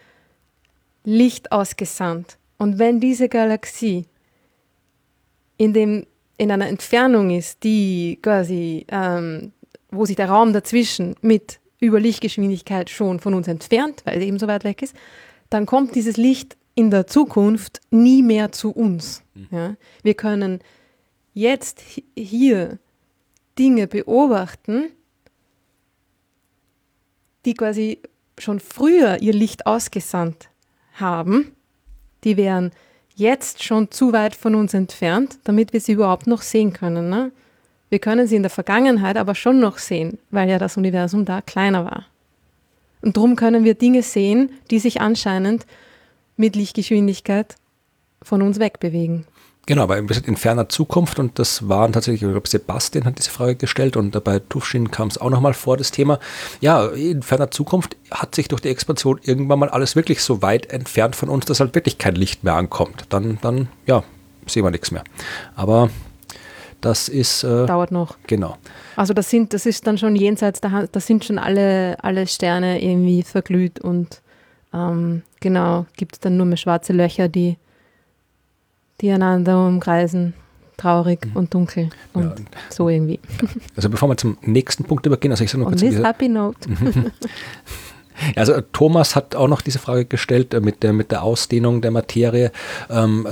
Licht 1.03 1.51
ausgesandt. 1.51 2.37
Und 2.59 2.77
wenn 2.77 2.99
diese 2.99 3.27
Galaxie 3.27 4.05
in, 5.57 5.73
dem, 5.73 6.05
in 6.37 6.51
einer 6.51 6.67
Entfernung 6.67 7.31
ist, 7.31 7.63
die 7.63 8.19
quasi, 8.21 8.85
ähm, 8.89 9.51
wo 9.89 10.05
sich 10.05 10.15
der 10.15 10.29
Raum 10.29 10.53
dazwischen 10.53 11.15
mit 11.21 11.59
über 11.79 11.99
Lichtgeschwindigkeit 11.99 12.89
schon 12.89 13.19
von 13.19 13.33
uns 13.33 13.47
entfernt, 13.47 14.01
weil 14.05 14.19
sie 14.19 14.27
eben 14.27 14.37
so 14.37 14.47
weit 14.47 14.63
weg 14.63 14.81
ist, 14.83 14.95
dann 15.49 15.65
kommt 15.65 15.95
dieses 15.95 16.17
Licht 16.17 16.55
in 16.75 16.91
der 16.91 17.07
Zukunft 17.07 17.81
nie 17.89 18.21
mehr 18.21 18.51
zu 18.51 18.71
uns. 18.71 19.23
Mhm. 19.33 19.47
Ja? 19.51 19.75
Wir 20.03 20.13
können 20.13 20.59
jetzt 21.37 21.83
hier 22.15 22.79
Dinge 23.59 23.87
beobachten, 23.87 24.89
die 27.45 27.53
quasi 27.53 27.99
schon 28.37 28.59
früher 28.59 29.21
ihr 29.21 29.33
Licht 29.33 29.65
ausgesandt 29.65 30.49
haben, 30.93 31.51
die 32.23 32.37
wären 32.37 32.71
jetzt 33.15 33.63
schon 33.63 33.89
zu 33.91 34.13
weit 34.13 34.35
von 34.35 34.55
uns 34.55 34.73
entfernt, 34.73 35.39
damit 35.43 35.73
wir 35.73 35.79
sie 35.79 35.93
überhaupt 35.93 36.27
noch 36.27 36.41
sehen 36.41 36.73
können. 36.73 37.09
Ne? 37.09 37.31
Wir 37.89 37.99
können 37.99 38.27
sie 38.27 38.35
in 38.35 38.43
der 38.43 38.49
Vergangenheit 38.49 39.17
aber 39.17 39.35
schon 39.35 39.59
noch 39.59 39.77
sehen, 39.77 40.17
weil 40.31 40.49
ja 40.49 40.59
das 40.59 40.75
Universum 40.75 41.23
da 41.23 41.41
kleiner 41.41 41.85
war. 41.85 42.05
Und 43.01 43.15
darum 43.15 43.35
können 43.35 43.63
wir 43.63 43.75
Dinge 43.75 44.01
sehen, 44.01 44.51
die 44.71 44.79
sich 44.79 45.01
anscheinend 45.01 45.65
mit 46.35 46.55
Lichtgeschwindigkeit 46.55 47.55
von 48.21 48.41
uns 48.41 48.59
wegbewegen. 48.59 49.25
Genau, 49.67 49.83
aber 49.83 49.97
in 49.97 50.37
ferner 50.37 50.69
Zukunft 50.69 51.19
und 51.19 51.37
das 51.39 51.67
waren 51.67 51.91
tatsächlich, 51.91 52.23
ich 52.23 52.29
glaube, 52.29 52.47
Sebastian 52.47 53.03
hat 53.03 53.17
diese 53.19 53.29
Frage 53.29 53.57
gestellt 53.57 53.97
und 53.97 54.23
bei 54.23 54.39
Tufshin 54.39 54.91
kam 54.91 55.09
es 55.09 55.17
auch 55.17 55.29
nochmal 55.29 55.53
vor, 55.53 55.75
das 55.75 55.91
Thema. 55.91 56.19
Ja, 56.61 56.87
in 56.87 57.21
ferner 57.21 57.51
Zukunft 57.51 57.97
hat 58.09 58.33
sich 58.33 58.47
durch 58.47 58.61
die 58.61 58.69
Expansion 58.69 59.19
irgendwann 59.23 59.59
mal 59.59 59.67
alles 59.67 59.97
wirklich 59.97 60.23
so 60.23 60.41
weit 60.41 60.71
entfernt 60.71 61.17
von 61.17 61.27
uns, 61.27 61.45
dass 61.45 61.59
halt 61.59 61.75
wirklich 61.75 61.97
kein 61.97 62.15
Licht 62.15 62.45
mehr 62.45 62.53
ankommt. 62.53 63.07
Dann, 63.09 63.39
dann 63.41 63.67
ja, 63.85 64.05
sehen 64.45 64.63
wir 64.63 64.71
nichts 64.71 64.91
mehr. 64.91 65.03
Aber 65.57 65.89
das 66.79 67.09
ist. 67.09 67.43
Äh, 67.43 67.65
Dauert 67.65 67.91
noch. 67.91 68.17
Genau. 68.25 68.55
Also 68.95 69.13
das 69.13 69.29
sind, 69.29 69.53
das 69.53 69.65
ist 69.65 69.85
dann 69.85 69.97
schon 69.97 70.15
jenseits 70.15 70.61
der 70.61 70.71
Hand, 70.71 70.89
da 70.93 71.01
sind 71.01 71.25
schon 71.25 71.37
alle, 71.37 72.01
alle 72.01 72.25
Sterne 72.27 72.81
irgendwie 72.81 73.21
verglüht 73.21 73.81
und 73.81 74.21
ähm, 74.73 75.23
genau, 75.41 75.85
gibt 75.97 76.15
es 76.15 76.19
dann 76.21 76.37
nur 76.37 76.45
mehr 76.45 76.55
schwarze 76.55 76.93
Löcher, 76.93 77.27
die 77.27 77.57
die 79.01 79.11
einander 79.11 79.65
umkreisen, 79.65 80.33
traurig 80.77 81.25
mhm. 81.25 81.35
und 81.35 81.53
dunkel 81.53 81.89
und 82.13 82.23
ja. 82.23 82.35
so 82.69 82.89
irgendwie. 82.89 83.19
Also 83.75 83.89
bevor 83.89 84.09
wir 84.09 84.17
zum 84.17 84.37
nächsten 84.41 84.83
Punkt 84.83 85.05
übergehen, 85.05 85.31
also 85.31 85.43
ich 85.43 85.51
sage 85.51 85.63
noch 85.63 85.69
kurz. 85.69 85.81
this 85.81 86.03
happy 86.03 86.29
note. 86.29 86.69
Also 88.35 88.59
Thomas 88.73 89.15
hat 89.15 89.35
auch 89.35 89.47
noch 89.47 89.61
diese 89.61 89.77
Frage 89.77 90.05
gestellt 90.05 90.55
äh, 90.55 90.59
mit 90.59 90.81
der, 90.81 90.91
mit 90.91 91.11
der 91.11 91.21
Ausdehnung 91.21 91.81
der 91.81 91.91
Materie. 91.91 92.51
Ähm, 92.89 93.27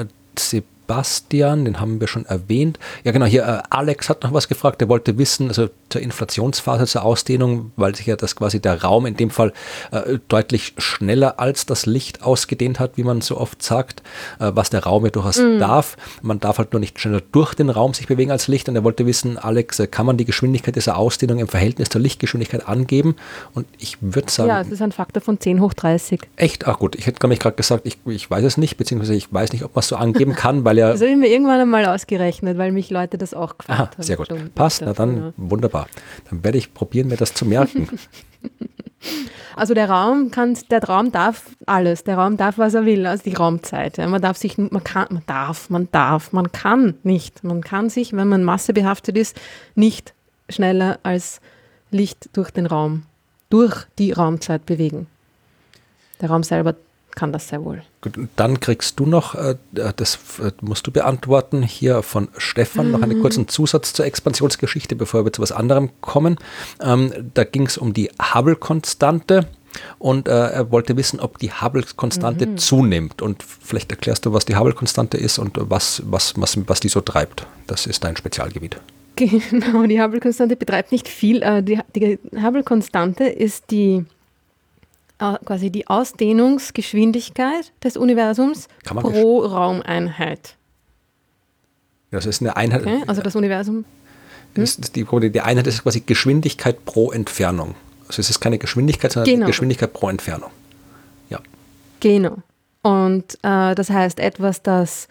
Bastian, 0.87 1.65
den 1.65 1.79
haben 1.79 1.99
wir 1.99 2.07
schon 2.07 2.25
erwähnt. 2.25 2.79
Ja, 3.03 3.11
genau, 3.11 3.25
hier 3.25 3.43
äh, 3.43 3.61
Alex 3.69 4.09
hat 4.09 4.23
noch 4.23 4.33
was 4.33 4.47
gefragt, 4.47 4.81
der 4.81 4.89
wollte 4.89 5.17
wissen, 5.17 5.47
also 5.47 5.69
zur 5.89 6.01
Inflationsphase, 6.01 6.85
zur 6.85 7.03
Ausdehnung, 7.03 7.71
weil 7.75 7.95
sich 7.95 8.05
ja 8.05 8.15
das 8.15 8.35
quasi 8.35 8.59
der 8.59 8.81
Raum 8.81 9.05
in 9.05 9.15
dem 9.15 9.29
Fall 9.29 9.53
äh, 9.91 10.19
deutlich 10.27 10.73
schneller 10.77 11.39
als 11.39 11.65
das 11.65 11.85
Licht 11.85 12.23
ausgedehnt 12.23 12.79
hat, 12.79 12.97
wie 12.97 13.03
man 13.03 13.21
so 13.21 13.37
oft 13.37 13.61
sagt, 13.61 14.01
äh, 14.39 14.51
was 14.53 14.69
der 14.69 14.83
Raum 14.83 15.05
ja 15.05 15.11
durchaus 15.11 15.39
mm. 15.39 15.59
darf. 15.59 15.97
Man 16.21 16.39
darf 16.39 16.57
halt 16.57 16.73
nur 16.73 16.79
nicht 16.79 16.99
schneller 16.99 17.21
durch 17.31 17.53
den 17.53 17.69
Raum 17.69 17.93
sich 17.93 18.07
bewegen 18.07 18.31
als 18.31 18.47
Licht 18.47 18.67
und 18.67 18.75
er 18.75 18.83
wollte 18.83 19.05
wissen, 19.05 19.37
Alex, 19.37 19.79
äh, 19.79 19.87
kann 19.87 20.05
man 20.05 20.17
die 20.17 20.25
Geschwindigkeit 20.25 20.75
dieser 20.75 20.97
Ausdehnung 20.97 21.39
im 21.39 21.47
Verhältnis 21.47 21.89
zur 21.89 22.01
Lichtgeschwindigkeit 22.01 22.67
angeben? 22.67 23.15
Und 23.53 23.67
ich 23.77 23.97
würde 24.01 24.31
sagen... 24.31 24.49
Ja, 24.49 24.61
es 24.61 24.69
ist 24.69 24.81
ein 24.81 24.91
Faktor 24.91 25.21
von 25.21 25.39
10 25.39 25.61
hoch 25.61 25.73
30. 25.73 26.21
Echt? 26.35 26.67
Ach 26.67 26.79
gut, 26.79 26.95
ich 26.95 27.05
hätte 27.05 27.19
nämlich 27.23 27.39
gerade 27.39 27.55
gesagt, 27.55 27.85
ich, 27.85 27.97
ich 28.05 28.29
weiß 28.29 28.43
es 28.43 28.57
nicht, 28.57 28.77
beziehungsweise 28.77 29.15
ich 29.15 29.31
weiß 29.31 29.53
nicht, 29.53 29.63
ob 29.63 29.75
man 29.75 29.81
es 29.81 29.87
so 29.87 29.95
angeben 29.95 30.35
kann, 30.35 30.65
weil 30.65 30.74
ja... 30.77 30.91
Das 30.91 31.01
habe 31.01 31.11
ich 31.11 31.17
mir 31.17 31.27
irgendwann 31.27 31.59
einmal 31.59 31.85
ausgerechnet, 31.85 32.57
weil 32.57 32.71
mich 32.71 32.89
Leute 32.89 33.17
das 33.17 33.33
auch 33.33 33.57
gefragt 33.57 33.79
Aha, 33.79 33.91
haben. 33.91 34.03
Sehr 34.03 34.17
gut. 34.17 34.29
Passt, 34.55 34.81
na 34.81 34.93
dann 34.93 35.17
ja. 35.17 35.33
wunderbar. 35.37 35.87
Dann 36.29 36.43
werde 36.43 36.57
ich 36.57 36.73
probieren, 36.73 37.07
mir 37.07 37.17
das 37.17 37.33
zu 37.33 37.45
merken. 37.45 37.87
Also 39.55 39.73
der 39.73 39.89
Raum 39.89 40.31
kann, 40.31 40.57
der 40.69 40.83
Raum 40.83 41.11
darf 41.11 41.55
alles. 41.65 42.03
Der 42.03 42.17
Raum 42.17 42.35
darf, 42.35 42.57
was 42.57 42.73
er 42.73 42.85
will, 42.85 43.05
also 43.05 43.23
die 43.23 43.35
Raumzeit. 43.35 43.97
Man 43.97 44.21
darf 44.21 44.35
sich, 44.35 44.57
man 44.57 44.83
kann, 44.83 45.07
man 45.09 45.23
darf, 45.27 45.69
man 45.69 45.87
darf, 45.91 46.33
man 46.33 46.51
kann 46.51 46.95
nicht. 47.03 47.43
Man 47.43 47.61
kann 47.61 47.89
sich, 47.89 48.11
wenn 48.13 48.27
man 48.27 48.43
massebehaftet 48.43 49.15
ist, 49.17 49.39
nicht 49.75 50.13
schneller 50.49 50.99
als 51.03 51.39
Licht 51.89 52.29
durch 52.33 52.51
den 52.51 52.65
Raum, 52.65 53.03
durch 53.49 53.85
die 53.97 54.11
Raumzeit 54.11 54.65
bewegen. 54.65 55.07
Der 56.21 56.29
Raum 56.29 56.43
selber 56.43 56.75
kann 57.15 57.33
das 57.33 57.49
sehr 57.49 57.63
wohl. 57.63 57.81
Gut, 58.01 58.17
und 58.17 58.29
dann 58.35 58.59
kriegst 58.59 58.99
du 58.99 59.05
noch, 59.05 59.35
äh, 59.35 59.55
das 59.71 60.19
äh, 60.39 60.51
musst 60.61 60.85
du 60.87 60.91
beantworten, 60.91 61.63
hier 61.63 62.03
von 62.03 62.27
Stefan 62.37 62.87
mhm. 62.87 62.91
noch 62.91 63.01
einen 63.01 63.17
mhm. 63.17 63.21
kurzen 63.21 63.47
Zusatz 63.47 63.93
zur 63.93 64.05
Expansionsgeschichte, 64.05 64.95
bevor 64.95 65.25
wir 65.25 65.33
zu 65.33 65.41
was 65.41 65.51
anderem 65.51 65.89
kommen. 66.01 66.37
Ähm, 66.81 67.11
da 67.33 67.43
ging 67.43 67.65
es 67.65 67.77
um 67.77 67.93
die 67.93 68.11
Hubble-Konstante. 68.21 69.47
Und 69.99 70.29
äh, 70.29 70.31
er 70.31 70.71
wollte 70.71 70.95
wissen, 70.95 71.19
ob 71.19 71.37
die 71.37 71.51
Hubble-Konstante 71.51 72.47
mhm. 72.47 72.57
zunimmt. 72.57 73.21
Und 73.21 73.43
vielleicht 73.43 73.91
erklärst 73.91 74.25
du, 74.25 74.31
was 74.31 74.45
die 74.45 74.55
Hubble-Konstante 74.55 75.17
ist 75.17 75.37
und 75.37 75.57
was, 75.57 76.01
was, 76.05 76.33
was, 76.37 76.57
was 76.67 76.79
die 76.79 76.87
so 76.87 77.01
treibt. 77.01 77.45
Das 77.67 77.85
ist 77.85 78.03
dein 78.03 78.15
Spezialgebiet. 78.15 78.79
Genau, 79.17 79.85
die 79.85 80.01
Hubble-Konstante 80.01 80.55
betreibt 80.55 80.91
nicht 80.91 81.07
viel. 81.07 81.41
Äh, 81.41 81.63
die, 81.63 81.79
die 81.95 82.19
Hubble-Konstante 82.35 83.25
ist 83.25 83.71
die 83.71 84.05
quasi 85.17 85.69
die 85.69 85.87
Ausdehnungsgeschwindigkeit 85.87 87.71
des 87.83 87.97
Universums 87.97 88.67
pro 88.83 89.39
Raumeinheit. 89.39 90.55
Das 92.11 92.25
ist 92.25 92.41
eine 92.41 92.55
Einheit. 92.55 92.81
Okay, 92.81 93.03
also 93.07 93.21
das 93.21 93.35
Universum. 93.35 93.85
Hm? 94.55 94.63
Ist 94.63 94.95
die, 94.95 95.05
die 95.29 95.41
Einheit 95.41 95.67
ist 95.67 95.83
quasi 95.83 96.01
Geschwindigkeit 96.01 96.85
pro 96.85 97.11
Entfernung. 97.11 97.75
Also 98.07 98.21
es 98.21 98.29
ist 98.29 98.39
keine 98.39 98.57
Geschwindigkeit, 98.57 99.11
sondern 99.11 99.33
genau. 99.33 99.47
Geschwindigkeit 99.47 99.91
pro 99.93 100.09
Entfernung. 100.09 100.51
Ja. 101.29 101.39
Genau. 101.99 102.37
Und 102.81 103.35
äh, 103.41 103.73
das 103.75 103.89
heißt, 103.89 104.19
etwas, 104.19 104.61
das 104.61 105.07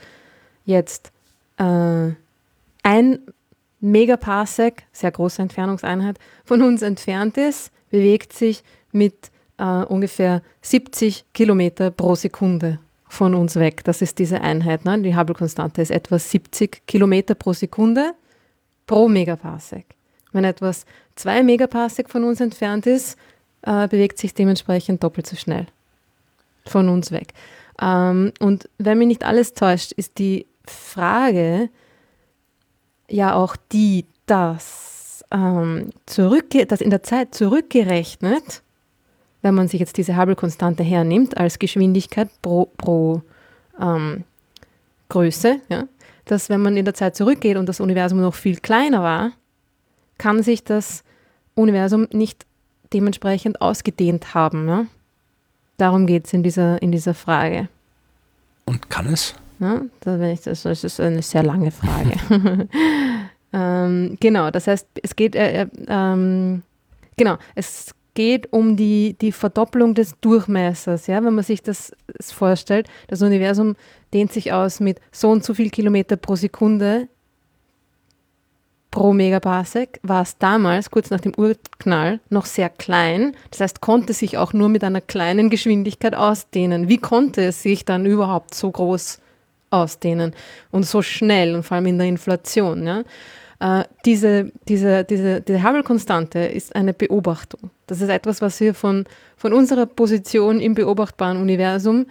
jetzt 0.65 1.11
äh, 1.59 2.13
ein 2.83 3.19
Megaparsec, 3.81 4.85
sehr 4.93 5.11
große 5.11 5.43
Entfernungseinheit, 5.43 6.19
von 6.45 6.63
uns 6.63 6.83
entfernt 6.83 7.37
ist, 7.37 7.71
bewegt 7.91 8.33
sich 8.33 8.63
mit 8.93 9.31
äh, 9.59 9.85
ungefähr 9.85 10.43
70 10.63 11.25
Kilometer 11.33 11.91
pro 11.91 12.15
Sekunde 12.15 12.79
von 13.09 13.35
uns 13.35 13.57
weg. 13.57 13.85
Das 13.85 14.03
ist 14.03 14.19
diese 14.19 14.41
Einheit. 14.41 14.85
Ne? 14.85 15.01
Die 15.01 15.17
Hubble-Konstante 15.17 15.83
ist 15.83 15.91
etwa 15.91 16.19
70 16.19 16.87
Kilometer 16.87 17.35
pro 17.35 17.53
Sekunde 17.53 18.15
pro 18.87 19.09
Megaparsec. 19.09 19.87
Wenn 20.33 20.45
etwas 20.45 20.85
2 21.17 21.43
Megaparsec 21.43 22.11
von 22.11 22.25
uns 22.25 22.41
entfernt 22.41 22.87
ist, 22.87 23.17
äh, 23.63 23.89
bewegt 23.89 24.19
sich 24.19 24.35
dementsprechend 24.35 25.03
doppelt 25.03 25.27
so 25.27 25.37
schnell 25.37 25.67
von 26.67 26.89
uns 26.89 27.13
weg. 27.13 27.33
Ähm, 27.81 28.33
und 28.41 28.69
wenn 28.79 28.99
mich 28.99 29.09
nicht 29.09 29.25
alles 29.25 29.55
täuscht, 29.55 29.93
ist 29.93 30.19
die 30.19 30.47
Frage 30.67 31.71
ja 33.09 33.35
auch 33.35 33.57
die, 33.73 34.07
dass 34.27 35.25
ähm, 35.31 35.91
zurückge 36.07 36.67
das 36.67 36.81
in 36.81 36.91
der 36.91 37.03
Zeit 37.03 37.35
zurückgerechnet, 37.35 38.63
wenn 39.45 39.55
man 39.55 39.69
sich 39.69 39.79
jetzt 39.79 39.99
diese 39.99 40.17
Hubble-Konstante 40.17 40.83
hernimmt 40.83 41.37
als 41.37 41.59
Geschwindigkeit 41.59 42.31
pro, 42.41 42.71
pro 42.79 43.21
ähm, 43.79 44.25
Größe, 45.11 45.61
ja, 45.69 45.85
dass 46.25 46.49
wenn 46.49 46.63
man 46.63 46.79
in 46.79 46.87
der 46.87 46.95
Zeit 46.95 47.15
zurückgeht 47.15 47.59
und 47.59 47.69
das 47.69 47.79
Universum 47.79 48.23
noch 48.23 48.35
viel 48.35 48.57
kleiner 48.57 49.03
war, 49.03 49.33
kann 50.17 50.43
sich 50.43 50.65
das 50.65 51.05
Universum 51.55 52.09
nicht 52.11 52.47
dementsprechend 52.95 53.61
ausgedehnt 53.61 54.33
haben. 54.33 54.67
Ja? 54.67 54.87
Darum 55.77 56.07
geht 56.07 56.25
es 56.25 56.33
in 56.33 56.43
dieser, 56.43 56.81
in 56.81 56.91
dieser 56.91 57.13
Frage. 57.13 57.69
Und 58.65 58.89
kann 58.89 59.13
es? 59.13 59.35
Ja, 59.59 59.83
das, 60.01 60.63
das 60.63 60.85
ist 60.85 61.01
eine 61.01 61.21
sehr 61.21 61.43
lange 61.43 61.71
Frage. 61.71 62.13
ähm, 63.53 64.17
genau, 64.21 64.51
das 64.51 64.69
heißt, 64.69 64.87
es 65.03 65.15
geht, 65.15 65.37
äh, 65.37 65.67
ähm, 65.87 66.63
genau, 67.19 67.37
es 67.55 67.95
geht 68.15 68.53
um 68.53 68.77
die, 68.77 69.17
die 69.21 69.33
Verdopplung 69.33 69.95
des 69.95 70.19
Durchmessers. 70.21 71.07
Ja? 71.07 71.23
Wenn 71.25 71.35
man 71.35 71.45
sich 71.45 71.63
das 71.63 71.93
vorstellt, 72.21 72.89
das 73.09 73.23
Universum 73.23 73.77
dehnt 74.13 74.33
sich 74.33 74.53
aus 74.53 74.81
mit 74.81 75.01
so 75.13 75.31
und 75.31 75.45
so 75.45 75.55
viel 75.55 75.71
Kilometer 75.71 76.17
pro 76.17 76.37
Sekunde 76.37 77.09
pro 78.95 79.13
Megaparsec, 79.13 79.99
war 80.05 80.23
es 80.23 80.39
damals, 80.39 80.89
kurz 80.89 81.11
nach 81.11 81.21
dem 81.21 81.33
Urknall, 81.37 82.21
noch 82.31 82.47
sehr 82.47 82.69
klein. 82.69 83.35
Das 83.51 83.59
heißt, 83.59 83.81
konnte 83.81 84.13
sich 84.13 84.39
auch 84.39 84.53
nur 84.53 84.69
mit 84.69 84.85
einer 84.85 85.01
kleinen 85.01 85.51
Geschwindigkeit 85.51 86.15
ausdehnen. 86.15 86.89
Wie 86.89 86.99
konnte 86.99 87.45
es 87.45 87.61
sich 87.61 87.85
dann 87.85 88.07
überhaupt 88.07 88.55
so 88.55 88.71
groß 88.71 89.19
ausdehnen 89.71 90.33
und 90.71 90.85
so 90.87 91.03
schnell 91.03 91.57
und 91.57 91.65
vor 91.65 91.75
allem 91.75 91.87
in 91.87 91.99
der 91.99 92.07
Inflation? 92.07 92.87
Ja? 92.87 93.03
Äh, 93.65 93.85
diese, 94.05 94.53
diese, 94.69 95.05
diese, 95.05 95.41
diese 95.41 95.63
Hubble-Konstante 95.65 96.41
ist 96.41 96.77
eine 96.77 96.93
Beobachtung. 96.93 97.71
Das 97.87 98.03
ist 98.03 98.11
etwas, 98.11 98.43
was 98.43 98.61
wir 98.61 98.75
von, 98.75 99.07
von 99.39 99.55
unserer 99.55 99.87
Position 99.87 100.61
im 100.61 100.75
beobachtbaren 100.75 101.39
Universum 101.39 102.05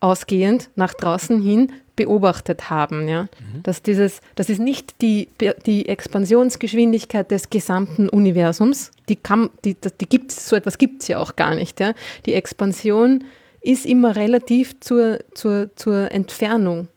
ausgehend 0.00 0.68
nach 0.74 0.92
draußen 0.92 1.40
hin 1.40 1.72
beobachtet 1.96 2.68
haben. 2.68 3.08
Ja? 3.08 3.22
Mhm. 3.22 3.62
Dass 3.62 3.80
dieses, 3.80 4.20
das 4.34 4.50
ist 4.50 4.58
nicht 4.58 5.00
die, 5.00 5.28
die 5.64 5.88
Expansionsgeschwindigkeit 5.88 7.30
des 7.30 7.48
gesamten 7.48 8.10
Universums, 8.10 8.90
die, 9.08 9.16
kann, 9.16 9.48
die, 9.64 9.78
die 9.98 10.06
gibt's, 10.06 10.46
so 10.46 10.56
etwas 10.56 10.76
gibt 10.76 11.00
es 11.00 11.08
ja 11.08 11.20
auch 11.20 11.36
gar 11.36 11.54
nicht. 11.54 11.80
Ja? 11.80 11.94
Die 12.26 12.34
Expansion 12.34 13.24
ist 13.62 13.86
immer 13.86 14.14
relativ 14.14 14.78
zur, 14.80 15.20
zur, 15.32 15.70
zur 15.74 16.12
Entfernung 16.12 16.88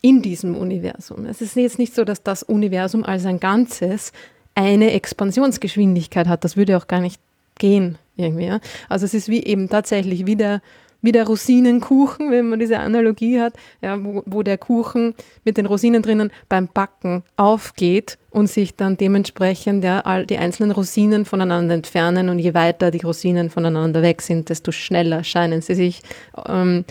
in 0.00 0.22
diesem 0.22 0.56
Universum. 0.56 1.26
Es 1.26 1.40
ist 1.40 1.56
jetzt 1.56 1.78
nicht 1.78 1.94
so, 1.94 2.04
dass 2.04 2.22
das 2.22 2.42
Universum 2.42 3.04
als 3.04 3.26
ein 3.26 3.40
Ganzes 3.40 4.12
eine 4.54 4.92
Expansionsgeschwindigkeit 4.92 6.26
hat. 6.26 6.44
Das 6.44 6.56
würde 6.56 6.76
auch 6.76 6.86
gar 6.86 7.00
nicht 7.00 7.20
gehen 7.58 7.98
irgendwie. 8.16 8.52
Also 8.88 9.04
es 9.04 9.14
ist 9.14 9.28
wie 9.28 9.44
eben 9.44 9.68
tatsächlich 9.68 10.26
wie 10.26 10.36
der 10.36 10.60
wie 11.00 11.12
der 11.12 11.26
Rosinenkuchen, 11.26 12.30
wenn 12.30 12.48
man 12.48 12.58
diese 12.58 12.80
Analogie 12.80 13.40
hat, 13.40 13.54
ja, 13.80 14.02
wo, 14.02 14.22
wo 14.26 14.42
der 14.42 14.58
Kuchen 14.58 15.14
mit 15.44 15.56
den 15.56 15.66
Rosinen 15.66 16.02
drinnen 16.02 16.32
beim 16.48 16.68
Backen 16.68 17.22
aufgeht 17.36 18.18
und 18.30 18.48
sich 18.48 18.74
dann 18.74 18.96
dementsprechend 18.96 19.84
ja, 19.84 20.00
all 20.00 20.26
die 20.26 20.38
einzelnen 20.38 20.72
Rosinen 20.72 21.24
voneinander 21.24 21.74
entfernen 21.74 22.28
und 22.28 22.38
je 22.38 22.54
weiter 22.54 22.90
die 22.90 22.98
Rosinen 22.98 23.50
voneinander 23.50 24.02
weg 24.02 24.22
sind, 24.22 24.48
desto 24.48 24.72
schneller 24.72 25.22
scheinen 25.22 25.62
sie 25.62 25.74
sich 25.74 26.02
ähm, 26.48 26.84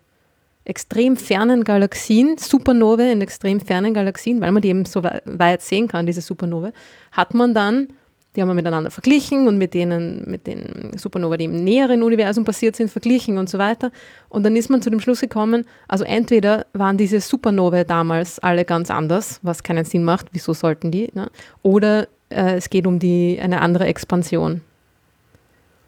extrem 0.71 1.17
fernen 1.17 1.65
Galaxien, 1.65 2.37
Supernovae 2.37 3.11
in 3.11 3.21
extrem 3.21 3.59
fernen 3.59 3.93
Galaxien, 3.93 4.39
weil 4.39 4.53
man 4.53 4.61
die 4.61 4.69
eben 4.69 4.85
so 4.85 5.03
weit 5.03 5.61
sehen 5.61 5.89
kann, 5.89 6.05
diese 6.05 6.21
Supernovae, 6.21 6.71
hat 7.11 7.33
man 7.33 7.53
dann, 7.53 7.89
die 8.33 8.41
haben 8.41 8.47
wir 8.47 8.53
miteinander 8.53 8.89
verglichen 8.89 9.49
und 9.49 9.57
mit 9.57 9.73
denen, 9.73 10.23
mit 10.31 10.47
den 10.47 10.97
Supernovae, 10.97 11.35
die 11.37 11.43
im 11.43 11.61
näheren 11.65 12.01
Universum 12.03 12.45
passiert 12.45 12.77
sind, 12.77 12.89
verglichen 12.89 13.37
und 13.37 13.49
so 13.49 13.57
weiter. 13.57 13.91
Und 14.29 14.43
dann 14.43 14.55
ist 14.55 14.69
man 14.69 14.81
zu 14.81 14.89
dem 14.89 15.01
Schluss 15.01 15.19
gekommen, 15.19 15.65
also 15.89 16.05
entweder 16.05 16.65
waren 16.71 16.97
diese 16.97 17.19
Supernovae 17.19 17.83
damals 17.83 18.39
alle 18.39 18.63
ganz 18.63 18.89
anders, 18.89 19.41
was 19.43 19.63
keinen 19.63 19.83
Sinn 19.83 20.05
macht, 20.05 20.27
wieso 20.31 20.53
sollten 20.53 20.89
die, 20.89 21.09
ne? 21.13 21.29
oder 21.63 22.07
äh, 22.29 22.55
es 22.55 22.69
geht 22.69 22.87
um 22.87 22.97
die, 22.97 23.37
eine 23.41 23.59
andere 23.59 23.87
Expansion 23.87 24.61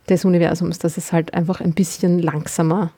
des 0.09 0.25
Universums, 0.25 0.77
dass 0.77 0.97
es 0.97 1.13
halt 1.13 1.33
einfach 1.33 1.61
ein 1.61 1.73
bisschen 1.73 2.19
langsamer 2.19 2.91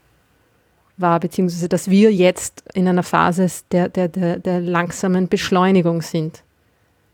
war, 0.98 1.20
beziehungsweise 1.20 1.70
dass 1.70 1.89
wir 1.89 2.14
jetzt 2.14 2.64
in 2.74 2.88
einer 2.88 3.04
Phase 3.04 3.48
der, 3.72 3.89
der, 3.89 4.08
der, 4.08 4.39
der 4.39 4.62
langsamen 4.62 5.28
Beschleunigung 5.28 6.02
sind. 6.02 6.43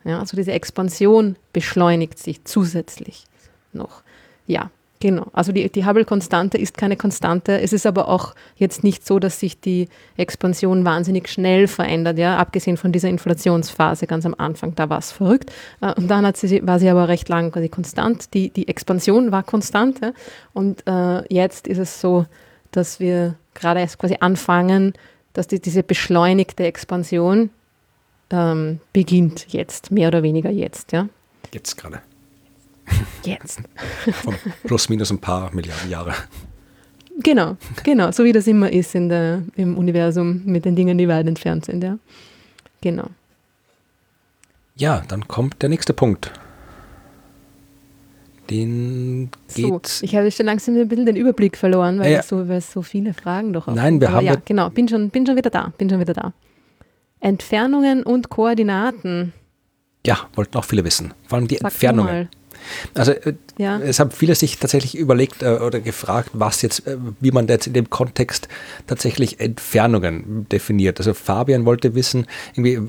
Ja, 0.04 0.20
also 0.20 0.36
diese 0.36 0.52
Expansion 0.52 1.36
beschleunigt 1.54 2.18
sich 2.18 2.44
zusätzlich 2.44 3.26
noch. 3.74 4.02
Ja, 4.48 4.72
genau. 5.00 5.28
Also 5.34 5.52
die, 5.52 5.70
die 5.70 5.86
Hubble-Konstante 5.86 6.58
ist 6.58 6.78
keine 6.78 6.98
Konstante. 6.98 7.62
Es 7.62 7.72
ist 7.72 7.86
aber 7.86 8.08
auch 8.08 8.34
jetzt 8.56 8.84
nicht 8.84 9.06
so, 9.06 9.20
dass 9.20 9.40
sich 9.40 9.60
die 9.60 9.90
Expansion 10.18 10.86
wahnsinnig 10.86 11.30
schnell 11.30 11.68
verändert, 11.68 12.18
ja, 12.18 12.38
abgesehen 12.38 12.78
von 12.78 12.92
dieser 12.92 13.10
Inflationsphase 13.10 14.08
ganz 14.08 14.26
am 14.26 14.36
Anfang, 14.38 14.74
da 14.76 14.90
war 14.90 15.00
es 15.00 15.12
verrückt. 15.12 15.52
Äh, 15.82 15.94
und 15.94 16.08
dann 16.08 16.26
hat 16.26 16.38
sie, 16.38 16.66
war 16.66 16.80
sie 16.80 16.90
aber 16.90 17.08
recht 17.08 17.30
lang 17.30 17.52
quasi 17.52 17.70
konstant. 17.70 18.34
Die, 18.34 18.50
die 18.50 18.68
Expansion 18.68 19.32
war 19.32 19.44
konstant. 19.44 20.02
Ja, 20.02 20.14
und 20.54 20.86
äh, 20.88 21.32
jetzt 21.34 21.68
ist 21.68 21.78
es 21.78 22.02
so, 22.02 22.26
dass 22.72 23.00
wir 23.00 23.36
gerade 23.54 23.80
erst 23.80 24.00
quasi 24.00 24.18
anfangen, 24.20 24.94
dass 25.34 25.48
die, 25.48 25.60
diese 25.60 25.84
beschleunigte 25.84 26.64
Expansion 26.64 27.50
ähm, 28.30 28.80
beginnt 28.94 29.48
jetzt, 29.50 29.92
mehr 29.92 30.08
oder 30.08 30.24
weniger 30.24 30.50
jetzt. 30.50 30.92
Ja? 30.92 31.08
Jetzt 31.54 31.78
gerade. 31.78 32.02
Jetzt. 33.24 33.62
Von 34.12 34.36
plus 34.66 34.90
minus 34.90 35.12
ein 35.12 35.20
paar 35.20 35.54
Milliarden 35.54 35.90
Jahre. 35.90 36.14
Genau, 37.20 37.58
genau, 37.84 38.12
so 38.12 38.24
wie 38.24 38.32
das 38.32 38.48
immer 38.48 38.72
ist 38.72 38.96
in 38.96 39.10
der, 39.10 39.44
im 39.56 39.78
Universum 39.78 40.42
mit 40.46 40.66
den 40.66 40.76
Dingen, 40.76 40.98
die 40.98 41.08
weit 41.08 41.28
entfernt 41.28 41.66
sind. 41.66 41.84
Ja? 41.84 41.98
Genau. 42.82 43.08
Ja, 44.76 45.04
dann 45.08 45.28
kommt 45.28 45.62
der 45.62 45.70
nächste 45.70 45.94
Punkt 45.94 46.32
den 48.52 49.30
geht. 49.54 49.88
So, 49.88 50.06
ich 50.06 50.16
habe 50.16 50.30
schon 50.30 50.46
langsam 50.46 50.76
ein 50.76 50.88
bisschen 50.88 51.06
den 51.06 51.16
Überblick 51.16 51.58
verloren, 51.58 52.00
weil, 52.00 52.12
ja. 52.12 52.24
so, 52.24 52.48
weil 52.48 52.62
so 52.62 52.82
viele 52.82 53.14
Fragen 53.14 53.54
doch 53.54 53.68
auch. 53.68 53.74
Nein, 53.74 54.00
wir 54.00 54.12
haben. 54.12 54.26
Ja, 54.26 54.36
genau, 54.44 54.70
bin 54.70 54.88
schon, 54.88 55.10
bin 55.10 55.26
schon 55.26 55.38
wieder 55.38 55.50
da, 55.50 55.74
bin 55.78 55.90
schon 55.90 56.00
wieder 56.00 56.14
da. 56.14 56.34
Entfernungen 57.20 58.04
und 58.04 58.30
Koordinaten. 58.30 59.34
Ja, 60.06 60.28
wollten 60.36 60.58
auch 60.58 60.66
viele 60.66 60.84
wissen. 60.84 61.14
Vor 61.28 61.38
allem 61.38 61.48
die 61.48 61.58
Sag 61.58 61.72
Entfernungen. 61.72 62.30
Also 62.94 63.12
äh, 63.12 63.34
ja. 63.58 63.80
es 63.80 64.00
haben 64.00 64.12
viele 64.12 64.36
sich 64.36 64.58
tatsächlich 64.58 64.98
überlegt 64.98 65.44
äh, 65.44 65.60
oder 65.66 65.80
gefragt, 65.80 66.32
was 66.34 66.62
jetzt, 66.62 66.88
äh, 66.88 66.98
wie 67.20 67.32
man 67.32 67.48
jetzt 67.48 67.68
in 67.68 67.74
dem 67.74 67.90
Kontext 67.90 68.48
tatsächlich 68.88 69.40
Entfernungen 69.40 70.48
definiert. 70.50 71.00
Also 71.00 71.14
Fabian 71.14 71.66
wollte 71.66 71.96
wissen, 71.96 72.28
irgendwie, 72.56 72.80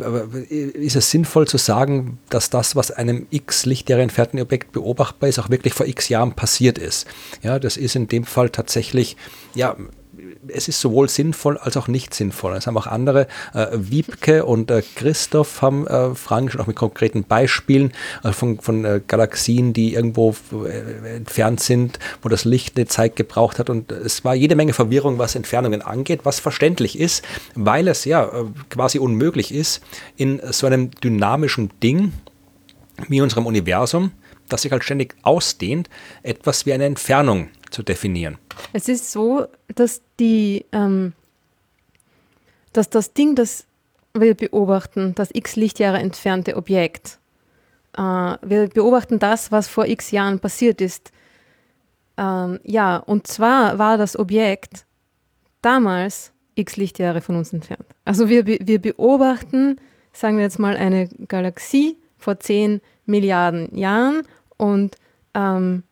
ist 0.51 0.97
es 0.97 1.11
sinnvoll 1.11 1.47
zu 1.47 1.59
sagen, 1.59 2.19
dass 2.29 2.51
das, 2.51 2.77
was 2.77 2.91
einem 2.91 3.27
x 3.31 3.67
Lichtjahre 3.67 4.03
entfernten 4.03 4.41
Objekt 4.41 4.73
beobachtbar 4.73 5.29
ist, 5.29 5.39
auch 5.39 5.51
wirklich 5.51 5.75
vor 5.75 5.87
x 5.87 6.09
Jahren 6.09 6.33
passiert 6.33 6.79
ist. 6.79 7.07
Ja, 7.43 7.59
das 7.59 7.77
ist 7.77 7.97
in 7.97 8.09
dem 8.09 8.25
Fall 8.25 8.51
tatsächlich, 8.51 9.17
ja, 9.55 9.77
es 10.49 10.69
ist 10.69 10.81
sowohl 10.81 11.09
sinnvoll 11.09 11.59
als 11.59 11.77
auch 11.77 11.89
nicht 11.89 12.15
sinnvoll. 12.15 12.55
Es 12.55 12.67
haben 12.67 12.77
auch 12.77 12.87
andere, 12.87 13.27
äh, 13.55 13.67
Wiebke 13.73 14.45
und 14.45 14.71
äh, 14.71 14.83
Christoph 14.95 15.63
haben 15.63 15.87
äh, 15.87 16.15
Fragen 16.15 16.51
schon 16.51 16.61
auch 16.61 16.67
mit 16.67 16.77
konkreten 16.77 17.25
Beispielen 17.25 17.93
äh, 18.23 18.33
von, 18.33 18.61
von 18.61 18.85
äh, 18.85 19.01
Galaxien, 19.07 19.73
die 19.73 19.95
irgendwo 19.95 20.35
äh, 20.65 21.17
entfernt 21.17 21.61
sind, 21.61 21.99
wo 22.23 22.29
das 22.29 22.45
Licht 22.45 22.77
eine 22.77 22.87
Zeit 22.87 23.17
gebraucht 23.17 23.59
hat. 23.59 23.71
Und 23.71 23.93
es 23.93 24.25
war 24.25 24.35
jede 24.35 24.57
Menge 24.57 24.73
Verwirrung, 24.73 25.19
was 25.19 25.35
Entfernungen 25.35 25.83
angeht, 25.83 26.21
was 26.25 26.41
verständlich 26.41 26.99
ist, 26.99 27.25
weil 27.55 27.89
es 27.89 28.05
ja 28.05 28.31
quasi 28.71 28.99
unmöglich 28.99 29.53
ist, 29.53 29.83
in 30.17 30.41
so 30.51 30.67
einem 30.67 30.91
dynamischen 30.91 31.71
Ding 31.83 32.13
wie 33.09 33.21
unserem 33.21 33.47
Universum, 33.47 34.13
das 34.53 34.63
sich 34.63 34.73
halt 34.73 34.85
ständig 34.85 35.15
ausdehnt, 35.23 35.89
etwas 36.23 36.67
wie 36.67 36.73
eine 36.73 36.85
Entfernung 36.85 37.49
zu 37.71 37.83
definieren. 37.83 38.39
Es 38.73 38.89
ist 38.89 39.11
so, 39.11 39.47
dass 39.75 40.03
die, 40.21 40.67
ähm, 40.73 41.13
dass 42.73 42.91
das 42.91 43.13
Ding, 43.15 43.35
das 43.35 43.67
wir 44.15 44.35
beobachten, 44.35 45.15
das 45.15 45.31
x 45.33 45.57
Lichtjahre 45.57 45.99
entfernte 45.99 46.57
Objekt, 46.57 47.19
äh, 47.97 48.01
wir 48.01 48.69
beobachten 48.69 49.19
das, 49.19 49.51
was 49.53 49.69
vor 49.69 49.87
x 49.87 50.11
Jahren 50.11 50.39
passiert 50.39 50.81
ist. 50.81 51.13
Ähm, 52.17 52.61
ja, 52.65 52.99
und 52.99 53.27
zwar 53.27 53.79
war 53.79 53.97
das 53.97 54.19
Objekt 54.19 54.85
damals 55.63 56.33
x 56.55 56.77
Lichtjahre 56.77 57.21
von 57.21 57.37
uns 57.37 57.53
entfernt. 57.53 57.87
Also 58.05 58.29
wir, 58.29 58.47
wir 58.47 58.81
beobachten, 58.81 59.81
sagen 60.13 60.37
wir 60.37 60.45
jetzt 60.45 60.59
mal, 60.59 60.77
eine 60.77 61.09
Galaxie 61.29 61.97
vor 62.19 62.39
10 62.39 62.81
Milliarden 63.07 63.77
Jahren 63.77 64.23
und 64.63 64.97
ähm, 65.35 65.83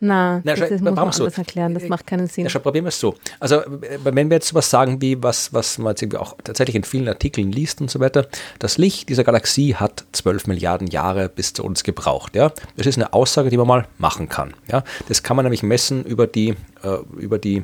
Na, 0.00 0.40
Na 0.42 0.54
das, 0.54 0.70
das 0.70 0.80
muss 0.80 0.94
man 0.94 1.12
so. 1.12 1.26
erklären, 1.26 1.74
das 1.74 1.88
macht 1.88 2.06
keinen 2.06 2.28
Sinn. 2.28 2.44
Ja, 2.44 2.50
schau, 2.50 2.60
probieren 2.60 2.86
wir 2.86 2.88
es 2.88 2.98
so. 2.98 3.14
Also 3.40 3.62
wenn 3.66 4.30
wir 4.30 4.36
jetzt 4.36 4.54
was 4.54 4.70
sagen, 4.70 5.02
wie 5.02 5.22
was, 5.22 5.52
was 5.52 5.76
man 5.76 5.90
jetzt 5.90 6.02
irgendwie 6.02 6.16
auch 6.16 6.34
tatsächlich 6.42 6.76
in 6.76 6.84
vielen 6.84 7.08
Artikeln 7.08 7.52
liest 7.52 7.82
und 7.82 7.90
so 7.90 8.00
weiter, 8.00 8.26
das 8.58 8.78
Licht 8.78 9.10
dieser 9.10 9.22
Galaxie 9.22 9.74
hat 9.74 10.04
12 10.12 10.46
Milliarden 10.46 10.88
Jahre 10.88 11.28
bis 11.28 11.52
zu 11.52 11.62
uns 11.62 11.84
gebraucht. 11.84 12.36
Ja? 12.36 12.52
Das 12.76 12.86
ist 12.86 12.96
eine 12.96 13.12
Aussage, 13.12 13.50
die 13.50 13.58
man 13.58 13.66
mal 13.66 13.86
machen 13.98 14.30
kann. 14.30 14.54
Ja? 14.70 14.82
Das 15.08 15.22
kann 15.22 15.36
man 15.36 15.44
nämlich 15.44 15.62
messen 15.62 16.04
über 16.04 16.26
die, 16.26 16.54
äh, 16.82 16.98
über 17.18 17.38
die 17.38 17.62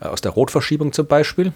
äh, 0.00 0.06
aus 0.06 0.20
der 0.20 0.32
Rotverschiebung 0.32 0.92
zum 0.92 1.06
Beispiel. 1.06 1.52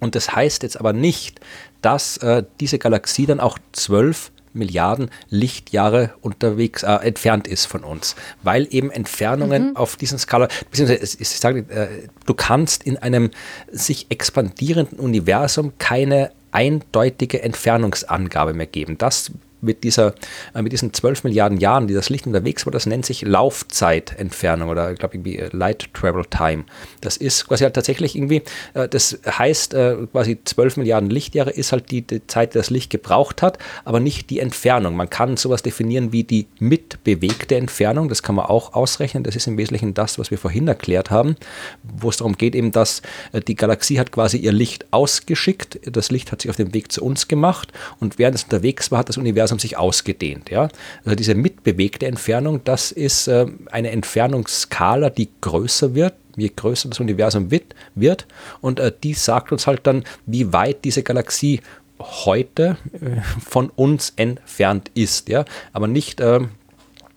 Und 0.00 0.14
das 0.14 0.34
heißt 0.34 0.62
jetzt 0.62 0.78
aber 0.78 0.92
nicht, 0.92 1.40
dass 1.82 2.16
äh, 2.18 2.44
diese 2.60 2.78
Galaxie 2.78 3.26
dann 3.26 3.40
auch 3.40 3.58
12 3.72 4.32
Milliarden 4.54 5.10
Lichtjahre 5.28 6.14
unterwegs 6.20 6.82
äh, 6.82 6.92
entfernt 6.92 7.46
ist 7.46 7.66
von 7.66 7.84
uns, 7.84 8.16
weil 8.42 8.66
eben 8.70 8.90
Entfernungen 8.90 9.70
mhm. 9.70 9.76
auf 9.76 9.96
diesen 9.96 10.18
Skala, 10.18 10.48
beziehungsweise 10.70 11.18
ich 11.20 11.28
sage, 11.28 11.60
äh, 11.68 12.08
du 12.26 12.34
kannst 12.34 12.84
in 12.84 12.96
einem 12.96 13.30
sich 13.70 14.06
expandierenden 14.10 14.98
Universum 14.98 15.72
keine 15.78 16.30
eindeutige 16.52 17.42
Entfernungsangabe 17.42 18.54
mehr 18.54 18.66
geben. 18.66 18.96
Das 18.96 19.32
mit, 19.64 19.84
dieser, 19.84 20.14
äh, 20.54 20.62
mit 20.62 20.72
diesen 20.72 20.92
12 20.92 21.24
Milliarden 21.24 21.58
Jahren, 21.58 21.86
die 21.86 21.94
das 21.94 22.10
Licht 22.10 22.26
unterwegs 22.26 22.66
war, 22.66 22.72
das 22.72 22.86
nennt 22.86 23.06
sich 23.06 23.22
Laufzeitentfernung 23.22 24.68
oder 24.68 24.92
ich 24.92 24.98
glaube 24.98 25.18
äh, 25.18 25.48
Light 25.52 25.92
Travel 25.94 26.24
Time. 26.26 26.64
Das 27.00 27.16
ist 27.16 27.48
quasi 27.48 27.64
halt 27.64 27.74
tatsächlich 27.74 28.16
irgendwie, 28.16 28.42
äh, 28.74 28.88
das 28.88 29.18
heißt 29.26 29.74
quasi 30.12 30.38
12 30.44 30.76
Milliarden 30.76 31.10
Lichtjahre 31.10 31.50
ist 31.50 31.72
halt 31.72 31.90
die, 31.90 32.02
die 32.02 32.26
Zeit, 32.26 32.54
die 32.54 32.58
das 32.58 32.70
Licht 32.70 32.90
gebraucht 32.90 33.42
hat, 33.42 33.58
aber 33.84 34.00
nicht 34.00 34.30
die 34.30 34.40
Entfernung. 34.40 34.96
Man 34.96 35.10
kann 35.10 35.36
sowas 35.36 35.62
definieren 35.62 36.12
wie 36.12 36.24
die 36.24 36.46
mitbewegte 36.58 37.56
Entfernung, 37.56 38.08
das 38.08 38.22
kann 38.22 38.34
man 38.34 38.46
auch 38.46 38.74
ausrechnen. 38.74 39.24
Das 39.24 39.36
ist 39.36 39.46
im 39.46 39.56
Wesentlichen 39.56 39.94
das, 39.94 40.18
was 40.18 40.30
wir 40.30 40.38
vorhin 40.38 40.68
erklärt 40.68 41.10
haben, 41.10 41.36
wo 41.82 42.10
es 42.10 42.18
darum 42.18 42.36
geht, 42.36 42.54
eben, 42.54 42.72
dass 42.72 43.02
die 43.48 43.54
Galaxie 43.54 43.98
hat 43.98 44.12
quasi 44.12 44.36
ihr 44.36 44.52
Licht 44.52 44.86
ausgeschickt, 44.92 45.80
das 45.84 46.10
Licht 46.10 46.32
hat 46.32 46.42
sich 46.42 46.50
auf 46.50 46.56
den 46.56 46.74
Weg 46.74 46.92
zu 46.92 47.02
uns 47.04 47.28
gemacht 47.28 47.72
und 48.00 48.18
während 48.18 48.36
es 48.36 48.44
unterwegs 48.44 48.90
war, 48.90 49.00
hat 49.00 49.08
das 49.08 49.18
Universum 49.18 49.53
Universum 49.54 49.58
sich 49.58 49.76
ausgedehnt. 49.76 50.50
Ja? 50.50 50.68
Also 51.04 51.16
diese 51.16 51.34
mitbewegte 51.34 52.06
Entfernung, 52.06 52.62
das 52.64 52.92
ist 52.92 53.28
äh, 53.28 53.46
eine 53.70 53.90
Entfernungsskala, 53.90 55.10
die 55.10 55.28
größer 55.40 55.94
wird, 55.94 56.14
je 56.36 56.50
größer 56.54 56.88
das 56.88 57.00
Universum 57.00 57.50
wird. 57.50 57.74
wird. 57.94 58.26
Und 58.60 58.80
äh, 58.80 58.92
die 59.02 59.14
sagt 59.14 59.52
uns 59.52 59.66
halt 59.66 59.86
dann, 59.86 60.04
wie 60.26 60.52
weit 60.52 60.84
diese 60.84 61.02
Galaxie 61.02 61.60
heute 61.98 62.76
äh, 62.92 63.20
von 63.40 63.70
uns 63.76 64.12
entfernt 64.16 64.90
ist. 64.94 65.28
Ja? 65.28 65.44
Aber 65.72 65.86
nicht 65.86 66.20
äh, 66.20 66.40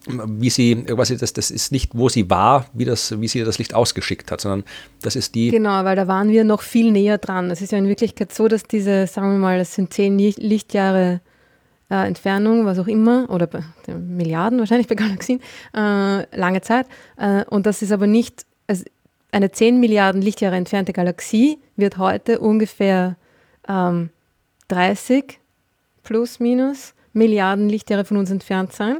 wie 0.09 0.49
sie, 0.49 0.83
quasi 0.85 1.17
das, 1.17 1.33
das 1.33 1.51
ist 1.51 1.73
nicht, 1.73 1.91
wo 1.93 2.07
sie 2.07 2.29
war, 2.29 2.67
wie, 2.71 2.85
das, 2.85 3.19
wie 3.19 3.27
sie 3.27 3.43
das 3.43 3.57
Licht 3.57 3.73
ausgeschickt 3.73 4.31
hat, 4.31 4.39
sondern 4.39 4.63
das 5.01 5.17
ist 5.17 5.35
die. 5.35 5.51
Genau, 5.51 5.83
weil 5.83 5.97
da 5.97 6.07
waren 6.07 6.29
wir 6.29 6.45
noch 6.45 6.61
viel 6.61 6.93
näher 6.93 7.17
dran. 7.17 7.51
Es 7.51 7.61
ist 7.61 7.73
ja 7.73 7.77
in 7.77 7.89
Wirklichkeit 7.89 8.33
so, 8.33 8.47
dass 8.47 8.63
diese, 8.63 9.05
sagen 9.07 9.33
wir 9.33 9.37
mal, 9.37 9.57
das 9.57 9.75
sind 9.75 9.91
zehn 9.91 10.17
Lichtjahre 10.17 11.19
äh, 11.89 12.07
Entfernung, 12.07 12.65
was 12.65 12.79
auch 12.79 12.87
immer, 12.87 13.29
oder 13.29 13.47
bei, 13.47 13.61
Milliarden 13.93 14.59
wahrscheinlich 14.59 14.87
bei 14.89 14.95
Galaxien, 14.95 15.39
äh, 15.73 16.37
lange 16.37 16.61
Zeit. 16.61 16.87
Äh, 17.17 17.45
und 17.45 17.65
das 17.65 17.81
ist 17.81 17.91
aber 17.91 18.07
nicht, 18.07 18.45
also 18.67 18.83
eine 19.31 19.51
10 19.51 19.79
Milliarden 19.79 20.21
Lichtjahre 20.21 20.55
entfernte 20.55 20.93
Galaxie 20.93 21.59
wird 21.75 21.97
heute 21.97 22.39
ungefähr 22.39 23.15
ähm, 23.67 24.09
30 24.69 25.39
plus 26.03 26.39
minus 26.39 26.93
Milliarden 27.13 27.69
Lichtjahre 27.69 28.05
von 28.05 28.17
uns 28.17 28.31
entfernt 28.31 28.73
sein. 28.73 28.97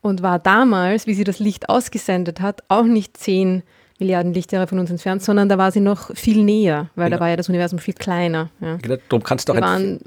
Und 0.00 0.22
war 0.22 0.38
damals, 0.38 1.06
wie 1.06 1.14
sie 1.14 1.24
das 1.24 1.38
Licht 1.38 1.68
ausgesendet 1.68 2.40
hat, 2.40 2.62
auch 2.68 2.84
nicht 2.84 3.16
10 3.16 3.46
Milliarden 3.46 3.77
Milliarden 3.98 4.32
Lichtjahre 4.32 4.66
von 4.66 4.78
uns 4.78 4.90
entfernt, 4.90 5.22
sondern 5.22 5.48
da 5.48 5.58
war 5.58 5.70
sie 5.72 5.80
noch 5.80 6.14
viel 6.14 6.44
näher, 6.44 6.88
weil 6.94 7.06
genau. 7.06 7.16
da 7.16 7.20
war 7.20 7.30
ja 7.30 7.36
das 7.36 7.48
Universum 7.48 7.78
viel 7.78 7.94
kleiner. 7.94 8.50
Ja. 8.60 8.76
Genau, 8.76 8.96
darum 9.08 9.24
kannst 9.24 9.48
du 9.48 9.52
auch 9.52 9.56
Wir 9.56 9.62
waren 9.62 10.00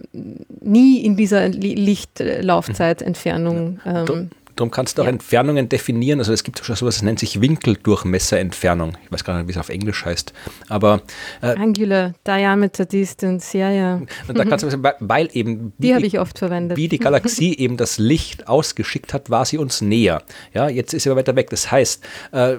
nie 0.61 1.03
in 1.03 1.18
dieser 1.18 1.49
Lichtlaufzeitentfernung. 1.49 3.80
Ähm, 3.85 4.30
Darum 4.56 4.72
kannst 4.72 4.98
du 4.98 5.02
auch 5.02 5.06
ja. 5.06 5.11
Entfernungen 5.11 5.69
definieren. 5.69 6.19
Also 6.19 6.34
es 6.34 6.44
gibt 6.44 6.64
schon 6.64 6.76
sowas, 6.76 6.95
das 6.95 7.03
nennt 7.03 7.19
sich 7.19 7.41
Winkeldurchmesserentfernung. 7.41 8.98
Ich 9.03 9.11
weiß 9.11 9.23
gar 9.23 9.38
nicht, 9.38 9.48
wie 9.48 9.52
es 9.52 9.57
auf 9.57 9.69
Englisch 9.69 10.06
heißt. 10.06 10.34
Aber 10.69 11.02
äh, 11.41 11.56
Angular 11.57 12.14
Diameter 12.26 12.86
Distance, 12.86 13.57
ja, 13.57 13.72
ja. 13.72 14.02
Und 14.28 14.38
da 14.38 14.45
kannst 14.45 14.65
du, 14.65 14.84
weil 14.99 15.30
eben 15.34 15.73
die 15.78 15.94
habe 15.94 16.06
ich 16.06 16.19
oft 16.19 16.40
verwendet. 16.40 16.78
Wie 16.78 16.88
die 16.88 16.99
Galaxie 16.99 17.56
eben 17.57 17.78
das 17.78 17.98
Licht 17.98 18.48
ausgeschickt 18.48 19.14
hat, 19.14 19.30
war 19.30 19.45
sie 19.45 19.57
uns 19.57 19.82
näher. 19.82 20.23
Ja, 20.53 20.69
jetzt 20.69 20.94
ist 20.94 21.03
sie 21.03 21.10
aber 21.10 21.19
weiter 21.19 21.36
weg. 21.36 21.49
Das 21.49 21.72
heißt, 21.72 22.03
äh, 22.32 22.56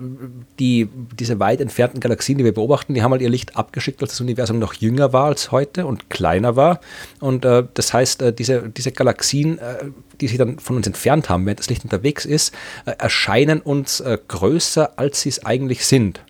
die, 0.58 0.88
diese 1.18 1.38
weit 1.40 1.60
entfernten 1.60 2.00
Galaxien, 2.00 2.38
die 2.38 2.44
wir 2.44 2.54
beobachten, 2.54 2.94
die 2.94 3.02
haben 3.02 3.12
halt 3.12 3.22
ihr 3.22 3.30
Licht 3.30 3.56
abgeschickt, 3.56 4.02
als 4.02 4.12
das 4.12 4.20
Universum 4.20 4.58
noch 4.58 4.74
jünger 4.74 5.12
war 5.12 5.26
als 5.26 5.52
heute 5.52 5.86
und 5.86 6.10
kleiner 6.10 6.56
war. 6.56 6.80
Und 7.20 7.44
äh, 7.44 7.64
das 7.74 7.92
heißt, 7.92 8.22
äh, 8.22 8.32
diese, 8.32 8.68
diese 8.68 8.92
Galaxien 8.92 9.58
äh, 9.58 9.84
die 10.22 10.28
sich 10.28 10.38
dann 10.38 10.58
von 10.58 10.76
uns 10.76 10.86
entfernt 10.86 11.28
haben, 11.28 11.44
während 11.44 11.58
das 11.58 11.68
Licht 11.68 11.84
unterwegs 11.84 12.24
ist, 12.24 12.54
äh, 12.86 12.92
erscheinen 12.98 13.60
uns 13.60 14.00
äh, 14.00 14.18
größer, 14.26 14.98
als 14.98 15.22
sie 15.22 15.28
es 15.28 15.44
eigentlich 15.44 15.84
sind 15.84 16.24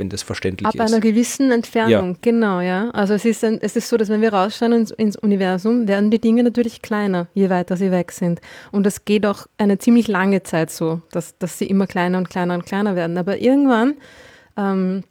wenn 0.00 0.08
das 0.08 0.22
verständlich 0.22 0.66
Ab 0.66 0.74
ist. 0.74 0.80
Ab 0.80 0.88
einer 0.88 0.98
gewissen 0.98 1.52
Entfernung, 1.52 2.12
ja. 2.12 2.18
genau, 2.22 2.60
ja. 2.60 2.90
Also 2.90 3.14
es 3.14 3.24
ist, 3.24 3.44
ein, 3.44 3.58
es 3.60 3.76
ist 3.76 3.88
so, 3.88 3.96
dass 3.96 4.08
wenn 4.08 4.22
wir 4.22 4.32
rausschauen 4.32 4.72
ins, 4.72 4.90
ins, 4.90 5.14
Universum, 5.14 5.86
werden 5.86 6.10
die 6.10 6.18
Dinge 6.18 6.42
natürlich 6.42 6.82
kleiner, 6.82 7.28
je 7.34 7.50
weiter 7.50 7.76
sie 7.76 7.92
weg 7.92 8.10
sind. 8.10 8.40
Und 8.72 8.84
das 8.84 9.04
geht 9.04 9.26
auch 9.26 9.46
eine 9.58 9.78
ziemlich 9.78 10.08
lange 10.08 10.42
Zeit 10.42 10.70
so, 10.70 11.02
dass, 11.12 11.38
dass 11.38 11.58
sie 11.58 11.66
immer 11.66 11.86
kleiner 11.86 12.18
und 12.18 12.30
kleiner 12.30 12.54
und 12.54 12.64
kleiner 12.64 12.96
werden. 12.96 13.18
Aber 13.18 13.38
irgendwann 13.38 13.94
ähm, 14.56 15.04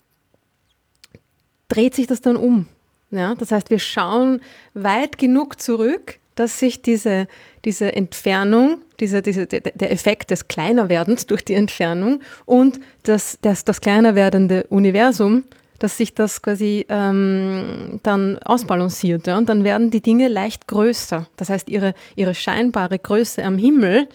dreht 1.70 1.94
sich 1.94 2.08
das 2.08 2.20
dann 2.20 2.36
um. 2.36 2.66
Ja? 3.12 3.36
Das 3.36 3.52
heißt, 3.52 3.70
wir 3.70 3.80
schauen 3.80 4.42
weit 4.74 5.18
genug 5.18 5.62
zurück, 5.62 6.20
dass 6.40 6.58
sich 6.58 6.82
diese, 6.82 7.28
diese 7.66 7.94
Entfernung, 7.94 8.80
diese, 9.02 9.22
diese, 9.22 9.46
der 9.46 9.92
Effekt 9.92 10.32
des 10.32 10.48
Kleinerwerdens 10.48 11.28
durch 11.28 11.44
die 11.44 11.54
Entfernung 11.54 12.22
und 12.46 12.80
das, 13.04 13.38
das, 13.42 13.66
das 13.66 13.82
kleiner 13.82 14.16
werdende 14.16 14.64
Universum, 14.70 15.44
dass 15.80 15.98
sich 15.98 16.14
das 16.14 16.42
quasi 16.42 16.86
ähm, 16.88 18.00
dann 18.04 18.40
ausbalanciert. 18.40 19.28
Ja? 19.28 19.38
Und 19.38 19.50
dann 19.50 19.66
werden 19.66 19.92
die 19.92 20.02
Dinge 20.02 20.30
leicht 20.30 20.68
größer. 20.68 21.28
Das 21.36 21.50
heißt, 21.50 21.70
ihre, 21.70 21.94
ihre 22.16 22.36
scheinbare 22.36 23.00
Größe 23.00 23.44
am 23.44 23.58
Himmel 23.58 24.08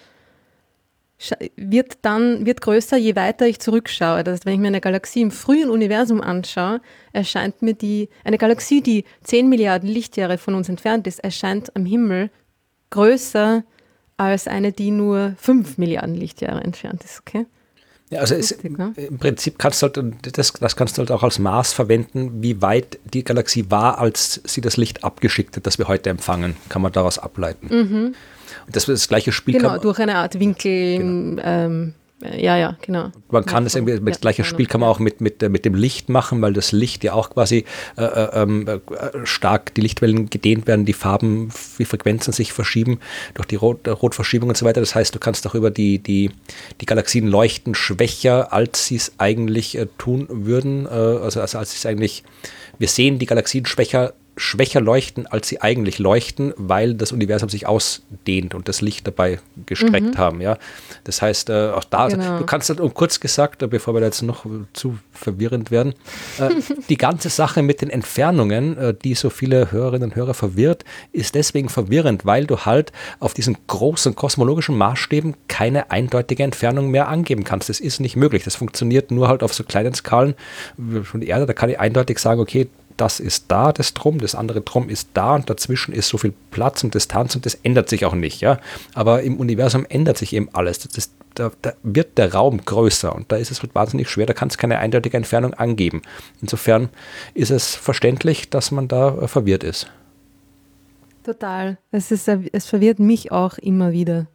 wird 1.56 1.98
dann 2.02 2.46
wird 2.46 2.60
größer, 2.60 2.96
je 2.96 3.16
weiter 3.16 3.46
ich 3.46 3.59
zurückschaue. 3.60 4.24
Das 4.24 4.34
heißt, 4.34 4.46
wenn 4.46 4.55
ich 4.55 4.60
mir 4.60 4.68
eine 4.68 4.80
Galaxie 4.80 5.22
im 5.22 5.30
frühen 5.30 5.70
Universum 5.70 6.20
anschaue, 6.20 6.80
erscheint 7.12 7.62
mir 7.62 7.74
die, 7.74 8.09
eine 8.24 8.38
Galaxie, 8.38 8.82
die 8.82 9.05
10 9.22 9.48
Milliarden 9.48 9.88
Lichtjahre 9.88 10.38
von 10.38 10.55
uns 10.55 10.68
entfernt 10.68 11.06
ist, 11.06 11.20
erscheint 11.20 11.74
am 11.76 11.86
Himmel 11.86 12.30
größer 12.90 13.64
als 14.16 14.46
eine, 14.46 14.72
die 14.72 14.90
nur 14.90 15.34
5 15.38 15.78
Milliarden 15.78 16.14
Lichtjahre 16.14 16.62
entfernt 16.62 17.02
ist, 17.05 17.20
okay? 17.20 17.46
Ja, 18.10 18.20
also 18.20 18.34
es, 18.34 18.62
ne? 18.62 18.92
im 18.96 19.18
Prinzip 19.18 19.59
kannst 19.59 19.82
du 19.82 19.86
halt, 19.86 20.38
das, 20.38 20.52
das 20.52 20.76
kannst 20.76 20.96
du 20.96 21.01
halt 21.01 21.10
auch 21.10 21.22
als 21.22 21.38
Maß 21.38 21.72
verwenden, 21.72 22.42
wie 22.42 22.60
weit 22.60 22.98
die 23.05 23.24
Galaxie 23.24 23.70
war, 23.70 23.98
als 23.98 24.40
sie 24.44 24.60
das 24.60 24.76
Licht 24.76 25.02
abgeschickt 25.02 25.56
hat, 25.56 25.66
das 25.66 25.78
wir 25.78 25.88
heute 25.88 26.10
empfangen, 26.10 26.55
kann 26.68 26.82
man 26.82 26.92
daraus 26.92 27.18
ableiten. 27.18 27.68
Mhm. 27.70 28.14
Und 28.66 28.77
das, 28.77 28.86
das 28.86 29.09
gleiche 29.09 29.32
Spiel 29.32 29.59
genau, 29.59 29.78
durch 29.78 29.99
eine 29.99 30.16
Art 30.16 30.39
Winkel, 30.39 30.99
genau. 30.99 31.43
ähm, 31.45 31.95
ja, 32.32 32.57
ja, 32.57 32.77
genau. 32.81 33.11
Man 33.31 33.45
kann 33.45 33.65
das 33.65 33.74
irgendwie, 33.74 34.01
das 34.01 34.20
gleiche 34.20 34.45
Spiel 34.45 34.66
kann 34.66 34.81
man 34.81 34.89
auch 34.89 34.99
mit, 34.99 35.20
mit, 35.20 35.43
mit 35.43 35.65
dem 35.65 35.74
Licht 35.74 36.09
machen, 36.09 36.41
weil 36.41 36.55
das 36.55 36.73
Licht 36.73 37.05
ja 37.05 37.12
auch 37.12 37.31
quasi 37.31 37.65
äh, 37.99 38.05
äh, 38.05 38.43
ähm, 38.43 38.66
äh, 38.66 38.78
stark 39.24 39.74
die 39.74 39.82
Lichtwellen 39.82 40.31
gedehnt 40.31 40.66
werden, 40.66 40.86
die 40.86 40.95
Farben, 40.95 41.51
die 41.78 41.85
Frequenzen 41.85 42.32
sich 42.32 42.53
verschieben 42.53 43.01
durch 43.35 43.47
die 43.47 43.57
Rot, 43.57 43.86
Rotverschiebung 43.86 44.49
und 44.49 44.57
so 44.57 44.65
weiter. 44.65 44.81
Das 44.81 44.95
heißt, 44.95 45.15
du 45.15 45.19
kannst 45.19 45.47
auch 45.47 45.55
über 45.55 45.70
die, 45.70 45.99
die, 45.99 46.31
die 46.81 46.86
Galaxien 46.86 47.27
leuchten 47.27 47.74
schwächer, 47.74 48.53
als 48.53 48.86
sie 48.86 48.97
es 48.97 49.12
eigentlich 49.19 49.77
äh, 49.77 49.86
tun 49.99 50.27
würden. 50.31 50.86
Äh, 50.86 50.91
also, 50.91 51.41
also 51.41 51.59
als 51.59 51.74
es 51.74 51.85
eigentlich, 51.85 52.24
wir 52.78 52.89
sehen 52.89 53.19
die 53.19 53.27
Galaxien 53.27 53.66
schwächer 53.66 54.15
schwächer 54.36 54.81
leuchten, 54.81 55.27
als 55.27 55.48
sie 55.48 55.61
eigentlich 55.61 55.98
leuchten, 55.98 56.52
weil 56.56 56.94
das 56.94 57.12
Universum 57.12 57.48
sich 57.48 57.66
ausdehnt 57.66 58.55
und 58.55 58.69
das 58.69 58.81
Licht 58.81 59.06
dabei 59.06 59.39
gestreckt 59.66 60.15
mhm. 60.15 60.19
haben. 60.19 60.40
Ja? 60.40 60.59
Das 61.05 61.23
heißt, 61.23 61.51
äh, 61.51 61.70
auch 61.70 61.85
da, 61.85 62.09
genau. 62.09 62.39
du 62.39 62.47
kannst 62.47 62.69
halt, 62.69 62.81
um 62.81 62.93
kurz 62.94 63.20
gesagt, 63.20 63.62
äh, 63.62 63.66
bevor 63.69 63.94
wir 63.94 64.02
jetzt 64.02 64.23
noch 64.23 64.44
zu 64.73 64.98
verwirrend 65.12 65.70
werden, 65.70 65.94
äh, 66.39 66.51
die 66.89 66.97
ganze 66.97 67.28
Sache 67.28 67.62
mit 67.62 67.81
den 67.81 67.90
Entfernungen, 67.90 68.77
äh, 68.77 68.94
die 68.94 69.15
so 69.15 69.31
viele 69.31 69.70
Hörerinnen 69.70 70.11
und 70.11 70.16
Hörer 70.16 70.35
verwirrt, 70.35 70.85
ist 71.12 71.35
deswegen 71.35 71.69
verwirrend, 71.69 72.27
weil 72.27 72.47
du 72.47 72.59
halt 72.59 72.93
auf 73.20 73.35
diesen 73.35 73.56
großen 73.66 74.16
kosmologischen 74.16 74.77
Maßstäben 74.77 75.35
keine 75.48 75.90
eindeutige 75.90 76.43
Entfernung 76.43 76.90
mehr 76.90 77.09
angeben 77.09 77.44
kannst. 77.44 77.69
Das 77.69 77.81
ist 77.81 78.01
nicht 78.01 78.16
möglich. 78.16 78.43
Das 78.44 78.56
funktioniert 78.56 79.11
nur 79.11 79.28
halt 79.28 79.43
auf 79.43 79.55
so 79.55 79.62
kleinen 79.62 79.94
Skalen 79.94 80.35
von 81.05 81.20
der 81.20 81.28
Erde. 81.28 81.47
Da 81.47 81.52
kann 81.52 81.70
ich 81.70 81.78
eindeutig 81.78 82.19
sagen, 82.19 82.40
okay, 82.40 82.69
das 82.97 83.21
ist 83.21 83.47
da, 83.49 83.73
das 83.73 83.95
Drum, 83.95 84.19
das 84.19 84.35
andere 84.35 84.61
Drum 84.61 84.89
ist 84.89 85.09
da 85.15 85.35
und 85.35 85.51
dazwischen 85.51 85.93
ist 85.93 86.09
so 86.09 86.19
viel 86.19 86.33
Platz 86.51 86.85
und 86.85 86.95
Distanz 86.95 87.35
und 87.35 87.45
das 87.47 87.55
ändert 87.55 87.89
sich 87.89 88.05
auch 88.05 88.15
nicht, 88.15 88.41
ja. 88.41 88.59
Aber 88.95 89.23
im 89.23 89.39
Universum 89.39 89.87
ändert 89.89 90.19
sich 90.19 90.33
eben 90.33 90.49
alles. 90.53 90.79
Das, 90.81 91.11
da, 91.35 91.51
da, 91.62 91.73
wird 91.83 92.16
der 92.19 92.33
Raum 92.33 92.65
größer 92.65 93.15
und 93.15 93.33
da 93.33 93.37
ist 93.37 93.51
es 93.51 93.62
halt 93.62 93.75
wahnsinnig 93.75 94.09
schwer, 94.09 94.27
da 94.27 94.35
kann 94.35 94.49
es 94.49 94.59
keine 94.59 94.79
eindeutige 94.79 95.16
Entfernung 95.16 95.55
angeben. 95.55 96.03
Insofern 96.41 96.89
ist 97.35 97.51
es 97.51 97.75
verständlich, 97.75 98.51
dass 98.51 98.71
man 98.71 98.89
da 98.89 99.19
äh, 99.19 99.29
verwirrt 99.29 99.65
ist. 99.65 99.91
Total. 101.25 101.79
Es, 101.91 102.11
ist, 102.11 102.29
es 102.29 102.66
verwirrt 102.66 102.99
mich 102.99 103.33
auch 103.33 103.57
immer 103.59 103.93
wieder. 103.93 104.27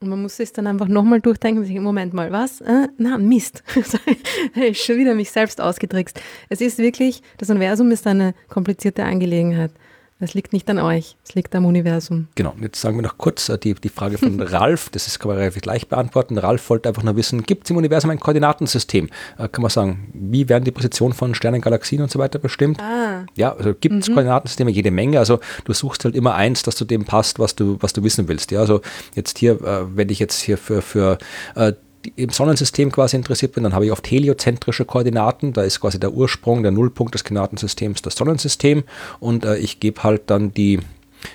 Und 0.00 0.10
man 0.10 0.20
muss 0.20 0.38
es 0.38 0.52
dann 0.52 0.66
einfach 0.66 0.88
nochmal 0.88 1.20
durchdenken 1.20 1.60
und 1.60 1.64
sich, 1.66 1.78
Moment 1.80 2.12
mal, 2.12 2.30
was? 2.30 2.60
Äh, 2.60 2.88
na, 2.98 3.16
Mist. 3.16 3.62
ich 4.54 4.82
schon 4.82 4.98
wieder 4.98 5.14
mich 5.14 5.30
selbst 5.30 5.60
ausgetrickst. 5.60 6.20
Es 6.50 6.60
ist 6.60 6.78
wirklich, 6.78 7.22
das 7.38 7.48
Universum 7.48 7.90
ist 7.90 8.06
eine 8.06 8.34
komplizierte 8.48 9.04
Angelegenheit. 9.04 9.70
Es 10.18 10.32
liegt 10.32 10.54
nicht 10.54 10.70
an 10.70 10.78
euch, 10.78 11.14
es 11.28 11.34
liegt 11.34 11.54
am 11.54 11.66
Universum. 11.66 12.28
Genau, 12.36 12.54
jetzt 12.62 12.80
sagen 12.80 12.96
wir 12.96 13.02
noch 13.02 13.18
kurz 13.18 13.50
äh, 13.50 13.58
die, 13.58 13.74
die 13.74 13.90
Frage 13.90 14.16
von 14.16 14.40
Ralf, 14.40 14.88
das 14.88 15.06
ist, 15.08 15.18
kann 15.18 15.28
man 15.28 15.36
relativ 15.36 15.60
gleich 15.60 15.88
beantworten. 15.88 16.38
Ralf 16.38 16.70
wollte 16.70 16.88
einfach 16.88 17.02
nur 17.02 17.16
wissen, 17.16 17.42
gibt 17.42 17.64
es 17.64 17.70
im 17.70 17.76
Universum 17.76 18.10
ein 18.10 18.18
Koordinatensystem? 18.18 19.10
Äh, 19.36 19.48
kann 19.48 19.60
man 19.60 19.70
sagen, 19.70 20.10
wie 20.14 20.48
werden 20.48 20.64
die 20.64 20.70
Positionen 20.70 21.12
von 21.12 21.34
Sternen, 21.34 21.60
Galaxien 21.60 22.00
und 22.00 22.10
so 22.10 22.18
weiter 22.18 22.38
bestimmt? 22.38 22.80
Ah. 22.80 23.26
Ja, 23.36 23.54
also 23.54 23.74
gibt 23.74 23.94
es 24.02 24.08
mhm. 24.08 24.14
Koordinatensysteme 24.14 24.70
jede 24.70 24.90
Menge, 24.90 25.18
also 25.18 25.38
du 25.66 25.74
suchst 25.74 26.06
halt 26.06 26.16
immer 26.16 26.34
eins, 26.34 26.62
das 26.62 26.76
zu 26.76 26.86
dem 26.86 27.04
passt, 27.04 27.38
was 27.38 27.54
du, 27.54 27.76
was 27.80 27.92
du 27.92 28.02
wissen 28.02 28.26
willst. 28.26 28.50
Ja, 28.52 28.60
also 28.60 28.80
jetzt 29.14 29.36
hier, 29.36 29.60
äh, 29.62 29.96
wenn 29.96 30.08
ich 30.08 30.18
jetzt 30.18 30.40
hier 30.40 30.56
für, 30.56 30.80
für 30.80 31.18
äh, 31.56 31.74
im 32.16 32.30
Sonnensystem 32.30 32.92
quasi 32.92 33.16
interessiert 33.16 33.52
bin, 33.52 33.64
dann 33.64 33.74
habe 33.74 33.86
ich 33.86 33.92
oft 33.92 34.10
heliozentrische 34.10 34.84
Koordinaten. 34.84 35.52
Da 35.52 35.62
ist 35.62 35.80
quasi 35.80 35.98
der 35.98 36.12
Ursprung, 36.12 36.62
der 36.62 36.72
Nullpunkt 36.72 37.14
des 37.14 37.24
Koordinatensystems 37.24 38.02
das 38.02 38.16
Sonnensystem 38.16 38.84
und 39.20 39.44
äh, 39.44 39.56
ich 39.56 39.80
gebe 39.80 40.02
halt 40.02 40.22
dann 40.26 40.52
die 40.52 40.80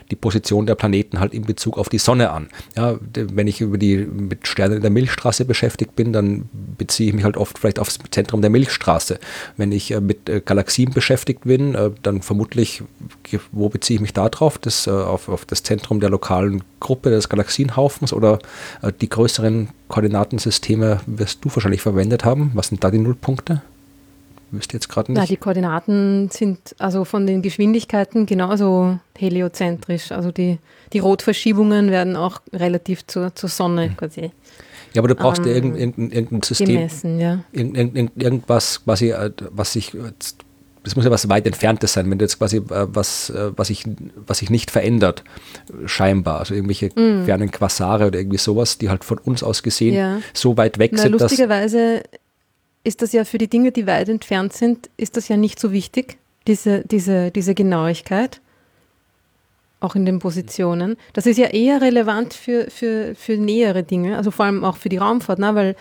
die 0.10 0.16
Position 0.16 0.66
der 0.66 0.76
Planeten 0.76 1.20
halt 1.20 1.34
in 1.34 1.44
Bezug 1.44 1.78
auf 1.78 1.90
die 1.90 1.98
Sonne 1.98 2.32
an. 2.32 2.48
Ja, 2.76 2.96
wenn 3.16 3.48
ich 3.48 3.62
über 3.62 3.78
die 3.78 3.98
mit 3.98 4.48
Sternen 4.48 4.78
in 4.78 4.82
der 4.82 4.92
Milchstraße 4.92 5.46
beschäftigt 5.46 5.96
bin, 5.96 6.14
dann 6.14 6.50
beziehe 6.78 7.10
ich 7.10 7.16
mich 7.16 7.24
halt 7.24 7.38
oft 7.38 7.60
vielleicht 7.60 7.80
aufs 7.80 8.00
Zentrum 8.12 8.42
der 8.42 8.50
Milchstraße. 8.50 9.20
Wenn 9.58 9.72
ich 9.72 9.92
äh, 9.92 10.02
mit 10.02 10.30
äh, 10.30 10.42
Galaxien 10.44 10.92
beschäftigt 10.92 11.44
bin, 11.44 11.76
äh, 11.76 11.92
dann 12.04 12.22
vermutlich, 12.22 12.84
wo 13.52 13.70
beziehe 13.70 13.96
ich 13.96 14.02
mich 14.02 14.14
da 14.14 14.30
drauf? 14.30 14.58
Das, 14.58 14.88
auf, 14.88 15.30
auf 15.30 15.46
das 15.46 15.64
Zentrum 15.64 16.00
der 16.00 16.10
lokalen 16.10 16.64
Gruppe 16.80 17.10
des 17.10 17.30
Galaxienhaufens 17.30 18.14
oder 18.14 18.40
die 19.00 19.10
größeren 19.10 19.70
Koordinatensysteme 19.88 21.02
wirst 21.06 21.44
du 21.44 21.50
wahrscheinlich 21.54 21.82
verwendet 21.82 22.26
haben. 22.26 22.52
Was 22.54 22.68
sind 22.68 22.84
da 22.84 22.92
die 22.92 22.98
Nullpunkte? 22.98 23.62
Wüsste 24.52 24.78
jetzt 24.78 24.90
gerade 24.90 25.12
nicht. 25.12 25.22
Ja, 25.22 25.26
die 25.26 25.38
Koordinaten 25.38 26.30
sind 26.30 26.76
also 26.80 27.06
von 27.06 27.26
den 27.26 27.42
Geschwindigkeiten 27.42 28.26
genauso 28.26 29.00
heliozentrisch. 29.18 30.12
Also 30.12 30.32
die, 30.32 30.60
die 30.94 31.00
Rotverschiebungen 31.00 31.92
werden 31.92 32.16
auch 32.16 32.42
relativ 32.54 33.06
zur, 33.08 33.36
zur 33.36 33.50
Sonne 33.50 33.90
mhm. 33.90 33.98
quasi. 33.98 34.32
Ja, 34.94 35.02
aber 35.02 35.08
du 35.08 35.16
brauchst 35.16 35.42
ähm, 35.42 35.48
ja 35.48 35.54
irgendein, 35.54 35.82
irgendein, 35.82 36.12
irgendein 36.12 36.44
System. 36.44 36.68
Gemessen, 36.68 37.20
ja. 37.20 37.40
Irgend, 37.52 38.12
irgendwas 38.22 38.84
quasi, 38.84 39.12
äh, 39.12 39.32
was 39.52 39.74
sich 39.74 39.96
das 40.84 40.96
muss 40.96 41.06
ja 41.06 41.12
was 41.12 41.30
weit 41.30 41.46
entferntes 41.46 41.94
sein, 41.94 42.10
wenn 42.10 42.18
du 42.18 42.26
jetzt 42.26 42.40
quasi 42.40 42.58
äh, 42.58 42.64
was, 42.70 43.30
äh, 43.30 43.52
was, 43.56 43.68
sich, 43.68 43.86
was 44.16 44.40
sich 44.40 44.50
nicht 44.50 44.72
verändert, 44.72 45.24
scheinbar. 45.86 46.40
Also 46.40 46.56
irgendwelche 46.56 46.88
mm. 46.88 47.26
fernen 47.26 47.52
Quasare 47.52 48.08
oder 48.08 48.20
irgendwie 48.20 48.40
sowas, 48.40 48.78
die 48.78 48.90
halt 48.90 49.04
von 49.04 49.20
uns 49.20 49.44
aus 49.44 49.62
gesehen 49.62 49.94
ja. 49.94 50.20
so 50.34 50.58
weit 50.58 50.80
weg 50.80 50.92
Na, 50.94 51.04
sind. 51.04 51.12
Lustigerweise 51.12 52.02
ist 52.84 53.02
das 53.02 53.12
ja 53.14 53.26
für 53.26 53.38
die 53.38 53.50
Dinge, 53.50 53.72
die 53.72 53.88
weit 53.88 54.10
entfernt 54.10 54.54
sind, 54.54 54.90
ist 54.98 55.18
das 55.18 55.28
ja 55.28 55.38
nicht 55.38 55.60
so 55.60 55.72
wichtig, 55.72 56.18
diese, 56.48 56.84
diese, 56.86 57.32
diese 57.32 57.54
Genauigkeit, 57.54 58.42
auch 59.80 59.96
in 59.96 60.06
den 60.06 60.20
Positionen. 60.20 60.96
Das 61.14 61.26
ist 61.26 61.38
ja 61.38 61.48
eher 61.48 61.82
relevant 61.82 62.34
für, 62.34 62.70
für, 62.70 63.16
für 63.16 63.38
nähere 63.38 63.84
Dinge, 63.84 64.18
also 64.18 64.32
vor 64.32 64.46
allem 64.46 64.64
auch 64.64 64.78
für 64.78 64.90
die 64.90 64.98
Raumfahrt, 64.98 65.40
ne? 65.40 65.56
weil 65.56 65.76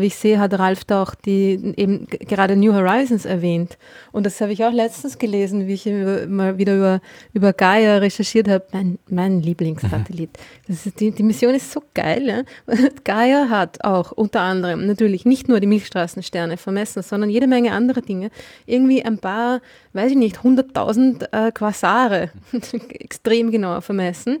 wie 0.00 0.06
ich 0.06 0.16
sehe, 0.16 0.38
hat 0.38 0.58
Ralf 0.58 0.84
da 0.84 1.02
auch 1.02 1.14
die 1.14 1.74
eben 1.76 2.06
gerade 2.06 2.56
New 2.56 2.72
Horizons 2.72 3.24
erwähnt. 3.24 3.78
Und 4.12 4.26
das 4.26 4.40
habe 4.40 4.52
ich 4.52 4.64
auch 4.64 4.72
letztens 4.72 5.18
gelesen, 5.18 5.66
wie 5.66 5.74
ich 5.74 5.86
mal 6.28 6.58
wieder 6.58 6.76
über, 6.76 7.00
über 7.32 7.52
Gaia 7.52 7.98
recherchiert 7.98 8.48
habe. 8.48 8.66
Mein, 8.72 8.98
mein 9.08 9.40
Lieblingssatellit. 9.40 10.30
Die, 11.00 11.10
die 11.12 11.22
Mission 11.22 11.54
ist 11.54 11.72
so 11.72 11.82
geil. 11.94 12.26
Ja? 12.26 12.42
Gaia 13.04 13.48
hat 13.48 13.84
auch 13.84 14.12
unter 14.12 14.40
anderem 14.40 14.86
natürlich 14.86 15.24
nicht 15.24 15.48
nur 15.48 15.60
die 15.60 15.66
Milchstraßensterne 15.66 16.56
vermessen, 16.56 17.02
sondern 17.02 17.30
jede 17.30 17.46
Menge 17.46 17.72
andere 17.72 18.02
Dinge. 18.02 18.30
Irgendwie 18.66 19.02
ein 19.02 19.18
paar, 19.18 19.60
weiß 19.94 20.10
ich 20.10 20.16
nicht, 20.16 20.38
100.000 20.38 21.32
äh, 21.32 21.52
Quasare 21.52 22.30
extrem 22.90 23.50
genau 23.50 23.80
vermessen. 23.80 24.40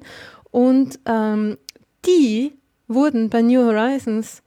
Und 0.50 0.98
ähm, 1.06 1.56
die 2.04 2.52
wurden 2.88 3.30
bei 3.30 3.42
New 3.42 3.64
Horizons 3.64 4.42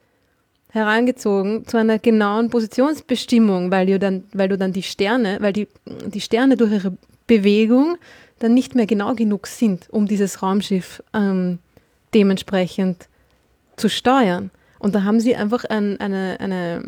herangezogen 0.71 1.67
zu 1.67 1.77
einer 1.77 1.99
genauen 1.99 2.49
Positionsbestimmung, 2.49 3.71
weil 3.71 3.85
du 3.85 3.99
dann, 3.99 4.23
weil 4.33 4.49
du 4.49 4.57
dann 4.57 4.71
die 4.71 4.83
Sterne, 4.83 5.37
weil 5.41 5.53
die, 5.53 5.67
die 6.07 6.21
Sterne 6.21 6.57
durch 6.57 6.71
ihre 6.71 6.93
Bewegung 7.27 7.97
dann 8.39 8.53
nicht 8.53 8.73
mehr 8.73 8.87
genau 8.87 9.13
genug 9.13 9.47
sind, 9.47 9.87
um 9.91 10.07
dieses 10.07 10.41
Raumschiff 10.41 11.03
ähm, 11.13 11.59
dementsprechend 12.13 13.07
zu 13.75 13.89
steuern. 13.89 14.49
Und 14.79 14.95
da 14.95 15.03
haben 15.03 15.19
sie 15.19 15.35
einfach 15.35 15.65
ein, 15.65 15.99
eine, 15.99 16.37
eine, 16.39 16.83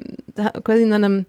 quasi 0.63 0.83
in 0.83 0.93
einem 0.93 1.25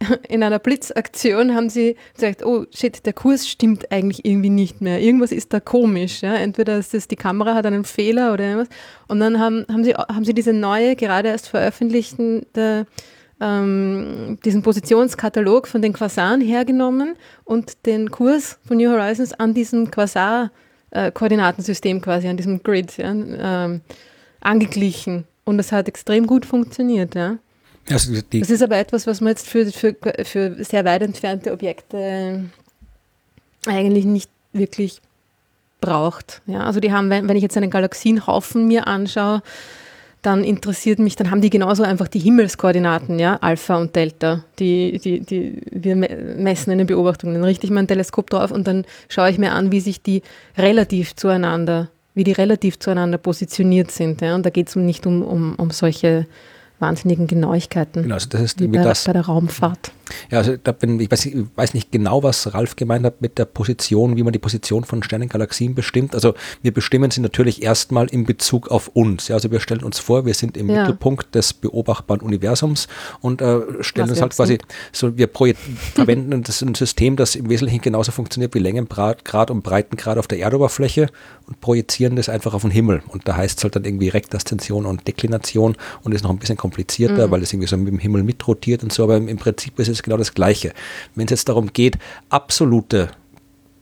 in 0.28 0.42
einer 0.42 0.58
Blitzaktion 0.58 1.54
haben 1.54 1.68
sie 1.68 1.96
gesagt, 2.14 2.44
oh 2.44 2.64
shit, 2.74 3.04
der 3.04 3.12
Kurs 3.12 3.46
stimmt 3.48 3.92
eigentlich 3.92 4.24
irgendwie 4.24 4.50
nicht 4.50 4.80
mehr. 4.80 5.00
Irgendwas 5.00 5.30
ist 5.32 5.52
da 5.52 5.60
komisch. 5.60 6.22
Ja? 6.22 6.34
Entweder 6.34 6.78
ist 6.78 6.94
das, 6.94 7.06
die 7.08 7.16
Kamera 7.16 7.54
hat 7.54 7.66
einen 7.66 7.84
Fehler 7.84 8.32
oder 8.32 8.44
irgendwas. 8.44 8.68
Und 9.08 9.20
dann 9.20 9.38
haben, 9.38 9.66
haben, 9.70 9.84
sie, 9.84 9.94
haben 9.94 10.24
sie 10.24 10.32
diese 10.34 10.54
neue, 10.54 10.96
gerade 10.96 11.28
erst 11.28 11.48
veröffentlichten, 11.48 12.46
der, 12.54 12.86
ähm, 13.40 14.38
diesen 14.44 14.62
Positionskatalog 14.62 15.68
von 15.68 15.82
den 15.82 15.92
Quasaren 15.92 16.40
hergenommen 16.40 17.16
und 17.44 17.84
den 17.86 18.10
Kurs 18.10 18.58
von 18.66 18.78
New 18.78 18.90
Horizons 18.90 19.34
an 19.34 19.54
diesem 19.54 19.90
Quasar-Koordinatensystem 19.90 22.00
quasi, 22.00 22.28
an 22.28 22.36
diesem 22.36 22.62
Grid 22.62 22.96
ja, 22.96 23.10
ähm, 23.10 23.80
angeglichen. 24.40 25.24
Und 25.44 25.58
das 25.58 25.72
hat 25.72 25.88
extrem 25.88 26.26
gut 26.26 26.46
funktioniert. 26.46 27.14
Ja. 27.14 27.38
Also 27.88 28.12
das 28.32 28.50
ist 28.50 28.62
aber 28.62 28.76
etwas, 28.76 29.06
was 29.06 29.20
man 29.20 29.30
jetzt 29.30 29.48
für, 29.48 29.66
für, 29.72 29.96
für 30.22 30.64
sehr 30.64 30.84
weit 30.84 31.02
entfernte 31.02 31.52
Objekte 31.52 32.44
eigentlich 33.66 34.04
nicht 34.04 34.30
wirklich 34.52 35.00
braucht. 35.80 36.42
Ja, 36.46 36.64
also 36.64 36.80
die 36.80 36.92
haben, 36.92 37.10
wenn, 37.10 37.28
wenn 37.28 37.36
ich 37.36 37.42
jetzt 37.42 37.56
einen 37.56 37.70
Galaxienhaufen 37.70 38.66
mir 38.66 38.86
anschaue, 38.86 39.42
dann 40.22 40.44
interessiert 40.44 40.98
mich, 40.98 41.16
dann 41.16 41.30
haben 41.30 41.40
die 41.40 41.48
genauso 41.48 41.82
einfach 41.82 42.06
die 42.06 42.18
Himmelskoordinaten, 42.18 43.18
ja, 43.18 43.36
Alpha 43.40 43.78
und 43.78 43.96
Delta, 43.96 44.44
die, 44.58 44.98
die, 44.98 45.20
die 45.20 45.62
wir 45.70 45.96
messen 45.96 46.70
in 46.70 46.78
den 46.78 46.86
Beobachtungen. 46.86 47.34
Dann 47.34 47.44
richte 47.44 47.64
ich 47.64 47.72
mein 47.72 47.88
Teleskop 47.88 48.28
drauf 48.28 48.50
und 48.50 48.66
dann 48.66 48.84
schaue 49.08 49.30
ich 49.30 49.38
mir 49.38 49.52
an, 49.52 49.72
wie 49.72 49.80
sich 49.80 50.02
die 50.02 50.22
relativ 50.58 51.16
zueinander 51.16 51.88
wie 52.14 52.24
die 52.24 52.32
relativ 52.32 52.78
zueinander 52.78 53.18
positioniert 53.18 53.90
sind. 53.90 54.20
Ja? 54.20 54.34
Und 54.34 54.44
da 54.44 54.50
geht 54.50 54.68
es 54.68 54.76
nicht 54.76 55.06
um, 55.06 55.22
um, 55.22 55.54
um 55.56 55.70
solche 55.70 56.26
wahnsinnigen 56.80 57.26
Genauigkeiten. 57.26 58.02
Genau, 58.02 58.14
also 58.14 58.28
das 58.28 58.40
ist 58.40 58.60
wie 58.60 58.68
bei, 58.68 58.82
das, 58.82 59.04
bei 59.04 59.12
der 59.12 59.26
Raumfahrt. 59.26 59.92
Ja, 60.30 60.38
also 60.38 60.56
da 60.56 60.72
bin, 60.72 60.98
ich, 61.00 61.10
weiß, 61.10 61.26
ich 61.26 61.36
weiß 61.54 61.74
nicht 61.74 61.92
genau, 61.92 62.22
was 62.22 62.52
Ralf 62.54 62.76
gemeint 62.76 63.04
hat 63.04 63.20
mit 63.20 63.38
der 63.38 63.44
Position, 63.44 64.16
wie 64.16 64.22
man 64.22 64.32
die 64.32 64.38
Position 64.38 64.84
von 64.84 65.02
Sternengalaxien 65.02 65.74
bestimmt. 65.74 66.14
Also 66.14 66.34
wir 66.62 66.72
bestimmen 66.72 67.10
sie 67.10 67.20
natürlich 67.20 67.62
erstmal 67.62 68.08
in 68.08 68.24
Bezug 68.24 68.68
auf 68.68 68.88
uns. 68.88 69.28
Ja, 69.28 69.36
also 69.36 69.50
wir 69.50 69.60
stellen 69.60 69.82
uns 69.82 69.98
vor, 69.98 70.26
wir 70.26 70.34
sind 70.34 70.56
im 70.56 70.68
ja. 70.68 70.80
Mittelpunkt 70.80 71.34
des 71.34 71.52
beobachtbaren 71.52 72.22
Universums 72.22 72.88
und 73.20 73.40
äh, 73.40 73.60
stellen 73.80 74.08
was 74.08 74.10
uns 74.10 74.20
halt 74.20 74.34
quasi 74.34 74.58
so, 74.92 75.16
wir 75.16 75.28
verwenden 75.94 76.42
das 76.42 76.62
ein 76.62 76.74
System, 76.74 77.16
das 77.16 77.34
im 77.34 77.48
Wesentlichen 77.48 77.80
genauso 77.80 78.12
funktioniert 78.12 78.54
wie 78.54 78.58
Längengrad 78.58 79.50
und 79.50 79.62
Breitengrad 79.62 80.18
auf 80.18 80.26
der 80.26 80.38
Erdoberfläche 80.38 81.08
und 81.46 81.60
projizieren 81.60 82.16
das 82.16 82.28
einfach 82.28 82.54
auf 82.54 82.62
den 82.62 82.70
Himmel. 82.70 83.02
Und 83.08 83.26
da 83.26 83.36
heißt 83.36 83.58
es 83.58 83.64
halt 83.64 83.76
dann 83.76 83.84
irgendwie 83.84 84.08
Rektaszension 84.08 84.86
und 84.86 85.06
Deklination 85.06 85.76
und 86.02 86.12
ist 86.14 86.22
noch 86.22 86.30
ein 86.30 86.38
bisschen 86.38 86.56
komplizierter, 86.70 87.26
mhm. 87.26 87.30
weil 87.32 87.42
es 87.42 87.52
irgendwie 87.52 87.68
so 87.68 87.76
mit 87.76 87.88
dem 87.88 87.98
Himmel 87.98 88.22
mitrotiert 88.22 88.82
und 88.82 88.92
so, 88.92 89.02
aber 89.02 89.16
im 89.16 89.36
Prinzip 89.36 89.78
ist 89.78 89.88
es 89.88 90.02
genau 90.02 90.16
das 90.16 90.34
Gleiche. 90.34 90.72
Wenn 91.16 91.24
es 91.24 91.30
jetzt 91.30 91.48
darum 91.48 91.72
geht, 91.72 91.98
absolute 92.28 93.10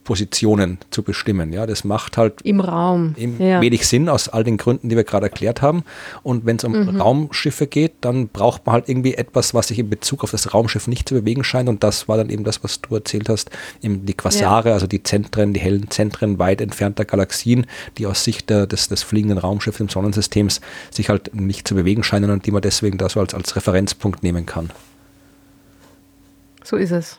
Positionen 0.09 0.78
zu 0.89 1.02
bestimmen. 1.02 1.52
Ja, 1.52 1.66
das 1.66 1.85
macht 1.85 2.16
halt 2.16 2.40
im 2.40 2.60
Raum 2.60 3.14
ja. 3.39 3.60
wenig 3.60 3.86
Sinn 3.86 4.09
aus 4.09 4.30
all 4.30 4.43
den 4.43 4.56
Gründen, 4.56 4.89
die 4.89 4.97
wir 4.97 5.05
gerade 5.05 5.26
erklärt 5.26 5.60
haben. 5.60 5.85
Und 6.22 6.47
wenn 6.47 6.56
es 6.56 6.64
um 6.64 6.72
mhm. 6.72 6.98
Raumschiffe 6.98 7.66
geht, 7.66 7.93
dann 8.01 8.28
braucht 8.28 8.64
man 8.64 8.72
halt 8.72 8.89
irgendwie 8.89 9.16
etwas, 9.16 9.52
was 9.52 9.68
sich 9.68 9.78
in 9.78 9.90
Bezug 9.90 10.24
auf 10.24 10.30
das 10.30 10.55
Raumschiff 10.55 10.86
nicht 10.86 11.06
zu 11.06 11.14
bewegen 11.14 11.44
scheint. 11.44 11.68
Und 11.68 11.85
das 11.85 12.09
war 12.09 12.16
dann 12.16 12.30
eben 12.30 12.43
das, 12.43 12.64
was 12.64 12.80
du 12.80 12.94
erzählt 12.94 13.28
hast, 13.28 13.51
eben 13.82 14.06
die 14.06 14.14
Quasare, 14.14 14.70
ja. 14.70 14.74
also 14.76 14.86
die 14.86 15.02
Zentren, 15.02 15.52
die 15.52 15.60
hellen 15.60 15.90
Zentren 15.90 16.39
weit 16.39 16.62
entfernter 16.62 17.05
Galaxien, 17.05 17.66
die 17.98 18.06
aus 18.06 18.24
Sicht 18.24 18.48
der, 18.48 18.66
des, 18.66 18.89
des 18.89 19.02
fliegenden 19.02 19.36
Raumschiffs 19.36 19.78
im 19.78 19.90
Sonnensystems 19.90 20.62
sich 20.90 21.10
halt 21.10 21.35
nicht 21.35 21.68
zu 21.68 21.74
bewegen 21.74 22.02
scheinen 22.02 22.30
und 22.30 22.47
die 22.47 22.51
man 22.51 22.62
deswegen 22.62 22.97
da 22.97 23.10
so 23.10 23.20
als, 23.20 23.35
als 23.35 23.56
Referenzpunkt 23.56 24.22
nehmen 24.22 24.47
kann. 24.47 24.70
So 26.64 26.76
ist 26.76 26.93
es. 26.93 27.18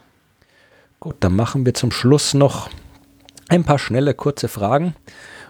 Gut, 1.01 1.15
dann 1.21 1.33
machen 1.33 1.65
wir 1.65 1.73
zum 1.73 1.91
Schluss 1.91 2.33
noch 2.33 2.69
ein 3.47 3.63
paar 3.63 3.79
schnelle, 3.79 4.13
kurze 4.13 4.49
Fragen. 4.49 4.95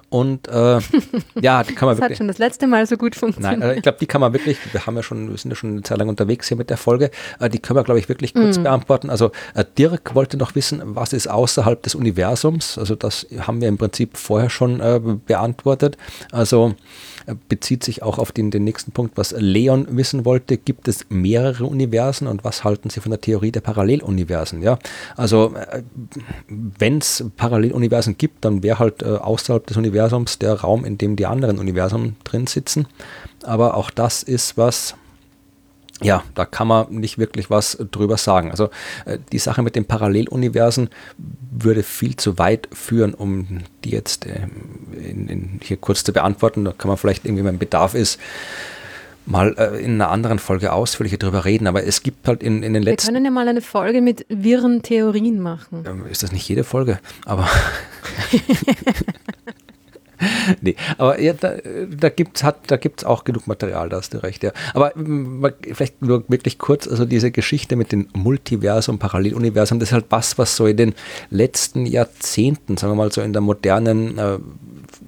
Und 0.10 0.48
äh, 0.48 0.80
ja, 1.42 1.64
die 1.64 1.76
kann 1.76 1.88
man 1.88 1.96
das 1.96 2.02
wirklich. 2.02 2.02
hat 2.02 2.18
schon 2.18 2.28
das 2.28 2.40
letzte 2.40 2.68
Mal 2.68 2.86
so 2.88 2.98
gut 2.98 3.16
funktioniert. 3.16 3.60
Nein, 3.60 3.70
äh, 3.70 3.76
ich 3.76 3.84
glaube, 3.84 4.00
die 4.00 4.08
kann 4.08 4.22
man 4.22 4.34
wirklich, 4.34 4.58
wir 4.72 4.86
haben 4.86 4.96
ja 4.96 5.04
schon, 5.04 5.30
wir 5.30 5.38
sind 5.38 5.52
ja 5.52 5.56
schon 5.56 5.72
eine 5.72 5.84
Zeit 5.84 5.98
lang 5.98 6.10
unterwegs 6.10 6.48
hier 6.48 6.58
mit 6.58 6.70
der 6.70 6.78
Folge, 6.78 7.12
äh, 7.40 7.50
die 7.50 7.60
können 7.60 7.78
wir, 7.78 7.84
glaube 7.84 8.00
ich, 8.00 8.10
wirklich 8.10 8.34
kurz 8.34 8.58
mm. 8.58 8.64
beantworten. 8.64 9.10
Also 9.10 9.32
äh, 9.54 9.64
Dirk 9.78 10.16
wollte 10.16 10.38
noch 10.38 10.56
wissen, 10.56 10.82
was 10.84 11.14
ist 11.14 11.30
außerhalb 11.30 11.82
des 11.84 11.96
Universums? 11.96 12.78
Also 12.78 12.96
das 12.96 13.28
haben 13.40 13.62
wir 13.62 13.68
im 13.68 13.78
Prinzip 13.78 14.18
vorher 14.18 14.50
schon 14.50 14.80
äh, 14.80 15.00
beantwortet. 15.26 15.98
Also 16.32 16.76
bezieht 17.48 17.84
sich 17.84 18.04
auch 18.04 18.18
auf 18.18 18.32
den, 18.32 18.52
den 18.52 18.64
nächsten 18.64 18.92
Punkt, 18.92 19.18
was 19.18 19.34
Leon 19.38 19.88
wissen 19.92 20.26
wollte. 20.26 20.58
Gibt 20.58 20.88
es 20.88 21.06
mehrere 21.10 21.66
Universen 21.66 22.28
und 22.28 22.44
was 22.44 22.64
halten 22.64 22.90
Sie 22.90 23.00
von 23.00 23.12
der 23.12 23.22
Theorie 23.22 23.52
der 23.52 23.62
Paralleluniversen? 23.62 24.62
Ja, 24.62 24.80
also 25.16 25.54
äh, 25.56 25.84
wenn 26.48 27.00
es 27.00 27.26
Paralleluniversen 27.38 28.18
gibt, 28.18 28.46
dann 28.46 28.64
wäre 28.64 28.80
halt 28.80 29.04
äh, 29.04 29.06
außerhalb 29.06 29.66
des 29.68 29.78
Universums 29.78 29.99
der 30.08 30.54
Raum, 30.54 30.86
in 30.86 30.98
dem 30.98 31.16
die 31.16 31.26
anderen 31.26 31.60
Universen 31.60 32.16
drin 32.24 32.48
sitzen. 32.48 32.88
Aber 33.44 33.76
auch 33.76 33.90
das 33.90 34.24
ist 34.24 34.58
was, 34.58 34.96
ja, 36.02 36.24
da 36.36 36.46
kann 36.46 36.68
man 36.68 36.88
nicht 36.92 37.18
wirklich 37.18 37.50
was 37.50 37.78
drüber 37.92 38.18
sagen. 38.18 38.52
Also 38.52 38.70
äh, 39.06 39.18
die 39.32 39.40
Sache 39.40 39.62
mit 39.62 39.76
den 39.76 39.86
Paralleluniversen 39.86 40.90
würde 41.52 41.84
viel 41.84 42.16
zu 42.16 42.38
weit 42.38 42.70
führen, 42.72 43.14
um 43.14 43.62
die 43.84 43.90
jetzt 43.92 44.26
äh, 44.26 44.48
in, 44.94 45.28
in 45.28 45.60
hier 45.62 45.78
kurz 45.78 46.04
zu 46.04 46.14
beantworten. 46.14 46.66
Da 46.66 46.72
kann 46.72 46.88
man 46.88 46.98
vielleicht 46.98 47.26
irgendwie, 47.26 47.44
wenn 47.44 47.58
Bedarf 47.58 47.96
ist, 47.96 48.20
mal 49.26 49.56
äh, 49.58 49.84
in 49.84 49.96
einer 49.96 50.10
anderen 50.10 50.40
Folge 50.40 50.72
ausführlicher 50.72 51.18
drüber 51.18 51.46
reden. 51.46 51.68
Aber 51.68 51.84
es 51.84 52.02
gibt 52.02 52.28
halt 52.28 52.44
in, 52.44 52.64
in 52.64 52.74
den 52.74 52.84
letzten... 52.84 53.08
Wir 53.08 53.14
können 53.14 53.26
ja 53.26 53.32
mal 53.32 53.48
eine 53.48 53.62
Folge 53.62 54.02
mit 54.02 54.26
wirren 54.30 54.82
Theorien 54.82 55.40
machen. 55.40 55.84
Ähm, 55.86 56.06
ist 56.10 56.24
das 56.24 56.32
nicht 56.32 56.48
jede 56.48 56.64
Folge? 56.64 57.00
Aber... 57.26 57.48
nee, 60.62 60.76
aber 60.98 61.20
ja, 61.20 61.34
da, 61.34 61.56
da 61.98 62.10
gibt 62.10 62.44
es 62.44 63.04
auch 63.06 63.24
genug 63.24 63.48
Material, 63.48 63.90
da 63.90 63.98
hast 63.98 64.14
du 64.14 64.22
recht, 64.22 64.44
ja. 64.44 64.52
Aber 64.74 64.92
vielleicht 65.72 66.02
nur 66.02 66.24
wirklich 66.28 66.58
kurz, 66.58 66.88
also 66.88 67.06
diese 67.06 67.32
Geschichte 67.32 67.76
mit 67.76 67.92
dem 67.92 68.08
Multiversum, 68.14 69.00
Paralleluniversum, 69.00 69.80
das 69.80 69.90
ist 69.90 69.94
halt 69.94 70.06
was, 70.10 70.38
was 70.38 70.56
so 70.56 70.66
in 70.66 70.78
den 70.78 70.96
letzten 71.30 71.86
Jahrzehnten, 71.86 72.78
sagen 72.78 72.94
wir 72.94 72.98
mal 72.98 73.12
so 73.12 73.22
in 73.22 73.34
der 73.34 73.42
modernen 73.42 74.18
äh, 74.18 74.40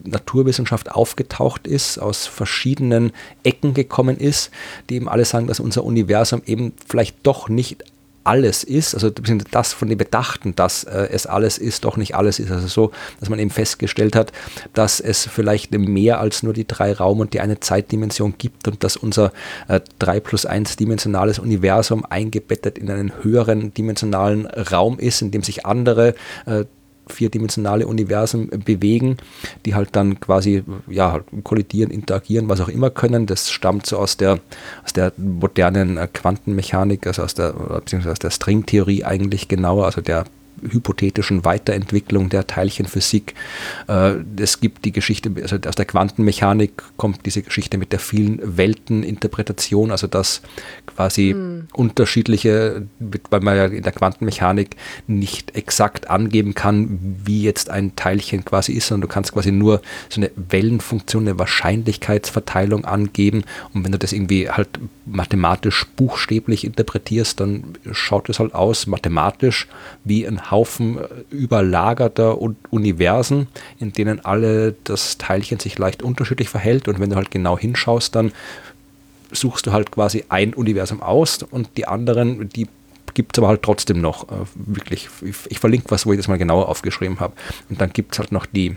Naturwissenschaft 0.04 0.92
aufgetaucht 0.92 1.68
ist, 1.68 1.98
aus 1.98 2.26
verschiedenen 2.26 3.12
Ecken 3.44 3.74
gekommen 3.74 4.18
ist, 4.18 4.52
die 4.90 4.96
eben 4.96 5.10
alle 5.10 5.26
sagen, 5.26 5.48
dass 5.48 5.60
unser 5.60 5.84
Universum 5.84 6.42
eben 6.46 6.74
vielleicht 6.88 7.18
doch 7.24 7.50
nicht 7.50 7.84
alles 8.24 8.64
ist, 8.64 8.94
also 8.94 9.10
das 9.10 9.74
von 9.74 9.90
dem 9.90 9.98
Bedachten, 9.98 10.56
dass 10.56 10.84
äh, 10.84 11.08
es 11.12 11.26
alles 11.26 11.58
ist, 11.58 11.86
doch 11.86 11.98
nicht 11.98 12.16
alles 12.16 12.40
ist. 12.40 12.52
Also 12.52 12.68
so, 12.68 12.92
dass 13.20 13.30
man 13.30 13.40
eben 13.40 13.50
festgestellt 13.50 14.16
hat, 14.16 14.32
dass 14.74 15.00
es 15.00 15.26
vielleicht 15.26 15.72
mehr 15.72 16.20
als 16.20 16.44
nur 16.44 16.54
die 16.54 16.68
drei 16.68 16.94
Raum- 16.94 17.20
und 17.20 17.34
die 17.34 17.40
eine 17.40 17.60
Zeitdimension 17.60 18.36
gibt 18.38 18.68
und 18.68 18.84
dass 18.84 18.98
unser 18.98 19.32
äh, 19.68 19.82
3 20.00 20.20
plus 20.20 20.46
1 20.46 20.76
dimensionales 20.76 21.40
Universum 21.40 22.06
eingebettet 22.06 22.78
in 22.78 22.90
einen 22.90 23.24
höheren 23.24 23.74
dimensionalen 23.74 24.46
Raum 24.46 25.00
ist, 25.00 25.22
in 25.22 25.32
dem 25.32 25.44
sich 25.44 25.66
andere 25.66 26.16
äh, 26.46 26.66
vierdimensionale 27.12 27.88
Universen 27.88 28.50
bewegen, 28.66 29.18
die 29.66 29.76
halt 29.76 29.90
dann 29.96 30.20
quasi 30.20 30.64
ja, 30.88 31.20
kollidieren, 31.44 31.92
interagieren, 31.92 32.50
was 32.50 32.62
auch 32.62 32.70
immer 32.70 32.90
können. 32.90 33.26
Das 33.26 33.52
stammt 33.52 33.86
so 33.86 33.98
aus 33.98 34.18
der, 34.18 34.40
aus 34.84 34.94
der 34.94 35.14
modernen 35.18 35.98
äh, 35.98 36.08
Quantenmechanik, 36.12 37.08
also 37.08 37.24
aus 37.24 37.34
der, 37.34 37.54
beziehungsweise 37.54 38.14
aus 38.14 38.20
der 38.20 38.32
Stringtheorie 38.32 39.04
eigentlich 39.04 39.48
genauer, 39.48 39.86
also 39.86 40.02
der 40.02 40.26
hypothetischen 40.62 41.44
Weiterentwicklung 41.46 42.30
der 42.30 42.48
Teilchenphysik. 42.48 43.34
Äh, 43.88 44.16
es 44.38 44.60
gibt 44.60 44.86
die 44.86 44.92
Geschichte, 44.92 45.32
also 45.42 45.58
aus 45.68 45.76
der 45.76 45.86
Quantenmechanik 45.86 46.84
kommt 46.98 47.26
diese 47.26 47.42
Geschichte 47.42 47.78
mit 47.78 47.92
der 47.92 48.00
vielen 48.00 48.58
Welteninterpretation, 48.58 49.92
also 49.92 50.08
dass 50.08 50.42
quasi 50.96 51.34
mhm. 51.34 51.68
unterschiedliche, 51.74 52.88
weil 53.30 53.40
man 53.42 53.56
ja 53.58 53.66
in 53.66 53.84
der 53.84 53.92
Quantenmechanik 53.92 54.76
nicht 55.08 55.56
exakt 55.56 56.10
angeben 56.10 56.54
kann, 56.54 57.00
wie 57.24 57.44
jetzt 57.44 57.70
ein 57.70 57.96
Teilchen 57.96 58.46
quasi 58.46 58.74
ist, 58.74 58.88
sondern 58.88 59.08
du 59.08 59.14
kannst 59.14 59.34
quasi 59.34 59.52
nur 59.52 59.82
so 60.10 60.22
eine 60.22 60.32
Wellenfunktion, 60.36 61.28
eine 61.28 61.40
Wahrscheinlichkeitsverteilung 61.40 62.86
angeben 62.86 63.44
und 63.74 63.84
wenn 63.84 63.92
du 63.92 64.00
das 64.00 64.14
irgendwie 64.14 64.50
halt 64.50 64.80
mathematisch 65.06 65.86
buchstäblich 65.96 66.64
interpretierst, 66.64 67.40
dann 67.40 67.64
schaut 67.92 68.30
es 68.30 68.40
halt 68.40 68.54
aus 68.54 68.88
mathematisch 68.88 69.68
wie 70.04 70.28
ein 70.28 70.52
Haufen 70.52 70.98
äh, 70.98 71.08
überlagerter 71.30 72.38
Universen, 72.70 73.48
in 73.80 73.94
denen 73.94 74.24
alle 74.24 74.76
das 74.84 75.18
Teilchen 75.18 75.60
sich 75.60 75.78
leicht 75.78 76.04
unterschiedlich 76.04 76.50
verhält. 76.50 76.88
Und 76.88 77.00
wenn 77.00 77.10
du 77.10 77.16
halt 77.16 77.32
genau 77.32 77.58
hinschaust, 77.58 78.16
dann 78.16 78.32
suchst 79.32 79.68
du 79.68 79.72
halt 79.72 79.92
quasi 79.92 80.26
ein 80.30 80.54
Universum 80.54 81.02
aus 81.02 81.44
und 81.44 81.70
die 81.78 81.88
anderen, 81.88 82.50
die 82.50 82.68
gibt 83.14 83.36
es 83.36 83.40
aber 83.40 83.50
halt 83.50 83.62
trotzdem 83.62 84.02
noch. 84.02 84.30
Äh, 84.30 84.46
wirklich, 84.56 85.10
ich, 85.22 85.36
ich, 85.50 85.60
verlinke 85.60 85.92
was, 85.92 86.06
wo 86.06 86.14
ich 86.14 86.18
das 86.18 86.28
mal 86.28 86.38
genauer 86.38 86.70
aufgeschrieben 86.70 87.20
habe. 87.20 87.34
Und 87.70 87.82
dann 87.82 87.92
gibt 87.92 88.14
es 88.14 88.20
halt 88.20 88.32
noch 88.32 88.46
die 88.46 88.76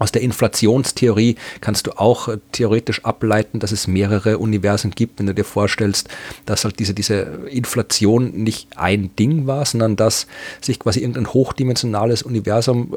aus 0.00 0.12
der 0.12 0.22
Inflationstheorie 0.22 1.36
kannst 1.60 1.86
du 1.86 1.92
auch 1.92 2.28
äh, 2.28 2.38
theoretisch 2.52 3.04
ableiten, 3.04 3.60
dass 3.60 3.70
es 3.70 3.86
mehrere 3.86 4.38
Universen 4.38 4.92
gibt, 4.92 5.18
wenn 5.18 5.26
du 5.26 5.34
dir 5.34 5.44
vorstellst, 5.44 6.08
dass 6.46 6.64
halt 6.64 6.78
diese, 6.78 6.94
diese 6.94 7.20
Inflation 7.50 8.32
nicht 8.32 8.78
ein 8.78 9.14
Ding 9.16 9.46
war, 9.46 9.64
sondern 9.66 9.96
dass 9.96 10.26
sich 10.62 10.78
quasi 10.78 11.00
irgendein 11.00 11.32
hochdimensionales 11.32 12.22
Universum 12.22 12.96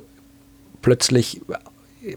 plötzlich 0.82 1.42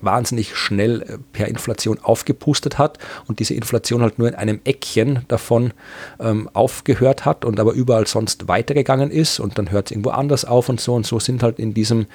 wahnsinnig 0.00 0.56
schnell 0.56 1.02
äh, 1.02 1.18
per 1.32 1.48
Inflation 1.48 1.98
aufgepustet 2.00 2.78
hat 2.78 2.98
und 3.26 3.38
diese 3.38 3.54
Inflation 3.54 4.02
halt 4.02 4.18
nur 4.18 4.28
in 4.28 4.34
einem 4.34 4.60
Eckchen 4.64 5.20
davon 5.28 5.72
ähm, 6.20 6.48
aufgehört 6.52 7.24
hat 7.24 7.44
und 7.44 7.60
aber 7.60 7.72
überall 7.72 8.06
sonst 8.06 8.48
weitergegangen 8.48 9.10
ist 9.10 9.40
und 9.40 9.58
dann 9.58 9.70
hört 9.70 9.86
es 9.86 9.90
irgendwo 9.92 10.10
anders 10.10 10.44
auf 10.44 10.68
und 10.68 10.80
so 10.80 10.94
und 10.94 11.06
so 11.06 11.20
sind 11.20 11.42
halt 11.42 11.58
in 11.58 11.74
diesem 11.74 12.06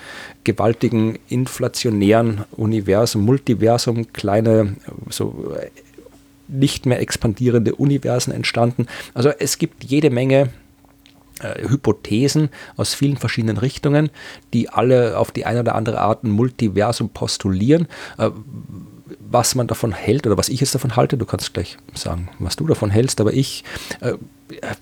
gewaltigen 0.44 1.20
inflationären 1.30 2.46
Universum, 2.52 3.24
Multiversum 3.24 4.12
kleine 4.14 4.76
so 5.10 5.54
äh, 5.60 5.70
nicht 6.48 6.86
mehr 6.86 7.00
expandierende 7.00 7.76
Universen 7.76 8.34
entstanden. 8.34 8.88
Also 9.14 9.30
es 9.30 9.58
gibt 9.58 9.86
jede 9.86 10.10
Menge 10.10 10.50
äh, 11.42 11.68
Hypothesen 11.68 12.50
aus 12.78 12.94
vielen 12.94 13.18
verschiedenen 13.18 13.58
Richtungen, 13.58 14.10
die 14.54 14.70
alle 14.70 15.18
auf 15.18 15.32
die 15.32 15.46
eine 15.46 15.62
oder 15.62 15.76
andere 15.76 16.02
Art 16.02 16.24
ein 16.24 16.32
Multiversum 16.32 17.10
postulieren. 17.10 17.88
Äh, 18.18 18.32
was 19.32 19.56
man 19.56 19.68
davon 19.68 19.94
hält 19.94 20.28
oder 20.28 20.38
was 20.38 20.50
ich 20.50 20.60
jetzt 20.60 20.76
davon 20.76 20.96
halte, 20.96 21.18
du 21.18 21.26
kannst 21.26 21.54
gleich 21.54 21.78
sagen, 21.94 22.30
was 22.40 22.56
du 22.56 22.68
davon 22.68 22.90
hältst, 22.90 23.22
aber 23.22 23.34
ich 23.34 23.64
äh, 24.02 24.14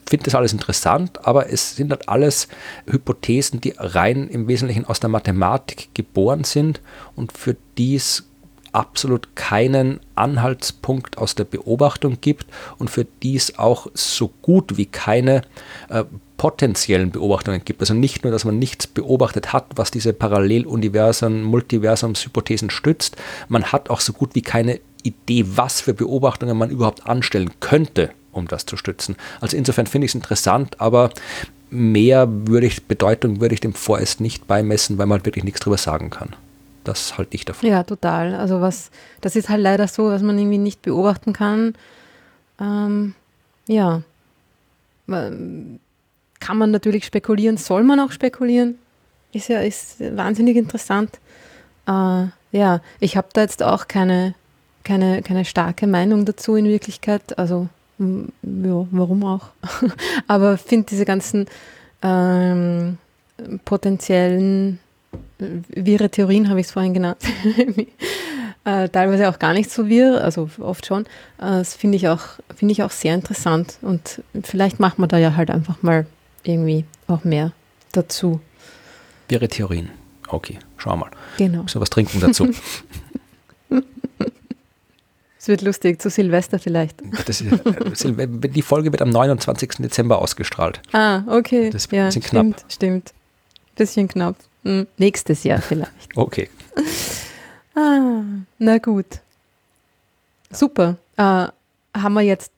finde 0.07 0.25
das 0.25 0.35
alles 0.35 0.53
interessant, 0.53 1.25
aber 1.25 1.51
es 1.51 1.75
sind 1.75 1.91
halt 1.91 2.09
alles 2.09 2.47
Hypothesen, 2.87 3.61
die 3.61 3.73
rein 3.77 4.27
im 4.27 4.47
Wesentlichen 4.47 4.85
aus 4.85 4.99
der 4.99 5.09
Mathematik 5.09 5.89
geboren 5.93 6.43
sind 6.43 6.81
und 7.15 7.31
für 7.31 7.55
die 7.77 7.95
es 7.95 8.28
absolut 8.71 9.35
keinen 9.35 9.99
Anhaltspunkt 10.15 11.17
aus 11.17 11.35
der 11.35 11.43
Beobachtung 11.43 12.19
gibt 12.21 12.47
und 12.77 12.89
für 12.89 13.05
die 13.23 13.35
es 13.35 13.57
auch 13.57 13.87
so 13.93 14.31
gut 14.41 14.77
wie 14.77 14.85
keine 14.85 15.41
äh, 15.89 16.03
potenziellen 16.37 17.11
Beobachtungen 17.11 17.61
gibt. 17.65 17.81
Also 17.81 17.93
nicht 17.93 18.23
nur, 18.23 18.31
dass 18.31 18.45
man 18.45 18.57
nichts 18.57 18.87
beobachtet 18.87 19.51
hat, 19.51 19.65
was 19.75 19.91
diese 19.91 20.13
Paralleluniversen, 20.13 21.43
Multiversumshypothesen 21.43 22.69
stützt, 22.69 23.17
man 23.49 23.65
hat 23.65 23.89
auch 23.89 23.99
so 23.99 24.13
gut 24.13 24.35
wie 24.35 24.41
keine 24.41 24.79
Idee, 25.03 25.45
was 25.45 25.81
für 25.81 25.93
Beobachtungen 25.93 26.57
man 26.57 26.69
überhaupt 26.69 27.07
anstellen 27.07 27.51
könnte, 27.59 28.11
um 28.31 28.47
das 28.47 28.65
zu 28.65 28.77
stützen. 28.77 29.15
Also 29.41 29.57
insofern 29.57 29.87
finde 29.87 30.05
ich 30.05 30.11
es 30.11 30.15
interessant, 30.15 30.79
aber 30.79 31.11
mehr 31.69 32.27
würde 32.29 32.67
ich, 32.67 32.85
Bedeutung 32.85 33.41
würde 33.41 33.53
ich 33.53 33.61
dem 33.61 33.73
vorerst 33.73 34.21
nicht 34.21 34.47
beimessen, 34.47 34.97
weil 34.97 35.05
man 35.05 35.17
halt 35.17 35.25
wirklich 35.25 35.43
nichts 35.43 35.59
drüber 35.59 35.77
sagen 35.77 36.09
kann. 36.09 36.35
Das 36.89 37.19
halte 37.19 37.35
ich 37.35 37.45
davon. 37.45 37.69
Ja, 37.69 37.83
total. 37.83 38.33
Also 38.33 38.61
was, 38.61 38.89
das 39.21 39.35
ist 39.35 39.47
halt 39.47 39.61
leider 39.61 39.87
so, 39.87 40.05
was 40.05 40.23
man 40.23 40.39
irgendwie 40.39 40.57
nicht 40.57 40.81
beobachten 40.81 41.33
kann. 41.33 41.75
Ähm, 42.59 43.13
ja. 43.67 44.01
Kann 45.05 46.57
man 46.57 46.71
natürlich 46.71 47.05
spekulieren, 47.05 47.57
soll 47.57 47.83
man 47.83 47.99
auch 47.99 48.11
spekulieren? 48.11 48.79
Ist 49.33 49.49
ja 49.49 49.59
ist 49.59 49.99
wahnsinnig 49.99 50.57
interessant. 50.57 51.19
Äh, 51.85 52.25
ja, 52.53 52.81
ich 52.99 53.17
habe 53.17 53.27
da 53.33 53.41
jetzt 53.41 53.61
auch 53.61 53.87
keine, 53.87 54.33
keine, 54.83 55.21
keine 55.21 55.45
starke 55.45 55.85
Meinung 55.85 56.25
dazu 56.25 56.55
in 56.55 56.65
Wirklichkeit. 56.65 57.37
Also 57.37 57.69
ja, 57.99 58.87
warum 58.89 59.23
auch? 59.25 59.49
Aber 60.27 60.57
finde 60.57 60.87
diese 60.89 61.05
ganzen 61.05 61.45
ähm, 62.01 62.97
potenziellen 63.63 64.79
wirre 65.39 66.09
Theorien, 66.09 66.49
habe 66.49 66.59
ich 66.59 66.67
es 66.67 66.71
vorhin 66.71 66.93
genannt, 66.93 67.17
äh, 68.65 68.89
teilweise 68.89 69.29
auch 69.29 69.39
gar 69.39 69.53
nicht 69.53 69.71
so 69.71 69.87
wirr, 69.87 70.23
also 70.23 70.49
oft 70.59 70.85
schon. 70.85 71.05
Äh, 71.37 71.59
das 71.59 71.75
finde 71.75 71.97
ich, 71.97 72.07
auch, 72.07 72.21
find 72.55 72.71
ich 72.71 72.83
auch 72.83 72.91
sehr 72.91 73.15
interessant 73.15 73.77
und 73.81 74.21
vielleicht 74.43 74.79
macht 74.79 74.99
man 74.99 75.09
da 75.09 75.17
ja 75.17 75.35
halt 75.35 75.49
einfach 75.49 75.81
mal 75.81 76.05
irgendwie 76.43 76.85
auch 77.07 77.23
mehr 77.23 77.53
dazu. 77.91 78.39
Wirre 79.27 79.47
Theorien. 79.47 79.89
Okay, 80.27 80.59
schau 80.77 80.95
mal. 80.95 81.09
Genau. 81.37 81.63
So 81.67 81.79
was 81.79 81.89
trinken 81.89 82.19
dazu. 82.19 82.49
Es 85.41 85.47
wird 85.47 85.61
lustig, 85.61 86.01
zu 86.01 86.09
Silvester 86.09 86.59
vielleicht. 86.59 86.99
Ist, 87.25 87.41
äh, 87.41 88.27
die 88.27 88.61
Folge 88.61 88.91
wird 88.91 89.01
am 89.01 89.09
29. 89.09 89.69
Dezember 89.79 90.19
ausgestrahlt. 90.19 90.81
Ah, 90.91 91.23
okay. 91.27 91.69
Das 91.69 91.85
ist 91.85 91.93
ein 91.93 92.07
bisschen 92.07 92.23
stimmt, 92.23 92.57
knapp. 92.57 92.65
Stimmt, 92.71 93.13
Bisschen 93.75 94.07
knapp. 94.09 94.35
Hm. 94.69 94.85
Nächstes 94.97 95.43
Jahr 95.43 95.61
vielleicht. 95.63 96.15
Okay. 96.15 96.47
Ah, 97.75 98.21
na 98.59 98.77
gut. 98.77 99.19
Super. 100.51 100.97
Äh, 101.17 101.47
haben 101.97 102.13
wir 102.13 102.21
jetzt 102.21 102.51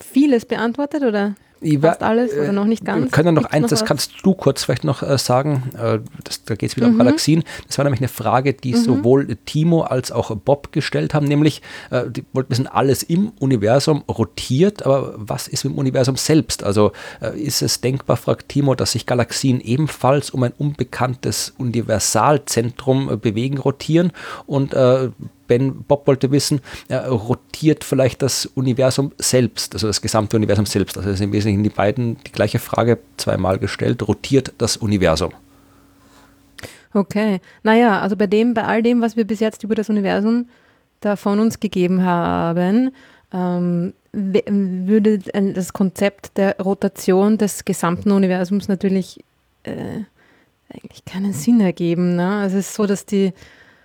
vieles 0.00 0.44
beantwortet 0.44 1.04
oder? 1.04 1.36
Fast 1.80 2.02
alles 2.02 2.32
oder 2.34 2.52
noch 2.52 2.66
nicht 2.66 2.84
ganz? 2.84 3.04
Wir 3.06 3.10
können 3.10 3.34
noch 3.34 3.42
Gibt's 3.42 3.54
eins, 3.54 3.62
noch 3.62 3.70
das 3.70 3.84
kannst 3.84 4.12
du 4.22 4.34
kurz 4.34 4.64
vielleicht 4.64 4.84
noch 4.84 5.02
äh, 5.02 5.16
sagen. 5.16 5.62
Äh, 5.78 6.00
das, 6.22 6.44
da 6.44 6.54
geht 6.54 6.70
es 6.70 6.76
wieder 6.76 6.88
Mhm. 6.88 6.94
um 6.94 6.98
Galaxien. 6.98 7.42
Das 7.66 7.78
war 7.78 7.84
nämlich 7.84 8.00
eine 8.00 8.08
Frage, 8.08 8.52
die 8.52 8.74
sowohl 8.74 9.26
Timo 9.46 9.82
als 9.82 10.12
auch 10.12 10.34
Bob 10.36 10.72
gestellt 10.72 11.14
haben, 11.14 11.26
nämlich, 11.26 11.62
äh, 11.90 12.10
die 12.10 12.24
wollten 12.32 12.50
wissen, 12.50 12.66
alles 12.66 13.02
im 13.02 13.32
Universum 13.40 14.04
rotiert, 14.08 14.84
aber 14.84 15.14
was 15.16 15.48
ist 15.48 15.64
mit 15.64 15.72
dem 15.72 15.78
Universum 15.78 16.16
selbst? 16.16 16.62
Also 16.64 16.92
äh, 17.22 17.38
ist 17.40 17.62
es 17.62 17.80
denkbar, 17.80 18.16
fragt 18.16 18.48
Timo, 18.50 18.74
dass 18.74 18.92
sich 18.92 19.06
Galaxien 19.06 19.60
ebenfalls 19.60 20.30
um 20.30 20.42
ein 20.42 20.52
unbekanntes 20.58 21.54
Universalzentrum 21.58 23.10
äh, 23.10 23.16
bewegen, 23.16 23.58
rotieren 23.58 24.12
und 24.46 24.74
äh, 24.74 25.08
Ben 25.46 25.82
Bob 25.84 26.06
wollte 26.06 26.30
wissen, 26.30 26.60
äh, 26.88 26.96
rotiert 26.96 27.84
vielleicht 27.84 28.22
das 28.22 28.46
Universum 28.46 29.12
selbst, 29.18 29.74
also 29.74 29.86
das 29.86 30.00
gesamte 30.00 30.36
Universum 30.36 30.66
selbst. 30.66 30.96
Also 30.96 31.10
das 31.10 31.18
sind 31.18 31.28
im 31.28 31.32
Wesentlichen 31.32 31.62
die 31.62 31.70
beiden 31.70 32.16
die 32.24 32.32
gleiche 32.32 32.58
Frage 32.58 32.98
zweimal 33.16 33.58
gestellt. 33.58 34.06
Rotiert 34.06 34.52
das 34.58 34.76
Universum? 34.76 35.32
Okay. 36.92 37.40
Naja, 37.62 38.00
also 38.00 38.16
bei 38.16 38.26
dem, 38.26 38.54
bei 38.54 38.64
all 38.64 38.82
dem, 38.82 39.00
was 39.00 39.16
wir 39.16 39.26
bis 39.26 39.40
jetzt 39.40 39.64
über 39.64 39.74
das 39.74 39.90
Universum 39.90 40.48
da 41.00 41.16
von 41.16 41.40
uns 41.40 41.60
gegeben 41.60 42.04
haben, 42.04 42.92
ähm, 43.32 43.92
würde 44.12 45.18
das 45.18 45.72
Konzept 45.72 46.38
der 46.38 46.56
Rotation 46.58 47.36
des 47.36 47.64
gesamten 47.64 48.12
Universums 48.12 48.68
natürlich 48.68 49.24
äh, 49.64 50.04
eigentlich 50.72 51.04
keinen 51.04 51.32
Sinn 51.32 51.60
ergeben. 51.60 52.16
Ne? 52.16 52.36
Also 52.36 52.58
es 52.58 52.68
ist 52.68 52.74
so, 52.74 52.86
dass 52.86 53.06
die, 53.06 53.32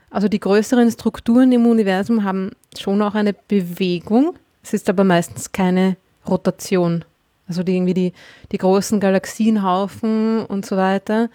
also 0.10 0.27
die 0.27 0.40
größeren 0.40 0.90
Strukturen 0.91 1.52
im 1.52 1.65
Universum 1.65 2.23
haben 2.23 2.52
schon 2.77 3.02
auch 3.02 3.15
eine 3.15 3.34
Bewegung. 3.34 4.36
Es 4.64 4.73
ist 4.73 4.90
aber 4.90 5.03
meistens 5.03 5.52
keine 5.52 5.98
Rotation. 6.27 7.06
Also 7.48 7.64
die, 7.64 7.76
irgendwie 7.76 7.94
die, 7.94 8.14
die 8.52 8.57
großen 8.57 8.99
Galaxienhaufen 8.99 10.45
und 10.45 10.65
so 10.65 10.77
weiter, 10.77 11.30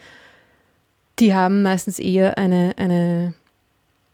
die 1.19 1.35
haben 1.35 1.63
meistens 1.63 1.99
eher 1.99 2.39
eine, 2.39 2.75
eine 2.77 3.35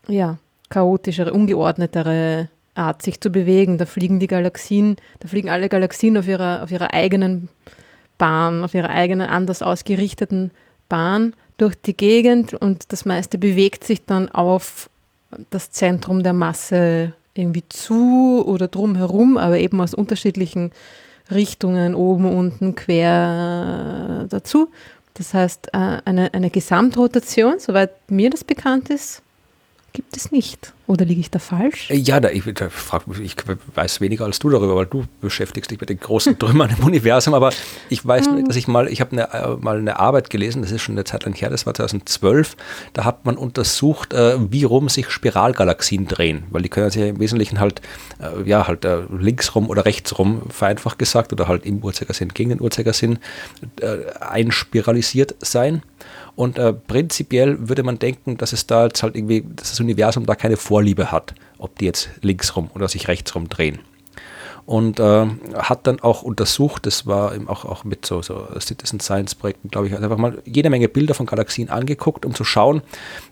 ja, 0.09 0.39
chaotischere, 0.69 1.33
ungeordnetere 1.33 2.49
Art, 2.75 3.03
sich 3.03 3.21
zu 3.21 3.31
bewegen. 3.31 3.79
Da 3.79 3.87
fliegen 3.87 4.21
die 4.21 4.27
Galaxien, 4.27 4.97
da 5.21 5.29
fliegen 5.29 5.51
alle 5.51 5.69
Galaxien 5.69 6.17
auf 6.17 6.29
ihrer, 6.29 6.63
auf 6.63 6.71
ihrer 6.71 6.93
eigenen 6.95 7.49
Bahn, 8.19 8.65
auf 8.65 8.75
ihrer 8.75 8.91
eigenen 8.91 9.29
anders 9.29 9.63
ausgerichteten 9.63 10.51
Bahn 10.89 11.35
durch 11.61 11.75
die 11.75 11.97
Gegend 11.97 12.55
und 12.55 12.93
das 12.93 13.05
meiste 13.05 13.37
bewegt 13.39 13.85
sich 13.85 14.05
dann 14.07 14.29
auf 14.31 14.89
das 15.51 15.71
Zentrum 15.71 16.23
der 16.23 16.33
Masse 16.33 17.13
irgendwie 17.35 17.69
zu 17.69 18.43
oder 18.47 18.69
drumherum, 18.69 19.37
aber 19.37 19.59
eben 19.59 19.81
aus 19.81 19.95
unterschiedlichen 19.95 20.73
Richtungen, 21.31 21.95
oben, 21.95 22.37
unten, 22.37 22.75
quer 22.75 24.25
äh, 24.25 24.29
dazu. 24.29 24.71
Das 25.15 25.35
heißt, 25.35 25.69
äh, 25.73 25.99
eine, 26.05 26.33
eine 26.35 26.51
Gesamtrotation, 26.51 27.59
soweit 27.59 27.91
mir 28.11 28.31
das 28.31 28.43
bekannt 28.43 28.91
ist, 28.91 29.23
gibt 29.93 30.17
es 30.17 30.33
nicht. 30.33 30.73
Oder 30.87 31.05
liege 31.05 31.21
ich 31.21 31.31
da 31.31 31.39
falsch? 31.39 31.89
Äh, 31.91 31.97
Ja, 31.97 32.19
da, 32.19 32.31
ich, 32.31 32.43
da 32.55 32.69
frag, 32.69 33.05
ich 33.23 33.37
weiß 33.77 34.01
weniger 34.01 34.25
als 34.25 34.41
du 34.41 34.51
darüber, 34.51 34.75
weil 34.75 34.87
du 34.87 35.05
beschäftigst 35.21 35.71
dich 35.71 35.81
mit 35.81 35.89
den 35.89 36.01
großen 36.01 36.37
Trümmern 36.41 36.71
im 36.77 36.85
Universum. 36.85 37.33
Aber 37.35 37.53
ich 37.89 38.05
weiß, 38.05 38.27
nur, 38.27 38.43
dass 38.43 38.57
ich 38.57 38.67
mal, 38.67 38.89
ich 38.89 39.01
habe 39.01 39.13
eine, 39.13 39.33
äh, 39.33 39.57
mal 39.57 39.79
eine 39.79 40.01
Arbeit 40.01 40.31
gelesen, 40.31 40.63
das 40.63 40.73
ist 40.73 40.83
schon 40.83 40.97
eine 40.97 41.05
Zeit 41.05 41.25
lang 41.25 41.35
her, 41.35 41.49
das 41.49 41.65
war 41.65 41.75
2012. 41.75 42.57
Da 42.93 43.05
hat 43.05 43.25
man 43.25 43.37
untersucht, 43.37 44.13
äh, 44.13 44.37
wie 44.51 44.65
rum 44.65 44.89
sich 44.89 45.11
Spiralgalaxien 45.11 46.09
drehen, 46.09 46.43
weil 46.51 46.63
die 46.63 46.69
können 46.69 46.91
sich 46.91 47.03
ja 47.03 47.09
im 47.09 47.21
Wesentlichen 47.21 47.61
halt, 47.61 47.81
äh, 48.21 48.49
ja, 48.49 48.67
halt 48.67 48.85
äh, 48.85 49.03
linksrum 49.17 49.69
oder 49.71 49.85
rechtsrum, 49.85 50.43
vereinfacht 50.51 50.99
gesagt, 50.99 51.33
oder 51.33 51.47
halt 51.47 51.67
im 51.67 51.79
Uhrzeigersinn 51.85 52.31
gegen 52.31 52.51
den 52.51 52.61
Uhrzeigersinn 52.61 53.21
äh, 53.81 54.11
einspiralisiert 54.21 55.37
sein. 55.41 55.83
Und 56.37 56.59
äh, 56.59 56.73
prinzipiell 56.73 57.69
würde 57.69 57.83
man 57.83 57.99
denken, 57.99 58.37
dass 58.37 58.53
es 58.53 58.67
da 58.67 58.85
jetzt 58.85 59.03
halt 59.03 59.17
irgendwie, 59.17 59.45
dass 59.57 59.71
das 59.71 59.81
Universum 59.81 60.27
da 60.27 60.35
keine 60.35 60.57
Vorliebe 60.57 61.13
hat, 61.13 61.35
ob 61.59 61.79
die 61.79 61.87
jetzt 61.87 62.11
linksrum 62.23 62.71
oder 62.75 62.89
sich 62.89 63.09
rechtsrum 63.09 63.49
drehen. 63.49 63.81
Und 64.67 65.01
äh, 65.01 65.27
hat 65.55 65.87
dann 65.87 65.99
auch 66.01 66.23
untersucht, 66.23 66.87
das 66.87 67.05
war 67.05 67.35
eben 67.35 67.49
auch, 67.49 67.65
auch 67.65 67.83
mit 67.83 68.07
so, 68.07 68.23
so 68.23 68.47
Citizen 68.61 69.01
Science 69.01 69.35
Projekten, 69.35 69.69
glaube 69.69 69.89
ich, 69.89 69.97
einfach 69.97 70.17
mal 70.17 70.41
jede 70.45 70.71
Menge 70.71 70.89
Bilder 70.89 71.15
von 71.15 71.27
Galaxien 71.27 71.71
angeguckt, 71.71 72.25
um 72.25 72.35
zu 72.35 72.45
schauen, 72.45 72.83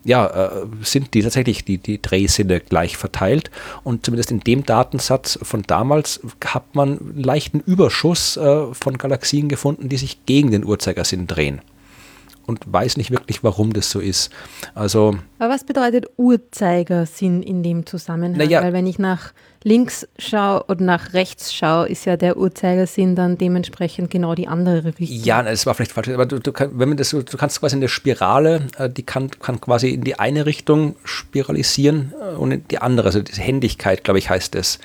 ja, 0.03 0.27
äh, 0.27 0.65
sind 0.81 1.13
die 1.13 1.21
tatsächlich 1.21 1.63
die, 1.63 1.77
die 1.77 2.01
Drehsinne 2.01 2.59
gleich 2.59 2.97
verteilt. 2.97 3.51
Und 3.85 4.05
zumindest 4.05 4.31
in 4.31 4.41
dem 4.41 4.65
Datensatz 4.65 5.39
von 5.41 5.63
damals 5.63 6.19
hat 6.43 6.75
man 6.75 6.99
einen 6.99 7.23
leichten 7.23 7.61
Überschuss 7.61 8.35
äh, 8.35 8.73
von 8.73 8.97
Galaxien 8.97 9.47
gefunden, 9.47 9.87
die 9.87 9.97
sich 9.97 10.25
gegen 10.25 10.51
den 10.51 10.65
Uhrzeigersinn 10.65 11.27
drehen 11.27 11.61
und 12.49 12.65
weiß 12.65 12.97
nicht 12.97 13.11
wirklich, 13.11 13.43
warum 13.43 13.71
das 13.73 13.91
so 13.91 13.99
ist. 13.99 14.31
Also, 14.73 15.17
Aber 15.39 15.53
was 15.53 15.63
bedeutet 15.63 16.05
Uhrzeigersinn 16.17 17.41
in 17.41 17.63
dem 17.63 17.85
Zusammenhang? 17.85 18.37
Naja. 18.37 18.61
Weil 18.61 18.73
wenn 18.73 18.85
ich 18.85 18.99
nach 18.99 19.31
links 19.63 20.07
schaue 20.17 20.63
und 20.63 20.79
nach 20.81 21.13
rechts 21.13 21.53
schaue, 21.53 21.87
ist 21.89 22.05
ja 22.05 22.15
der 22.17 22.37
Uhrzeigersinn 22.37 23.15
dann 23.15 23.37
dementsprechend 23.37 24.09
genau 24.11 24.35
die 24.35 24.47
andere 24.47 24.85
Richtung. 24.99 25.23
ja, 25.23 25.41
es 25.43 25.65
war 25.65 25.73
vielleicht 25.73 25.91
falsch, 25.93 26.09
aber 26.09 26.25
du, 26.25 26.39
du, 26.39 26.51
kann, 26.51 26.71
wenn 26.79 26.89
man 26.89 26.97
das, 26.97 27.09
so- 27.09 27.21
du 27.21 27.37
kannst 27.37 27.59
quasi 27.59 27.75
eine 27.75 27.89
Spirale, 27.89 28.67
äh, 28.77 28.89
die 28.89 29.03
kann, 29.03 29.29
kann 29.31 29.59
quasi 29.59 29.89
in 29.89 30.01
die 30.03 30.17
eine 30.19 30.45
Richtung 30.45 30.95
spiralisieren 31.03 32.13
äh, 32.21 32.35
und 32.35 32.51
in 32.51 32.67
die 32.69 32.79
andere, 32.79 33.07
also 33.07 33.21
diese 33.21 33.41
Händigkeit, 33.41 34.03
glaube 34.03 34.19
ich, 34.19 34.29
heißt 34.29 34.55
es 34.55 34.79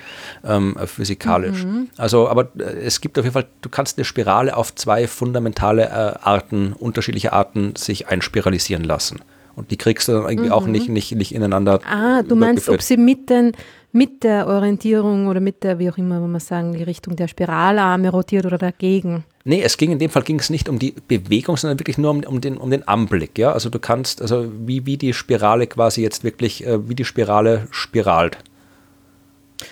ähm, 0.45 0.77
physikalisch. 0.87 1.67
Also, 1.97 2.29
aber 2.29 2.49
äh, 2.59 2.63
es 2.85 3.01
gibt 3.01 3.19
auf 3.19 3.25
jeden 3.25 3.35
Fall, 3.35 3.47
du 3.63 3.69
kannst 3.69 3.99
eine 3.99 4.05
Spirale 4.05 4.57
auf 4.57 4.75
zwei 4.75 5.07
fundamentale 5.07 5.85
äh, 5.85 5.89
Arten, 6.23 6.73
unterschiedliche 6.73 7.33
Arten 7.33 7.75
sich 7.77 8.09
einspiralisieren 8.09 8.85
lassen. 8.85 9.21
Und 9.57 9.71
die 9.71 9.77
kriegst 9.77 10.09
du 10.09 10.13
dann 10.13 10.29
irgendwie 10.29 10.51
auch 10.51 10.67
nicht, 10.67 10.89
nicht, 10.89 11.15
nicht 11.15 11.35
ineinander. 11.35 11.81
Ah, 11.89 12.23
du 12.23 12.35
meinst, 12.35 12.69
ob 12.69 12.83
sie 12.83 12.97
mit, 12.97 13.31
den, 13.31 13.53
mit 13.93 14.25
der 14.25 14.47
Orientierung 14.47 15.29
oder 15.29 15.41
mit 15.41 15.63
der, 15.63 15.79
wie 15.79 15.91
auch 15.91 15.99
immer, 15.99 16.21
wenn 16.21 16.33
man 16.33 16.41
sagen, 16.41 16.73
die 16.73 16.83
Richtung 16.83 17.17
der 17.17 17.29
Spiralarme 17.29 18.11
rotiert 18.11 18.47
oder 18.47 18.59
dagegen? 18.59 19.25
Nee, 19.45 19.63
es 19.63 19.77
ging 19.77 19.93
in 19.93 19.99
dem 19.99 20.11
Fall 20.11 20.23
ging 20.23 20.39
es 20.39 20.51
nicht 20.51 20.69
um 20.69 20.79
die 20.79 20.95
Bewegung, 21.07 21.57
sondern 21.57 21.79
wirklich 21.79 21.99
nur 21.99 22.11
um, 22.11 22.25
um, 22.25 22.41
den, 22.41 22.57
um 22.57 22.71
den 22.71 22.89
Anblick. 22.89 23.39
Ja? 23.39 23.53
Also 23.53 23.71
du 23.71 23.79
kannst, 23.79 24.23
also 24.23 24.51
wie, 24.67 24.87
wie 24.87 24.97
die 24.97 25.13
Spirale 25.13 25.67
quasi 25.67 26.03
jetzt 26.03 26.25
wirklich, 26.25 26.67
äh, 26.67 26.89
wie 26.89 26.95
die 26.95 27.05
Spirale 27.05 27.69
spiralt. 27.71 28.39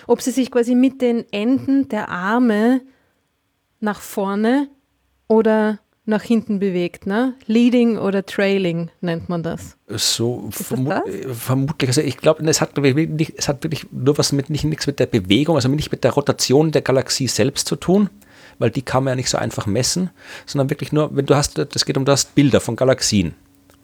Ob 0.06 0.20
sie 0.22 0.30
sich 0.30 0.50
quasi 0.50 0.74
mit 0.74 1.00
den 1.00 1.24
Enden 1.32 1.88
der 1.88 2.08
Arme 2.08 2.82
nach 3.80 4.00
vorne 4.00 4.68
oder 5.26 5.78
nach 6.04 6.22
hinten 6.22 6.58
bewegt, 6.58 7.06
ne? 7.06 7.34
Leading 7.46 7.96
oder 7.96 8.26
Trailing 8.26 8.90
nennt 9.00 9.28
man 9.28 9.42
das. 9.42 9.76
So 9.88 10.48
vermu 10.50 10.90
das? 10.90 11.02
vermutlich. 11.38 11.90
Also 11.90 12.00
ich 12.00 12.16
glaube, 12.16 12.44
es 12.44 12.60
hat, 12.60 12.76
es 12.76 13.48
hat 13.48 13.62
wirklich 13.62 13.86
nur 13.92 14.18
was 14.18 14.32
mit 14.32 14.50
nicht, 14.50 14.64
nichts 14.64 14.86
mit 14.86 14.98
der 14.98 15.06
Bewegung, 15.06 15.54
also 15.54 15.68
nicht 15.68 15.92
mit 15.92 16.02
der 16.02 16.12
Rotation 16.12 16.72
der 16.72 16.82
Galaxie 16.82 17.28
selbst 17.28 17.68
zu 17.68 17.76
tun, 17.76 18.10
weil 18.58 18.70
die 18.70 18.82
kann 18.82 19.04
man 19.04 19.12
ja 19.12 19.16
nicht 19.16 19.30
so 19.30 19.38
einfach 19.38 19.66
messen, 19.66 20.10
sondern 20.44 20.70
wirklich 20.70 20.92
nur, 20.92 21.14
wenn 21.14 21.26
du 21.26 21.36
hast, 21.36 21.58
das 21.58 21.84
geht 21.84 21.96
um 21.96 22.04
das 22.04 22.24
Bilder 22.24 22.60
von 22.60 22.74
Galaxien. 22.74 23.34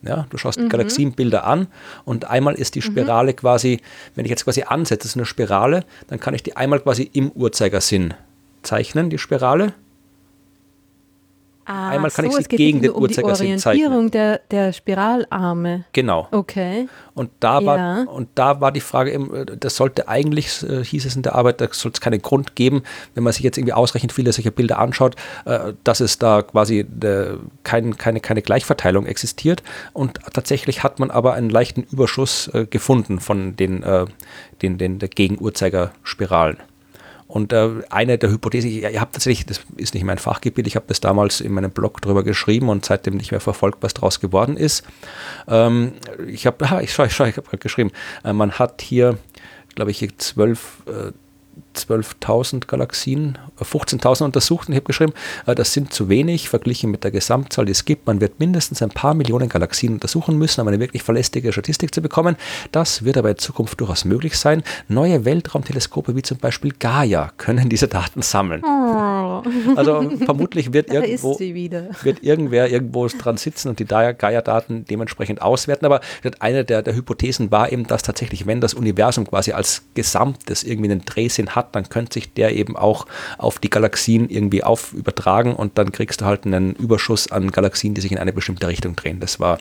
Ja, 0.03 0.27
du 0.31 0.39
schaust 0.39 0.61
mhm. 0.61 0.69
Galaxienbilder 0.69 1.45
an 1.45 1.67
und 2.05 2.25
einmal 2.25 2.55
ist 2.55 2.75
die 2.75 2.81
mhm. 2.81 2.85
Spirale 2.85 3.33
mhm. 3.33 3.37
quasi, 3.37 3.81
wenn 4.15 4.25
ich 4.25 4.31
jetzt 4.31 4.45
quasi 4.45 4.63
ansetze, 4.63 5.05
das 5.05 5.07
ist 5.13 5.17
eine 5.17 5.27
Spirale, 5.27 5.85
dann 6.09 6.21
kann 6.21 6.35
ich 6.35 6.43
die 6.43 6.57
einmal 6.57 6.81
quasi 6.81 7.09
im 7.13 7.31
Uhrzeigersinn 7.31 8.15
zeichnen, 8.63 9.11
die 9.11 9.19
Spirale. 9.19 9.73
Ah, 11.71 11.91
Einmal 11.91 12.11
kann 12.11 12.31
so, 12.31 12.39
ich 12.39 12.47
sie 12.49 12.57
gegen 12.57 12.81
den 12.81 12.93
um 12.93 13.03
Uhrzeigersinn 13.03 13.59
zeichnen. 13.59 13.79
Die 13.79 13.85
Orientierung 13.85 14.11
der, 14.11 14.41
der 14.51 14.73
Spiralarme. 14.73 15.85
Genau. 15.93 16.27
Okay. 16.31 16.89
Und 17.13 17.31
da, 17.41 17.63
war, 17.63 17.77
ja. 17.77 18.03
und 18.05 18.31
da 18.37 18.63
war 18.63 18.73
die 18.73 18.81
Frage, 18.81 19.13
äh, 19.13 19.45
das 19.55 19.77
sollte 19.77 20.09
eigentlich, 20.09 20.63
äh, 20.63 20.83
hieß 20.83 21.05
es 21.05 21.15
in 21.15 21.21
der 21.21 21.35
Arbeit, 21.35 21.61
da 21.61 21.69
soll 21.71 21.93
es 21.93 22.01
keinen 22.01 22.23
Grund 22.23 22.57
geben, 22.57 22.85
wenn 23.15 23.23
man 23.23 23.35
sich 23.35 23.43
jetzt 23.43 23.59
irgendwie 23.59 23.75
ausreichend 23.75 24.15
viele 24.15 24.33
solcher 24.33 24.51
Bilder 24.51 24.79
anschaut, 24.79 25.15
äh, 25.45 25.75
dass 25.85 26.01
es 26.01 26.17
da 26.19 26.41
quasi 26.41 26.87
kein, 27.65 27.99
keine, 27.99 28.21
keine 28.21 28.41
Gleichverteilung 28.41 29.05
existiert. 29.05 29.63
Und 29.93 30.21
tatsächlich 30.33 30.83
hat 30.83 31.01
man 31.01 31.11
aber 31.11 31.35
einen 31.35 31.51
leichten 31.51 31.83
Überschuss 31.83 32.51
gefunden 32.71 33.21
von 33.21 33.57
den, 33.57 33.83
den, 34.63 34.79
den, 34.79 34.99
den 34.99 35.11
Gegenuhrzeigerspiralen. 35.11 36.57
Und 37.29 37.53
äh, 37.53 37.71
eine 37.91 38.17
der 38.17 38.31
Hypothesen, 38.31 38.71
ich, 38.71 38.83
ich 38.83 38.99
habe 38.99 39.13
tatsächlich, 39.13 39.45
das 39.45 39.61
ist 39.77 39.93
nicht 39.93 40.03
mein 40.03 40.17
Fachgebiet, 40.17 40.67
ich 40.67 40.77
habe 40.77 40.87
das 40.89 41.01
damals 41.01 41.43
in 41.43 41.53
meinem 41.53 41.71
Blog 41.71 42.01
drüber 42.01 42.25
geschrieben 42.25 42.71
und 42.71 42.87
seitdem 42.87 43.17
nicht 43.19 43.31
mehr 43.31 43.41
verfolgt, 43.41 43.83
was 43.83 43.93
daraus 43.93 44.19
geworden 44.19 44.57
ist. 44.57 44.83
Ähm, 45.47 45.93
ich 46.27 46.47
habe, 46.47 46.65
ich 46.83 46.93
schaue, 46.93 47.07
ich, 47.07 47.13
schau, 47.15 47.27
ich 47.27 47.37
habe 47.37 47.47
gerade 47.47 47.59
geschrieben, 47.59 47.93
äh, 48.25 48.33
man 48.33 48.53
hat 48.53 48.81
hier, 48.81 49.19
glaube 49.75 49.91
ich, 49.91 50.17
zwölf 50.17 50.83
äh, 50.87 51.13
12.000 51.79 52.67
Galaxien, 52.67 53.39
15.000 53.61 54.21
äh, 54.21 54.25
untersucht 54.25 54.69
und 54.69 54.75
ich 54.75 54.79
habe 54.79 54.87
geschrieben, 54.87 55.13
äh, 55.47 55.55
das 55.55 55.73
sind 55.73 55.93
zu 55.93 56.09
wenig 56.09 56.49
verglichen 56.49 56.91
mit 56.91 57.05
der 57.05 57.11
Gesamtzahl, 57.11 57.65
die 57.65 57.73
es 57.73 57.85
gibt. 57.85 58.07
Man 58.07 58.21
wird 58.21 58.41
mindestens 58.41 58.83
ein 58.83 58.91
paar 58.91 59.15
Millionen 59.15 59.49
Galaxien 59.49 59.95
untersuchen 59.95 60.37
müssen, 60.37 60.61
um 60.61 60.69
eine 60.69 60.81
wirklich 60.81 61.03
verlässliche 61.03 61.53
Statistik 61.53 61.95
zu 61.95 62.03
bekommen. 62.03 62.37
Das 62.73 63.05
wird 63.05 63.17
aber 63.17 63.31
in 63.31 63.39
Zukunft 63.39 63.81
durchaus 63.81 64.05
möglich 64.05 64.37
sein. 64.39 64.63
Neue 64.89 65.25
Weltraumteleskope 65.25 66.15
wie 66.17 66.23
zum 66.23 66.39
Beispiel 66.39 66.73
Gaia 66.79 67.33
können 67.37 67.69
diese 67.69 67.89
Daten 67.89 68.23
sammeln. 68.23 68.63
Oh. 68.65 69.43
Also 69.77 70.11
vermutlich 70.25 70.73
wird 70.73 70.91
irgendwo 70.91 71.39
wird 71.39 72.23
irgendwer 72.23 72.71
irgendwo 72.71 73.07
dran 73.07 73.37
sitzen 73.37 73.69
und 73.69 73.79
die 73.79 73.85
Gaia-Daten 73.85 74.85
dementsprechend 74.85 75.43
auswerten. 75.43 75.87
Aber 75.87 76.01
eine 76.41 76.65
der, 76.65 76.83
der 76.83 76.95
Hypothesen 76.95 77.51
war 77.51 77.73
eben, 77.73 77.87
dass 77.87 78.03
tatsächlich, 78.03 78.47
wenn 78.47 78.61
das 78.61 78.75
Universum 78.75 79.27
quasi 79.27 79.53
als 79.53 79.83
Gesamtes 79.95 80.65
irgendwie 80.65 80.91
einen 80.91 81.05
Drehsinn 81.05 81.55
hat, 81.55 81.68
dann 81.73 81.89
könnte 81.89 82.15
sich 82.15 82.33
der 82.33 82.55
eben 82.55 82.77
auch 82.77 83.07
auf 83.39 83.59
die 83.59 83.71
Galaxien 83.71 84.29
irgendwie 84.29 84.65
auf 84.65 84.93
übertragen 84.93 85.55
und 85.55 85.79
dann 85.79 85.93
kriegst 85.93 86.21
du 86.21 86.25
halt 86.25 86.47
einen 86.47 86.75
Überschuss 86.75 87.31
an 87.31 87.51
Galaxien, 87.51 87.95
die 87.95 88.01
sich 88.01 88.13
in 88.13 88.19
eine 88.19 88.33
bestimmte 88.33 88.69
Richtung 88.69 88.97
drehen. 88.97 89.21
Das 89.21 89.41
war 89.41 89.59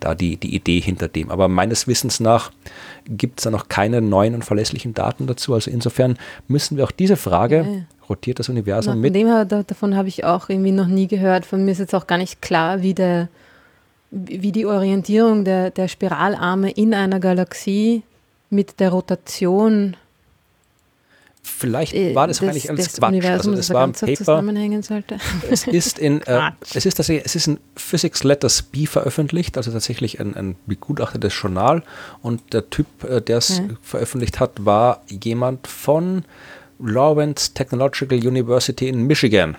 da 0.00 0.14
die, 0.14 0.36
die 0.36 0.54
Idee 0.54 0.80
hinter 0.80 1.08
dem. 1.08 1.30
Aber 1.30 1.48
meines 1.48 1.86
Wissens 1.86 2.20
nach 2.20 2.50
gibt 3.06 3.40
es 3.40 3.44
da 3.44 3.50
noch 3.50 3.68
keine 3.68 4.00
neuen 4.00 4.34
und 4.34 4.44
verlässlichen 4.44 4.94
Daten 4.94 5.26
dazu. 5.26 5.54
Also 5.54 5.70
insofern 5.70 6.18
müssen 6.46 6.76
wir 6.76 6.84
auch 6.84 6.90
diese 6.90 7.16
Frage, 7.16 7.60
okay. 7.60 7.84
rotiert 8.08 8.38
das 8.38 8.48
Universum 8.48 8.94
Na, 8.94 9.00
mit? 9.00 9.14
Dem, 9.14 9.28
davon 9.48 9.96
habe 9.96 10.08
ich 10.08 10.24
auch 10.24 10.48
irgendwie 10.48 10.72
noch 10.72 10.86
nie 10.86 11.06
gehört. 11.06 11.46
Von 11.46 11.64
mir 11.64 11.72
ist 11.72 11.78
jetzt 11.78 11.94
auch 11.94 12.06
gar 12.06 12.18
nicht 12.18 12.42
klar, 12.42 12.82
wie 12.82 12.94
der 12.94 13.28
wie 14.10 14.52
die 14.52 14.66
Orientierung 14.66 15.44
der, 15.44 15.70
der 15.70 15.88
Spiralarme 15.88 16.70
in 16.70 16.94
einer 16.94 17.20
Galaxie 17.20 18.02
mit 18.50 18.80
der 18.80 18.90
Rotation 18.90 19.96
Vielleicht 21.42 21.94
äh, 21.94 22.14
war 22.14 22.26
das, 22.26 22.38
das 22.38 22.48
eigentlich 22.48 22.70
alles 22.70 22.92
Quatsch. 22.94 23.08
Universum, 23.08 23.52
also 23.52 23.56
das 23.56 23.70
war 23.70 23.84
ein 23.84 23.92
Paper. 23.92 24.42
Es 25.50 25.66
ist 25.66 25.98
in 25.98 26.20
äh, 26.26 26.50
es 26.74 26.86
ist 26.86 26.98
es 27.00 27.08
ist 27.08 27.46
in 27.46 27.58
Physics 27.76 28.22
Letters 28.24 28.62
B 28.62 28.86
veröffentlicht, 28.86 29.56
also 29.56 29.70
tatsächlich 29.70 30.20
ein, 30.20 30.34
ein 30.34 30.56
begutachtetes 30.66 31.34
Journal. 31.40 31.82
Und 32.22 32.52
der 32.52 32.70
Typ, 32.70 32.86
äh, 33.04 33.20
der 33.20 33.38
es 33.38 33.58
ja. 33.58 33.64
veröffentlicht 33.82 34.40
hat, 34.40 34.64
war 34.64 35.02
jemand 35.08 35.66
von 35.66 36.24
Lawrence 36.78 37.54
Technological 37.54 38.18
University 38.18 38.88
in 38.88 39.06
Michigan. 39.06 39.56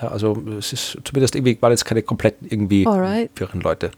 Ja, 0.00 0.08
also 0.08 0.42
es 0.58 0.72
ist 0.72 0.98
zumindest 1.04 1.34
irgendwie, 1.34 1.56
waren 1.60 1.72
jetzt 1.72 1.84
keine 1.84 2.02
komplett 2.02 2.36
irgendwie 2.42 2.86
Alright. 2.86 3.30
Leute. 3.54 3.90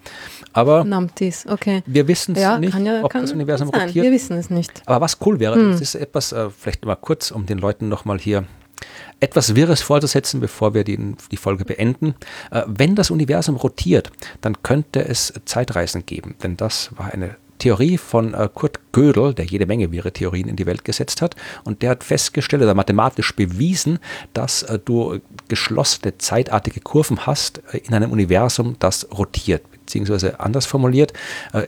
Aber 0.59 0.85
Numpties, 0.85 1.47
okay. 1.49 1.83
wir 1.87 2.09
wissen 2.09 2.35
es 2.35 2.43
ja, 2.43 2.59
nicht, 2.59 2.77
ja, 2.77 3.05
ob 3.05 3.13
das 3.13 3.33
Universum 3.33 3.71
sein. 3.71 3.87
rotiert. 3.87 4.05
Wir 4.05 4.13
wissen 4.13 4.37
es 4.37 4.51
nicht. 4.51 4.83
Aber 4.87 5.01
was 5.01 5.19
cool 5.25 5.39
wäre, 5.39 5.55
hm. 5.55 5.73
das 5.73 5.81
ist 5.81 5.95
etwas, 5.95 6.33
äh, 6.33 6.51
vielleicht 6.51 6.85
mal 6.85 6.97
kurz, 6.97 7.31
um 7.31 7.47
den 7.47 7.59
Leuten 7.59 7.89
nochmal 7.89 8.19
hier 8.19 8.45
etwas 9.21 9.55
Wirres 9.55 9.83
vorzusetzen, 9.83 10.41
bevor 10.41 10.75
wir 10.75 10.83
die, 10.83 11.15
die 11.31 11.37
Folge 11.37 11.65
beenden. 11.65 12.15
Äh, 12.51 12.63
wenn 12.67 12.97
das 12.97 13.11
Universum 13.11 13.55
rotiert, 13.55 14.11
dann 14.41 14.63
könnte 14.63 15.05
es 15.05 15.33
Zeitreisen 15.45 16.07
geben, 16.07 16.35
denn 16.43 16.57
das 16.57 16.91
war 16.97 17.13
eine 17.13 17.37
Theorie 17.59 17.99
von 17.99 18.35
äh, 18.35 18.49
Kurt 18.53 18.81
Gödel, 18.93 19.35
der 19.35 19.45
jede 19.45 19.67
Menge 19.67 19.93
wirre 19.93 20.13
Theorien 20.13 20.49
in 20.49 20.57
die 20.57 20.67
Welt 20.67 20.85
gesetzt 20.85 21.23
hat. 21.23 21.37
Und 21.65 21.83
der 21.83 21.91
hat 21.91 22.05
festgestellt 22.05 22.63
oder 22.63 22.75
mathematisch 22.75 23.35
bewiesen, 23.35 23.99
dass 24.33 24.63
äh, 24.63 24.79
du 24.85 25.21
geschlossene 25.49 26.19
zeitartige 26.19 26.81
Kurven 26.81 27.27
hast 27.27 27.63
äh, 27.73 27.79
in 27.79 27.95
einem 27.95 28.13
Universum, 28.13 28.77
das 28.79 29.09
rotiert. 29.17 29.63
Beziehungsweise 29.89 30.39
anders 30.39 30.67
formuliert, 30.67 31.15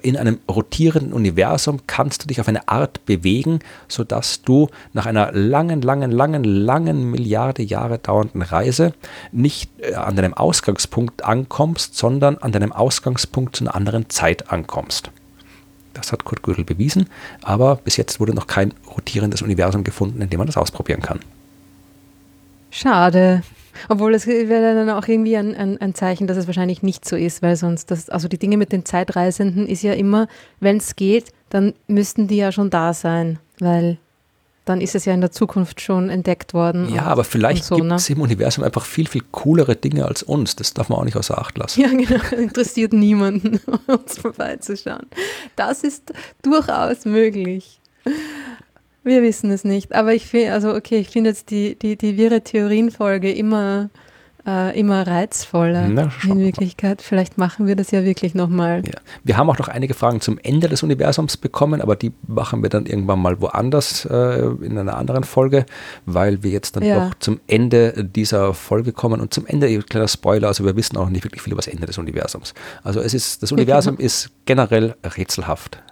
in 0.03 0.19
einem 0.19 0.41
rotierenden 0.47 1.15
Universum 1.15 1.81
kannst 1.87 2.23
du 2.23 2.27
dich 2.27 2.39
auf 2.39 2.49
eine 2.49 2.69
Art 2.69 3.07
bewegen, 3.07 3.61
sodass 3.89 4.43
du 4.43 4.69
nach 4.93 5.07
einer 5.07 5.33
langen, 5.33 5.81
langen, 5.81 6.11
langen, 6.11 6.45
langen 6.45 7.11
Milliarde 7.11 7.63
Jahre 7.63 7.97
dauernden 7.97 8.43
Reise 8.43 8.93
nicht 9.33 9.71
an 9.97 10.17
deinem 10.17 10.35
Ausgangspunkt 10.35 11.25
ankommst, 11.25 11.97
sondern 11.97 12.37
an 12.37 12.53
deinem 12.53 12.73
Ausgangspunkt 12.73 13.57
zu 13.57 13.65
einer 13.65 13.75
anderen 13.75 14.11
Zeit 14.11 14.53
ankommst. 14.53 15.11
Das 15.95 16.13
hat 16.13 16.25
Kurt 16.25 16.43
Gödel 16.43 16.67
bewiesen, 16.67 17.09
aber 17.41 17.77
bis 17.77 17.97
jetzt 17.97 18.21
wurde 18.21 18.35
noch 18.35 18.47
kein 18.47 18.75
rotierendes 18.95 19.41
Universum 19.41 19.83
gefunden, 19.83 20.21
in 20.21 20.29
dem 20.29 20.37
man 20.37 20.47
das 20.47 20.59
ausprobieren 20.59 21.01
kann. 21.01 21.21
Schade. 22.71 23.43
Obwohl 23.89 24.15
es 24.15 24.27
wäre 24.27 24.75
dann 24.75 24.91
auch 24.91 25.07
irgendwie 25.07 25.37
ein, 25.37 25.55
ein, 25.55 25.81
ein, 25.81 25.95
Zeichen, 25.95 26.27
dass 26.27 26.37
es 26.37 26.47
wahrscheinlich 26.47 26.83
nicht 26.83 27.05
so 27.05 27.17
ist, 27.17 27.43
weil 27.43 27.57
sonst, 27.57 27.91
das, 27.91 28.09
also 28.09 28.29
die 28.29 28.39
Dinge 28.39 28.57
mit 28.57 28.73
den 28.73 28.85
Zeitreisenden 28.85 29.67
ist 29.67 29.83
ja 29.83 29.93
immer, 29.93 30.29
wenn 30.61 30.79
es 30.79 30.97
geht, 30.97 31.33
dann 31.51 31.75
müssten 31.87 32.29
die 32.29 32.37
ja 32.37 32.53
schon 32.53 32.71
da 32.71 32.95
sein, 32.95 33.39
weil 33.59 33.99
dann 34.65 34.81
ist 34.81 34.95
es 34.95 35.05
ja 35.05 35.13
in 35.13 35.21
der 35.21 35.33
Zukunft 35.33 35.81
schon 35.81 36.11
entdeckt 36.11 36.55
worden. 36.55 36.89
Ja, 36.95 37.03
und, 37.03 37.09
aber 37.09 37.25
vielleicht 37.25 37.65
so, 37.65 37.77
gibt 37.77 37.91
es 37.91 38.09
ne? 38.09 38.17
im 38.17 38.23
Universum 38.23 38.63
einfach 38.63 38.85
viel, 38.85 39.09
viel 39.09 39.23
coolere 39.33 39.75
Dinge 39.75 40.05
als 40.05 40.23
uns. 40.23 40.55
Das 40.55 40.75
darf 40.75 40.89
man 40.89 40.99
auch 40.99 41.05
nicht 41.05 41.17
außer 41.17 41.39
Acht 41.39 41.59
lassen. 41.59 41.81
Ja, 41.81 41.89
genau. 41.89 42.23
Interessiert 42.37 42.93
niemanden, 42.93 43.61
uns 43.87 44.19
vorbeizuschauen. 44.19 45.07
Das 45.57 45.83
ist 45.83 46.13
durchaus 46.43 47.05
möglich. 47.05 47.80
Wir 49.03 49.23
wissen 49.23 49.51
es 49.51 49.65
nicht. 49.65 49.95
Aber 49.95 50.15
ich 50.15 50.27
finde, 50.27 50.53
also 50.53 50.75
okay, 50.75 50.99
ich 50.99 51.09
finde 51.09 51.31
jetzt 51.31 51.51
die, 51.51 51.77
die, 51.77 51.97
die 51.97 52.17
wirre 52.17 52.43
Theorienfolge 52.43 53.33
immer 53.33 53.91
äh, 54.47 54.79
immer 54.79 55.07
reizvoller 55.07 55.89
Na, 55.89 56.11
in 56.25 56.39
Wirklichkeit. 56.39 57.03
Vielleicht 57.03 57.39
machen 57.39 57.67
wir 57.67 57.77
das 57.77 57.91
ja 57.91 58.05
wirklich 58.05 58.35
nochmal. 58.35 58.83
Ja. 58.87 59.01
Wir 59.25 59.37
haben 59.37 59.51
auch 59.51 59.59
noch 59.59 59.69
einige 59.69 59.95
Fragen 59.95 60.21
zum 60.21 60.39
Ende 60.39 60.69
des 60.69 60.83
Universums 60.83 61.37
bekommen, 61.37 61.81
aber 61.81 61.97
die 61.97 62.13
machen 62.27 62.63
wir 62.63 62.71
dann 62.71 62.87
irgendwann 62.87 63.21
mal 63.21 63.41
woanders 63.41 64.05
äh, 64.07 64.47
in 64.63 64.79
einer 64.79 64.97
anderen 64.97 65.25
Folge, 65.25 65.67
weil 66.07 66.43
wir 66.43 66.51
jetzt 66.51 66.77
dann 66.77 66.83
ja. 66.83 67.09
doch 67.09 67.15
zum 67.19 67.41
Ende 67.47 68.05
dieser 68.05 68.55
Folge 68.55 68.93
kommen 68.93 69.21
und 69.21 69.35
zum 69.35 69.47
Ende, 69.47 69.79
kleiner 69.83 70.09
Spoiler, 70.09 70.49
also 70.49 70.65
wir 70.65 70.77
wissen 70.77 70.97
auch 70.97 71.09
nicht 71.09 71.25
wirklich 71.25 71.43
viel 71.43 71.53
über 71.53 71.63
das 71.63 71.69
Ende 71.69 71.87
des 71.87 71.99
Universums. 71.99 72.55
Also 72.83 73.01
es 73.01 73.15
ist, 73.15 73.43
das 73.43 73.53
Universum 73.53 73.99
ist 73.99 74.31
generell 74.47 74.95
rätselhaft. 75.05 75.83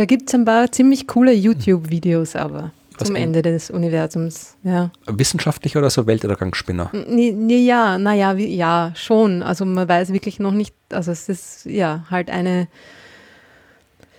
Da 0.00 0.06
gibt 0.06 0.30
es 0.30 0.34
ein 0.34 0.46
paar 0.46 0.72
ziemlich 0.72 1.06
coole 1.06 1.30
YouTube-Videos 1.30 2.34
aber. 2.34 2.72
Zum 2.96 3.16
Ende 3.16 3.42
des 3.42 3.70
Universums, 3.70 4.56
ja. 4.62 4.90
Wissenschaftlich 5.06 5.76
oder 5.76 5.90
so 5.90 6.06
Weltuntergangsspinner? 6.06 6.90
Ja, 7.46 7.98
naja, 7.98 8.32
ja, 8.32 8.92
schon. 8.96 9.42
Also 9.42 9.66
man 9.66 9.86
weiß 9.86 10.14
wirklich 10.14 10.38
noch 10.38 10.52
nicht, 10.52 10.74
also 10.88 11.12
es 11.12 11.28
ist 11.28 11.66
ja 11.66 12.06
halt 12.10 12.30
eine 12.30 12.68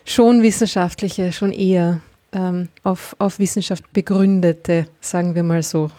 schon 0.05 0.43
wissenschaftliche, 0.43 1.31
schon 1.31 1.51
eher 1.51 2.01
ähm, 2.31 2.67
auf, 2.83 3.15
auf 3.17 3.39
Wissenschaft 3.39 3.91
begründete, 3.91 4.85
sagen 4.99 5.33
wir 5.33 5.41
mal 5.41 5.63
so, 5.63 5.89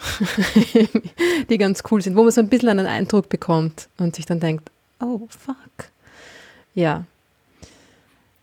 die 1.51 1.59
ganz 1.59 1.83
cool 1.91 2.01
sind, 2.01 2.15
wo 2.15 2.23
man 2.23 2.31
so 2.31 2.41
ein 2.41 2.49
bisschen 2.49 2.69
einen 2.69 2.87
Eindruck 2.87 3.29
bekommt 3.29 3.89
und 3.99 4.15
sich 4.15 4.27
dann 4.27 4.39
denkt, 4.39 4.71
oh 5.01 5.23
fuck. 5.29 5.91
Ja. 6.73 7.05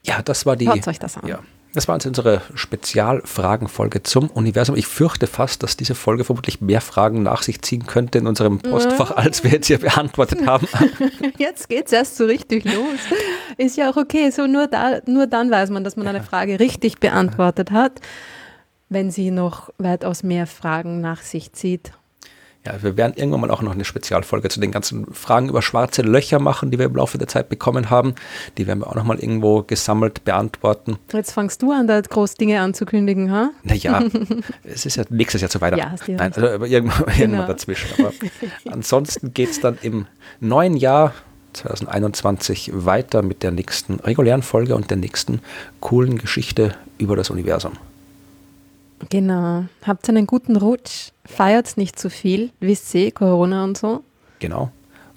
Ja, 0.10 0.22
das 0.24 0.46
war 0.46 0.56
die. 0.56 0.66
Schaut 0.66 0.88
euch 0.88 1.00
das 1.00 1.18
an. 1.18 1.28
Ja. 1.28 1.40
Das 1.74 1.88
war 1.88 1.96
jetzt 1.96 2.08
unsere 2.08 2.42
Spezialfragenfolge 2.56 4.02
zum 4.02 4.32
Universum. 4.32 4.76
Ich 4.76 4.88
fürchte 4.88 5.28
fast, 5.28 5.62
dass 5.62 5.78
diese 5.78 5.94
Folge 5.94 6.24
vermutlich 6.24 6.62
mehr 6.62 6.82
Fragen 6.82 7.22
nach 7.22 7.44
sich 7.44 7.62
ziehen 7.62 7.86
könnte 7.86 8.18
in 8.18 8.26
unserem 8.26 8.58
Postfach, 8.58 9.12
als 9.12 9.44
wir 9.44 9.52
jetzt 9.52 9.68
hier 9.68 9.78
beantwortet 9.78 10.48
haben. 10.48 10.68
Jetzt 11.38 11.70
geht 11.70 11.86
es 11.86 11.92
erst 11.92 12.18
so 12.18 12.26
richtig 12.26 12.66
los. 12.66 12.98
Ist 13.58 13.78
ja 13.78 13.92
auch 13.92 13.98
okay. 13.98 14.32
So 14.32 14.48
nur, 14.48 14.66
da, 14.66 15.00
nur 15.06 15.28
dann 15.28 15.52
weiß 15.52 15.70
man, 15.70 15.84
dass 15.84 15.96
man 15.96 16.08
eine 16.08 16.24
Frage 16.24 16.60
richtig 16.60 17.00
beantwortet 17.00 17.70
hat, 17.70 18.02
wenn 18.90 19.12
sie 19.12 19.30
noch 19.30 19.70
weitaus 19.78 20.24
mehr 20.24 20.48
Fragen 20.48 21.02
nach 21.02 21.22
sich 21.22 21.54
zieht. 21.54 21.92
Ja, 22.66 22.74
wir 22.84 22.98
werden 22.98 23.14
irgendwann 23.16 23.40
mal 23.42 23.52
auch 23.52 23.62
noch 23.62 23.72
eine 23.72 23.86
Spezialfolge 23.86 24.50
zu 24.50 24.60
den 24.60 24.72
ganzen 24.72 25.06
Fragen 25.14 25.48
über 25.48 25.62
schwarze 25.62 26.02
Löcher 26.02 26.40
machen, 26.40 26.72
die 26.72 26.78
wir 26.78 26.88
im 26.88 26.96
Laufe 26.96 27.18
der 27.18 27.30
Zeit 27.30 27.48
bekommen 27.48 27.90
haben. 27.90 28.16
Die 28.58 28.68
werden 28.68 28.80
wir 28.80 28.88
auch 28.88 28.96
noch 28.96 29.06
mal 29.06 29.18
irgendwo 29.18 29.64
gesammelt 29.64 30.26
beantworten. 30.26 30.98
Jetzt 31.14 31.32
fangst 31.32 31.62
du 31.62 31.72
an, 31.72 31.88
da 31.88 32.02
groß 32.02 32.34
Dinge 32.36 32.60
anzukündigen, 32.60 33.32
ha? 33.32 33.52
Naja, 33.64 34.04
es 34.64 34.86
ist 34.86 34.98
ja 34.98 35.06
nächstes 35.10 35.40
Jahr 35.42 35.50
zu 35.50 35.62
Weihnachten. 35.62 35.82
Ja, 35.86 35.92
hast 35.92 36.08
du 36.08 36.12
Nein, 36.12 36.34
also 36.34 36.48
irgendwann, 36.66 37.06
Genau. 37.06 37.20
irgendwann 37.20 37.48
dazwischen. 37.48 37.88
Aber 37.98 38.12
ansonsten 38.72 39.34
geht 39.34 39.52
es 39.52 39.62
dann 39.62 39.78
im 39.82 40.06
neuen 40.42 40.76
Jahr 40.76 41.14
2021 41.54 42.72
weiter 42.74 43.22
mit 43.22 43.42
der 43.42 43.52
nächsten 43.52 43.96
regulären 44.02 44.42
Folge 44.44 44.76
und 44.76 44.90
der 44.90 44.98
nächsten 44.98 45.42
coolen 45.80 46.18
Geschichte 46.18 46.76
über 46.98 47.16
das 47.16 47.30
Universum. 47.30 47.72
Genau. 49.10 49.66
Habt 49.86 50.10
einen 50.10 50.28
guten 50.28 50.56
Rutsch. 50.58 51.12
Feiert 51.26 51.78
nicht 51.78 51.98
zu 51.98 52.10
viel. 52.10 52.50
Wisst 52.60 52.94
ihr, 52.96 53.12
Corona 53.12 53.64
und 53.64 53.78
so. 53.78 54.04
Genau. 54.40 54.72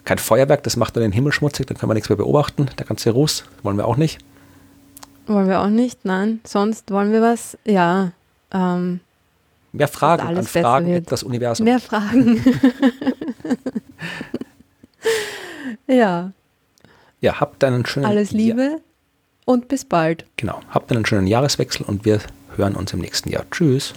Kein 0.04 0.18
Feuerwerk, 0.18 0.62
das 0.62 0.76
macht 0.76 0.94
nur 0.94 1.02
den 1.02 1.12
Himmel 1.12 1.32
schmutzig, 1.32 1.66
dann 1.66 1.76
können 1.78 1.90
wir 1.90 1.94
nichts 1.94 2.08
mehr 2.08 2.16
beobachten. 2.16 2.68
Der 2.78 2.86
ganze 2.86 3.10
Ruß 3.10 3.44
wollen 3.62 3.76
wir 3.76 3.86
auch 3.86 3.96
nicht. 3.96 4.18
Wollen 5.26 5.48
wir 5.48 5.60
auch 5.60 5.68
nicht, 5.68 6.04
nein. 6.04 6.40
Sonst 6.44 6.90
wollen 6.90 7.12
wir 7.12 7.22
was, 7.22 7.56
ja, 7.64 8.12
ähm, 8.52 9.00
Mehr 9.72 9.88
Fragen 9.88 10.26
alles 10.26 10.54
an 10.56 10.62
Fragen 10.62 10.86
wird. 10.88 11.10
das 11.10 11.22
Universum. 11.22 11.64
mehr 11.64 11.78
Fragen. 11.80 12.44
ja, 15.86 16.32
Ja, 17.20 17.40
habt 17.40 17.62
einen 17.64 17.86
schönen 17.86 18.06
alles 18.06 18.32
Ja, 18.32 18.36
Liebe 18.38 18.80
und 19.44 19.68
bis 19.68 19.84
bald. 19.84 20.26
genau. 20.36 20.60
Habt 20.70 20.90
einen 20.92 21.06
schönen 21.06 21.26
Jahreswechsel 21.26 21.86
und 21.86 22.04
wir 22.04 22.20
hören 22.56 22.74
uns 22.74 22.92
im 22.92 23.00
nächsten 23.00 23.30
Jahr. 23.30 23.44
Tschüss. 23.50 23.94